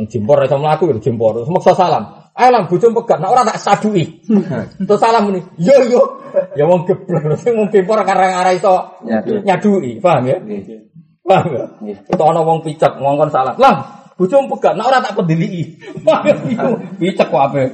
Wong 0.01 0.05
jimpor 0.09 0.41
iso 0.41 0.57
mlaku 0.57 0.89
ya 0.89 0.97
jimpor. 0.97 1.37
Terus 1.37 1.53
maksa 1.53 1.77
salam. 1.77 2.03
Ayo 2.37 2.53
lah 2.53 2.69
bojom 2.69 2.93
pegat, 2.93 3.17
nek 3.17 3.33
ora 3.33 3.41
tak 3.49 3.57
sadui. 3.57 4.21
Terus 4.77 5.01
salam 5.01 5.25
muni, 5.25 5.41
yo 5.57 5.73
yo. 5.89 6.21
Ya 6.53 6.69
wong 6.69 6.85
geblek. 6.85 7.33
Terus 7.33 7.49
wong 7.49 7.69
jimpor 7.73 7.97
karang 8.05 8.29
arah 8.29 8.53
Nyadu. 9.01 9.41
nyadui, 9.41 9.97
paham 9.97 10.29
ya? 10.29 10.37
Paham 11.25 11.49
ya? 11.49 11.65
Itu 11.97 12.21
ana 12.21 12.45
wong 12.45 12.61
picek 12.61 13.01
ngongkon 13.01 13.33
salam. 13.33 13.57
Lah, 13.57 14.05
bojom 14.17 14.49
pegat, 14.49 14.73
nek 14.73 14.89
ora 14.89 14.97
tak 14.97 15.13
pedili. 15.21 15.77
Picek 16.97 17.29
kok 17.31 17.43
ape? 17.53 17.69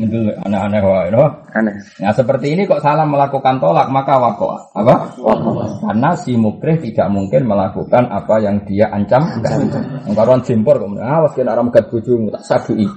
Mendel 0.00 0.32
aneh-aneh 0.40 0.80
wae, 0.80 1.12
no? 1.12 1.28
Aneh. 1.52 1.76
Nah 2.00 2.16
seperti 2.16 2.56
ini 2.56 2.64
kok 2.64 2.80
salah 2.80 3.04
melakukan 3.04 3.60
tolak 3.60 3.92
maka 3.92 4.16
wako 4.16 4.56
apa? 4.72 5.20
Karena 5.84 6.16
si 6.16 6.32
mukrih 6.40 6.80
tidak 6.80 7.12
mungkin 7.12 7.44
melakukan 7.44 8.08
apa 8.08 8.40
yang 8.40 8.64
dia 8.64 8.88
ancam. 8.88 9.20
Engkaruan 10.08 10.40
jimpor 10.40 10.80
kemudian 10.80 11.04
awas 11.04 11.36
kena 11.36 11.52
orang 11.52 11.68
megat 11.68 11.92
bojomu 11.92 12.32
tak 12.32 12.42
sadui. 12.48 12.88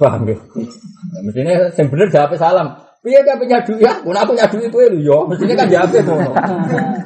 Paham 0.00 0.28
ya? 0.28 0.36
Nah, 0.36 1.20
mestinya 1.24 1.52
yang 1.72 1.88
bener 1.92 2.08
jawab 2.08 2.32
salam. 2.40 2.68
Piye 3.04 3.22
gak 3.22 3.38
punya 3.38 3.60
duit 3.62 3.84
ya? 3.84 3.92
Mun 4.02 4.16
aku 4.16 4.32
nyadui 4.34 4.66
kowe 4.72 4.84
lho 4.92 4.98
ya. 4.98 5.18
Mestinya 5.28 5.54
kan 5.60 5.68
jawab 5.68 5.88
ngono. 6.04 6.32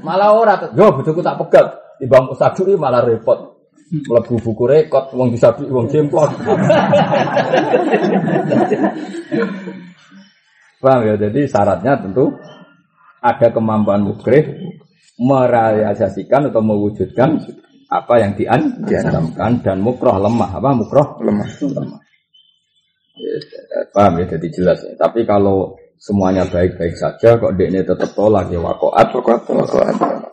Malah 0.06 0.30
ora. 0.32 0.54
Yo 0.78 0.94
bojoku 0.94 1.22
tak 1.22 1.38
pegat. 1.42 1.66
di 2.00 2.08
bangku 2.08 2.32
sabuk 2.32 2.64
malah 2.80 3.04
repot. 3.04 3.49
Mlebu 3.90 4.38
buku 4.38 4.64
rekod, 4.70 5.10
wong 5.18 5.34
disabik, 5.34 5.66
wong 5.66 5.90
jemplon. 5.90 6.30
Paham 10.78 11.00
ya? 11.10 11.14
Jadi 11.18 11.40
syaratnya 11.50 11.98
tentu 11.98 12.30
ada 13.20 13.50
kemampuan 13.50 14.06
mukrih 14.06 14.46
merealisasikan 15.20 16.48
atau 16.48 16.64
mewujudkan 16.64 17.36
apa 17.90 18.14
yang 18.22 18.32
diancamkan 18.38 19.60
dan 19.60 19.82
mukroh 19.82 20.14
lemah 20.16 20.56
apa 20.56 20.70
mukroh 20.72 21.18
Lemah. 21.20 21.48
lemah 21.60 22.00
ya, 23.18 23.36
paham 23.90 24.22
ya 24.22 24.24
jadi 24.38 24.46
jelas 24.48 24.78
ya. 24.86 24.94
tapi 24.94 25.26
kalau 25.26 25.74
semuanya 25.98 26.46
baik-baik 26.46 26.94
saja 26.94 27.36
kok 27.36 27.52
dia 27.58 27.66
ini 27.66 27.82
tetap 27.82 28.14
tolak 28.14 28.46
ya 28.48 28.62
wakoat 28.62 29.10
Wakoat, 29.10 29.42
wakoat. 29.50 30.29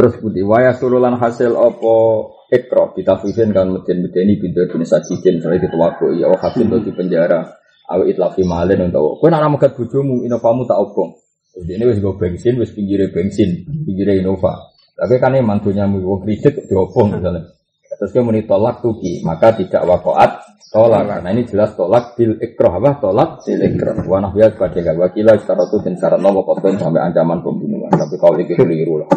Terus 0.00 0.16
putih 0.16 0.48
waya 0.48 0.72
surulan 0.72 1.20
hasil 1.20 1.52
opo 1.52 2.32
ikro 2.48 2.96
kita 2.96 3.20
fusin 3.20 3.52
kan 3.52 3.68
medin 3.68 4.00
medeni 4.00 4.40
pintu 4.40 4.64
bin 4.64 4.80
sajidin 4.80 5.44
saya 5.44 5.60
itu 5.60 5.76
wako 5.76 6.16
ya 6.16 6.32
oh 6.32 6.40
hasil 6.40 6.64
di 6.80 6.88
penjara. 6.96 7.60
Awi 7.90 8.16
itlafi 8.16 8.40
malen 8.48 8.88
untuk 8.88 9.20
kau 9.20 9.28
nak 9.28 9.44
megat 9.52 9.76
bujumu 9.76 10.24
inovamu 10.24 10.64
tak 10.64 10.80
obong. 10.80 11.20
Terus 11.52 11.68
ini 11.68 11.84
wis 11.84 11.98
gue 12.00 12.14
bensin 12.16 12.56
wis 12.56 12.72
pinggirnya 12.72 13.12
bensin 13.12 13.68
pinggirnya 13.84 14.24
innova. 14.24 14.72
Tapi 14.96 15.20
kan 15.20 15.36
ini 15.36 15.44
mantunya 15.44 15.84
mau 15.84 16.16
kredit 16.24 16.64
diobong 16.64 17.20
misalnya. 17.20 17.44
Terus 17.92 18.10
dia 18.16 18.24
muni 18.24 18.48
tolak 18.48 18.80
tuki 18.80 19.20
maka 19.20 19.52
tidak 19.52 19.84
wakoat 19.84 20.32
tolak. 20.72 21.20
Nah 21.20 21.28
ini 21.28 21.44
jelas 21.44 21.76
tolak 21.76 22.16
bil 22.16 22.40
ikroh 22.40 22.72
apa? 22.72 23.04
Tolak 23.04 23.44
bil 23.44 23.58
ikroh 23.68 24.00
wanah 24.08 24.32
bias 24.32 24.56
pada 24.56 24.80
gak 24.80 24.96
wakila 24.96 25.36
secara 25.36 25.68
itu 25.68 25.76
dan 25.84 25.94
syarat 26.00 26.20
nomor 26.24 26.46
sampai 26.56 27.04
ancaman 27.04 27.44
pembunuhan. 27.44 27.92
Tapi 27.92 28.16
kalau 28.16 28.38
itu 28.40 28.56
keliru 28.56 29.04
lah 29.04 29.10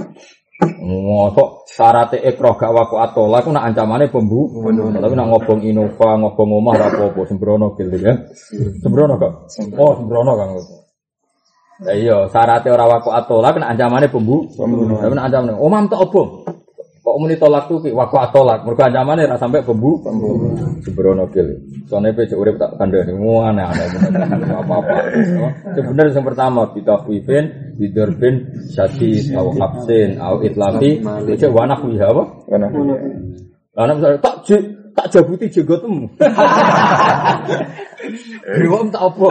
ngosok 0.64 1.68
syaratnya 1.68 2.24
ikroh 2.32 2.56
gak 2.56 2.72
wakoat 2.72 3.12
tolak 3.16 3.46
nak 3.52 3.72
ancamannya 3.72 4.12
pembunuhan 4.12 5.00
tapi 5.00 5.14
nak 5.16 5.28
ngobong 5.32 5.60
innova 5.64 6.10
ngobong 6.20 6.50
omah 6.60 6.76
rapopo 6.80 7.28
sembrono 7.28 7.76
gitu 7.76 7.98
ya. 8.00 8.14
Sembrono 8.82 9.20
kok? 9.20 9.34
Oh 9.78 9.92
sembrono 10.00 10.34
kan 10.40 10.48
Ya 11.84 11.94
iya, 11.98 12.18
syaratnya 12.30 12.70
orang 12.70 12.90
waku 12.96 13.10
atolak 13.12 13.60
kena 13.60 13.74
ancamannya 13.74 14.08
pembu. 14.08 14.48
Tapi 14.56 15.14
nak 15.18 15.26
ancamannya, 15.28 15.58
oh 15.58 15.68
mam 15.68 15.90
tak 15.92 16.00
obong. 16.06 16.46
Kok 17.04 17.20
muni 17.20 17.36
tolak 17.36 17.68
tuh, 17.68 17.84
waku 17.84 18.16
atolak. 18.16 18.64
Mereka 18.64 18.88
ancamannya 18.88 19.28
rasa 19.28 19.44
sampai 19.44 19.60
pembu, 19.60 20.00
pembunuhan. 20.00 20.80
Sembrono 20.88 21.28
gil. 21.36 21.52
Soalnya 21.84 22.16
pecah 22.16 22.40
urip 22.40 22.56
tak 22.56 22.80
kandani, 22.80 23.12
wah 23.20 23.52
aneh 23.52 23.68
aneh 23.68 23.88
apa 24.56 24.74
apa. 24.80 24.96
Sebenarnya 25.76 26.16
yang 26.16 26.24
pertama 26.24 26.64
kita 26.72 27.04
kuifin, 27.04 27.76
bidurbin, 27.76 28.48
syati, 28.72 29.36
au 29.36 29.52
hapsin, 29.52 30.16
au 30.16 30.40
itlafi, 30.48 31.04
itu 31.28 31.52
wanak 31.52 31.84
wiha 31.84 32.08
apa? 32.08 32.24
Mana? 32.48 32.68
Lalu 33.76 33.92
misalnya 34.00 34.20
tak 34.24 34.36
j- 34.48 34.68
tak 34.94 35.10
jabuti 35.10 35.50
jegotmu. 35.50 36.10
Dewa 38.46 38.80
tak 38.94 39.04
apa? 39.04 39.28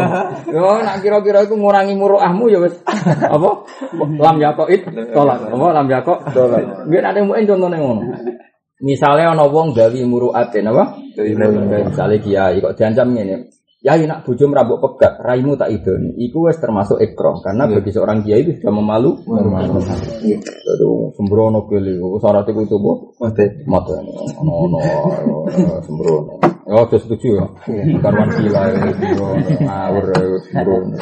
Yo 0.50 0.82
nak 0.82 0.96
kira-kira 1.00 1.46
iku 1.46 1.54
ngurangi 1.58 1.94
muruahmu 1.94 2.44
ya 2.50 2.58
wis 2.62 2.74
apa? 3.22 3.50
Lam 3.96 4.36
yakoid 4.42 4.80
tolak. 5.14 5.38
Apa 5.48 5.66
lam 5.70 5.86
yakok 5.88 6.18
tolak. 6.34 6.86
Nggih 6.86 7.00
nek 7.00 7.22
muen 7.24 7.46
contone 7.46 7.76
ngono. 7.78 8.02
Misalnya 8.82 9.30
ana 9.30 9.46
wong 9.46 9.78
gawe 9.78 10.00
muruatin 10.02 10.66
apa? 10.66 10.84
Misalnya 11.14 12.18
kiai 12.18 12.58
kok 12.58 12.74
diancam 12.74 13.14
ngene. 13.14 13.61
Ya 13.82 13.98
nak 13.98 14.22
bojo 14.22 14.46
merabuk 14.46 14.78
pegat, 14.78 15.18
raimu 15.18 15.58
tak 15.58 15.74
idoni. 15.74 16.14
Iku 16.14 16.46
wis 16.46 16.54
termasuk 16.62 17.02
ikram 17.02 17.42
karena 17.42 17.66
bagi 17.66 17.90
seorang 17.90 18.22
kiai 18.22 18.46
itu 18.46 18.62
sudah 18.62 18.70
memalu. 18.78 19.18
Aduh, 19.26 21.10
sembrono 21.18 21.66
kali. 21.66 21.98
Syarat 21.98 22.46
itu 22.46 22.62
itu 22.62 22.78
bu. 22.78 23.10
Mati. 23.18 23.42
Mata 23.66 23.98
ono 23.98 24.54
ono 24.54 24.78
sembrono. 25.82 26.38
Ya 26.62 26.78
udah 26.78 26.94
setuju 26.94 27.42
ya. 27.42 27.46
Karwan 27.98 28.30
gila 28.30 28.62
ya 28.70 28.78
sembrono. 28.86 29.50
Ngawur 29.50 30.04
ya 30.14 30.18
sembrono. 30.46 30.96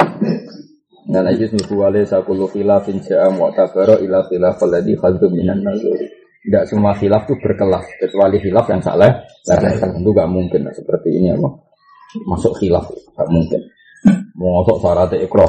Dan 1.05 1.21
lagi 1.21 1.45
nuku 1.53 1.73
wale 1.77 2.01
sakulu 2.09 2.49
khilafin 2.49 2.97
ja'a 2.97 3.29
mu'tabara 3.29 4.01
ila 4.01 4.25
khilaf 4.25 4.57
alladhi 4.57 4.97
khaddu 4.97 5.29
minan 5.29 5.61
nazuri. 5.61 6.09
Tidak 6.41 6.65
semua 6.65 6.97
khilaf 6.97 7.29
itu 7.29 7.37
berkelas 7.37 7.85
kecuali 8.01 8.41
khilaf 8.41 8.65
yang 8.73 8.81
salah. 8.81 9.21
Salah 9.45 9.69
tentu 9.69 10.09
gak 10.09 10.29
mungkin 10.33 10.65
seperti 10.73 11.13
ini 11.13 11.29
apa? 11.29 11.70
Masuk 12.27 12.59
khilaf 12.59 12.91
gak 13.15 13.29
mungkin. 13.31 13.61
Mau 14.35 14.61
masuk 14.63 14.81
syaratnya 14.81 15.23
ikroh. 15.23 15.47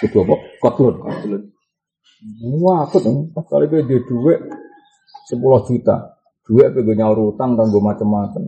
Itu 0.00 0.24
apa? 0.24 0.34
Kotlun. 0.62 0.96
Wah, 2.58 2.86
aku 2.86 2.98
tuh 2.98 3.30
kali 3.46 3.70
gue 3.70 3.86
dia 3.86 4.00
duit 4.02 4.40
10 5.30 5.38
juta. 5.38 5.96
Duit 6.42 6.66
apa 6.72 6.80
gue 6.80 6.96
nyaur 6.96 7.36
utang 7.36 7.54
dan 7.54 7.68
gue 7.68 7.82
macam-macam. 7.82 8.42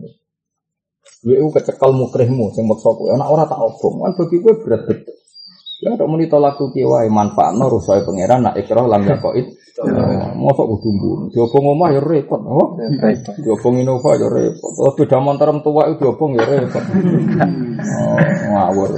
Duit 1.21 1.37
itu 1.37 1.49
kecekal 1.53 1.93
mukrihmu, 1.93 2.49
sing 2.51 2.65
maksa 2.65 2.89
kowe. 2.91 3.13
Anak 3.13 3.29
ora 3.29 3.45
tak 3.45 3.61
obong, 3.61 4.01
kan 4.01 4.11
bagi 4.17 4.37
gue 4.41 4.53
berat 4.65 4.81
betul. 4.89 5.20
Ya 5.81 5.97
ada 5.97 6.05
muni 6.05 6.29
tolak 6.29 6.61
tuh 6.61 6.69
kiwai 6.69 7.09
manfaat 7.09 7.57
no 7.57 7.65
rusoi 7.65 8.05
pangeran 8.05 8.45
nak 8.45 8.53
ikrah 8.53 8.85
lam 8.85 9.01
yakoid. 9.01 9.49
Mosok 10.37 10.77
kudu 10.77 10.89
mbun. 10.93 11.19
Diobong 11.33 11.73
omah 11.73 11.89
ya 11.89 12.01
repot, 12.05 12.37
apa? 12.37 12.65
Repot. 13.01 13.33
Diobong 13.41 13.81
Innova 13.81 14.13
ya 14.13 14.29
repot. 14.29 14.71
Terus 14.77 14.93
beda 14.93 15.17
motor 15.17 15.49
tua 15.65 15.89
itu 15.89 16.05
diobong 16.05 16.37
ya 16.37 16.45
repot. 16.45 16.85
Oh, 16.85 18.17
ngawur. 18.53 18.93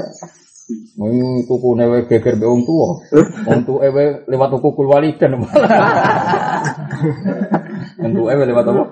Mung 0.99 1.47
tuku 1.47 1.69
newe 1.79 2.03
geger 2.11 2.35
be 2.35 2.43
wong 2.51 2.67
tuwa. 2.67 2.99
Wong 3.47 3.63
tuwa 3.63 3.87
lewat 4.27 4.49
tuku 4.51 4.67
kul 4.75 4.91
walidan. 4.91 5.39
Wong 7.95 8.11
tuwa 8.11 8.35
lewat 8.43 8.65
apa? 8.67 8.83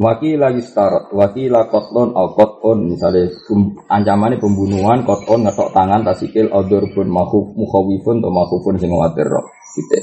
Wakila 0.00 0.48
yustarat, 0.56 1.12
wakila 1.12 1.68
kotlon 1.68 2.16
al 2.16 2.32
kotlon 2.32 2.88
misalnya 2.96 3.28
ancamannya 3.92 4.40
pembunuhan 4.40 5.04
kotlon 5.04 5.44
ngetok 5.44 5.68
tangan 5.76 6.00
tasikil 6.00 6.48
odor 6.48 6.88
pun 6.96 7.12
mahuf 7.12 7.52
mukhawifun 7.52 8.24
atau 8.24 8.32
mahufun 8.32 8.80
sing 8.80 8.88
ngawatir 8.88 9.28
roh 9.28 9.44
gitu. 9.76 10.00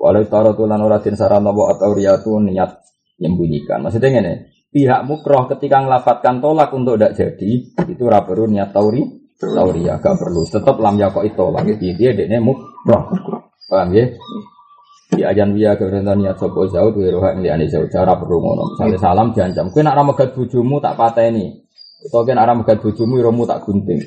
Walau 0.00 0.26
taruh 0.26 0.58
tulan 0.58 0.82
oratin 0.82 1.14
saran 1.14 1.46
nopo 1.46 1.70
atau 1.70 1.94
riyatu 1.94 2.42
niat 2.42 2.82
menyembunyikan. 3.20 3.84
Maksudnya 3.84 4.10
ini, 4.16 4.34
pihak 4.72 5.06
mukroh 5.06 5.46
ketika 5.54 5.84
ngelafatkan 5.84 6.40
tolak 6.40 6.72
untuk 6.72 6.96
tidak 6.96 7.14
jadi 7.14 7.50
itu 7.84 8.02
ora 8.02 8.24
perlu 8.24 8.48
niat 8.48 8.74
tauri 8.74 9.04
tauri 9.40 9.88
ya 9.88 9.96
perlu. 10.00 10.44
Tetap 10.44 10.76
lam 10.76 11.00
yakok 11.00 11.24
itu 11.24 11.44
lagi 11.48 11.72
dia 11.78 12.10
dia 12.12 12.40
mukroh. 12.40 13.02
Paham 13.70 13.94
ya? 13.94 14.02
Di 15.10 15.22
ajan 15.26 15.50
via 15.52 15.74
kebenaran 15.74 16.22
niat 16.22 16.38
sopo 16.38 16.70
jauh 16.70 16.94
tuh 16.94 17.02
roh 17.10 17.24
yang 17.34 17.58
jauh 17.66 17.86
cara 17.90 18.14
perlu 18.14 18.38
ngono. 18.38 18.64
Misalnya 18.74 18.98
salam 19.02 19.34
diancam. 19.34 19.66
Kue 19.74 19.82
nak 19.82 19.98
ramegat 19.98 20.30
bujumu 20.32 20.78
tak 20.78 20.94
pateni. 20.94 21.50
Atau 22.06 22.22
kue 22.22 22.32
nak 22.32 22.46
ramegat 22.46 22.78
bujumu 22.78 23.18
romu 23.18 23.42
tak 23.42 23.66
gunting. 23.66 23.98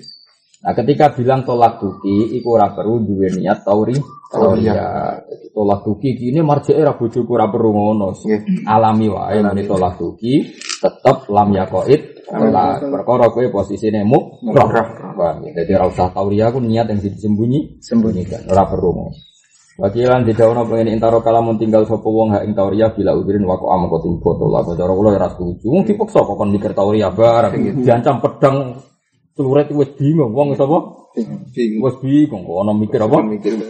Nah 0.63 0.71
ketika 0.71 1.11
bilang 1.11 1.43
tolak 1.43 1.83
tuki 1.83 2.39
iku 2.39 2.55
ora 2.55 2.71
perlu 2.71 3.03
duwe 3.03 3.27
niat 3.35 3.67
tauri 3.67 3.99
tauri 4.31 4.63
ya 4.63 5.19
tolak 5.51 5.83
tuki 5.83 6.15
ini 6.15 6.39
marjake 6.39 6.79
ora 6.79 6.95
bojoku 6.95 7.31
ora 7.35 7.51
perlu 7.51 7.69
ngono. 7.75 8.15
Alami 8.63 9.07
wae 9.11 9.43
muni 9.43 9.67
tolak 9.67 9.99
tuki 9.99 10.55
tetep 10.79 11.27
lam 11.27 11.51
yakoid 11.51 12.13
tolak 12.31 12.79
perkara 12.79 13.27
posisine 13.51 14.07
muk 14.07 14.39
roh 14.55 14.69
Paham 15.13 15.45
ya? 15.45 15.61
jadi 15.61 15.77
ora 15.77 15.85
usah 15.93 16.09
tauri 16.09 16.41
aku 16.41 16.57
niat 16.57 16.89
yang 16.89 16.97
disembunyi 16.97 17.77
sembunyikan 17.77 18.49
ora 18.49 18.65
perlu 18.65 18.89
ngono 18.89 19.32
Wakilan 19.73 20.21
di 20.21 20.37
daun 20.37 20.53
pengen 20.69 20.93
intaro 20.93 21.25
kalamun 21.25 21.57
tinggal 21.57 21.89
sopo 21.89 22.13
wong 22.13 22.29
hak 22.29 22.45
ing 22.45 22.53
tauria 22.53 22.93
bila 22.93 23.17
udirin 23.17 23.41
wako 23.41 23.73
am 23.73 23.89
kau 23.89 24.05
tim 24.05 24.21
foto 24.21 24.45
lah 24.45 24.61
kau 24.61 24.77
cara 24.77 24.93
kula 24.93 25.17
ya 25.17 25.19
ora 25.25 25.29
setuju. 25.33 25.65
Wong 25.65 25.83
dipaksa 25.89 26.21
kok 26.21 26.37
kon 26.37 26.53
mikir 26.53 26.77
tauria 26.77 27.09
barang 27.09 27.81
diancam 27.81 28.21
pedang 28.21 28.77
celuret 29.33 29.73
wis 29.73 29.89
bingung 29.97 30.29
wong 30.29 30.53
apa? 30.53 30.77
Bingung. 31.57 31.81
Wis 31.89 31.97
bingung 32.05 32.45
kok 32.45 32.57
ana 32.61 32.73
mikir 32.77 33.01
apa? 33.01 33.17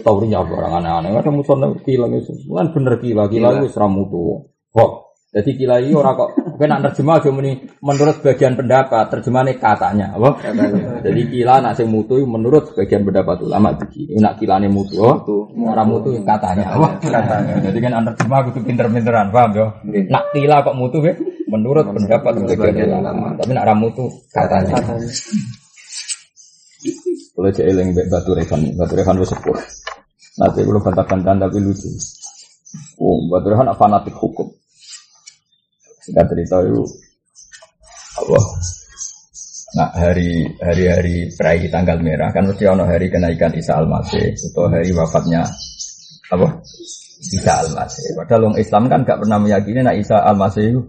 Tauria 0.04 0.44
barang 0.44 0.72
aneh-aneh. 0.76 1.10
Kadang 1.24 1.40
muson 1.40 1.64
kila 1.80 2.06
itu. 2.12 2.36
Kan 2.52 2.68
bener 2.76 2.94
kila 3.00 3.24
kila 3.32 3.64
wis 3.64 3.72
ra 3.72 3.88
mutu. 3.88 4.44
Kok 4.76 4.90
jadi 5.34 5.50
kila 5.58 5.82
ini 5.82 5.98
orang 5.98 6.14
kok 6.14 6.30
Kowe 6.54 6.70
nak 6.70 6.86
terjemah 6.86 7.18
aja 7.18 7.34
muni 7.34 7.58
menurut 7.82 8.22
sebagian 8.22 8.54
pendapat, 8.54 9.10
terjemahnya 9.10 9.58
katanya, 9.58 10.14
apa? 10.14 10.38
Jadi 11.02 11.20
kila 11.26 11.58
nak 11.58 11.74
sing 11.74 11.90
mutu 11.90 12.22
menurut 12.22 12.70
sebagian 12.70 13.02
pendapat 13.02 13.42
ulama 13.42 13.74
begini. 13.74 14.22
Nak 14.22 14.38
kilane 14.38 14.70
mutu, 14.70 15.02
oh, 15.02 15.18
orang 15.66 15.90
mutu 15.90 16.14
katanya, 16.22 16.78
apa? 16.78 16.94
Katanya. 17.02 17.58
Jadi 17.58 17.78
kan 17.82 17.92
antar 17.98 18.14
terjemah 18.14 18.40
kudu 18.46 18.60
pinter-pinteran, 18.62 19.34
paham 19.34 19.50
yo? 19.50 19.66
Nak 20.06 20.30
kila 20.30 20.62
kok 20.62 20.78
mutu 20.78 21.02
ya? 21.02 21.10
Menurut 21.50 21.90
pendapat 21.90 22.32
sebagian 22.38 23.02
ulama. 23.02 23.34
Tapi 23.34 23.50
nak 23.50 23.66
ramu 23.66 23.90
tuh 23.90 24.08
katanya. 24.30 24.78
Kalau 27.34 27.50
cek 27.50 27.66
eling 27.66 27.98
batu 28.06 28.30
rekan, 28.30 28.62
batu 28.78 28.94
rekan 28.94 29.18
wis 29.18 29.34
sepuh. 29.34 29.58
Nanti 30.38 30.62
kalau 30.62 30.78
bantah-bantahan 30.78 31.42
tapi 31.42 31.58
lucu. 31.58 31.90
Oh, 33.02 33.26
batu 33.26 33.50
rekan 33.50 33.74
fanatik 33.74 34.14
hukum. 34.14 34.46
Singkat 36.04 36.26
cerita 36.28 36.56
itu 36.60 36.84
apa? 38.14 38.38
Nah, 39.74 39.90
hari 39.90 40.46
hari 40.62 40.84
hari 40.86 41.14
perai 41.34 41.66
tanggal 41.66 41.98
merah 41.98 42.30
kan 42.30 42.46
mesti 42.46 42.62
ono 42.68 42.86
hari 42.86 43.10
kenaikan 43.10 43.50
Isa 43.56 43.74
Al-Masih 43.80 44.36
atau 44.52 44.70
hari 44.70 44.92
wafatnya 44.94 45.42
apa? 46.30 46.46
Isa 47.24 47.52
Al-Masih. 47.64 48.14
Padahal 48.20 48.52
orang 48.52 48.60
Islam 48.60 48.86
kan 48.86 49.00
gak 49.02 49.18
pernah 49.24 49.38
meyakini 49.40 49.80
nak 49.82 49.96
Isa 49.98 50.20
Al-Masih 50.20 50.64
itu 50.70 50.80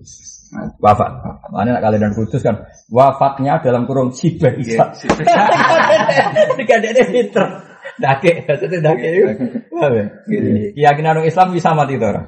wafat. 0.78 1.12
Mana 1.50 1.80
nak 1.80 1.84
kalian 1.88 2.14
kudus 2.14 2.44
kan 2.46 2.62
wafatnya 2.92 3.58
dalam 3.64 3.90
kurung 3.90 4.14
sibah 4.14 4.54
Isa. 4.60 4.94
Tiga 6.60 6.76
dia 6.84 7.06
pinter. 7.10 7.65
Dake, 7.96 8.44
jadi 8.44 8.78
dake 8.84 9.08
itu. 9.08 9.26
Keyakinan 10.76 11.16
orang 11.16 11.28
Islam 11.32 11.56
bisa 11.56 11.72
mati 11.72 11.96
itu 11.96 12.04
orang. 12.04 12.28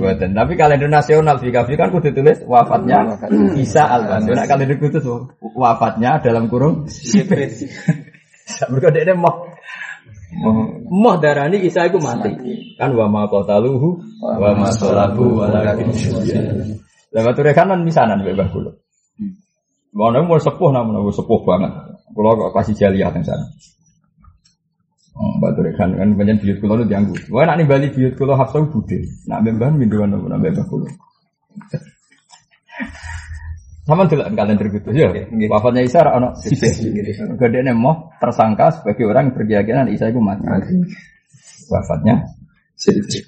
Buatan. 0.00 0.32
Tapi 0.32 0.52
kalender 0.56 0.88
nasional 0.88 1.36
VKV 1.36 1.68
kan 1.76 1.92
kudu 1.92 2.16
tulis 2.16 2.40
wafatnya 2.48 3.20
Isa 3.60 3.84
Al-Masih. 3.84 4.32
Nak 4.32 4.48
kalender 4.48 4.80
kudus 4.80 5.04
wafatnya 5.52 6.16
dalam 6.24 6.48
kurung 6.48 6.88
sibah. 6.88 7.44
Mereka 8.72 8.88
dia 8.92 9.12
mau 9.12 9.52
Moh 10.88 11.20
darani 11.20 11.60
Isa 11.60 11.84
iku 11.84 12.00
mati. 12.00 12.32
Kan 12.80 12.96
wa 12.96 13.04
ma 13.04 13.28
qataluhu 13.28 14.00
wa 14.24 14.50
ma 14.56 14.72
salabu 14.72 15.36
walakin. 15.36 15.92
Lah 17.12 17.20
batu 17.20 17.44
rekanan 17.44 17.84
misanan 17.84 18.24
mbek 18.24 18.32
Mbah 18.40 18.48
kula. 18.48 18.72
Ngono 19.92 20.24
mau 20.24 20.40
sepuh 20.40 20.72
namun 20.72 21.12
sepuh 21.12 21.40
banget. 21.44 21.72
Kula 22.16 22.32
kok 22.32 22.52
kasih 22.56 22.74
jaliah 22.80 23.12
teng 23.12 23.28
sana. 23.28 23.44
Oh, 25.12 25.36
batu 25.44 25.60
rekan 25.60 25.92
kan 25.92 26.08
banyak 26.16 26.40
buyut 26.40 26.56
kula 26.64 26.80
lu 26.80 26.84
dianggu. 26.88 27.12
Wah 27.28 27.44
nak 27.44 27.60
ning 27.60 27.68
Bali 27.68 27.92
buyut 27.92 28.16
kula 28.16 28.32
hafsa 28.32 28.64
budhe. 28.64 29.04
Nak 29.28 29.44
mbah 29.44 29.70
minduan 29.76 30.08
nak 30.08 30.24
mbah 30.24 30.64
kula. 30.66 30.88
Sama 33.82 34.06
dulu 34.08 34.22
kalian 34.24 34.56
tergutus 34.56 34.94
ya. 34.94 35.10
Wafatnya 35.50 35.82
Isa 35.84 36.00
ono 36.06 36.32
Gede 37.36 37.60
mau 37.74 38.08
tersangka 38.16 38.72
sebagai 38.72 39.04
orang 39.10 39.28
yang 39.28 39.34
berkeyakinan 39.36 39.86
Isa 39.92 40.08
itu 40.08 40.22
mati. 40.22 40.48
Wafatnya 41.68 42.24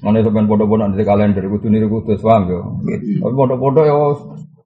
Mana 0.02 0.18
sampean 0.18 0.50
bodoh-bodoh 0.50 0.90
nanti 0.90 1.06
kalian 1.06 1.30
dari 1.30 1.46
kutu 1.46 1.70
nih 1.70 1.86
kutu 1.86 2.18
paham 2.18 2.50
yo. 2.50 2.58
Tapi 3.22 3.34
bodoh-bodoh 3.38 3.84
ya 3.86 3.94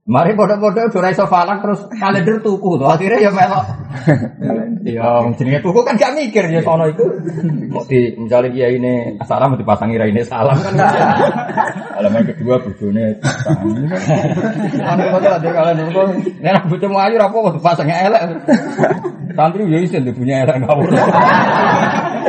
Mari 0.09 0.33
bodoh-bodoh 0.33 0.89
sudah 0.89 1.13
iso 1.13 1.29
falak 1.29 1.61
terus 1.61 1.85
kalender 2.01 2.41
tuku 2.41 2.81
tuh 2.81 2.89
akhirnya 2.89 3.29
ya 3.29 3.31
melok. 3.31 3.65
Ya 4.81 5.21
jenenge 5.37 5.61
tuku 5.61 5.85
kan 5.85 6.01
gak 6.01 6.17
mikir 6.17 6.49
ya 6.49 6.65
sono 6.65 6.89
itu. 6.89 7.05
Kok 7.69 7.85
di 7.93 8.17
misalnya 8.17 8.49
dia 8.49 8.73
ini 8.73 9.21
asalam 9.21 9.61
dipasangi 9.61 10.01
ini 10.01 10.25
salam 10.25 10.57
kan. 10.65 10.73
Alaman 12.01 12.25
kedua 12.25 12.57
bojone 12.57 13.21
pasang. 13.21 13.69
Anu 14.81 15.03
kok 15.13 15.29
ada 15.29 15.45
kalian 15.45 15.93
kok 15.93 16.05
nek 16.41 16.65
bojomu 16.73 16.97
ayu 17.05 17.21
ra 17.21 17.29
apa 17.29 17.39
dipasangnya 17.61 17.97
elek. 18.09 18.23
Santri 19.37 19.69
ya 19.69 19.79
isin 19.85 20.09
punya 20.17 20.49
elek 20.49 20.57
ngawur. 20.65 20.89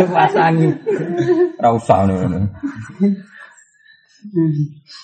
Pasangi. 0.04 0.68
Ra 1.56 1.70
usah 1.72 2.04
ngono. 2.12 2.44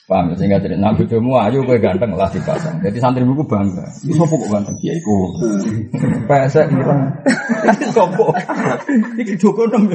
Paham 0.05 0.31
ya, 0.31 0.35
sehingga 0.35 0.59
jadi 0.59 0.75
nabi 0.75 1.07
demo 1.07 1.39
ayo 1.39 1.63
gue 1.63 1.79
ganteng 1.79 2.19
lah 2.19 2.27
dipasang. 2.27 2.83
Jadi 2.83 2.97
santri 2.99 3.23
buku 3.23 3.47
bangga. 3.47 3.87
Ini 4.03 4.11
sopo 4.11 4.35
kok 4.35 4.51
ganteng? 4.51 4.75
Ya 4.83 4.91
iku. 4.91 5.39
Pesek 6.27 6.67
bilang. 6.67 7.15
Ini 7.63 7.87
sopo. 7.95 8.35
Ini 9.15 9.33
Joko 9.39 9.63
nem. 9.71 9.87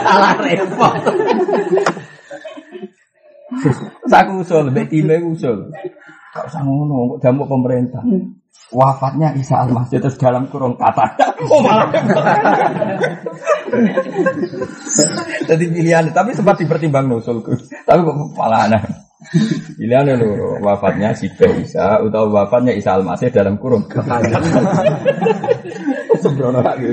Alah 0.00 0.34
repot. 0.40 1.00
Aku 4.08 4.32
usul, 4.40 4.72
mbek 4.72 4.88
time 4.88 5.16
usul. 5.36 5.68
Gak 6.32 6.52
usah 6.52 6.60
ngono, 6.64 7.16
kok 7.16 7.20
damuk 7.28 7.48
pemerintah. 7.52 8.00
Wafatnya 8.74 9.30
Isa 9.38 9.62
Al-Masih 9.62 10.02
terus 10.02 10.18
dalam 10.18 10.50
kurung 10.50 10.74
kata. 10.74 11.14
Oh 11.46 11.62
malah. 11.62 11.86
Jadi 15.46 15.64
pilihan, 15.70 16.04
tapi 16.10 16.34
sempat 16.34 16.58
dipertimbang 16.58 17.06
nusulku. 17.06 17.54
Tapi 17.86 18.00
kok 18.02 18.16
malah 18.34 18.66
aneh. 18.66 18.82
Pilihan 19.80 20.12
lho, 20.20 20.60
wafatnya 20.60 21.16
si 21.16 21.26
Isa 21.32 21.98
atau 21.98 22.28
wafatnya 22.30 22.76
Isa 22.76 22.94
Al-Masih 22.94 23.32
dalam 23.32 23.56
kurung. 23.56 23.88
Sembrono 26.22 26.60
lagi. 26.60 26.92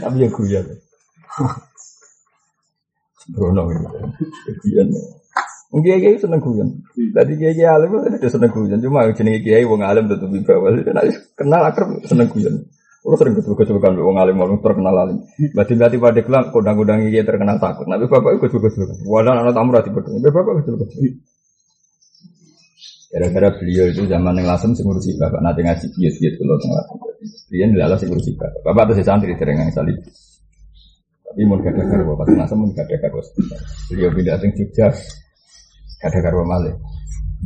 Tapi 0.00 0.16
ya 0.22 0.28
guyon. 0.30 0.66
Sembrono 3.18 3.62
gitu. 3.68 3.88
Kiai 5.74 5.98
kiai 5.98 6.18
seneng 6.22 6.38
guyon. 6.38 6.70
Tadi 6.94 7.32
kiai 7.34 7.54
kiai 7.58 7.66
alim 7.66 7.98
itu 8.06 8.30
seneng 8.30 8.54
guyon. 8.54 8.78
Cuma 8.78 9.10
jenenge 9.10 9.42
kiai 9.42 9.66
wong 9.66 9.82
alim 9.82 10.06
tetep 10.06 10.30
bawah. 10.46 10.70
Kenal 11.34 11.62
akrab 11.66 11.98
seneng 12.06 12.30
guyon. 12.30 12.62
Kalau 13.04 13.20
sering 13.20 13.36
betul 13.36 13.52
betul 13.52 13.76
kan 13.84 13.92
wong 14.00 14.16
alim 14.16 14.40
wong 14.40 14.64
terkenal 14.64 14.96
alim. 14.96 15.20
Berarti 15.52 15.76
pada 16.00 16.20
kelang 16.24 16.48
kodang-kodang 16.48 17.04
kiai 17.12 17.20
terkenal 17.20 17.60
takut. 17.60 17.84
Tapi 17.84 18.08
bapak 18.08 18.40
betul 18.40 18.64
betul. 18.64 18.88
Wadah 19.04 19.44
anak 19.44 19.52
tamu 19.52 19.76
rati 19.76 19.92
betul. 19.92 20.16
Bapak 20.24 20.64
betul 20.64 20.80
betul. 20.80 21.20
Gara-gara 23.12 23.52
beliau 23.60 23.92
itu 23.92 24.08
zaman 24.08 24.40
yang 24.40 24.48
lasem 24.48 24.72
sing 24.72 24.88
ngurusi 24.88 25.20
bapak 25.20 25.36
nanti 25.44 25.60
ngaji 25.60 25.86
bias-bias 25.92 26.34
kalau 26.40 26.56
tengah 26.56 26.76
lasem. 26.80 26.96
Beliau 27.52 27.66
adalah 27.76 27.98
sing 28.00 28.08
ngurusi 28.08 28.30
bapak. 28.40 28.60
Bapak 28.64 28.82
tuh 28.88 28.94
santri 29.04 29.36
sering 29.36 29.56
yang 29.60 29.68
salib. 29.68 30.00
Tapi 31.28 31.40
mau 31.44 31.60
gak 31.60 31.76
ada 31.76 32.08
bapak 32.08 32.26
lasem 32.40 32.56
mau 32.56 32.72
gak 32.72 32.88
ada 32.88 32.96
karo. 33.04 33.20
Beliau 33.92 34.08
pindah 34.16 34.40
sing 34.40 34.50
Jogja 34.56 34.88
ada 36.00 36.18
karo 36.24 36.40
malih. 36.48 36.72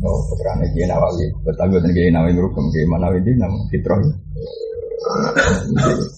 Oh, 0.07 0.23
putrane 0.31 0.71
Kiai 0.71 0.87
Nawawi. 0.87 1.27
Betawi 1.43 1.83
dan 1.83 1.91
Kiai 1.91 2.15
Nawawi 2.15 2.31
merukem 2.39 2.65
Kiai 2.71 2.87
Manawi 2.87 3.19
nama 3.35 3.59
Fitroh. 3.75 3.99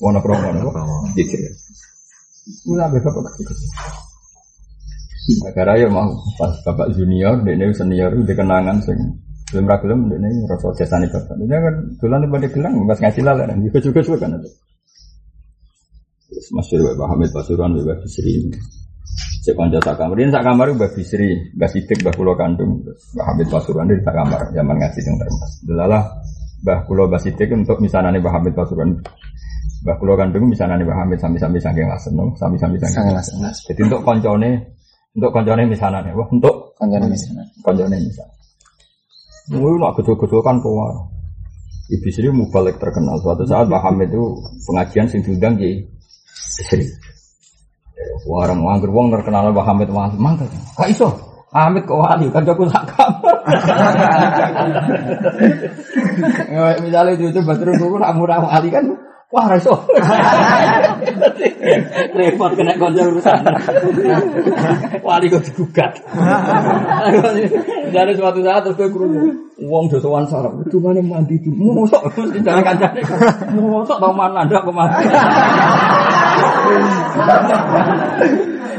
Wono 0.01 0.19
promo 0.25 0.49
wono. 0.49 0.71
Dikir. 1.13 1.41
Mula 2.67 2.89
bapak. 2.89 3.35
Negara 5.31 5.79
ya 5.79 5.87
mau 5.87 6.11
pas 6.41 6.51
bapak 6.67 6.97
junior, 6.97 7.39
dia 7.45 7.71
senior, 7.77 8.11
dia 8.25 8.35
kenangan 8.35 8.83
sing 8.83 8.99
belum 9.51 9.67
ragilem, 9.67 10.01
dia 10.11 10.19
ini 10.19 10.47
rasa 10.49 10.75
jasani 10.75 11.07
bapak. 11.07 11.35
Dia 11.45 11.59
kan 11.61 11.75
tulan 12.01 12.27
pada 12.27 12.49
gelang, 12.51 12.75
pas 12.89 12.99
ngasih 12.99 13.23
lala, 13.23 13.47
dan 13.47 13.63
juga 13.63 13.79
juga 13.79 14.01
juga 14.03 14.27
kan. 14.27 14.41
Masyur 16.51 16.83
Bapak 16.95 17.07
Hamid 17.15 17.31
Pasuruan, 17.31 17.71
Bapak 17.79 18.03
Bisri. 18.03 18.51
Cek 19.41 19.55
konco 19.57 19.79
sak 19.81 19.97
kamar. 19.97 20.17
Ini 20.21 20.31
sak 20.35 20.45
kamar 20.45 20.67
Mbak 20.75 20.91
Bisri, 20.99 21.31
Mbak 21.57 21.69
Sidik, 21.73 21.99
Mbak 22.05 22.15
Kulo 22.19 22.33
Kandung, 22.35 22.83
Mbak 22.85 23.25
Hamid 23.25 23.49
Pasuruan 23.49 23.87
di 23.89 23.97
sak 24.03 24.15
kamar 24.15 24.41
zaman 24.53 24.77
ngaji 24.77 25.01
yang 25.01 25.17
termas. 25.17 25.53
Delalah 25.65 26.03
Mbak 26.61 26.79
Kulo 26.89 27.09
Mbak 27.09 27.21
Sidik 27.25 27.49
untuk 27.53 27.81
misalnya 27.81 28.17
Mbak 28.17 28.33
Hamid 28.33 28.53
Pasuruan. 28.57 28.91
Mbak 29.85 29.97
Kulo 29.97 30.13
Kandung 30.17 30.49
misalnya 30.49 30.77
Mbak 30.81 30.97
Hamid 30.97 31.19
sami-sami 31.21 31.59
saking 31.61 31.89
lasen, 31.89 32.13
sami-sami 32.37 32.77
saking 32.77 33.17
lasen. 33.17 33.41
Jadi 33.45 33.81
untuk 33.89 34.05
koncone, 34.05 34.77
untuk 35.17 35.31
koncone 35.33 35.63
misalnya 35.65 36.05
nih, 36.05 36.13
untuk 36.13 36.71
Kanjani 36.81 37.13
misalnya. 37.13 37.45
koncone 37.61 37.97
misalnya. 38.01 38.37
Mulu 39.53 39.77
nak 39.77 39.93
gedul-gedul 40.01 40.41
kan 40.41 40.57
keluar. 40.65 40.97
Ibu 41.93 42.09
Sri 42.09 42.33
mubalik 42.33 42.81
terkenal. 42.81 43.21
Suatu 43.21 43.45
saat 43.45 43.69
Mbak 43.69 43.83
Hamid 43.85 44.09
itu 44.09 44.25
pengajian 44.65 45.05
sing 45.11 45.21
diundang 45.21 45.61
di 45.61 45.85
Sri. 46.33 46.89
Warang 48.25 48.65
wangger 48.65 48.89
wong 48.89 49.13
terkenal 49.13 49.53
Mbah 49.53 49.67
Hamid 49.69 49.93
mangkel. 49.93 50.49
Kok 50.73 50.89
iso? 50.89 51.09
Hamid 51.53 51.85
kok 51.85 52.01
wali 52.01 52.33
kan 52.33 52.47
joko 52.49 52.65
sak 52.71 52.89
kamar. 52.97 53.20
Misalnya 56.85 57.13
itu 57.15 57.25
itu 57.31 57.41
batur 57.43 57.75
dulu 57.75 57.97
nak 57.99 58.15
murah 58.17 58.39
wali 58.43 58.69
kan 58.71 58.85
Wah, 59.31 59.47
reso. 59.47 59.71
Repot 62.19 62.51
kena 62.59 62.75
konjol 62.75 63.15
urusan. 63.15 63.47
Wali 65.07 65.31
kok 65.31 65.47
digugat. 65.47 65.95
Jadi 67.95 68.13
suatu 68.19 68.43
saat 68.43 68.67
terus 68.67 68.75
gue 68.75 68.91
kerungu. 68.91 69.31
Uang 69.63 69.87
dosowan 69.87 70.27
sarap. 70.27 70.51
Itu 70.67 70.83
mana 70.83 70.99
mandi 70.99 71.39
itu? 71.39 71.55
Mosok. 71.55 72.11
Jangan 72.43 72.75
kancane. 72.75 73.07
Mosok 73.55 74.03
tau 74.03 74.11
mana 74.11 74.43
ada 74.43 74.67
ke 74.67 74.73
mana. 74.75 74.99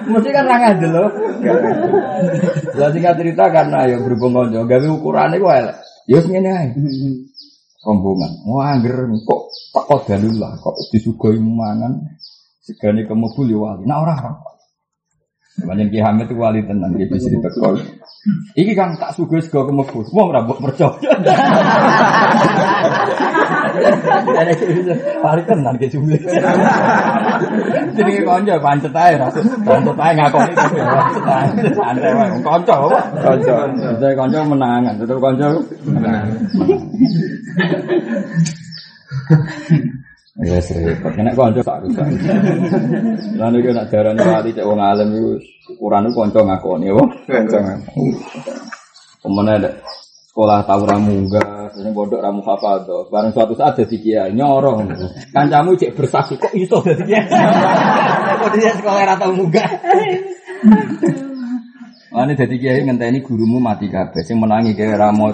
Mesti 0.07 0.29
kan 0.33 0.45
rangan 0.47 0.75
dulu. 0.81 1.05
Lah 2.77 2.89
singkat 2.89 3.15
cerita 3.19 3.43
karena 3.51 3.85
ya 3.85 3.97
berhubung 4.01 4.33
konco, 4.33 4.65
gawe 4.65 4.87
ukurannya 4.89 5.37
gue 5.37 5.53
elek. 5.53 5.77
Ya 6.09 6.15
wis 6.17 6.27
ngene 6.29 6.49
ae. 6.49 6.67
Rombongan. 7.81 8.31
Wah, 8.45 8.77
angger 8.77 9.09
kok 9.25 9.41
tak 9.73 9.83
kok 9.89 10.01
dalil 10.05 10.35
lah, 10.37 10.53
kok 10.61 10.77
disugoi 10.93 11.41
mangan 11.41 11.97
segane 12.61 13.05
kemebul 13.09 13.49
ya 13.49 13.57
wali. 13.57 13.83
Nah 13.89 13.97
ora. 14.05 14.15
Banyak 15.51 15.91
Ki 15.91 15.99
Hamid 15.99 16.31
itu 16.31 16.39
wali 16.39 16.63
tenan 16.63 16.95
Ki 16.95 17.11
bisa 17.11 17.27
ditekol. 17.27 17.75
Iki 18.55 18.71
kan 18.71 18.95
tak 18.95 19.11
sugoi 19.19 19.43
sego 19.43 19.67
kemebul. 19.67 20.07
Wong 20.15 20.31
ora 20.31 20.47
mbok 20.47 20.63
percaya. 20.63 21.11
Wali 25.19 25.41
tenan 25.43 25.75
Ki 25.75 25.91
jumlah. 25.91 26.23
Jadi 27.99 28.11
konco 28.23 28.55
pancet 28.63 28.95
ae 28.95 29.19
ra. 29.19 29.27
Pancet 29.67 29.99
ae 29.99 30.13
ngakoni. 30.15 30.53
Santai 31.75 32.11
wae 32.15 32.31
konco 32.39 32.73
apa? 32.87 32.99
Konco. 33.19 33.55
Jadi 33.99 34.15
konco 34.15 34.37
menangan, 34.55 34.95
tetep 35.03 35.19
konco 35.19 35.47
menang. 35.83 36.31
Ya 40.41 40.57
repot, 40.57 41.13
kena 41.13 41.37
konco 41.37 41.61
tak 41.61 41.85
rusak. 41.85 42.01
Lan 43.37 43.53
iki 43.53 43.69
nek 43.69 43.93
darani 43.93 44.25
wali 44.25 44.49
cek 44.49 44.65
wong 44.65 44.81
alim 44.81 45.13
iku 45.13 45.37
ukuran 45.77 46.09
konco 46.17 46.41
ngakoni 46.41 46.89
apa? 46.89 47.03
Konco. 47.29 47.57
Kemudian 49.21 49.61
ada 49.61 49.69
sekolah 50.33 50.65
tahu 50.65 50.81
ramu 50.89 51.13
enggak, 51.29 51.77
ini 51.77 51.93
bodoh 51.93 52.17
ramu 52.17 52.41
hafadho. 52.41 53.05
Barang 53.13 53.29
suatu 53.37 53.53
saat 53.53 53.85
jadi 53.85 53.97
kiai 54.01 54.31
nyorong. 54.33 54.89
Kancamu 55.29 55.77
cek 55.77 55.93
bersaksi 55.93 56.33
kok 56.41 56.57
iso 56.57 56.81
jadi 56.81 57.03
kiai. 57.05 57.29
Kok 58.41 58.49
dia 58.57 58.73
sekolah 58.81 59.01
rata 59.13 59.29
munggah. 59.29 59.69
Ini 62.11 62.35
jadi 62.35 62.55
kiai 62.59 62.83
ngenteni 62.83 63.23
gurumu 63.23 63.63
mati 63.63 63.87
kabeh 63.87 64.19
sing 64.19 64.35
menangi 64.35 64.75
kayak 64.75 64.99
ramo. 64.99 65.31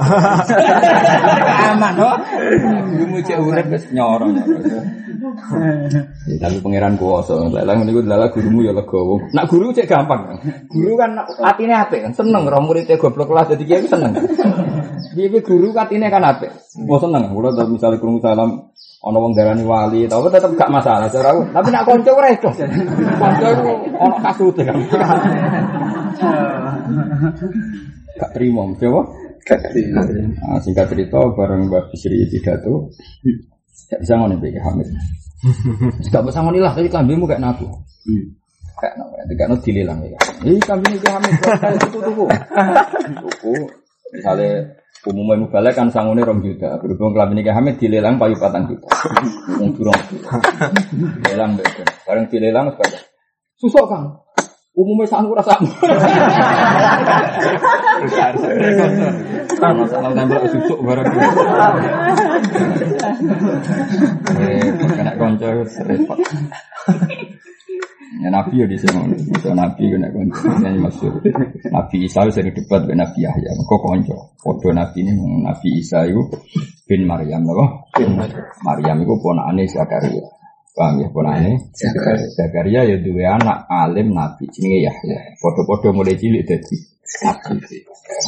Aman 1.74 1.94
loh. 1.98 2.14
Gurumu 2.94 3.18
cek 3.26 3.42
urip 3.42 3.66
wis 3.74 3.90
nyorong. 3.90 4.38
Ya, 6.30 6.38
tapi 6.38 6.62
pangeran 6.62 6.94
kuwasa. 7.02 7.50
Lelang 7.50 7.82
niku 7.82 8.06
lala 8.06 8.30
gurumu 8.30 8.62
ya 8.62 8.78
legowo. 8.78 9.18
Nak 9.34 9.50
guru 9.50 9.74
cek 9.74 9.90
gampang. 9.90 10.38
Guru 10.70 10.94
kan 11.02 11.18
atine 11.42 11.82
apik 11.82 12.06
kan 12.06 12.14
seneng 12.14 12.46
ora 12.46 12.62
muridé 12.62 12.94
goblok 13.02 13.34
kelas 13.34 13.58
dadi 13.58 13.66
kiai 13.66 13.90
seneng. 13.90 14.14
Piye 15.18 15.42
guru 15.42 15.74
atine 15.74 16.14
kan 16.14 16.22
apik. 16.22 16.54
Oh 16.86 17.02
seneng. 17.02 17.34
Kula 17.34 17.50
tau 17.58 17.66
misale 17.66 17.98
krungu 17.98 18.22
salam 18.22 18.70
ana 19.02 19.18
wong 19.18 19.34
darani 19.34 19.66
wali, 19.66 20.06
tapi 20.06 20.30
tetep 20.30 20.54
gak 20.54 20.70
masalah 20.70 21.10
cara 21.10 21.34
aku. 21.34 21.42
Tapi 21.50 21.70
nak 21.74 21.84
kanca 21.90 22.12
ora 22.14 22.30
iso. 22.30 22.50
Kanca 22.54 23.48
iku 23.50 23.74
ana 23.98 24.18
kasute 24.30 24.62
kan. 24.62 24.78
Gak 28.18 28.30
terima, 28.34 28.62
coba. 28.78 29.02
Nah, 29.48 30.60
singkat 30.60 30.92
cerita, 30.92 31.22
bareng 31.34 31.72
Mbak 31.72 31.94
Bisri 31.94 32.30
pidato, 32.30 32.94
gak 33.90 34.00
bisa 34.02 34.14
ngono 34.18 34.38
Mbak 34.38 34.60
Hamid. 34.60 34.88
Gak 36.14 36.24
bisa 36.26 36.42
ngono 36.46 36.58
lah, 36.62 36.74
tapi 36.78 36.90
kambingmu 36.90 37.26
kayak 37.30 37.42
nabu. 37.42 37.66
Kayak 38.78 38.94
nabu, 38.98 39.14
tidak 39.34 39.48
nut 39.50 39.62
dililang 39.64 40.00
ya. 40.04 40.20
Ih, 40.46 40.60
kambing 40.62 40.94
Mbak 41.00 41.14
Hamid, 41.14 41.34
kayak 41.42 41.78
tuku 41.80 42.00
tuku. 42.06 42.26
Tuku, 43.24 43.56
misalnya 44.18 44.77
umumnya 45.06 45.46
mubalek 45.46 45.78
kan 45.78 45.94
sangune 45.94 46.26
rong 46.26 46.42
juta. 46.42 46.82
Berhubung 46.82 47.14
kelamin 47.14 47.46
Mbak 47.46 47.54
Hamid 47.54 47.76
dilelang 47.78 48.18
payu 48.18 48.34
patang 48.40 48.66
juta. 48.66 48.90
Wong 49.62 49.76
durung. 49.78 50.02
Dilelang 51.22 51.60
Mbak. 51.60 51.68
Bareng 52.08 52.26
dilelang 52.32 52.74
sebagai 52.74 53.06
susuk 53.62 53.86
kang. 53.86 54.18
Umumnya 54.78 55.10
sanggup 55.10 55.34
rasa. 55.34 55.58
Masalah 59.58 60.14
nembel 60.14 60.46
susuk 60.54 60.80
bareng. 60.86 61.06
Eh, 64.38 64.70
kena 64.70 65.14
konco 65.18 65.50
repot. 65.66 66.20
Ya 68.18 68.34
Nabi 68.34 68.58
ya 68.58 68.66
di 68.66 68.78
sini, 68.82 69.14
so 69.38 69.54
Nabi 69.54 69.94
kena 69.94 70.10
konco, 70.10 70.50
ini 70.50 70.82
maksud 70.82 71.22
Nabi 71.70 71.96
Isa 72.02 72.26
sering 72.34 72.50
debat 72.50 72.82
dengan 72.82 73.06
Nabi 73.06 73.30
Yahya, 73.30 73.54
kok 73.62 73.78
konco, 73.78 74.34
foto 74.42 74.74
Nabi 74.74 75.06
ini 75.06 75.14
Nabi 75.46 75.78
Isa 75.78 76.02
itu 76.02 76.26
bin 76.90 77.06
Maryam, 77.06 77.46
loh, 77.46 77.86
Maryam 78.66 79.06
itu 79.06 79.14
ponakane 79.22 79.70
Zakaria, 79.70 80.26
paham 80.74 81.06
ya? 81.06 81.08
Ponakane 81.14 81.62
Zakaria. 82.34 82.90
Ya 82.90 82.98
dua 82.98 83.38
anak 83.38 83.70
alim 83.70 84.10
Nabi, 84.18 84.50
jenenge 84.50 84.90
Yahya, 84.90 85.38
foto-foto 85.38 85.94
mulai 85.94 86.18
cilik 86.18 86.42
Nabi, 86.42 87.78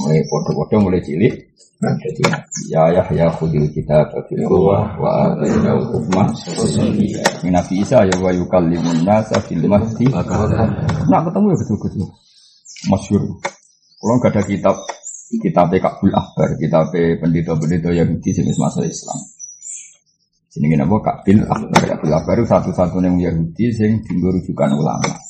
mulai 0.06 0.22
foto-foto 0.30 0.76
mulai 0.86 1.02
cilik 1.02 1.34
jadi 1.80 2.22
ya 2.68 2.92
ya 2.92 3.04
ya 3.08 3.32
khudil 3.32 3.64
kita 3.72 4.04
bil 4.28 4.44
quwwah 4.52 5.00
wa 5.00 5.32
atainal 5.32 5.80
hukma 5.96 6.28
Min 7.40 7.56
Nabi 7.56 7.80
Isa 7.80 8.04
ya 8.04 8.20
wa 8.20 8.36
yukallimun 8.36 9.08
nasa 9.08 9.40
fil 9.48 9.64
mahdi 9.64 10.12
nak 10.12 11.22
ketemu 11.24 11.56
ya 11.56 11.58
betul-betul. 11.64 12.08
Masyhur. 12.92 13.24
Kalau 14.00 14.16
nggak 14.20 14.32
ada 14.36 14.42
kitab 14.44 14.76
kitab 15.40 15.72
Kabul 15.72 16.12
Akbar 16.12 16.50
kitab 16.60 16.92
pendeta-pendeta 16.92 17.96
Yahudi 17.96 18.28
jenis 18.28 18.60
masa 18.60 18.84
Islam. 18.84 19.20
Sini 20.52 20.76
apa 20.76 20.96
Kabil 21.00 21.48
Akbar 21.48 21.80
Kabil 21.80 22.12
Akbar 22.12 22.38
satu-satunya 22.44 23.32
Yahudi 23.32 23.72
yang 23.72 24.04
tinggal 24.04 24.36
rujukan 24.36 24.76
ulama 24.76 25.29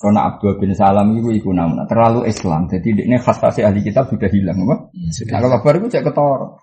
karena 0.00 0.32
Abdul 0.32 0.56
bin 0.56 0.72
Salam 0.72 1.12
itu 1.12 1.28
iku 1.36 1.52
namanya 1.52 1.84
terlalu 1.84 2.24
Islam, 2.24 2.72
jadi 2.72 3.04
ini 3.04 3.20
khas 3.20 3.36
khas 3.36 3.60
ahli 3.60 3.84
kitab 3.84 4.08
sudah 4.08 4.32
hilang, 4.32 4.64
apa? 4.64 4.88
Nah, 4.96 5.12
kalau 5.28 5.48
kabar 5.52 5.76
itu 5.76 5.92
cek 5.92 6.08
ketor. 6.08 6.56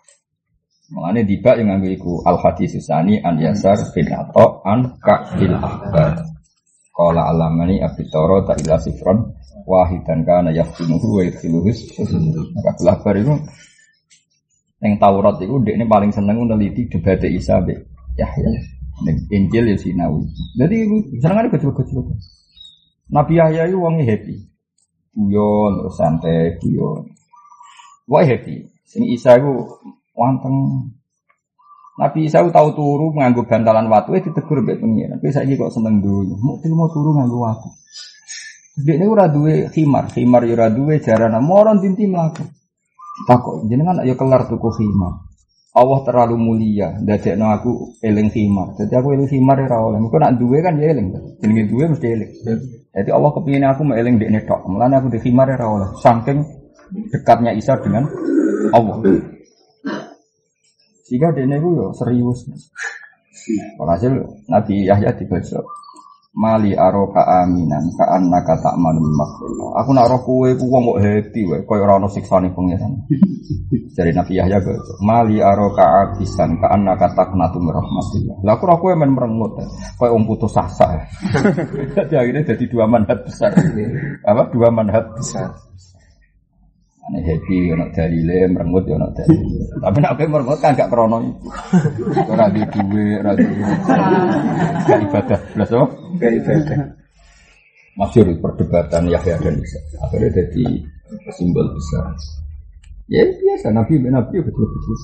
Mengenai 0.88 1.27
tiba 1.27 1.53
yang 1.59 1.69
ngambil 1.69 1.91
iku 1.99 2.14
al 2.26 2.41
hadis 2.41 2.73
susani 2.73 3.22
an 3.22 3.38
yasar 3.38 3.77
bin 3.93 4.09
ato 4.09 4.65
an 4.65 4.97
kabil 4.97 5.53
akbar. 5.53 6.18
Kala 6.89 7.30
alamani 7.30 7.77
abi 7.77 8.09
toro 8.09 8.41
tak 8.41 8.65
ilah 8.65 8.81
sifron 8.81 9.35
wahidan 9.69 10.26
kana 10.26 10.49
yaftinuhu 10.49 11.19
wa 11.19 11.22
yadkhiluhus 11.22 11.93
Kabil 11.93 12.89
akbar 12.89 13.14
itu 13.22 13.35
yang 14.81 14.97
Taurat 14.97 15.38
itu 15.43 15.57
dia 15.61 15.77
ini 15.77 15.85
paling 15.85 16.09
seneng 16.09 16.41
meneliti 16.41 16.89
debat 16.89 17.22
Isa 17.22 17.61
be 17.61 17.85
Yahya. 18.18 18.49
Injil 19.30 19.69
ya 19.69 19.77
Sinawi. 19.77 20.26
Jadi 20.57 20.77
ada 21.22 21.45
kecil-kecil. 21.53 22.01
Nabi 23.07 23.39
Yahya 23.39 23.71
itu 23.71 23.79
wongi 23.79 24.03
happy. 24.03 24.35
Guyon, 25.17 25.81
terus 25.81 25.95
santai, 25.95 26.59
guyon. 26.59 27.07
Wah 28.07 28.23
happy. 28.23 28.67
Sing 28.88 29.03
Isa 29.07 29.35
itu 29.39 29.51
wanteng. 30.15 30.88
Nabi 31.97 32.29
Isa 32.29 32.45
itu 32.45 32.53
tahu 32.53 32.77
turu 32.77 33.11
nganggo 33.15 33.43
bantalan 33.49 33.89
watu 33.89 34.13
itu 34.13 34.29
ditegur 34.29 34.61
mbek 34.61 34.79
pengiran. 34.79 35.17
Tapi 35.17 35.34
saya 35.34 35.49
kok 35.49 35.73
seneng 35.73 35.99
dulu. 35.99 36.38
Mau 36.39 36.61
mau 36.61 36.88
turu 36.93 37.17
nganggo 37.17 37.38
watu. 37.41 37.69
Dia 38.77 38.93
ini 38.93 39.09
ora 39.09 39.25
duwe 39.25 39.73
khimar, 39.73 40.13
khimar 40.13 40.45
ya 40.45 40.53
ora 40.53 40.69
duwe 40.69 41.01
jarana 41.01 41.41
moron 41.41 41.81
tinti 41.81 42.05
mlaku. 42.05 42.45
Takok 43.25 43.65
jenengan 43.65 44.05
ayo 44.05 44.13
kelar 44.13 44.45
tuku 44.45 44.69
khimar. 44.69 45.26
Allah 45.77 45.99
terlalu 46.01 46.35
mulia, 46.41 46.97
dadekno 47.05 47.53
aku 47.53 48.01
eling 48.01 48.33
khimar. 48.33 48.73
Jadi 48.81 48.97
aku 48.97 49.13
eling 49.13 49.29
khimar 49.29 49.61
ora 49.61 49.77
oleh. 49.77 50.01
Engko 50.01 50.17
nak 50.17 50.33
duwe 50.41 50.57
kan 50.65 50.73
ya 50.81 50.89
eling. 50.89 51.13
Jenenge 51.37 51.69
duwe 51.69 51.85
mesti 51.93 52.07
eling. 52.17 52.31
Jadi 52.97 53.09
Allah 53.13 53.29
kepingin 53.29 53.69
aku 53.69 53.85
meeling 53.85 54.17
di 54.17 54.25
tok. 54.41 54.65
Mulanya 54.65 54.97
aku 54.97 55.13
di 55.13 55.21
khimar 55.21 55.45
ya 55.53 55.61
oleh. 55.69 55.93
Saking 56.01 56.41
dekatnya 57.13 57.53
Isa 57.53 57.77
dengan 57.77 58.09
Allah. 58.73 58.97
Sehingga 61.05 61.29
dia 61.37 61.45
itu 61.45 61.69
yo 61.69 61.93
serius. 61.93 62.49
Walhasil 63.77 64.17
Nabi 64.49 64.81
Yahya 64.81 65.13
dibaca. 65.13 65.61
Mali 66.38 66.77
aroka 66.77 67.26
aminan 67.26 67.89
ka 67.97 68.14
annaka 68.14 68.61
ta'manu 68.61 69.01
makhluk. 69.01 69.73
Aku 69.73 69.89
nak 69.89 70.05
roh 70.05 70.22
kowe 70.22 70.49
ku 70.53 70.69
wong 70.69 70.85
kok 70.93 70.99
happy 71.01 71.41
wae 71.49 71.65
koyo 71.65 71.81
ora 71.81 71.97
ono 71.97 72.05
siksane 72.14 72.53
pangeran. 72.53 72.93
Dari 73.97 74.14
Nabi 74.14 74.38
Yahya 74.38 74.61
baca. 74.61 74.93
Mali 75.01 75.41
aroka 75.41 75.81
abisan 75.81 76.61
ka 76.61 76.69
annaka 76.69 77.18
taqnatu 77.18 77.57
min 77.57 77.73
rahmatillah. 77.73 78.38
Lah 78.45 78.53
aku 78.53 78.69
roh 78.69 78.77
kowe 78.77 78.93
men 78.93 79.18
merengut 79.18 79.57
koyo 79.97 80.14
wong 80.14 80.30
putus 80.30 80.53
asa. 80.53 81.09
Jadi 81.97 82.14
akhirnya 82.14 82.53
jadi 82.53 82.65
dua 82.69 82.85
manhat 82.85 83.26
besar. 83.26 83.57
Apa? 84.30 84.53
Dua 84.53 84.69
manhat 84.69 85.09
besar. 85.18 85.57
Ane 87.07 87.23
happy, 87.23 87.71
ono 87.71 87.88
dalile, 87.95 88.51
merengut 88.51 88.84
ya 88.84 88.99
ono 88.99 89.07
dalile. 89.15 89.63
Tapi 89.79 89.97
nek 90.03 90.11
kowe 90.19 90.27
merengut 90.27 90.59
kan 90.59 90.75
gak 90.75 90.91
krono 90.91 91.23
itu. 91.23 91.47
Ora 92.27 92.51
di 92.51 92.61
duwe, 92.67 93.23
ora 93.23 93.31
di 93.31 93.47
gak 94.84 94.99
ibadah. 95.07 95.39
Belas 95.55 95.71
apa? 95.71 95.85
Gak 96.19 96.31
ibadah. 96.43 96.77
Masyur 97.95 98.27
perdebatan 98.43 99.07
Yahya 99.07 99.39
dan 99.39 99.55
Isa. 99.55 99.79
Akhirnya 100.03 100.29
jadi 100.35 100.84
simbol 101.31 101.71
besar. 101.71 102.11
Ya 103.07 103.23
biasa, 103.23 103.71
Nabi 103.71 104.03
Nabi 104.03 104.43
betul-betul. 104.43 104.99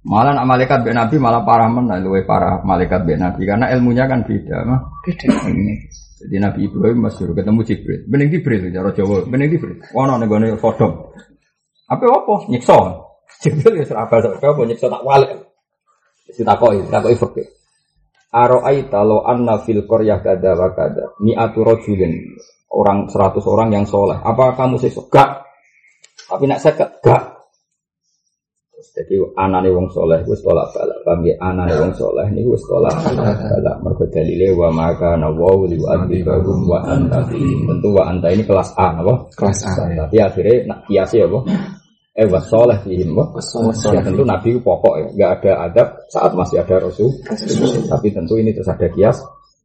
Malah 0.00 0.32
nak 0.32 0.48
malaikat 0.48 0.80
ben 0.80 0.96
Nabi 0.96 1.20
malah 1.20 1.44
parah 1.44 1.68
mana, 1.68 2.00
luwe 2.00 2.24
parah 2.24 2.64
malaikat 2.64 3.04
ben 3.04 3.20
Nabi 3.20 3.44
karena 3.44 3.68
ilmunya 3.68 4.08
kan 4.08 4.24
beda, 4.24 4.64
mah. 4.64 4.80
Beda. 5.04 5.28
Jadi 6.20 6.36
Nabi 6.36 6.68
Ibrahim 6.68 7.08
masyur 7.08 7.32
ketemu 7.32 7.60
Jibril. 7.64 8.00
Bening 8.04 8.28
Jibril 8.28 8.68
cara 8.68 8.92
Jawa, 8.92 9.24
bening 9.24 9.48
Jibril. 9.56 9.80
Ono 9.96 10.20
ning 10.20 10.28
gone 10.28 10.52
Sodom. 10.60 10.92
Apa 11.88 12.04
apa? 12.04 12.34
Nyiksa. 12.52 12.76
Jibril 13.40 13.80
ya 13.80 13.84
serapal 13.88 14.20
sak 14.20 14.36
apa 14.36 14.60
nyiksa 14.68 14.92
tak 14.92 15.00
walik. 15.00 15.32
Si 16.28 16.44
takoki, 16.44 16.84
takoki 16.92 17.16
fakir. 17.16 17.46
Aro'aita 18.30 19.00
lo 19.02 19.24
anna 19.24 19.58
fil 19.64 19.88
qaryah 19.88 20.20
kada 20.20 20.52
wa 20.54 20.68
kada. 20.76 21.16
Mi'atu 21.24 21.64
rajulin. 21.64 22.12
Orang 22.70 23.10
seratus 23.10 23.42
orang 23.50 23.74
yang 23.74 23.82
soleh. 23.88 24.14
Apa 24.20 24.54
kamu 24.54 24.78
sesuk? 24.78 25.10
Gak. 25.10 25.42
Tapi 26.30 26.46
nak 26.46 26.62
seket? 26.62 27.02
Gak. 27.02 27.39
Jadi 28.80 29.20
anane 29.36 29.68
wong 29.68 29.92
soleh 29.92 30.24
wis 30.24 30.40
tolak 30.40 30.72
balak. 30.72 30.98
Paham 31.04 31.22
ya? 31.28 31.34
Anane 31.38 31.76
wong 31.76 31.92
soleh 31.94 32.26
niku 32.32 32.56
wis 32.56 32.64
tolak 32.64 32.96
balak. 33.04 33.76
Mergo 33.84 34.04
dalile 34.08 34.48
wa 34.56 34.68
maka 34.72 35.14
nawa 35.20 35.52
li 35.68 35.76
adibahum 35.76 36.64
wa 36.64 36.80
anta. 36.88 37.20
Tentu 37.30 37.88
wa 37.92 38.02
anta 38.08 38.28
ini 38.32 38.42
kelas 38.42 38.72
A 38.80 38.96
apa? 38.96 39.14
Kelas 39.36 39.58
A. 39.68 39.86
Tapi 40.08 40.16
akhirnya 40.18 40.54
nak 40.66 40.78
kiasi 40.88 41.20
apa? 41.20 41.38
Eh 42.10 42.26
wa 42.26 42.40
soleh 42.42 42.78
fihim 42.82 43.14
apa? 43.14 43.38
Ya 43.92 44.00
tentu 44.02 44.22
Nabi 44.24 44.56
pokok 44.58 44.94
ya. 44.98 45.06
Enggak 45.14 45.30
ada 45.44 45.52
adab 45.70 45.88
saat 46.10 46.32
masih 46.34 46.58
ada 46.64 46.82
Rasul. 46.82 47.12
Tapi 47.86 48.08
tentu 48.10 48.40
ini 48.40 48.50
terus 48.50 48.66
ada 48.66 48.88
kias 48.90 49.20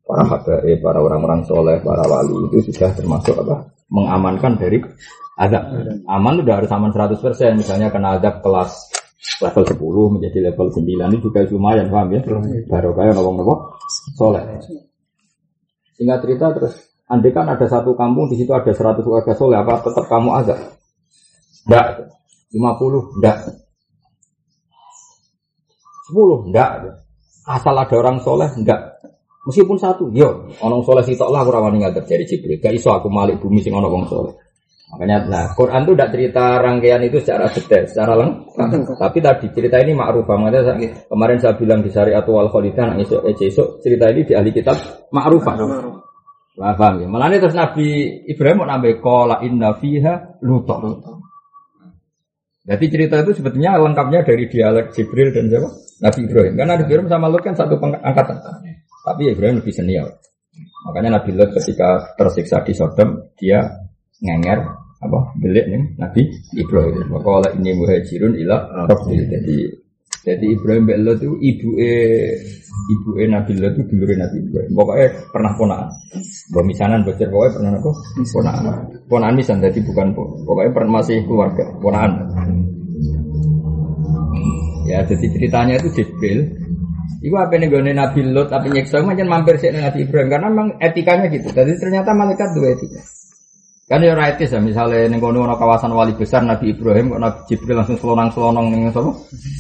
para 0.06 0.22
habaib, 0.22 0.86
para 0.86 1.02
orang-orang 1.02 1.42
soleh, 1.50 1.82
para 1.82 2.06
wali 2.06 2.54
itu 2.54 2.70
sudah 2.70 2.94
termasuk 2.94 3.34
apa? 3.42 3.74
Mengamankan 3.90 4.54
dari 4.62 4.78
azab. 5.36 5.66
Aman 6.06 6.46
udah 6.46 6.62
harus 6.62 6.70
aman 6.70 6.94
100%. 6.94 7.18
Misalnya 7.58 7.90
kena 7.90 8.22
azab 8.22 8.46
kelas 8.46 8.72
level 9.42 9.64
10 9.64 10.14
menjadi 10.20 10.40
level 10.52 10.68
9 10.72 10.86
ini 10.86 11.18
juga 11.20 11.40
lumayan 11.48 11.88
paham 11.90 12.08
ya? 12.14 12.22
Baru 12.68 12.92
kayak 12.96 13.14
ngomong 13.18 13.36
ngomong 13.42 13.60
soleh. 14.16 14.44
Singkat 15.96 16.20
cerita 16.24 16.46
terus 16.56 16.74
andai 17.08 17.32
kan 17.32 17.48
ada 17.48 17.66
satu 17.66 17.96
kampung 17.96 18.28
di 18.28 18.36
situ 18.40 18.52
ada 18.52 18.70
100 18.70 19.04
warga 19.06 19.34
soleh 19.36 19.58
apa 19.60 19.82
tetap 19.84 20.06
kamu 20.08 20.30
azab? 20.44 20.60
Enggak 21.66 21.86
50 22.54 23.16
enggak 23.20 23.38
10 26.12 26.48
enggak 26.52 26.70
asal 27.48 27.76
ada 27.76 27.96
orang 27.96 28.18
soleh. 28.22 28.50
Enggak 28.56 29.00
meskipun 29.48 29.78
satu. 29.80 30.12
Yo 30.12 30.52
orang 30.62 30.84
soleh 30.84 31.04
sitok 31.04 31.32
lah 31.32 31.42
aku 31.42 31.52
rawani 31.56 31.82
ngadep 31.82 32.06
dari 32.06 32.28
Jibril. 32.28 32.60
Gak 32.62 32.76
iso 32.76 32.92
aku 32.94 33.08
malik 33.08 33.40
bumi 33.42 33.64
sing 33.64 33.74
wong 33.74 34.06
soleh 34.06 34.45
Makanya, 34.86 35.18
nah 35.26 35.46
Quran 35.58 35.82
itu 35.82 35.92
tidak 35.98 36.12
cerita 36.14 36.46
rangkaian 36.62 37.02
itu 37.02 37.18
secara 37.18 37.50
detail, 37.50 37.84
secara 37.90 38.14
lengkap. 38.22 38.96
Tapi 39.02 39.18
tadi 39.18 39.46
cerita 39.50 39.82
ini 39.82 39.98
ma'rufah. 39.98 40.36
Makanya 40.38 40.62
saya- 40.62 40.94
kemarin 41.10 41.38
saya 41.42 41.54
bilang 41.58 41.82
di 41.82 41.90
syariat 41.90 42.22
wal 42.24 42.48
khalidah, 42.54 42.94
nah, 42.94 42.98
esok, 43.02 43.26
esok, 43.26 43.48
esok, 43.50 43.68
cerita 43.82 44.06
ini 44.14 44.22
di 44.24 44.34
ahli 44.38 44.52
kitab 44.54 44.78
ma'rufah. 45.10 45.56
Nah, 46.56 46.72
paham 46.80 47.04
ya? 47.04 47.08
Malah 47.12 47.28
ini 47.34 47.38
terus 47.44 47.58
Nabi 47.58 47.88
Ibrahim 48.32 48.64
mau 48.64 48.68
nambah 48.70 49.04
kola 49.04 49.44
inna 49.44 49.76
fiha 49.76 50.40
lutok. 50.40 51.04
Jadi 52.66 52.86
cerita 52.90 53.22
itu 53.22 53.32
sebetulnya 53.38 53.78
lengkapnya 53.78 54.26
dari 54.26 54.50
dialog 54.50 54.90
Jibril 54.90 55.30
dan 55.30 55.52
siapa? 55.52 55.70
Nabi 56.02 56.20
Ibrahim. 56.26 56.54
Karena 56.58 56.72
Nabi 56.74 56.84
Ibrahim 56.90 57.10
sama 57.12 57.28
Lut 57.30 57.44
kan 57.46 57.54
satu 57.54 57.78
angkatan. 57.78 58.38
Tapi 59.06 59.22
Ibrahim 59.30 59.62
lebih 59.62 59.74
senior. 59.76 60.10
Makanya 60.90 61.22
Nabi 61.22 61.30
Lut 61.38 61.54
ketika 61.54 62.18
tersiksa 62.18 62.66
di 62.66 62.74
Sodom, 62.74 63.30
dia 63.38 63.85
ngenger 64.24 64.60
apa 65.06 65.20
belik 65.38 65.66
nih 65.68 65.84
Nabi 66.00 66.22
Ibrahim. 66.56 67.06
Maka 67.12 67.28
oleh 67.28 67.52
ini 67.60 67.72
muhajirun 67.76 68.34
ila 68.42 68.58
Rabbil. 68.88 69.24
Jadi 69.28 69.58
jadi 70.26 70.46
Ibrahim 70.58 70.90
Lut 71.06 71.22
itu 71.22 71.38
ibu 71.38 71.70
ibu 72.90 73.10
Nabi 73.30 73.52
Lut 73.62 73.76
itu 73.78 73.94
dulu 73.94 74.14
Nabi 74.18 74.38
Ibrahim. 74.42 74.72
Pokoknya 74.74 75.08
pernah 75.30 75.52
ponaan. 75.54 75.88
Bemisanan 76.50 77.06
bocor 77.06 77.28
pokoknya 77.30 77.52
pernah 77.54 77.72
apa? 77.78 77.92
Ponaan. 78.34 78.64
Ponaan 79.06 79.34
misan 79.38 79.62
jadi 79.62 79.80
bukan 79.86 80.08
po- 80.18 80.42
pokoknya 80.48 80.72
pernah 80.74 80.92
masih 81.02 81.22
keluarga 81.30 81.64
ponaan. 81.78 82.12
Ya 84.86 85.02
jadi 85.06 85.26
ceritanya 85.34 85.82
itu 85.82 85.90
Jibril 85.98 86.46
Iku 87.26 87.42
apa 87.42 87.58
nih 87.58 87.74
gue 87.74 87.82
Nabi 87.82 88.22
Lot 88.30 88.54
tapi 88.54 88.70
nyeksa 88.70 89.02
macam 89.02 89.26
mampir 89.26 89.58
sih 89.58 89.74
Nabi 89.74 90.06
Ibrahim 90.06 90.30
karena 90.30 90.48
memang 90.50 90.78
etikanya 90.78 91.26
gitu. 91.34 91.50
Jadi 91.50 91.74
ternyata 91.82 92.14
malaikat 92.14 92.54
dua 92.54 92.78
etika. 92.78 93.02
Kan 93.86 94.02
ya 94.02 94.18
ora 94.18 94.34
etis 94.34 94.50
ya 94.50 94.58
misalnya 94.58 95.06
ning 95.06 95.22
kono 95.22 95.46
kawasan 95.46 95.94
wali 95.94 96.18
besar 96.18 96.42
Nabi 96.42 96.74
Ibrahim 96.74 97.14
kok 97.14 97.22
Nabi 97.22 97.40
Jibril 97.46 97.78
langsung 97.78 98.02
selonang-selonong 98.02 98.74
ning 98.74 98.90
sapa? 98.90 99.14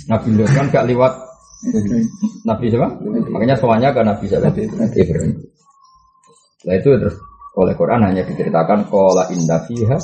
Nabi 0.09 0.27
Lot 0.33 0.49
kan 0.49 0.65
gak 0.73 0.85
liwat 0.89 1.13
Nabi 2.41 2.65
siapa? 2.73 2.89
Makanya 3.29 3.53
soalnya 3.53 3.93
ke 3.93 4.01
Nabi 4.01 4.25
siapa? 4.25 4.49
Ibrahim. 4.97 5.33
Nah 6.65 6.73
itu 6.73 6.89
terus 6.97 7.15
oleh 7.55 7.71
Quran 7.77 8.03
hanya 8.03 8.25
diceritakan 8.27 8.91
kola 8.91 9.29
indah 9.31 9.63
fiha 9.63 9.95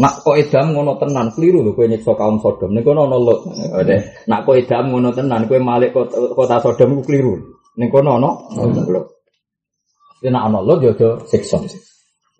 nak 0.00 0.14
kok 0.24 0.36
edam 0.40 0.72
ngono 0.72 0.96
tenan 0.96 1.28
keliru 1.36 1.60
lho 1.60 1.76
kowe 1.76 1.84
nyiksa 1.84 2.16
kaum 2.16 2.40
Sodom 2.40 2.72
ning 2.72 2.80
kono 2.80 3.04
ana 3.04 3.18
lot 3.20 3.52
nak 4.30 4.40
kok 4.48 4.56
edam 4.56 4.94
ngono 4.94 5.12
tenan 5.12 5.44
kowe 5.44 5.60
malik 5.60 5.92
kota, 5.92 6.56
Sodom 6.62 6.96
iku 6.96 7.02
keliru 7.04 7.34
ning 7.76 7.92
kono 7.92 8.16
ana 8.16 8.30
Tapi 10.22 10.30
nak 10.30 10.48
ana 10.48 10.62
lot 10.64 10.80
yo 10.80 10.94
siksa 11.28 11.60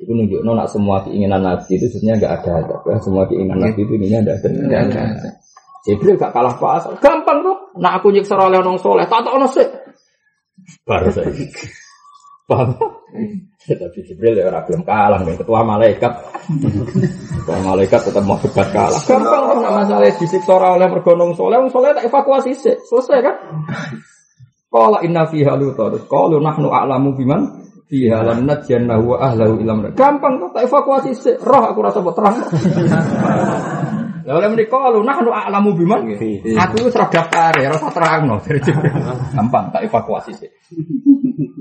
itu 0.03 0.11
nunjukno 0.11 0.53
nak 0.59 0.69
semua 0.69 0.99
keinginan 1.07 1.47
Nabi 1.47 1.79
itu 1.79 1.87
sebenarnya 1.87 2.19
enggak 2.19 2.35
ada 2.43 2.51
adab 2.67 2.81
ya. 2.85 2.97
Semua 2.99 3.23
keinginan 3.31 3.59
Nabi 3.63 3.81
itu 3.87 3.93
enggak 3.95 4.23
ada. 4.27 4.35
Enggak 4.51 4.83
ada. 4.91 5.31
Jibril 5.83 6.15
gak 6.15 6.31
kalah 6.31 6.55
pas. 6.63 6.83
Gampang 7.03 7.43
tuh. 7.43 7.57
Nak 7.83 7.99
aku 7.99 8.15
nyiksa 8.15 8.39
oleh 8.39 8.59
orang 8.63 8.79
soleh, 8.79 9.03
tak 9.11 9.27
tak 9.27 9.35
sih. 9.51 9.67
Baru 10.87 11.11
saya. 11.11 11.31
Paham? 12.47 12.75
Tapi 13.63 13.99
Jibril 14.07 14.39
ya 14.39 14.51
orang 14.51 14.63
belum 14.67 14.83
kalah 14.87 15.19
dengan 15.23 15.39
ketua 15.39 15.61
malaikat. 15.67 16.13
Ketua 17.43 17.59
malaikat 17.67 18.01
tetap 18.07 18.23
mau 18.23 18.39
debat 18.39 18.69
kalah. 18.71 19.03
Gampang 19.07 19.43
kan 19.43 19.57
nak 19.59 19.73
masalah 19.83 20.11
disiksa 20.19 20.55
oleh 20.55 20.87
mergonong 20.87 21.35
soleh, 21.35 21.59
wong 21.59 21.71
soleh 21.71 21.91
tak 21.95 22.07
evakuasi 22.07 22.55
sih. 22.55 22.79
Selesai 22.87 23.19
kan? 23.23 23.37
Qala 24.71 25.03
inna 25.03 25.27
fiha 25.27 25.59
lutar. 25.59 25.95
Qalu 26.07 26.39
nahnu 26.39 26.71
a'lamu 26.71 27.15
biman 27.19 27.43
fiha 27.93 28.25
lan 28.25 28.49
najjannahu 28.49 29.05
wa 29.13 29.17
ahlahu 29.21 29.61
ilam. 29.61 29.85
Gampang 29.93 30.41
kok 30.41 30.57
tak 30.57 30.65
evakuasi 30.65 31.13
sih. 31.13 31.37
Roh 31.37 31.69
aku 31.69 31.85
rasa 31.85 32.01
buat 32.01 32.17
terang. 32.17 32.41
Lah 34.23 34.39
oleh 34.39 34.55
menika 34.55 34.79
qalu 34.79 35.03
nahnu 35.03 35.35
a'lamu 35.35 35.75
biman. 35.77 36.09
Aku 36.57 36.89
wis 36.89 36.95
ora 36.97 37.11
daftar 37.11 37.53
ya 37.59 37.69
rasa 37.69 37.93
terangno. 37.93 38.41
Gampang 39.37 39.69
tak 39.75 39.85
evakuasi 39.85 40.33
sih. 40.33 40.49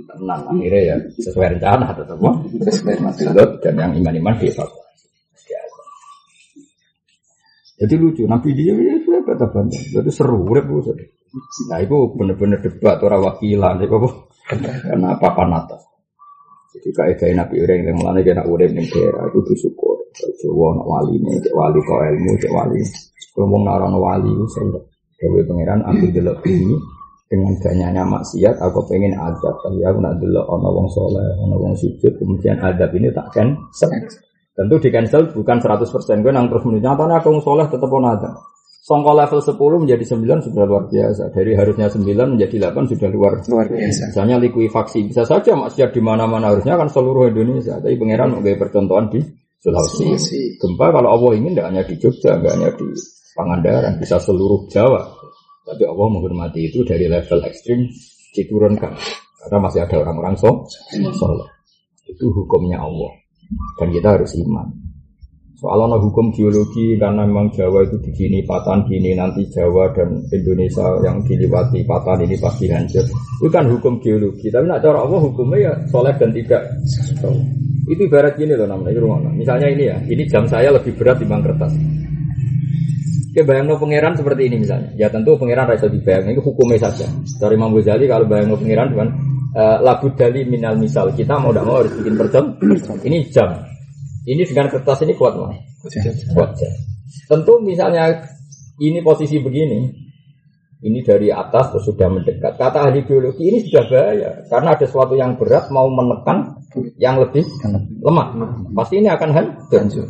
Tenang 0.07 0.47
akhirnya 0.47 0.79
ya 0.79 0.95
sesuai 1.19 1.57
rencana 1.57 1.91
tetap. 1.91 2.21
Sesuai 2.63 2.95
Nabi 3.03 3.23
dan 3.59 3.73
yang 3.75 3.91
iman-iman 3.99 4.39
dievakuasi. 4.39 4.79
Jadi 7.81 7.97
lucu, 7.97 8.29
Nabi 8.29 8.53
dia 8.53 8.77
ya 8.77 8.93
sudah 9.01 9.25
kata. 9.25 9.49
Jadi 9.73 10.09
seru, 10.13 10.45
urip 10.45 10.69
itu. 10.69 10.93
Nah 11.65 11.81
itu 11.81 12.13
bener-bener 12.13 12.61
debat 12.61 13.01
orang 13.01 13.25
wakilan, 13.25 13.81
itu 13.81 13.89
apa? 13.97 14.09
Karena 14.85 15.17
apa 15.17 15.27
panata. 15.33 15.90
Jadi 16.71 16.89
kaidah 16.95 17.43
Nabi 17.43 17.59
Ibrahim 17.59 17.83
yang 17.91 17.97
mulanya 17.99 18.21
kena 18.23 18.43
urip 18.47 18.71
ning 18.71 18.87
daerah 18.87 19.27
itu 19.27 19.39
bersyukur. 19.43 19.95
Jawa 20.39 20.75
nak 20.75 20.87
wali 20.87 21.15
nih, 21.19 21.35
cek 21.43 21.51
wali 21.55 21.79
kau 21.83 21.99
ilmu, 21.99 22.31
cek 22.39 22.51
wali. 22.51 22.79
Ngomong 23.35 23.61
narono 23.63 23.99
wali 23.99 24.31
saya 24.51 24.79
Dewi 25.21 25.45
pangeran 25.45 25.85
aku 25.85 26.09
delok 26.09 26.41
bumi 26.41 26.73
dengan 27.29 27.53
banyaknya 27.61 28.03
maksiat 28.07 28.55
aku 28.57 28.79
pengen 28.89 29.13
adab. 29.19 29.55
Tapi 29.61 29.79
aku 29.85 29.99
nak 30.01 30.17
delok 30.17 30.45
ono 30.49 30.69
wong 30.73 30.87
soleh 30.89 31.27
ono 31.37 31.55
wong 31.61 31.73
sujud 31.77 32.17
kemudian 32.17 32.57
adab 32.57 32.89
ini 32.97 33.11
tak 33.13 33.29
cancel. 33.29 33.91
Tentu 34.51 34.75
di 34.81 34.89
cancel 34.89 35.29
bukan 35.31 35.57
100% 35.61 36.25
gue 36.25 36.33
nang 36.33 36.49
terus 36.49 36.63
menurut 36.67 36.83
nyatanya 36.83 37.23
aku 37.23 37.27
wong 37.37 37.43
soleh 37.45 37.67
tetap 37.69 37.87
ono 37.87 38.07
adab 38.11 38.50
Songko 38.81 39.13
level 39.13 39.45
10 39.45 39.83
menjadi 39.85 40.03
9 40.17 40.41
sudah 40.49 40.65
luar 40.65 40.89
biasa. 40.89 41.29
Dari 41.29 41.53
harusnya 41.53 41.85
9 41.93 42.33
menjadi 42.33 42.73
8 42.73 42.89
sudah 42.89 43.09
luar 43.13 43.37
Luar 43.45 43.69
biasa. 43.69 44.09
Misalnya 44.09 44.41
likuifaksi 44.41 45.05
bisa 45.05 45.21
saja 45.21 45.53
maksiat 45.53 45.93
di 45.93 46.01
mana-mana 46.01 46.49
harusnya 46.49 46.81
kan 46.81 46.89
seluruh 46.89 47.29
Indonesia. 47.29 47.77
Tapi 47.77 47.93
pangeran 47.93 48.33
mau 48.33 48.41
percontohan 48.41 49.05
di 49.13 49.21
Sulawesi. 49.61 50.01
Sulawesi. 50.01 50.41
Gempa 50.57 50.89
kalau 50.89 51.13
Allah 51.13 51.31
ingin 51.37 51.53
tidak 51.53 51.67
hanya 51.69 51.83
di 51.85 51.95
Jogja, 52.01 52.41
tidak 52.41 52.53
hanya 52.57 52.69
di 52.73 52.87
Pangandaran, 53.31 53.93
bisa 54.01 54.17
seluruh 54.17 54.65
Jawa. 54.67 55.01
Tapi 55.61 55.83
Allah 55.85 56.07
menghormati 56.11 56.67
itu 56.67 56.81
dari 56.81 57.05
level 57.05 57.39
ekstrim 57.45 57.85
diturunkan. 58.33 58.97
Karena 59.45 59.57
masih 59.61 59.85
ada 59.85 59.95
orang-orang 60.01 60.33
so, 60.41 60.65
soleh. 61.13 61.49
Itu 62.09 62.33
hukumnya 62.33 62.81
Allah. 62.81 63.13
Dan 63.77 63.93
kita 63.93 64.17
harus 64.17 64.33
iman. 64.41 64.67
Soal 65.61 65.77
ono 65.77 66.01
hukum 66.01 66.33
geologi 66.33 66.97
karena 66.97 67.21
memang 67.21 67.53
Jawa 67.53 67.85
itu 67.85 67.93
begini, 68.01 68.41
patan 68.49 68.81
gini, 68.89 69.13
nanti 69.13 69.45
Jawa 69.45 69.93
dan 69.93 70.25
Indonesia 70.33 70.89
yang 71.05 71.21
diliwati 71.21 71.85
patan 71.85 72.25
ini 72.25 72.33
pasti 72.41 72.65
hancur. 72.65 73.05
Itu 73.05 73.45
kan 73.53 73.69
hukum 73.69 74.01
geologi. 74.01 74.49
Tapi 74.49 74.65
nak 74.65 74.81
cara 74.81 75.05
Allah 75.05 75.21
hukumnya 75.21 75.69
ya 75.69 75.73
soleh 75.93 76.17
dan 76.17 76.33
tidak. 76.33 76.65
Itu 77.85 78.01
ibarat 78.09 78.41
gini 78.41 78.57
loh 78.57 78.65
namanya, 78.65 78.89
ini 78.89 78.99
rumah. 79.05 79.21
Misalnya 79.37 79.69
ini 79.69 79.83
ya, 79.85 80.01
ini 80.09 80.25
jam 80.25 80.49
saya 80.49 80.73
lebih 80.73 80.97
berat 80.97 81.21
dibanding 81.21 81.53
kertas. 81.53 81.73
Oke, 83.29 83.41
bayang 83.45 83.69
pangeran 83.77 84.17
seperti 84.17 84.41
ini 84.49 84.65
misalnya. 84.65 84.89
Ya 84.97 85.13
tentu 85.13 85.37
pangeran 85.37 85.69
rasa 85.69 85.85
dibayang, 85.85 86.25
itu 86.33 86.41
hukumnya 86.41 86.89
saja. 86.89 87.05
Dari 87.37 87.53
Imam 87.53 87.69
Ghazali 87.77 88.09
kalau 88.09 88.25
bayang 88.25 88.49
pangeran 88.57 88.87
dengan 88.97 89.09
uh, 89.53 89.77
labu 89.77 90.09
dali 90.17 90.41
minal 90.41 90.73
misal 90.73 91.13
kita 91.13 91.37
mau 91.37 91.53
tidak 91.53 91.69
mau 91.69 91.85
harus 91.85 91.93
bikin 92.01 92.17
perjam. 92.17 92.49
Ini 93.05 93.29
jam. 93.29 93.53
Ini 94.21 94.45
dengan 94.45 94.69
kertas 94.69 95.01
ini 95.01 95.17
kuat 95.17 95.33
mas. 95.33 95.57
Kuat. 96.33 96.53
Tentu 97.25 97.53
misalnya 97.61 98.21
ini 98.77 99.01
posisi 99.01 99.41
begini, 99.41 99.89
ini 100.81 100.99
dari 101.05 101.29
atas 101.33 101.73
terus 101.73 101.85
sudah 101.89 102.09
mendekat. 102.09 102.57
Kata 102.57 102.89
ahli 102.89 103.01
biologi 103.05 103.49
ini 103.49 103.65
sudah 103.65 103.83
bahaya 103.89 104.31
karena 104.49 104.69
ada 104.73 104.85
sesuatu 104.85 105.13
yang 105.17 105.37
berat 105.37 105.69
mau 105.73 105.89
menekan 105.89 106.61
yang 106.97 107.21
lebih 107.21 107.45
lemah. 108.01 108.27
Pasti 108.77 109.01
ini 109.01 109.09
akan 109.09 109.29
hancur. 109.33 110.07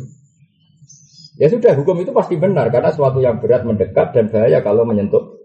Ya 1.40 1.48
sudah, 1.48 1.72
hukum 1.72 1.96
itu 2.04 2.12
pasti 2.12 2.36
benar 2.36 2.68
karena 2.68 2.92
suatu 2.92 3.16
yang 3.18 3.40
berat 3.40 3.64
mendekat 3.64 4.12
dan 4.12 4.28
bahaya 4.28 4.60
kalau 4.60 4.84
menyentuh 4.84 5.40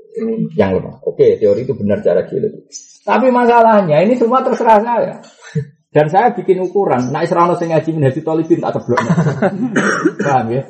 yang 0.59 0.75
lemah. 0.75 0.99
Oke, 1.07 1.39
teori 1.39 1.63
itu 1.63 1.71
benar 1.75 2.03
cara 2.03 2.27
geologi. 2.27 2.67
Tapi 3.07 3.31
masalahnya 3.31 4.03
ini 4.03 4.19
semua 4.19 4.43
terserah 4.43 4.83
saya. 4.83 5.15
Dan 5.87 6.11
saya 6.11 6.35
bikin 6.35 6.59
ukuran, 6.59 7.15
nah 7.15 7.23
Israel 7.23 7.55
sing 7.55 7.71
ngaji 7.71 7.89
minhajul 7.95 8.21
talibin 8.21 8.59
tak 8.59 8.75
ceblok. 8.75 8.99
Paham 10.27 10.47
ya? 10.51 10.61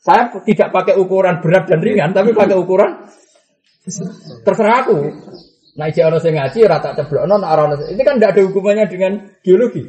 Saya 0.00 0.32
tidak 0.44 0.68
pakai 0.72 0.96
ukuran 0.96 1.44
berat 1.44 1.68
dan 1.68 1.84
ringan, 1.84 2.16
tapi 2.16 2.32
pakai 2.32 2.56
ukuran 2.56 3.04
terserah 4.44 4.84
aku. 4.84 4.96
Nah, 5.74 5.90
ono 5.90 6.18
sing 6.22 6.38
ngaji 6.38 6.58
rata 6.64 6.94
ceblokno 6.94 7.34
nek 7.34 7.50
ora 7.50 7.62
ono 7.66 7.76
ini 7.90 8.02
kan 8.06 8.16
tidak 8.16 8.38
ada 8.38 8.40
hubungannya 8.46 8.86
dengan 8.86 9.12
geologi. 9.42 9.82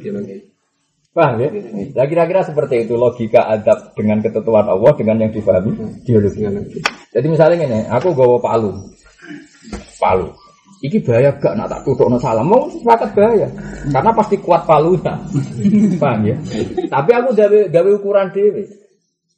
Paham 1.16 1.40
ya? 1.40 1.48
Nah, 1.96 2.04
kira-kira 2.04 2.44
seperti 2.44 2.84
itu 2.84 2.92
logika 2.98 3.48
adab 3.48 3.96
dengan 3.96 4.20
ketentuan 4.20 4.68
Allah 4.68 4.92
dengan 5.00 5.16
yang 5.24 5.32
difahami 5.32 6.04
geologi. 6.04 6.44
Jadi 7.08 7.26
misalnya 7.30 7.64
ini, 7.64 7.80
aku 7.88 8.12
gawa 8.12 8.36
palu. 8.36 8.92
Palu. 9.96 10.28
Iki 10.84 11.08
bahaya 11.08 11.32
gak 11.40 11.56
nak 11.56 11.72
tak 11.72 11.80
tutukno 11.88 12.20
salam. 12.20 12.52
Mau 12.52 12.68
sepakat 12.68 13.16
bahaya. 13.16 13.48
Karena 13.88 14.10
pasti 14.12 14.36
kuat 14.36 14.68
palunya. 14.68 15.16
Paham 16.02 16.20
ya? 16.28 16.36
Tapi 16.92 17.10
aku 17.16 17.28
gawe 17.32 17.58
gawe 17.72 17.90
ukuran 17.96 18.28
dhewe. 18.28 18.64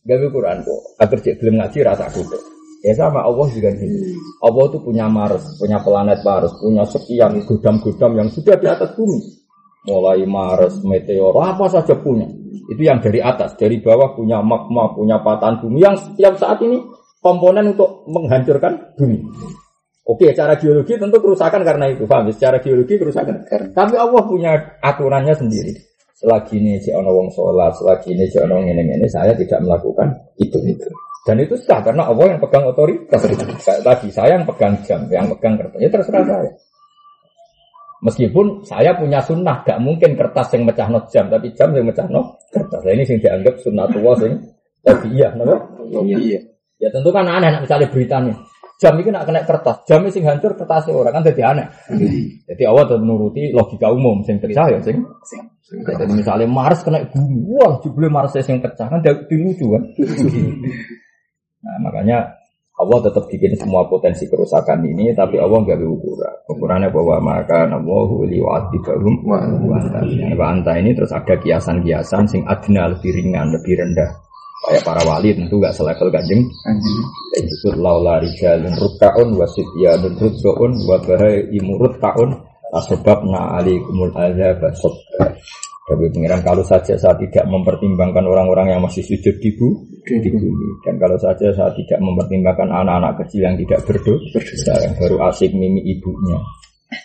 Gawe 0.03 0.25
ukuran 0.27 0.67
kok. 0.67 0.81
Agar 0.99 1.19
cek 1.23 1.39
belum 1.39 1.63
ngaji 1.63 1.79
rasa 1.87 2.11
tutuk. 2.11 2.43
Ya 2.83 2.95
sama 2.95 3.27
Allah 3.27 3.47
juga 3.51 3.75
gini. 3.75 4.15
Allah 4.39 4.65
itu 4.71 4.79
punya 4.79 5.11
Mars, 5.11 5.59
punya 5.59 5.83
planet 5.83 6.23
Mars, 6.23 6.55
punya 6.63 6.87
sekian 6.87 7.43
gudam-gudam 7.43 8.15
yang 8.15 8.29
sudah 8.31 8.55
di 8.55 8.67
atas 8.71 8.95
bumi. 8.95 9.19
Mulai 9.91 10.23
Mars, 10.23 10.79
meteor, 10.87 11.35
apa 11.43 11.67
saja 11.67 11.99
punya. 11.99 12.31
Itu 12.71 12.79
yang 12.79 13.03
dari 13.03 13.19
atas, 13.19 13.59
dari 13.59 13.83
bawah 13.83 14.15
punya 14.15 14.39
magma, 14.39 14.95
punya 14.95 15.19
patahan 15.19 15.59
bumi 15.59 15.79
yang 15.83 15.99
setiap 15.99 16.39
saat 16.39 16.63
ini 16.63 16.79
komponen 17.19 17.75
untuk 17.75 18.07
menghancurkan 18.07 18.95
bumi. 18.95 19.27
Oke, 20.09 20.33
secara 20.33 20.57
geologi 20.57 20.97
tentu 20.97 21.21
kerusakan 21.21 21.61
karena 21.61 21.93
itu, 21.93 22.09
paham? 22.09 22.33
ya? 22.33 22.33
Secara 22.33 22.57
geologi 22.65 22.97
kerusakan. 22.97 23.45
Tapi 23.77 23.95
Allah 24.01 24.23
punya 24.25 24.57
aturannya 24.81 25.37
sendiri. 25.37 25.77
Selagi 26.17 26.59
ini 26.59 26.81
si 26.81 26.91
ono 26.91 27.13
wong 27.13 27.29
sholat, 27.31 27.77
selagi 27.77 28.17
ini 28.17 28.25
si 28.27 28.41
ono 28.41 28.59
ngene 28.59 28.83
ngene, 28.89 29.07
saya 29.07 29.37
tidak 29.37 29.61
melakukan 29.63 30.09
itu 30.41 30.59
itu. 30.65 30.89
Dan 31.29 31.45
itu 31.45 31.55
sah 31.61 31.85
karena 31.85 32.09
Allah 32.09 32.35
yang 32.35 32.41
pegang 32.41 32.65
otoritas. 32.65 33.21
Kayak 33.61 33.85
tadi 33.85 34.09
saya 34.09 34.41
yang 34.41 34.49
pegang 34.49 34.75
jam, 34.83 35.05
yang 35.13 35.29
pegang 35.29 35.61
kertas. 35.61 35.79
Ya 35.79 35.93
terserah 35.93 36.25
saya. 36.25 36.51
Meskipun 38.01 38.65
saya 38.65 38.97
punya 38.97 39.21
sunnah, 39.21 39.61
gak 39.61 39.77
mungkin 39.83 40.17
kertas 40.17 40.49
yang 40.57 40.65
mecah 40.65 40.89
not 40.89 41.11
jam, 41.13 41.29
tapi 41.29 41.53
jam 41.53 41.69
yang 41.77 41.85
mecah 41.85 42.09
not 42.09 42.41
kertas. 42.49 42.81
Nah, 42.81 42.93
ini 42.97 43.05
sing 43.05 43.21
dianggap 43.21 43.61
sunnah 43.61 43.87
tua 43.93 44.17
sing 44.17 44.41
tadi 44.81 45.09
iya, 45.19 45.29
kenapa? 45.37 45.69
Iya. 45.85 46.41
Ya 46.79 46.89
tentu 46.95 47.11
kan 47.13 47.29
aneh, 47.29 47.61
misalnya 47.61 47.91
beritanya. 47.91 48.35
Jam 48.79 48.95
ini 48.95 49.11
nak 49.11 49.27
kena 49.27 49.43
kertas, 49.43 49.83
jam 49.91 50.07
ini 50.07 50.15
sing 50.15 50.23
hancur 50.23 50.55
kertasnya 50.55 50.95
orang 50.95 51.11
kan 51.11 51.27
jadi 51.27 51.51
aneh. 51.51 51.67
Jadi 52.47 52.63
awal 52.63 52.87
tetap 52.87 53.03
menuruti 53.03 53.51
logika 53.51 53.91
umum, 53.91 54.23
sing 54.23 54.39
pecah 54.39 54.71
ya 54.71 54.79
sing. 54.79 55.03
Jadi 55.67 56.15
misalnya 56.15 56.47
Mars 56.47 56.87
kena 56.87 57.03
bumi, 57.11 57.43
wah 57.59 57.83
jubli 57.83 58.07
Mars 58.07 58.39
sing 58.39 58.63
pecah 58.63 58.87
kan 58.87 59.03
dia 59.03 59.19
lucu 59.19 59.67
kan. 59.75 59.83
Nah 61.59 61.77
makanya 61.91 62.39
Allah 62.79 63.03
tetap 63.03 63.27
bikin 63.27 63.59
semua 63.59 63.83
potensi 63.91 64.31
kerusakan 64.31 64.87
ini, 64.87 65.11
tapi 65.11 65.43
Allah 65.43 65.59
nggak 65.59 65.83
ukuran. 65.83 66.35
Ukurannya 66.47 66.95
bahwa 66.95 67.19
maka 67.19 67.67
Allahu 67.67 68.31
liwatibahum 68.31 69.27
wa 69.27 70.47
anta 70.47 70.79
ini 70.79 70.95
terus 70.95 71.11
ada 71.11 71.35
kiasan-kiasan 71.35 72.31
sing 72.31 72.47
adna 72.47 72.95
lebih 72.95 73.11
ringan, 73.11 73.51
lebih 73.51 73.75
rendah. 73.83 74.28
Kayak 74.59 74.83
para 74.83 75.03
wali 75.07 75.31
tentu 75.39 75.55
nggak 75.63 75.71
selevel 75.71 76.11
kanjeng. 76.11 76.43
Dan 77.31 77.43
disebut 77.47 77.79
laula 77.79 78.19
rijalun 78.19 78.75
rukkaun 78.75 79.29
wa 79.39 79.47
sityanun 79.47 80.15
rukkaun 80.19 80.73
wa 80.83 80.97
bahai 80.99 81.47
imurut 81.55 81.95
kaun 82.03 82.35
asbab 82.75 83.23
na 83.31 83.63
alikumul 83.63 84.11
azab. 84.19 84.59
Tapi 85.89 86.05
pengiran 86.13 86.45
kalau 86.45 86.61
saja 86.61 87.01
saya 87.01 87.17
tidak 87.17 87.49
mempertimbangkan 87.49 88.21
orang-orang 88.21 88.77
yang 88.77 88.85
masih 88.85 89.01
sujud 89.01 89.41
di, 89.41 89.57
bu, 89.57 89.89
di 90.05 90.29
bumi. 90.29 90.85
dan 90.85 91.01
kalau 91.01 91.17
saja 91.17 91.49
saya 91.49 91.73
tidak 91.73 91.97
mempertimbangkan 92.05 92.69
anak-anak 92.69 93.25
kecil 93.25 93.49
yang 93.49 93.57
tidak 93.57 93.81
berdosa 93.89 94.75
yang 94.85 94.93
baru 95.01 95.17
asik 95.33 95.49
mimi 95.57 95.81
ibunya. 95.89 96.37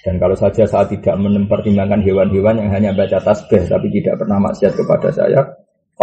Dan 0.04 0.20
kalau 0.20 0.36
saja 0.36 0.68
saya 0.68 0.84
tidak 0.92 1.16
mempertimbangkan 1.16 2.04
hewan-hewan 2.04 2.60
yang 2.60 2.70
hanya 2.76 2.92
baca 2.92 3.24
tasbih 3.24 3.64
tapi 3.72 3.88
tidak 3.88 4.20
pernah 4.20 4.52
maksiat 4.52 4.76
kepada 4.76 5.16
saya 5.16 5.48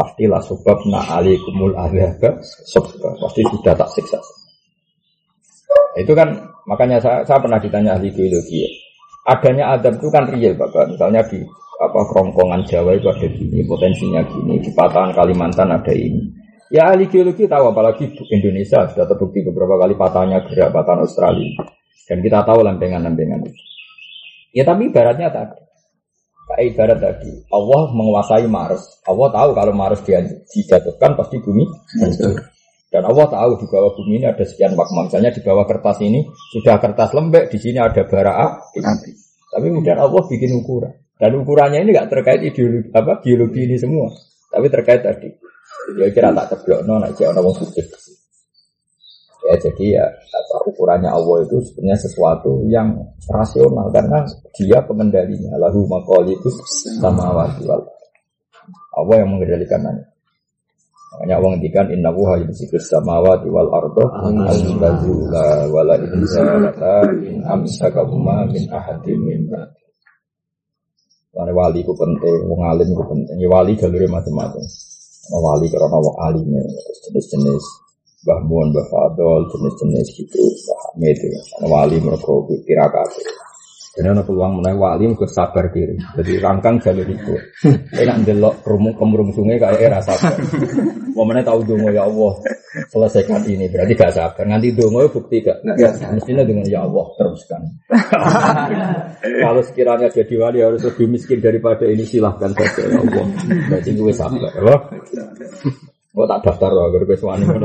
pastilah 0.01 0.41
sebab 0.41 0.89
na 0.89 1.05
alikumul 1.21 1.77
azab 1.77 2.41
sabba 2.41 3.11
pasti 3.21 3.45
sudah 3.45 3.77
tak 3.77 3.93
siksa. 3.93 4.17
Itu 6.01 6.17
kan 6.17 6.33
makanya 6.65 6.97
saya, 7.05 7.21
saya 7.29 7.37
pernah 7.45 7.61
ditanya 7.61 8.01
ahli 8.01 8.09
geologi 8.09 8.65
ya. 8.65 8.71
adanya 9.29 9.77
adab 9.77 10.01
itu 10.01 10.09
kan 10.09 10.25
real 10.33 10.57
bapak 10.57 10.97
misalnya 10.97 11.21
di 11.29 11.45
apa 11.81 12.01
kerongkongan 12.09 12.65
Jawa 12.65 12.97
itu 12.97 13.13
ada 13.13 13.29
gini 13.29 13.61
potensinya 13.69 14.25
gini 14.25 14.57
di 14.65 14.73
patahan 14.73 15.13
Kalimantan 15.13 15.69
ada 15.69 15.93
ini. 15.93 16.25
Ya 16.73 16.89
ahli 16.89 17.05
geologi 17.13 17.45
tahu 17.45 17.69
apalagi 17.77 18.09
Indonesia 18.33 18.89
sudah 18.89 19.05
terbukti 19.05 19.45
beberapa 19.45 19.77
kali 19.77 19.93
patahnya 20.01 20.41
gerak 20.49 20.73
patahan 20.73 21.05
Australia. 21.05 21.61
Dan 22.09 22.25
kita 22.25 22.43
tahu 22.43 22.65
lempengan-lempengan 22.65 23.45
ya 24.51 24.67
tapi 24.67 24.91
ibaratnya 24.91 25.31
tadi 25.31 25.70
kayak 26.51 26.75
ibarat 26.75 26.99
tadi 26.99 27.33
Allah 27.55 27.95
menguasai 27.95 28.47
Mars 28.51 28.83
Allah 29.07 29.29
tahu 29.31 29.51
kalau 29.55 29.73
Mars 29.73 30.03
dia 30.03 30.19
dijatuhkan 30.27 31.15
pasti 31.15 31.39
bumi 31.39 31.65
dan 32.91 33.07
Allah 33.07 33.27
tahu 33.31 33.55
di 33.63 33.67
bawah 33.71 33.95
bumi 33.95 34.19
ini 34.19 34.27
ada 34.27 34.43
sekian 34.43 34.75
magma. 34.75 35.07
Misalnya 35.07 35.31
di 35.31 35.39
bawah 35.47 35.63
kertas 35.63 36.03
ini 36.03 36.27
sudah 36.27 36.75
kertas 36.83 37.15
lembek, 37.15 37.47
di 37.47 37.59
sini 37.63 37.79
ada 37.79 38.03
bara 38.03 38.35
api. 38.35 38.83
Tapi 38.83 39.65
kemudian 39.71 39.95
Allah 39.95 40.23
bikin 40.27 40.59
ukuran. 40.59 40.91
Dan 41.15 41.39
ukurannya 41.39 41.87
ini 41.87 41.95
nggak 41.95 42.11
terkait 42.11 42.43
ideologi 42.43 42.91
apa 42.91 43.23
geologi 43.23 43.61
ini 43.63 43.77
semua, 43.79 44.11
tapi 44.51 44.67
terkait 44.73 45.07
tadi. 45.07 45.31
Ya 46.01 46.11
kira 46.11 46.35
tak 46.35 46.57
ceblok 46.57 46.83
no, 46.89 46.99
nak 46.99 47.15
ngomong 47.15 47.55
sujud. 47.61 47.87
Ya 49.41 49.57
jadi 49.57 49.85
ya 49.97 50.05
apa, 50.37 50.69
ukurannya 50.69 51.09
Allah 51.09 51.49
itu 51.49 51.57
sebenarnya 51.65 51.99
sesuatu 52.05 52.61
yang 52.69 52.93
rasional 53.25 53.89
karena 53.89 54.21
dia 54.53 54.85
pengendalinya. 54.85 55.57
Lalu 55.57 55.89
makoli 55.89 56.37
itu 56.37 56.49
sama 57.01 57.33
wal 57.33 57.49
Allah 58.91 59.17
yang 59.17 59.31
mengendalikan 59.33 59.81
Makanya 61.11 61.43
Allah 61.43 61.51
ngendikan 61.59 61.87
inna 61.91 62.15
wuha 62.15 62.39
yumsikus 62.39 62.87
samawati 62.87 63.51
wal 63.51 63.67
ardo 63.67 64.07
al-tazula 64.47 65.67
wala 65.67 65.99
insalata 65.99 67.03
in 67.27 67.43
amsakahuma 67.43 68.47
min 68.47 68.71
ahadim 68.71 69.19
min. 69.19 69.51
Karena 71.31 71.51
wali 71.51 71.83
ku 71.83 71.95
penting, 71.99 72.47
wong 72.47 72.63
alim 72.63 72.95
ku 72.95 73.03
penting. 73.11 73.37
Ya 73.43 73.51
wali 73.51 73.75
jalurnya 73.75 74.07
macam-macam. 74.07 74.63
Wali 75.31 75.67
karena 75.67 75.99
wong 75.99 76.17
alimnya, 76.23 76.63
jenis-jenis 77.07 77.65
Mbah 78.21 78.41
Mun, 78.45 78.69
Mbah 78.73 78.87
Fadol, 78.93 79.49
jenis-jenis 79.49 80.09
gitu, 80.13 80.43
Mbah 80.45 80.79
Hamid, 80.93 81.19
ya. 81.25 81.41
Wali 81.65 81.97
mereka 82.05 82.33
tirakat. 82.69 83.09
Dan 83.91 84.15
ada 84.15 84.23
peluang 84.23 84.63
menaik 84.63 84.79
wali 84.79 85.11
ke 85.19 85.27
sabar 85.27 85.67
diri. 85.75 85.99
Jadi 86.15 86.39
rangkang 86.39 86.79
jalur 86.79 87.03
itu. 87.11 87.35
Enak 87.91 88.23
delok 88.23 88.63
kerumung 88.63 88.95
kemurung 88.95 89.35
sungai 89.35 89.59
kayak 89.59 89.83
era 89.83 89.99
sabar. 89.99 90.39
Mau 91.11 91.27
mana 91.27 91.43
tahu 91.43 91.67
dong 91.67 91.91
ya 91.91 92.07
Allah 92.07 92.39
selesaikan 92.87 93.43
ini 93.51 93.67
berarti 93.67 93.99
gak 93.99 94.15
sabar. 94.15 94.47
Nanti 94.47 94.71
dong 94.71 94.95
bukti 95.11 95.43
gak? 95.43 95.67
Mestinya 96.15 96.47
dengan 96.47 96.71
ya 96.71 96.87
Allah 96.87 97.07
teruskan. 97.19 97.67
Kalau 99.43 99.63
sekiranya 99.67 100.07
jadi 100.07 100.35
wali 100.39 100.63
harus 100.63 100.87
lebih 100.87 101.11
miskin 101.11 101.43
daripada 101.43 101.83
ini 101.83 102.07
silahkan 102.07 102.55
saja 102.55 102.87
ya 102.87 102.95
Allah. 102.95 103.27
Berarti 103.75 103.91
gue 103.91 104.13
sabar. 104.15 104.53
Loh. 104.63 104.81
Gue 106.11 106.27
tak 106.27 106.43
daftar 106.43 106.71
loh 106.75 106.91
gue 106.91 107.15
suami 107.15 107.47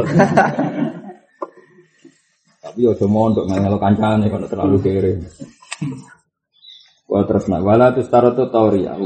Tapi 2.66 2.80
yo 2.82 2.98
cuma 2.98 3.30
untuk 3.30 3.46
ngelo 3.46 3.78
kancane 3.78 4.26
kalau 4.26 4.50
terlalu 4.50 4.78
kere. 4.82 5.22
Wal 7.06 7.24
terus 7.30 7.46
nak 7.46 7.62
wala 7.62 7.94
tu 7.94 8.02
staratu 8.02 8.50
tauria. 8.50 8.98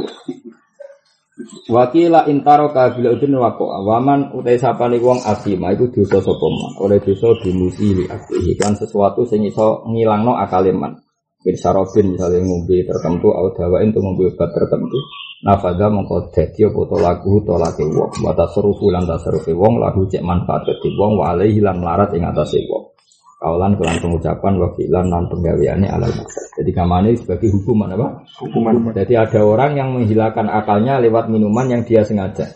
Wakila 1.68 2.28
intaro 2.32 2.72
kabila 2.72 3.16
udin 3.16 3.36
wako 3.36 3.72
awaman 3.72 4.32
utai 4.36 4.60
sapani 4.60 5.00
wong 5.00 5.24
asima 5.28 5.76
itu 5.76 5.92
dosa 5.92 6.24
sapa 6.24 6.48
man. 6.48 6.72
Oleh 6.84 7.04
dosa 7.04 7.36
dimusi 7.44 7.96
li 7.96 8.08
kan 8.56 8.76
sesuatu 8.80 9.28
sing 9.28 9.44
iso 9.44 9.84
ngilangno 9.92 10.40
akale 10.40 10.72
man. 10.72 10.96
Bir 11.40 11.56
sarofin 11.56 12.16
misalnya 12.16 12.44
ngombe 12.44 12.84
tertentu 12.84 13.32
atau 13.32 13.52
dawain 13.56 13.92
untuk 13.92 14.04
ngombe 14.04 14.24
obat 14.36 14.52
tertentu. 14.52 15.00
Nafada 15.40 15.88
mongko 15.88 16.36
dadi 16.36 16.68
apa 16.68 16.82
to 16.84 16.98
lagu 17.00 17.34
to 17.48 17.56
lake 17.56 17.86
wong. 17.88 18.12
Wa 18.20 18.36
tasrufu 18.36 18.92
lan 18.92 19.08
tasrufi 19.08 19.56
wong 19.56 19.80
lahu 19.80 20.04
cek 20.04 20.20
manfaat 20.20 20.68
kedhi 20.68 20.92
wong 21.00 21.16
wa 21.16 21.32
alaihi 21.32 21.64
lan 21.64 21.80
larat 21.80 22.12
ing 22.12 22.28
atase 22.28 22.60
wong. 22.68 22.92
Kaulan 23.40 23.80
kelan 23.80 24.04
pengucapan 24.04 24.60
wakilan 24.60 25.08
penggaweannya 25.32 25.88
alal 25.88 26.12
maksud. 26.12 26.60
Jadi 26.60 26.72
kamane 26.76 27.16
sebagai 27.16 27.48
hukuman 27.56 27.96
apa? 27.96 28.28
Hukuman. 28.44 28.92
Jadi 28.92 29.16
ada 29.16 29.40
orang 29.48 29.80
yang 29.80 29.96
menghilangkan 29.96 30.52
akalnya 30.52 31.00
lewat 31.00 31.32
minuman 31.32 31.72
yang 31.72 31.82
dia 31.88 32.04
sengaja. 32.04 32.52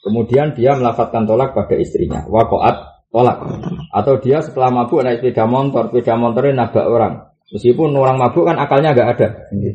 Kemudian 0.00 0.56
dia 0.56 0.72
melafatkan 0.72 1.28
tolak 1.28 1.52
pada 1.52 1.76
istrinya. 1.76 2.24
Wakoat 2.32 3.04
tolak. 3.12 3.44
Atau 3.92 4.24
dia 4.24 4.40
setelah 4.40 4.72
mabuk 4.72 5.04
naik 5.04 5.20
sepeda 5.20 5.44
motor, 5.44 5.92
sepeda 5.92 6.16
motornya 6.16 6.64
nabrak 6.64 6.86
orang. 6.88 7.14
Meskipun 7.52 7.92
orang 7.92 8.16
mabuk 8.16 8.48
kan 8.48 8.56
akalnya 8.56 8.96
nggak 8.96 9.08
ada. 9.16 9.28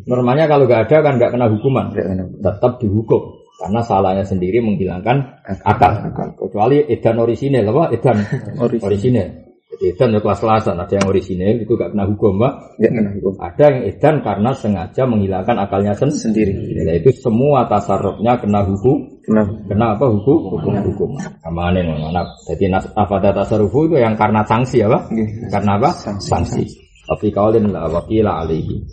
Normalnya 0.10 0.50
kalau 0.50 0.66
nggak 0.66 0.90
ada 0.90 0.98
kan 1.06 1.14
nggak 1.22 1.32
kena 1.38 1.46
hukuman. 1.54 1.94
Tetap 2.42 2.82
dihukum. 2.82 3.38
Karena 3.58 3.82
salahnya 3.82 4.22
sendiri 4.22 4.62
menghilangkan 4.62 5.18
akal. 5.66 5.92
Kecuali 6.38 6.86
edan 6.90 7.18
orisinil 7.22 7.66
apa? 7.70 7.90
Edan 7.94 8.18
orisinil. 8.86 9.46
Jadi 9.68 9.84
edan 9.94 10.16
ya 10.16 10.20
kelas-kelasan. 10.22 10.78
Ada 10.78 10.94
yang 11.02 11.06
orisinil 11.10 11.66
itu 11.66 11.74
nggak 11.74 11.92
kena 11.94 12.06
hukum, 12.10 12.38
Mbak. 12.38 12.54
Ya 12.82 12.90
kena 12.94 13.10
hukum. 13.18 13.34
Ada 13.42 13.64
yang 13.68 13.78
edan 13.90 14.16
karena 14.26 14.50
sengaja 14.54 15.04
menghilangkan 15.06 15.56
akalnya 15.58 15.94
sen- 15.98 16.14
Sendiri. 16.14 16.54
Ya, 16.82 16.98
itu 16.98 17.10
semua 17.14 17.66
tasarrufnya 17.70 18.38
kena 18.42 18.62
hukum 18.66 19.18
Kena 19.28 19.44
Kena 19.68 19.86
apa 20.00 20.06
hukum? 20.08 20.38
Hukum 20.56 20.74
hukum. 20.88 21.10
Ke 21.20 21.50
mana 21.52 21.84
mana? 21.84 22.24
Jadi 22.48 22.72
nas 22.72 22.88
afada 22.96 23.36
tasarufu 23.36 23.92
itu 23.92 24.00
yang 24.00 24.16
karena 24.16 24.40
sanksi 24.48 24.86
apa? 24.88 25.04
Nggih. 25.12 25.52
Karena 25.52 25.76
apa? 25.76 25.90
Sanksi. 26.24 26.87
Tapi 27.08 27.32
kaulin 27.32 27.72
la 27.72 27.88
wakila 27.88 28.44
alaihi. 28.44 28.84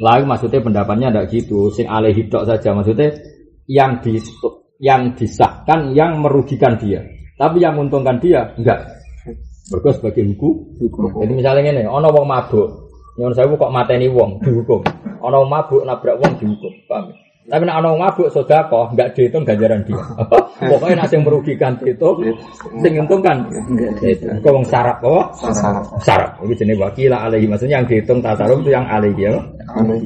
Lalu 0.00 0.24
maksudnya 0.24 0.64
pendapatnya 0.64 1.12
tidak 1.12 1.26
gitu. 1.28 1.68
Sing 1.68 1.86
alaihi 1.86 2.26
tok 2.32 2.48
saja 2.48 2.72
maksudnya 2.72 3.12
yang 3.68 4.00
di 4.00 4.16
yang 4.82 5.14
disahkan 5.14 5.92
yang 5.92 6.18
merugikan 6.18 6.80
dia. 6.80 7.04
Tapi 7.36 7.62
yang 7.62 7.76
menguntungkan 7.76 8.18
dia 8.18 8.50
enggak. 8.56 8.82
Mergo 9.70 9.90
sebagai 9.94 10.26
hukum. 10.34 10.74
hukum. 10.80 11.22
Jadi 11.22 11.32
misalnya 11.38 11.70
ini, 11.70 11.86
ono 11.86 12.10
wong 12.12 12.26
mabuk, 12.28 12.66
nyuwun 13.16 13.32
saya 13.32 13.48
kok 13.48 13.72
mateni 13.72 14.10
wong 14.10 14.42
dihukum. 14.42 14.82
Ono 15.22 15.46
mabuk 15.46 15.86
nabrak 15.86 16.18
wong 16.18 16.32
dihukum. 16.36 16.72
Paham? 16.90 17.14
Tapi 17.42 17.66
nek 17.66 17.76
ono 17.82 17.98
wong 17.98 18.02
mabuk 18.06 18.28
sedekah 18.30 18.94
enggak 18.94 19.18
dihitung 19.18 19.42
ganjaran 19.42 19.82
dia. 19.82 19.98
Pokoknya 20.70 21.02
nek 21.02 21.08
sing 21.10 21.26
merugikan 21.26 21.74
dihitung, 21.74 22.22
sing 22.78 22.92
nguntungkan 22.94 23.42
itu. 23.98 24.30
Kok 24.38 24.52
wong 24.54 24.66
sarap 24.70 25.02
apa? 25.02 25.34
Sarap. 25.50 25.84
Sarap. 26.06 26.30
Ini 26.38 26.54
jenis 26.54 26.78
wakila 26.78 27.26
alaihi 27.26 27.50
maksudnya 27.50 27.82
yang 27.82 27.86
dihitung 27.90 28.22
tasaruf 28.22 28.62
itu 28.62 28.70
yang 28.70 28.86
alaihi 28.86 29.26
ya. 29.26 29.34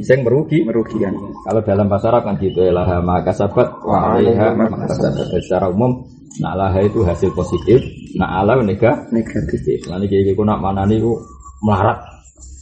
Sing 0.01 0.25
merugi. 0.25 0.65
Merugikan. 0.65 1.13
Kalau 1.45 1.61
dalam 1.61 1.87
bahasa 1.93 2.09
Arab 2.09 2.25
kan 2.25 2.41
gitu 2.41 2.73
lah 2.73 2.89
maka 3.05 3.37
sabat 3.37 3.69
wa 3.85 4.17
alaiha 4.17 4.57
secara 5.37 5.69
umum 5.69 6.09
nah 6.37 6.53
laha 6.53 6.85
itu 6.85 7.01
hasil 7.01 7.33
positif 7.33 7.81
nah 8.21 8.45
ala 8.45 8.61
negatif 8.61 9.09
Negatif. 9.13 9.79
Nanti 9.89 10.09
kayak 10.09 10.33
gitu 10.33 10.41
nak 10.45 10.61
mana 10.65 10.89
nih 10.89 11.01
melarat. 11.61 12.16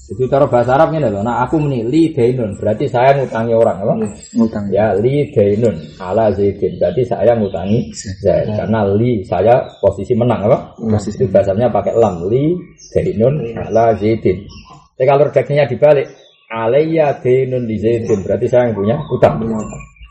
Itu 0.04 0.28
cara 0.28 0.44
bahasa 0.44 0.76
Arab 0.76 0.92
ini 0.92 1.08
loh. 1.08 1.24
Nah 1.24 1.48
aku 1.48 1.56
meni 1.56 1.80
li 1.88 2.12
dainun 2.12 2.60
berarti 2.60 2.84
saya 2.84 3.16
ngutangi 3.16 3.56
orang 3.56 3.76
apa? 3.80 3.94
Ngutang. 4.36 4.68
Ya 4.68 4.92
li 4.92 5.32
dainun 5.32 5.72
ala 5.96 6.28
zaidin 6.28 6.76
berarti 6.76 7.02
saya 7.08 7.32
ngutangi 7.32 7.88
Zaid 8.20 8.52
karena 8.52 8.84
li 8.92 9.24
saya 9.24 9.64
posisi 9.80 10.12
menang 10.12 10.44
apa? 10.44 10.76
Posisi. 10.76 11.24
Itu 11.24 11.32
bahasanya 11.32 11.72
pakai 11.72 11.96
lam 11.96 12.20
li 12.28 12.52
dainun 12.92 13.56
ala 13.56 13.96
zaidin. 13.96 14.44
Tapi 14.92 15.04
kalau 15.08 15.24
redaksinya 15.32 15.64
dibalik 15.64 16.06
alayya 16.52 17.16
dainun 17.24 17.64
li 17.64 17.80
zaidin 17.80 18.20
berarti 18.20 18.44
saya 18.44 18.68
yang 18.68 18.76
punya 18.76 18.96
utang. 19.08 19.40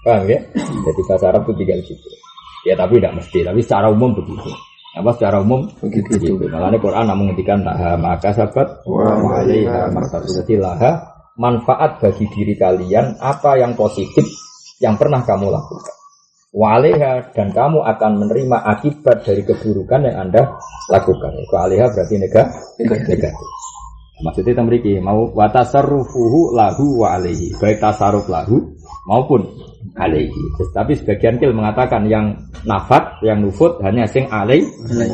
Paham 0.03 0.27
ya? 0.27 0.39
Jadi 0.57 1.01
bahasa 1.05 1.25
Arab 1.31 1.47
itu 1.47 1.63
tinggal 1.63 1.79
gitu. 1.85 2.09
Ya 2.63 2.73
tapi 2.79 2.99
tidak 2.99 3.19
mesti, 3.19 3.39
tapi 3.43 3.59
secara 3.59 3.87
umum 3.91 4.11
begitu. 4.15 4.51
Apa 4.93 5.09
secara 5.17 5.41
umum 5.41 5.65
Begitu. 5.81 6.21
begitu. 6.21 6.45
Makanya 6.53 6.77
Quran 6.77 7.05
namun 7.09 7.33
menghentikan 7.33 7.65
laha 7.65 7.97
maka 7.97 8.29
sahabat 8.29 8.85
Wa 8.85 9.41
alaiha 9.41 9.89
jadi 10.29 10.55
laha 10.61 10.91
manfaat 11.33 11.97
bagi 11.97 12.29
diri 12.29 12.53
kalian 12.53 13.17
apa 13.17 13.57
yang 13.57 13.73
positif 13.73 14.21
yang 14.77 14.93
pernah 15.01 15.25
kamu 15.25 15.49
lakukan. 15.49 15.95
Wa 16.53 16.77
alaiha 16.77 17.33
dan 17.33 17.49
kamu 17.49 17.81
akan 17.81 18.11
menerima 18.21 18.57
akibat 18.69 19.25
dari 19.25 19.41
keburukan 19.41 20.05
yang 20.05 20.29
anda 20.29 20.53
lakukan. 20.93 21.33
Wa 21.49 21.65
alaiha 21.65 21.89
berarti 21.89 22.15
negatif. 22.21 22.61
negatif. 22.77 23.33
Maksudnya 24.21 24.61
temriki 24.61 25.01
mau 25.01 25.25
watasarrufuhu 25.33 26.53
lahu 26.53 27.01
wa 27.01 27.17
alaihi 27.17 27.49
baik 27.57 27.81
tasarruf 27.81 28.29
lahu 28.29 28.77
maupun 29.09 29.41
alaihi. 29.97 30.43
Tapi 30.73 30.93
sebagian 30.97 31.37
kil 31.37 31.53
mengatakan 31.53 32.05
yang 32.09 32.33
nafat, 32.65 33.21
yang 33.21 33.41
nufut 33.41 33.77
hanya 33.85 34.09
sing 34.09 34.25
alai 34.29 34.65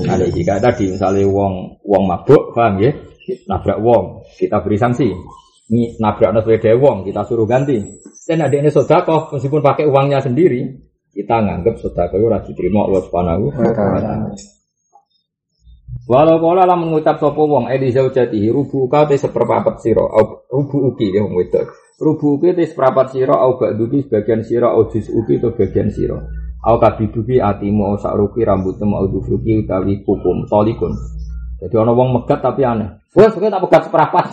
alaihi. 0.07 0.41
Kayak 0.43 0.63
tadi 0.71 0.95
misalnya 0.95 1.27
wong 1.27 1.83
wong 1.83 2.03
mabuk, 2.07 2.55
paham 2.55 2.79
ya? 2.79 2.91
Nabrak 3.45 3.77
wong, 3.83 4.25
kita 4.39 4.57
beri 4.65 4.77
sanksi. 4.79 5.09
Ini 5.69 6.01
nabrak 6.01 6.33
sepeda 6.41 6.73
wong, 6.79 7.05
kita 7.05 7.21
suruh 7.29 7.45
ganti. 7.45 7.77
Dan 8.25 8.41
ada 8.41 8.55
ini 8.57 8.73
sodako, 8.73 9.33
meskipun 9.37 9.61
pakai 9.61 9.85
uangnya 9.85 10.21
sendiri, 10.21 10.65
kita 11.13 11.41
nganggap 11.41 11.77
sodako 11.77 12.17
itu 12.17 12.27
rajin 12.29 12.47
diterima 12.53 12.89
Allah 12.89 13.01
Subhanahu. 13.05 13.45
Walau 16.09 16.41
kala 16.41 16.65
lah 16.65 16.73
mengucap 16.73 17.21
sopo 17.21 17.45
wong 17.45 17.69
edi 17.69 17.93
zaujatihi 17.93 18.49
rubu 18.49 18.89
ka 18.89 19.05
te 19.05 19.13
seperempat 19.13 19.77
sira 19.77 20.01
au 20.01 20.41
rubu 20.49 20.89
uki 20.89 21.13
ya 21.13 21.21
wong 21.21 21.37
wedok. 21.37 21.69
Rubu 21.99 22.39
uki 22.39 22.55
te 22.55 22.63
seperempat 22.63 23.11
sira 23.11 23.35
au 23.43 23.59
ba'duki 23.59 24.07
sebagian 24.07 24.39
sira 24.39 24.71
au 24.71 24.87
jus 24.87 25.11
uki 25.11 25.35
to 25.43 25.51
bagian 25.51 25.91
sira. 25.91 26.15
Au 26.63 26.79
kabiduki 26.79 27.43
atimu 27.43 27.91
au 27.91 27.95
sakruki 27.99 28.47
rambutmu 28.47 28.95
au 28.95 29.11
dufruki 29.11 29.59
utawi 29.59 29.99
kukum 30.07 30.47
tolikun. 30.47 30.95
Jadi 31.59 31.75
ana 31.75 31.91
wong 31.91 32.15
megat 32.15 32.39
tapi 32.39 32.63
aneh. 32.63 33.03
Wes 33.11 33.35
kowe 33.35 33.51
tak 33.51 33.59
pegat 33.67 33.81
seperempat. 33.91 34.25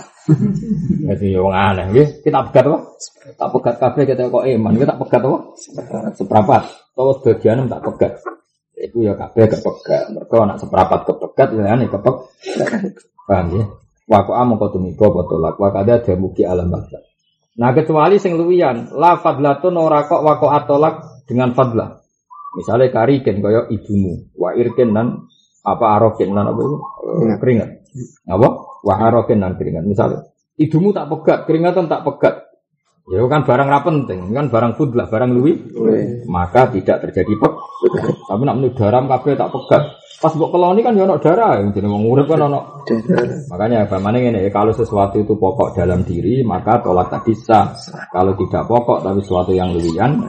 Jadi 1.11 1.35
wong 1.35 1.51
aneh 1.51 1.85
nggih. 1.91 2.09
Kita 2.23 2.47
pegat 2.47 2.65
apa? 2.71 2.79
Tak 3.35 3.49
pegat 3.51 3.75
kabeh 3.83 4.03
kita 4.15 4.23
kok 4.31 4.47
iman. 4.47 4.73
Kita 4.79 4.87
tak 4.95 4.99
pegat 5.03 5.21
apa? 5.27 5.39
Seperempat. 6.15 6.63
Tawa 6.95 7.13
sebagian 7.19 7.67
tak 7.67 7.83
pegat. 7.83 8.13
Iku 8.79 9.03
ya 9.03 9.19
kabeh 9.19 9.43
kepegat. 9.51 10.15
Mereka 10.15 10.37
anak 10.39 10.63
seperapat 10.63 11.01
kepegat 11.03 11.49
ya 11.51 11.75
ane 11.75 11.91
kepek. 11.91 12.17
Paham 13.27 13.47
ya? 13.59 13.65
Waku 14.07 14.33
amo 14.39 14.55
kau 14.55 14.71
tumiko 14.71 15.11
botolak. 15.11 15.59
Wakada 15.59 15.99
ada 15.99 16.15
muki 16.15 16.47
alam 16.47 16.71
baksa. 16.71 17.03
Nah 17.57 17.73
kecuali 17.73 18.21
sing 18.21 18.37
luwian, 18.37 18.93
la 18.93 19.17
fadlatun 19.17 19.81
ora 19.81 20.05
kok 20.05 20.21
wako 20.21 20.47
atolak 20.53 21.25
dengan 21.25 21.57
fadlah. 21.57 21.97
Misalnya 22.57 22.93
kariken 22.93 23.41
kaya 23.41 23.69
ibumu, 23.73 24.33
wa 24.37 24.53
irken 24.57 24.93
dan 24.93 25.29
apa 25.65 25.85
aroken 25.97 26.33
dan 26.37 26.53
apa 26.53 26.61
itu 26.61 26.77
keringat. 27.41 27.71
Apa? 28.29 28.49
Wa 28.85 28.95
aroken 29.09 29.41
dan 29.41 29.57
keringat. 29.57 29.85
Misalnya 29.89 30.29
ibumu 30.61 30.93
tak 30.93 31.09
pegat, 31.09 31.49
keringatan 31.49 31.89
tak 31.89 32.05
pegat. 32.05 32.45
Ya 33.07 33.23
kan 33.31 33.47
barang 33.47 33.69
ra 33.71 33.81
penting, 33.87 34.35
kan 34.35 34.51
barang 34.51 34.75
fudlah, 34.75 35.07
barang 35.07 35.31
luwi 35.31 35.53
maka 36.27 36.69
tidak 36.75 37.07
terjadi 37.09 37.39
pek. 37.39 37.55
Tapi 38.27 38.43
nak 38.43 38.57
menurut 38.59 38.75
daram 38.75 39.07
kabeh 39.07 39.39
tak 39.39 39.53
pegat. 39.55 39.85
Pas 40.17 40.33
mbok 40.33 40.49
keloni 40.49 40.81
kan 40.81 40.97
ya 40.97 41.05
ono 41.05 41.21
darah, 41.21 41.61
jadi 41.61 41.85
wong 41.85 42.09
urip 42.09 42.25
kan 42.25 42.49
ono. 42.49 42.89
Makanya 43.53 43.85
bagaimana 43.85 44.17
ini 44.17 44.49
kalau 44.49 44.73
sesuatu 44.73 45.21
itu 45.21 45.37
pokok 45.37 45.77
dalam 45.77 46.09
diri 46.09 46.41
maka 46.41 46.81
tolak 46.81 47.13
tadi 47.13 47.37
sah. 47.37 47.77
Kalau 48.09 48.33
tidak 48.33 48.65
pokok 48.65 49.05
tapi 49.05 49.21
sesuatu 49.21 49.53
yang 49.53 49.77
lewian 49.77 50.25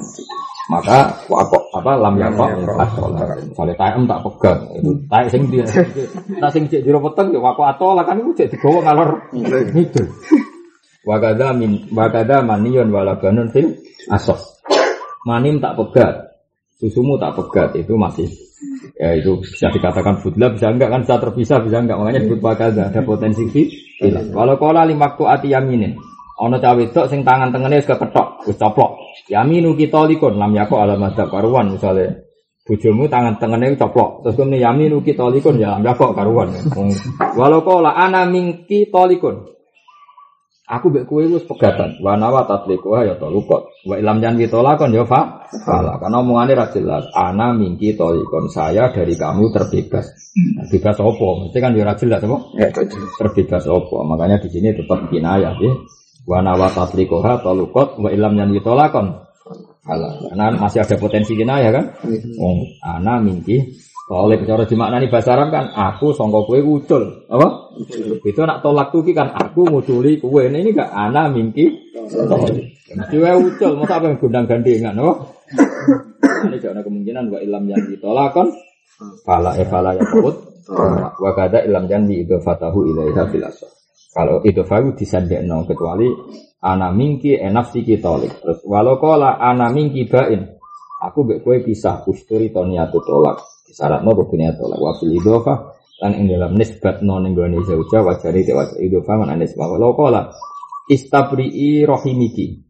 maka 0.68 1.16
wakok 1.32 1.64
apa 1.72 1.92
lam 2.04 2.20
yakok 2.20 2.52
atolak. 2.76 3.40
Misalnya 3.48 3.76
taem 3.80 4.04
tak 4.04 4.20
pegat, 4.28 4.58
itu 4.76 4.92
taek 5.08 5.28
sing 5.32 5.44
dia, 5.48 5.64
tak 6.44 6.52
sing 6.52 6.68
cek 6.68 6.84
jero 6.84 7.00
peteng 7.00 7.32
ya 7.32 7.40
wakok 7.40 7.72
atolak 7.72 8.04
kan 8.04 8.20
itu 8.20 8.32
cek 8.36 8.60
digawa 8.60 8.84
ngalor 8.84 9.10
itu. 9.72 10.04
Wakada 11.08 11.56
min 11.56 11.88
wakada 11.96 12.44
manion 12.44 12.92
walabanun 12.92 13.48
fil 13.56 13.80
asos. 14.12 14.60
Manim 15.24 15.64
tak 15.64 15.80
pegat, 15.80 16.36
susumu 16.76 17.16
tak 17.16 17.40
pegat 17.40 17.72
itu 17.80 17.96
masih 17.96 18.28
ya 18.98 19.14
itu 19.14 19.38
bisa 19.42 19.70
dikatakan 19.70 20.26
budla 20.26 20.50
bisa 20.50 20.74
enggak 20.74 20.90
kan 20.90 21.02
bisa 21.06 21.16
terpisah 21.22 21.58
bisa 21.62 21.78
enggak 21.78 21.98
makanya 22.02 22.26
disebut 22.26 22.42
wakada 22.42 22.84
ada 22.90 23.02
potensi 23.06 23.46
hilang. 24.02 24.34
Walau 24.34 24.58
kola 24.58 24.86
lima 24.86 25.14
ati 25.14 25.54
yaminin. 25.54 25.98
Ono 26.38 26.62
cawe 26.62 26.78
wedok 26.78 27.10
sing 27.10 27.26
tangan 27.26 27.50
tengene 27.50 27.82
wis 27.82 27.90
kepethok, 27.90 28.46
wis 28.46 28.58
coplok. 28.62 29.02
Yaminu 29.26 29.74
kita 29.74 30.06
likun 30.06 30.38
lam 30.38 30.54
yako 30.54 30.86
alamat 30.86 31.18
karuan 31.18 31.74
misalnya 31.74 32.22
bojomu 32.62 33.10
tangan 33.10 33.42
tengene 33.42 33.74
coplok. 33.74 34.22
Terus 34.22 34.36
kemudian 34.38 34.70
yaminu 34.70 35.02
kita 35.02 35.26
likun 35.34 35.58
ya 35.58 35.74
lam 35.78 35.82
yako 35.82 36.14
karuan. 36.14 36.54
Walau 37.34 37.66
kola 37.66 37.98
ana 37.98 38.30
mingki 38.30 38.94
tolikun. 38.94 39.57
Aku 40.68 40.92
mbek 40.92 41.08
kowe 41.08 41.24
wis 41.24 41.48
pegatan. 41.48 41.96
Wa 42.04 42.20
nawa 42.20 42.44
tatliku 42.44 42.92
ya 43.00 43.16
tolukot. 43.16 43.72
Wa 43.88 43.96
ilam 43.96 44.20
jan 44.20 44.36
kitolakon 44.36 44.92
ya 44.92 45.08
fa. 45.08 45.48
Fala. 45.64 45.96
Karena 45.96 46.20
omongane 46.20 46.60
ra 46.60 46.68
jelas. 46.76 47.08
Ana 47.16 47.56
mingki 47.56 47.96
tolikon. 47.96 48.52
Saya 48.52 48.92
dari 48.92 49.16
kamu 49.16 49.48
terbebas. 49.56 50.12
Nah, 50.36 50.68
Bebas 50.68 51.00
opo? 51.00 51.48
Mesti 51.48 51.58
kan 51.64 51.72
ya 51.72 51.88
ra 51.88 51.96
jelas 51.96 52.20
apa? 52.20 52.38
Ya. 52.60 52.68
Terbebas 53.16 53.64
opo? 53.72 54.04
Makanya 54.04 54.44
di 54.44 54.52
sini 54.52 54.76
tetap 54.76 55.08
kinayah 55.08 55.56
ya. 55.56 55.72
Wa 56.28 56.44
nawa 56.44 56.68
tatliku 56.76 57.24
ha 57.24 57.40
tolukot. 57.40 58.04
Wa 58.04 58.12
ilam 58.12 58.36
jan 58.36 58.52
kitolakon. 58.52 59.24
Fala. 59.88 60.20
Karena 60.20 60.52
masih 60.52 60.84
ada 60.84 61.00
potensi 61.00 61.32
kinayah 61.32 61.72
kan? 61.72 61.86
Wong 62.36 62.68
ana 62.84 63.24
mingki 63.24 63.72
Oleh 64.08 64.40
cara 64.48 64.64
dimaknani 64.64 65.12
bahasa 65.12 65.36
Arab 65.36 65.52
kan 65.52 65.68
aku 65.76 66.16
sangka 66.16 66.48
kowe 66.48 66.56
ucul, 66.64 67.28
apa? 67.28 67.76
Itu 68.24 68.40
nak 68.48 68.64
tolak 68.64 68.96
tuh 68.96 69.04
kan 69.12 69.36
aku 69.36 69.68
nguduli 69.68 70.24
kowe. 70.24 70.48
Nah, 70.48 70.64
Ini 70.64 70.72
enggak 70.72 70.92
ana. 70.96 71.28
Mesti 71.28 73.16
wae 73.20 73.36
ucul, 73.36 73.76
masa 73.76 74.00
apa 74.00 74.08
yang 74.08 74.16
gondang 74.24 74.48
gandengan, 74.48 74.96
oh? 75.04 75.36
Ini 76.48 76.56
jangan 76.56 76.88
kemungkinan 76.88 77.28
wa 77.28 77.40
ilam 77.44 77.68
yang 77.68 77.84
ditolakon, 77.84 78.48
fala 79.28 79.60
e 79.60 79.68
fala 79.68 79.92
ya 79.92 80.08
kut, 80.08 80.36
wa 81.20 81.32
kada 81.36 81.68
ilam 81.68 81.92
yang 81.92 82.08
di 82.08 82.24
itu 82.24 82.40
fatahu 82.40 82.88
ilaiha 82.88 83.28
filasah. 83.28 83.72
Kalau 84.16 84.40
itu 84.48 84.64
fahu 84.64 84.96
disandekno 84.96 85.68
kecuali 85.68 86.08
ana 86.64 86.96
mingki 86.96 87.36
enafsi 87.36 87.84
tolik. 88.00 88.40
Terus 88.40 88.64
walau 88.64 88.96
kola 89.04 89.36
ana 89.36 89.68
mingki 89.68 90.08
bain, 90.08 90.48
aku 91.04 91.28
mbek 91.28 91.44
kowe 91.44 91.60
pisah 91.60 92.08
usturi 92.08 92.56
to 92.56 92.64
niatu 92.64 93.04
tolak. 93.04 93.57
Syaratno 93.72 94.12
kudu 94.16 94.40
niat 94.40 94.56
tolak. 94.56 94.80
Wa 94.80 94.96
fil 95.00 95.16
idhofa 95.16 95.76
lan 96.04 96.12
ing 96.14 96.30
dalam 96.30 96.56
nisbat 96.56 97.02
non 97.02 97.26
gone 97.34 97.60
zauja 97.66 98.06
wajari 98.06 98.46
te 98.46 98.54
wajari 98.54 98.88
idhofa 98.88 99.14
man 99.18 99.34
anis 99.34 99.58
walau 99.58 99.96
kola 99.98 100.32
istabri'i 100.88 101.84
rahimiki. 101.84 102.64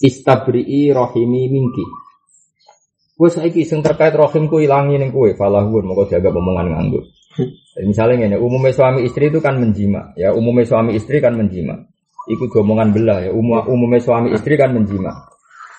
Istabri'i 0.00 0.90
rahimi 0.90 1.46
minki. 1.52 1.84
Kowe 3.20 3.28
saiki 3.28 3.68
sing 3.68 3.84
terkait 3.84 4.16
rahimku 4.16 4.64
ilangi 4.64 4.96
ning 4.96 5.12
kowe 5.12 5.28
falahun 5.36 5.84
moko 5.84 6.08
jaga 6.08 6.32
omongan 6.32 6.72
nganggo. 6.72 7.04
Jadi 7.76 7.86
misalnya 7.86 8.26
ini, 8.26 8.36
umumnya 8.40 8.74
suami 8.74 9.06
istri 9.06 9.30
itu 9.30 9.38
kan 9.38 9.60
menjima, 9.60 10.12
ya 10.18 10.34
umumnya 10.34 10.66
suami 10.66 10.98
istri 10.98 11.22
kan 11.22 11.38
menjima. 11.38 11.78
Ikut 12.26 12.50
omongan 12.52 12.90
belah 12.90 13.28
ya, 13.28 13.30
umum, 13.30 13.62
umumnya 13.70 14.02
suami 14.02 14.34
istri 14.34 14.58
kan 14.58 14.74
menjima. 14.74 15.30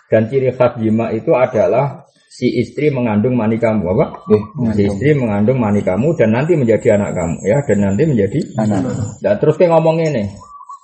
Dan 0.07 0.27
ciri 0.27 0.51
khas 0.55 0.79
jima 0.79 1.11
itu 1.15 1.31
adalah 1.35 2.00
si 2.31 2.47
istri 2.63 2.87
mengandung 2.95 3.35
mani 3.35 3.59
kamu, 3.59 3.91
apa? 3.91 4.23
si 4.71 4.87
istri 4.87 5.11
mengandung 5.19 5.59
mani 5.59 5.83
kamu 5.83 6.15
dan 6.15 6.31
nanti 6.31 6.55
menjadi 6.55 6.95
anak 6.95 7.11
kamu, 7.11 7.37
ya 7.43 7.59
dan 7.67 7.77
nanti 7.91 8.03
menjadi 8.07 8.39
anak. 8.55 8.79
Dan 9.19 9.35
terus 9.35 9.59
kayak 9.59 9.75
ngomong 9.75 9.99
ini, 9.99 10.31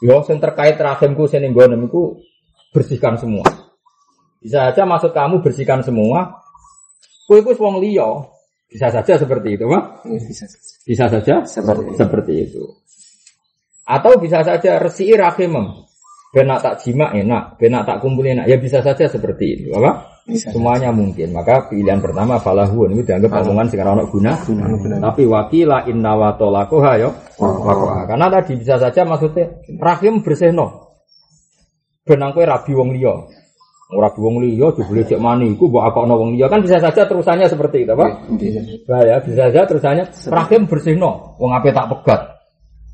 yo 0.03 0.19
yang 0.27 0.43
terkait 0.43 0.75
rahimku 0.75 1.23
sini 1.31 1.47
iku 1.47 2.19
bersihkan 2.75 3.15
semua. 3.15 3.47
Bisa 4.43 4.67
aja 4.67 4.83
maksud 4.83 5.15
kamu 5.15 5.39
bersihkan 5.39 5.79
semua, 5.87 6.43
Kue 7.27 7.43
kue 7.43 7.55
wong 7.59 7.83
liya. 7.83 8.07
Bisa 8.71 8.87
saja 8.87 9.19
seperti 9.19 9.59
itu, 9.59 9.67
Pak. 9.67 9.83
Bisa. 10.07 10.47
Bisa 10.87 11.05
saja 11.11 11.43
Seperti 11.43 11.83
itu. 11.91 11.95
seperti 11.99 12.33
itu. 12.47 12.63
Atau 13.83 14.15
bisa 14.19 14.43
saja 14.43 14.79
resi 14.79 15.11
rahimem. 15.11 15.83
Benak 16.31 16.59
tak 16.63 16.83
jima 16.83 17.11
enak, 17.11 17.55
benak 17.59 17.83
tak 17.87 17.99
kumpul 18.03 18.23
enak. 18.23 18.47
Ya 18.47 18.59
bisa 18.59 18.79
saja 18.83 19.07
seperti 19.07 19.59
itu, 19.59 19.71
apa? 19.75 20.16
Bisa. 20.27 20.51
Semuanya 20.51 20.91
mungkin. 20.91 21.31
Maka 21.31 21.71
pilihan 21.71 22.03
pertama 22.03 22.35
falahun 22.35 22.91
itu 22.99 23.07
dianggap 23.07 23.47
omongan 23.47 23.67
sekarang 23.71 23.93
anak 23.95 24.07
guna. 24.11 24.31
Guna. 24.43 24.99
Tapi 24.99 25.23
wakila 25.23 25.87
inna 25.87 26.13
wa 26.19 26.35
tolakoha 26.35 26.91
yo. 26.99 27.15
Karena 28.11 28.27
tadi 28.27 28.59
bisa 28.59 28.75
saja 28.75 29.07
maksudnya 29.07 29.47
rahim 29.79 30.19
bersihno. 30.19 30.91
Benang 32.03 32.35
kue 32.35 32.43
rabi 32.43 32.75
wong 32.75 32.91
liya. 32.91 33.15
Ora 33.87 34.11
wong 34.11 34.43
liya 34.43 34.67
jebule 34.75 35.07
cek 35.07 35.15
mani 35.15 35.55
iku 35.55 35.71
mbok 35.71 35.95
akokno 35.95 36.19
wong 36.19 36.35
liya 36.35 36.51
kan 36.51 36.59
bisa 36.59 36.75
saja 36.83 37.07
terusannya 37.07 37.47
seperti 37.47 37.87
itu, 37.87 37.95
Pak. 37.95 38.11
Bisa. 38.35 38.59
Nah 38.91 39.01
ya 39.07 39.15
bisa 39.23 39.47
saja 39.47 39.63
terusannya 39.63 40.03
rahim 40.27 40.67
bersihno. 40.67 41.39
Wong 41.39 41.55
ape 41.55 41.71
tak 41.71 41.87
pegat. 41.87 42.36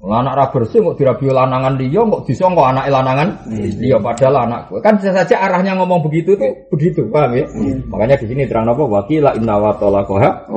Anak 0.03 0.35
ra 0.35 0.45
bersih 0.51 0.83
kok 0.83 0.99
dirabi 0.99 1.31
lanangan 1.31 1.79
liya 1.79 2.03
kok 2.03 2.27
disangka 2.27 2.75
anak 2.75 2.91
lanangan 2.91 3.47
liya? 3.47 4.03
Padahal 4.03 4.51
anak 4.51 4.67
kan 4.83 4.99
bisa 4.99 5.15
saja 5.15 5.39
arahnya 5.47 5.79
ngomong 5.79 6.03
begitu 6.03 6.35
tuh 6.35 6.67
begitu, 6.67 7.07
paham 7.07 7.39
ya? 7.39 7.47
Makanya 7.87 8.19
di 8.19 8.27
sini 8.27 8.43
terang 8.43 8.67
apa 8.67 8.83
wakila 8.83 9.31
inna 9.39 9.55
wa 9.55 9.71
talakoha. 9.79 10.51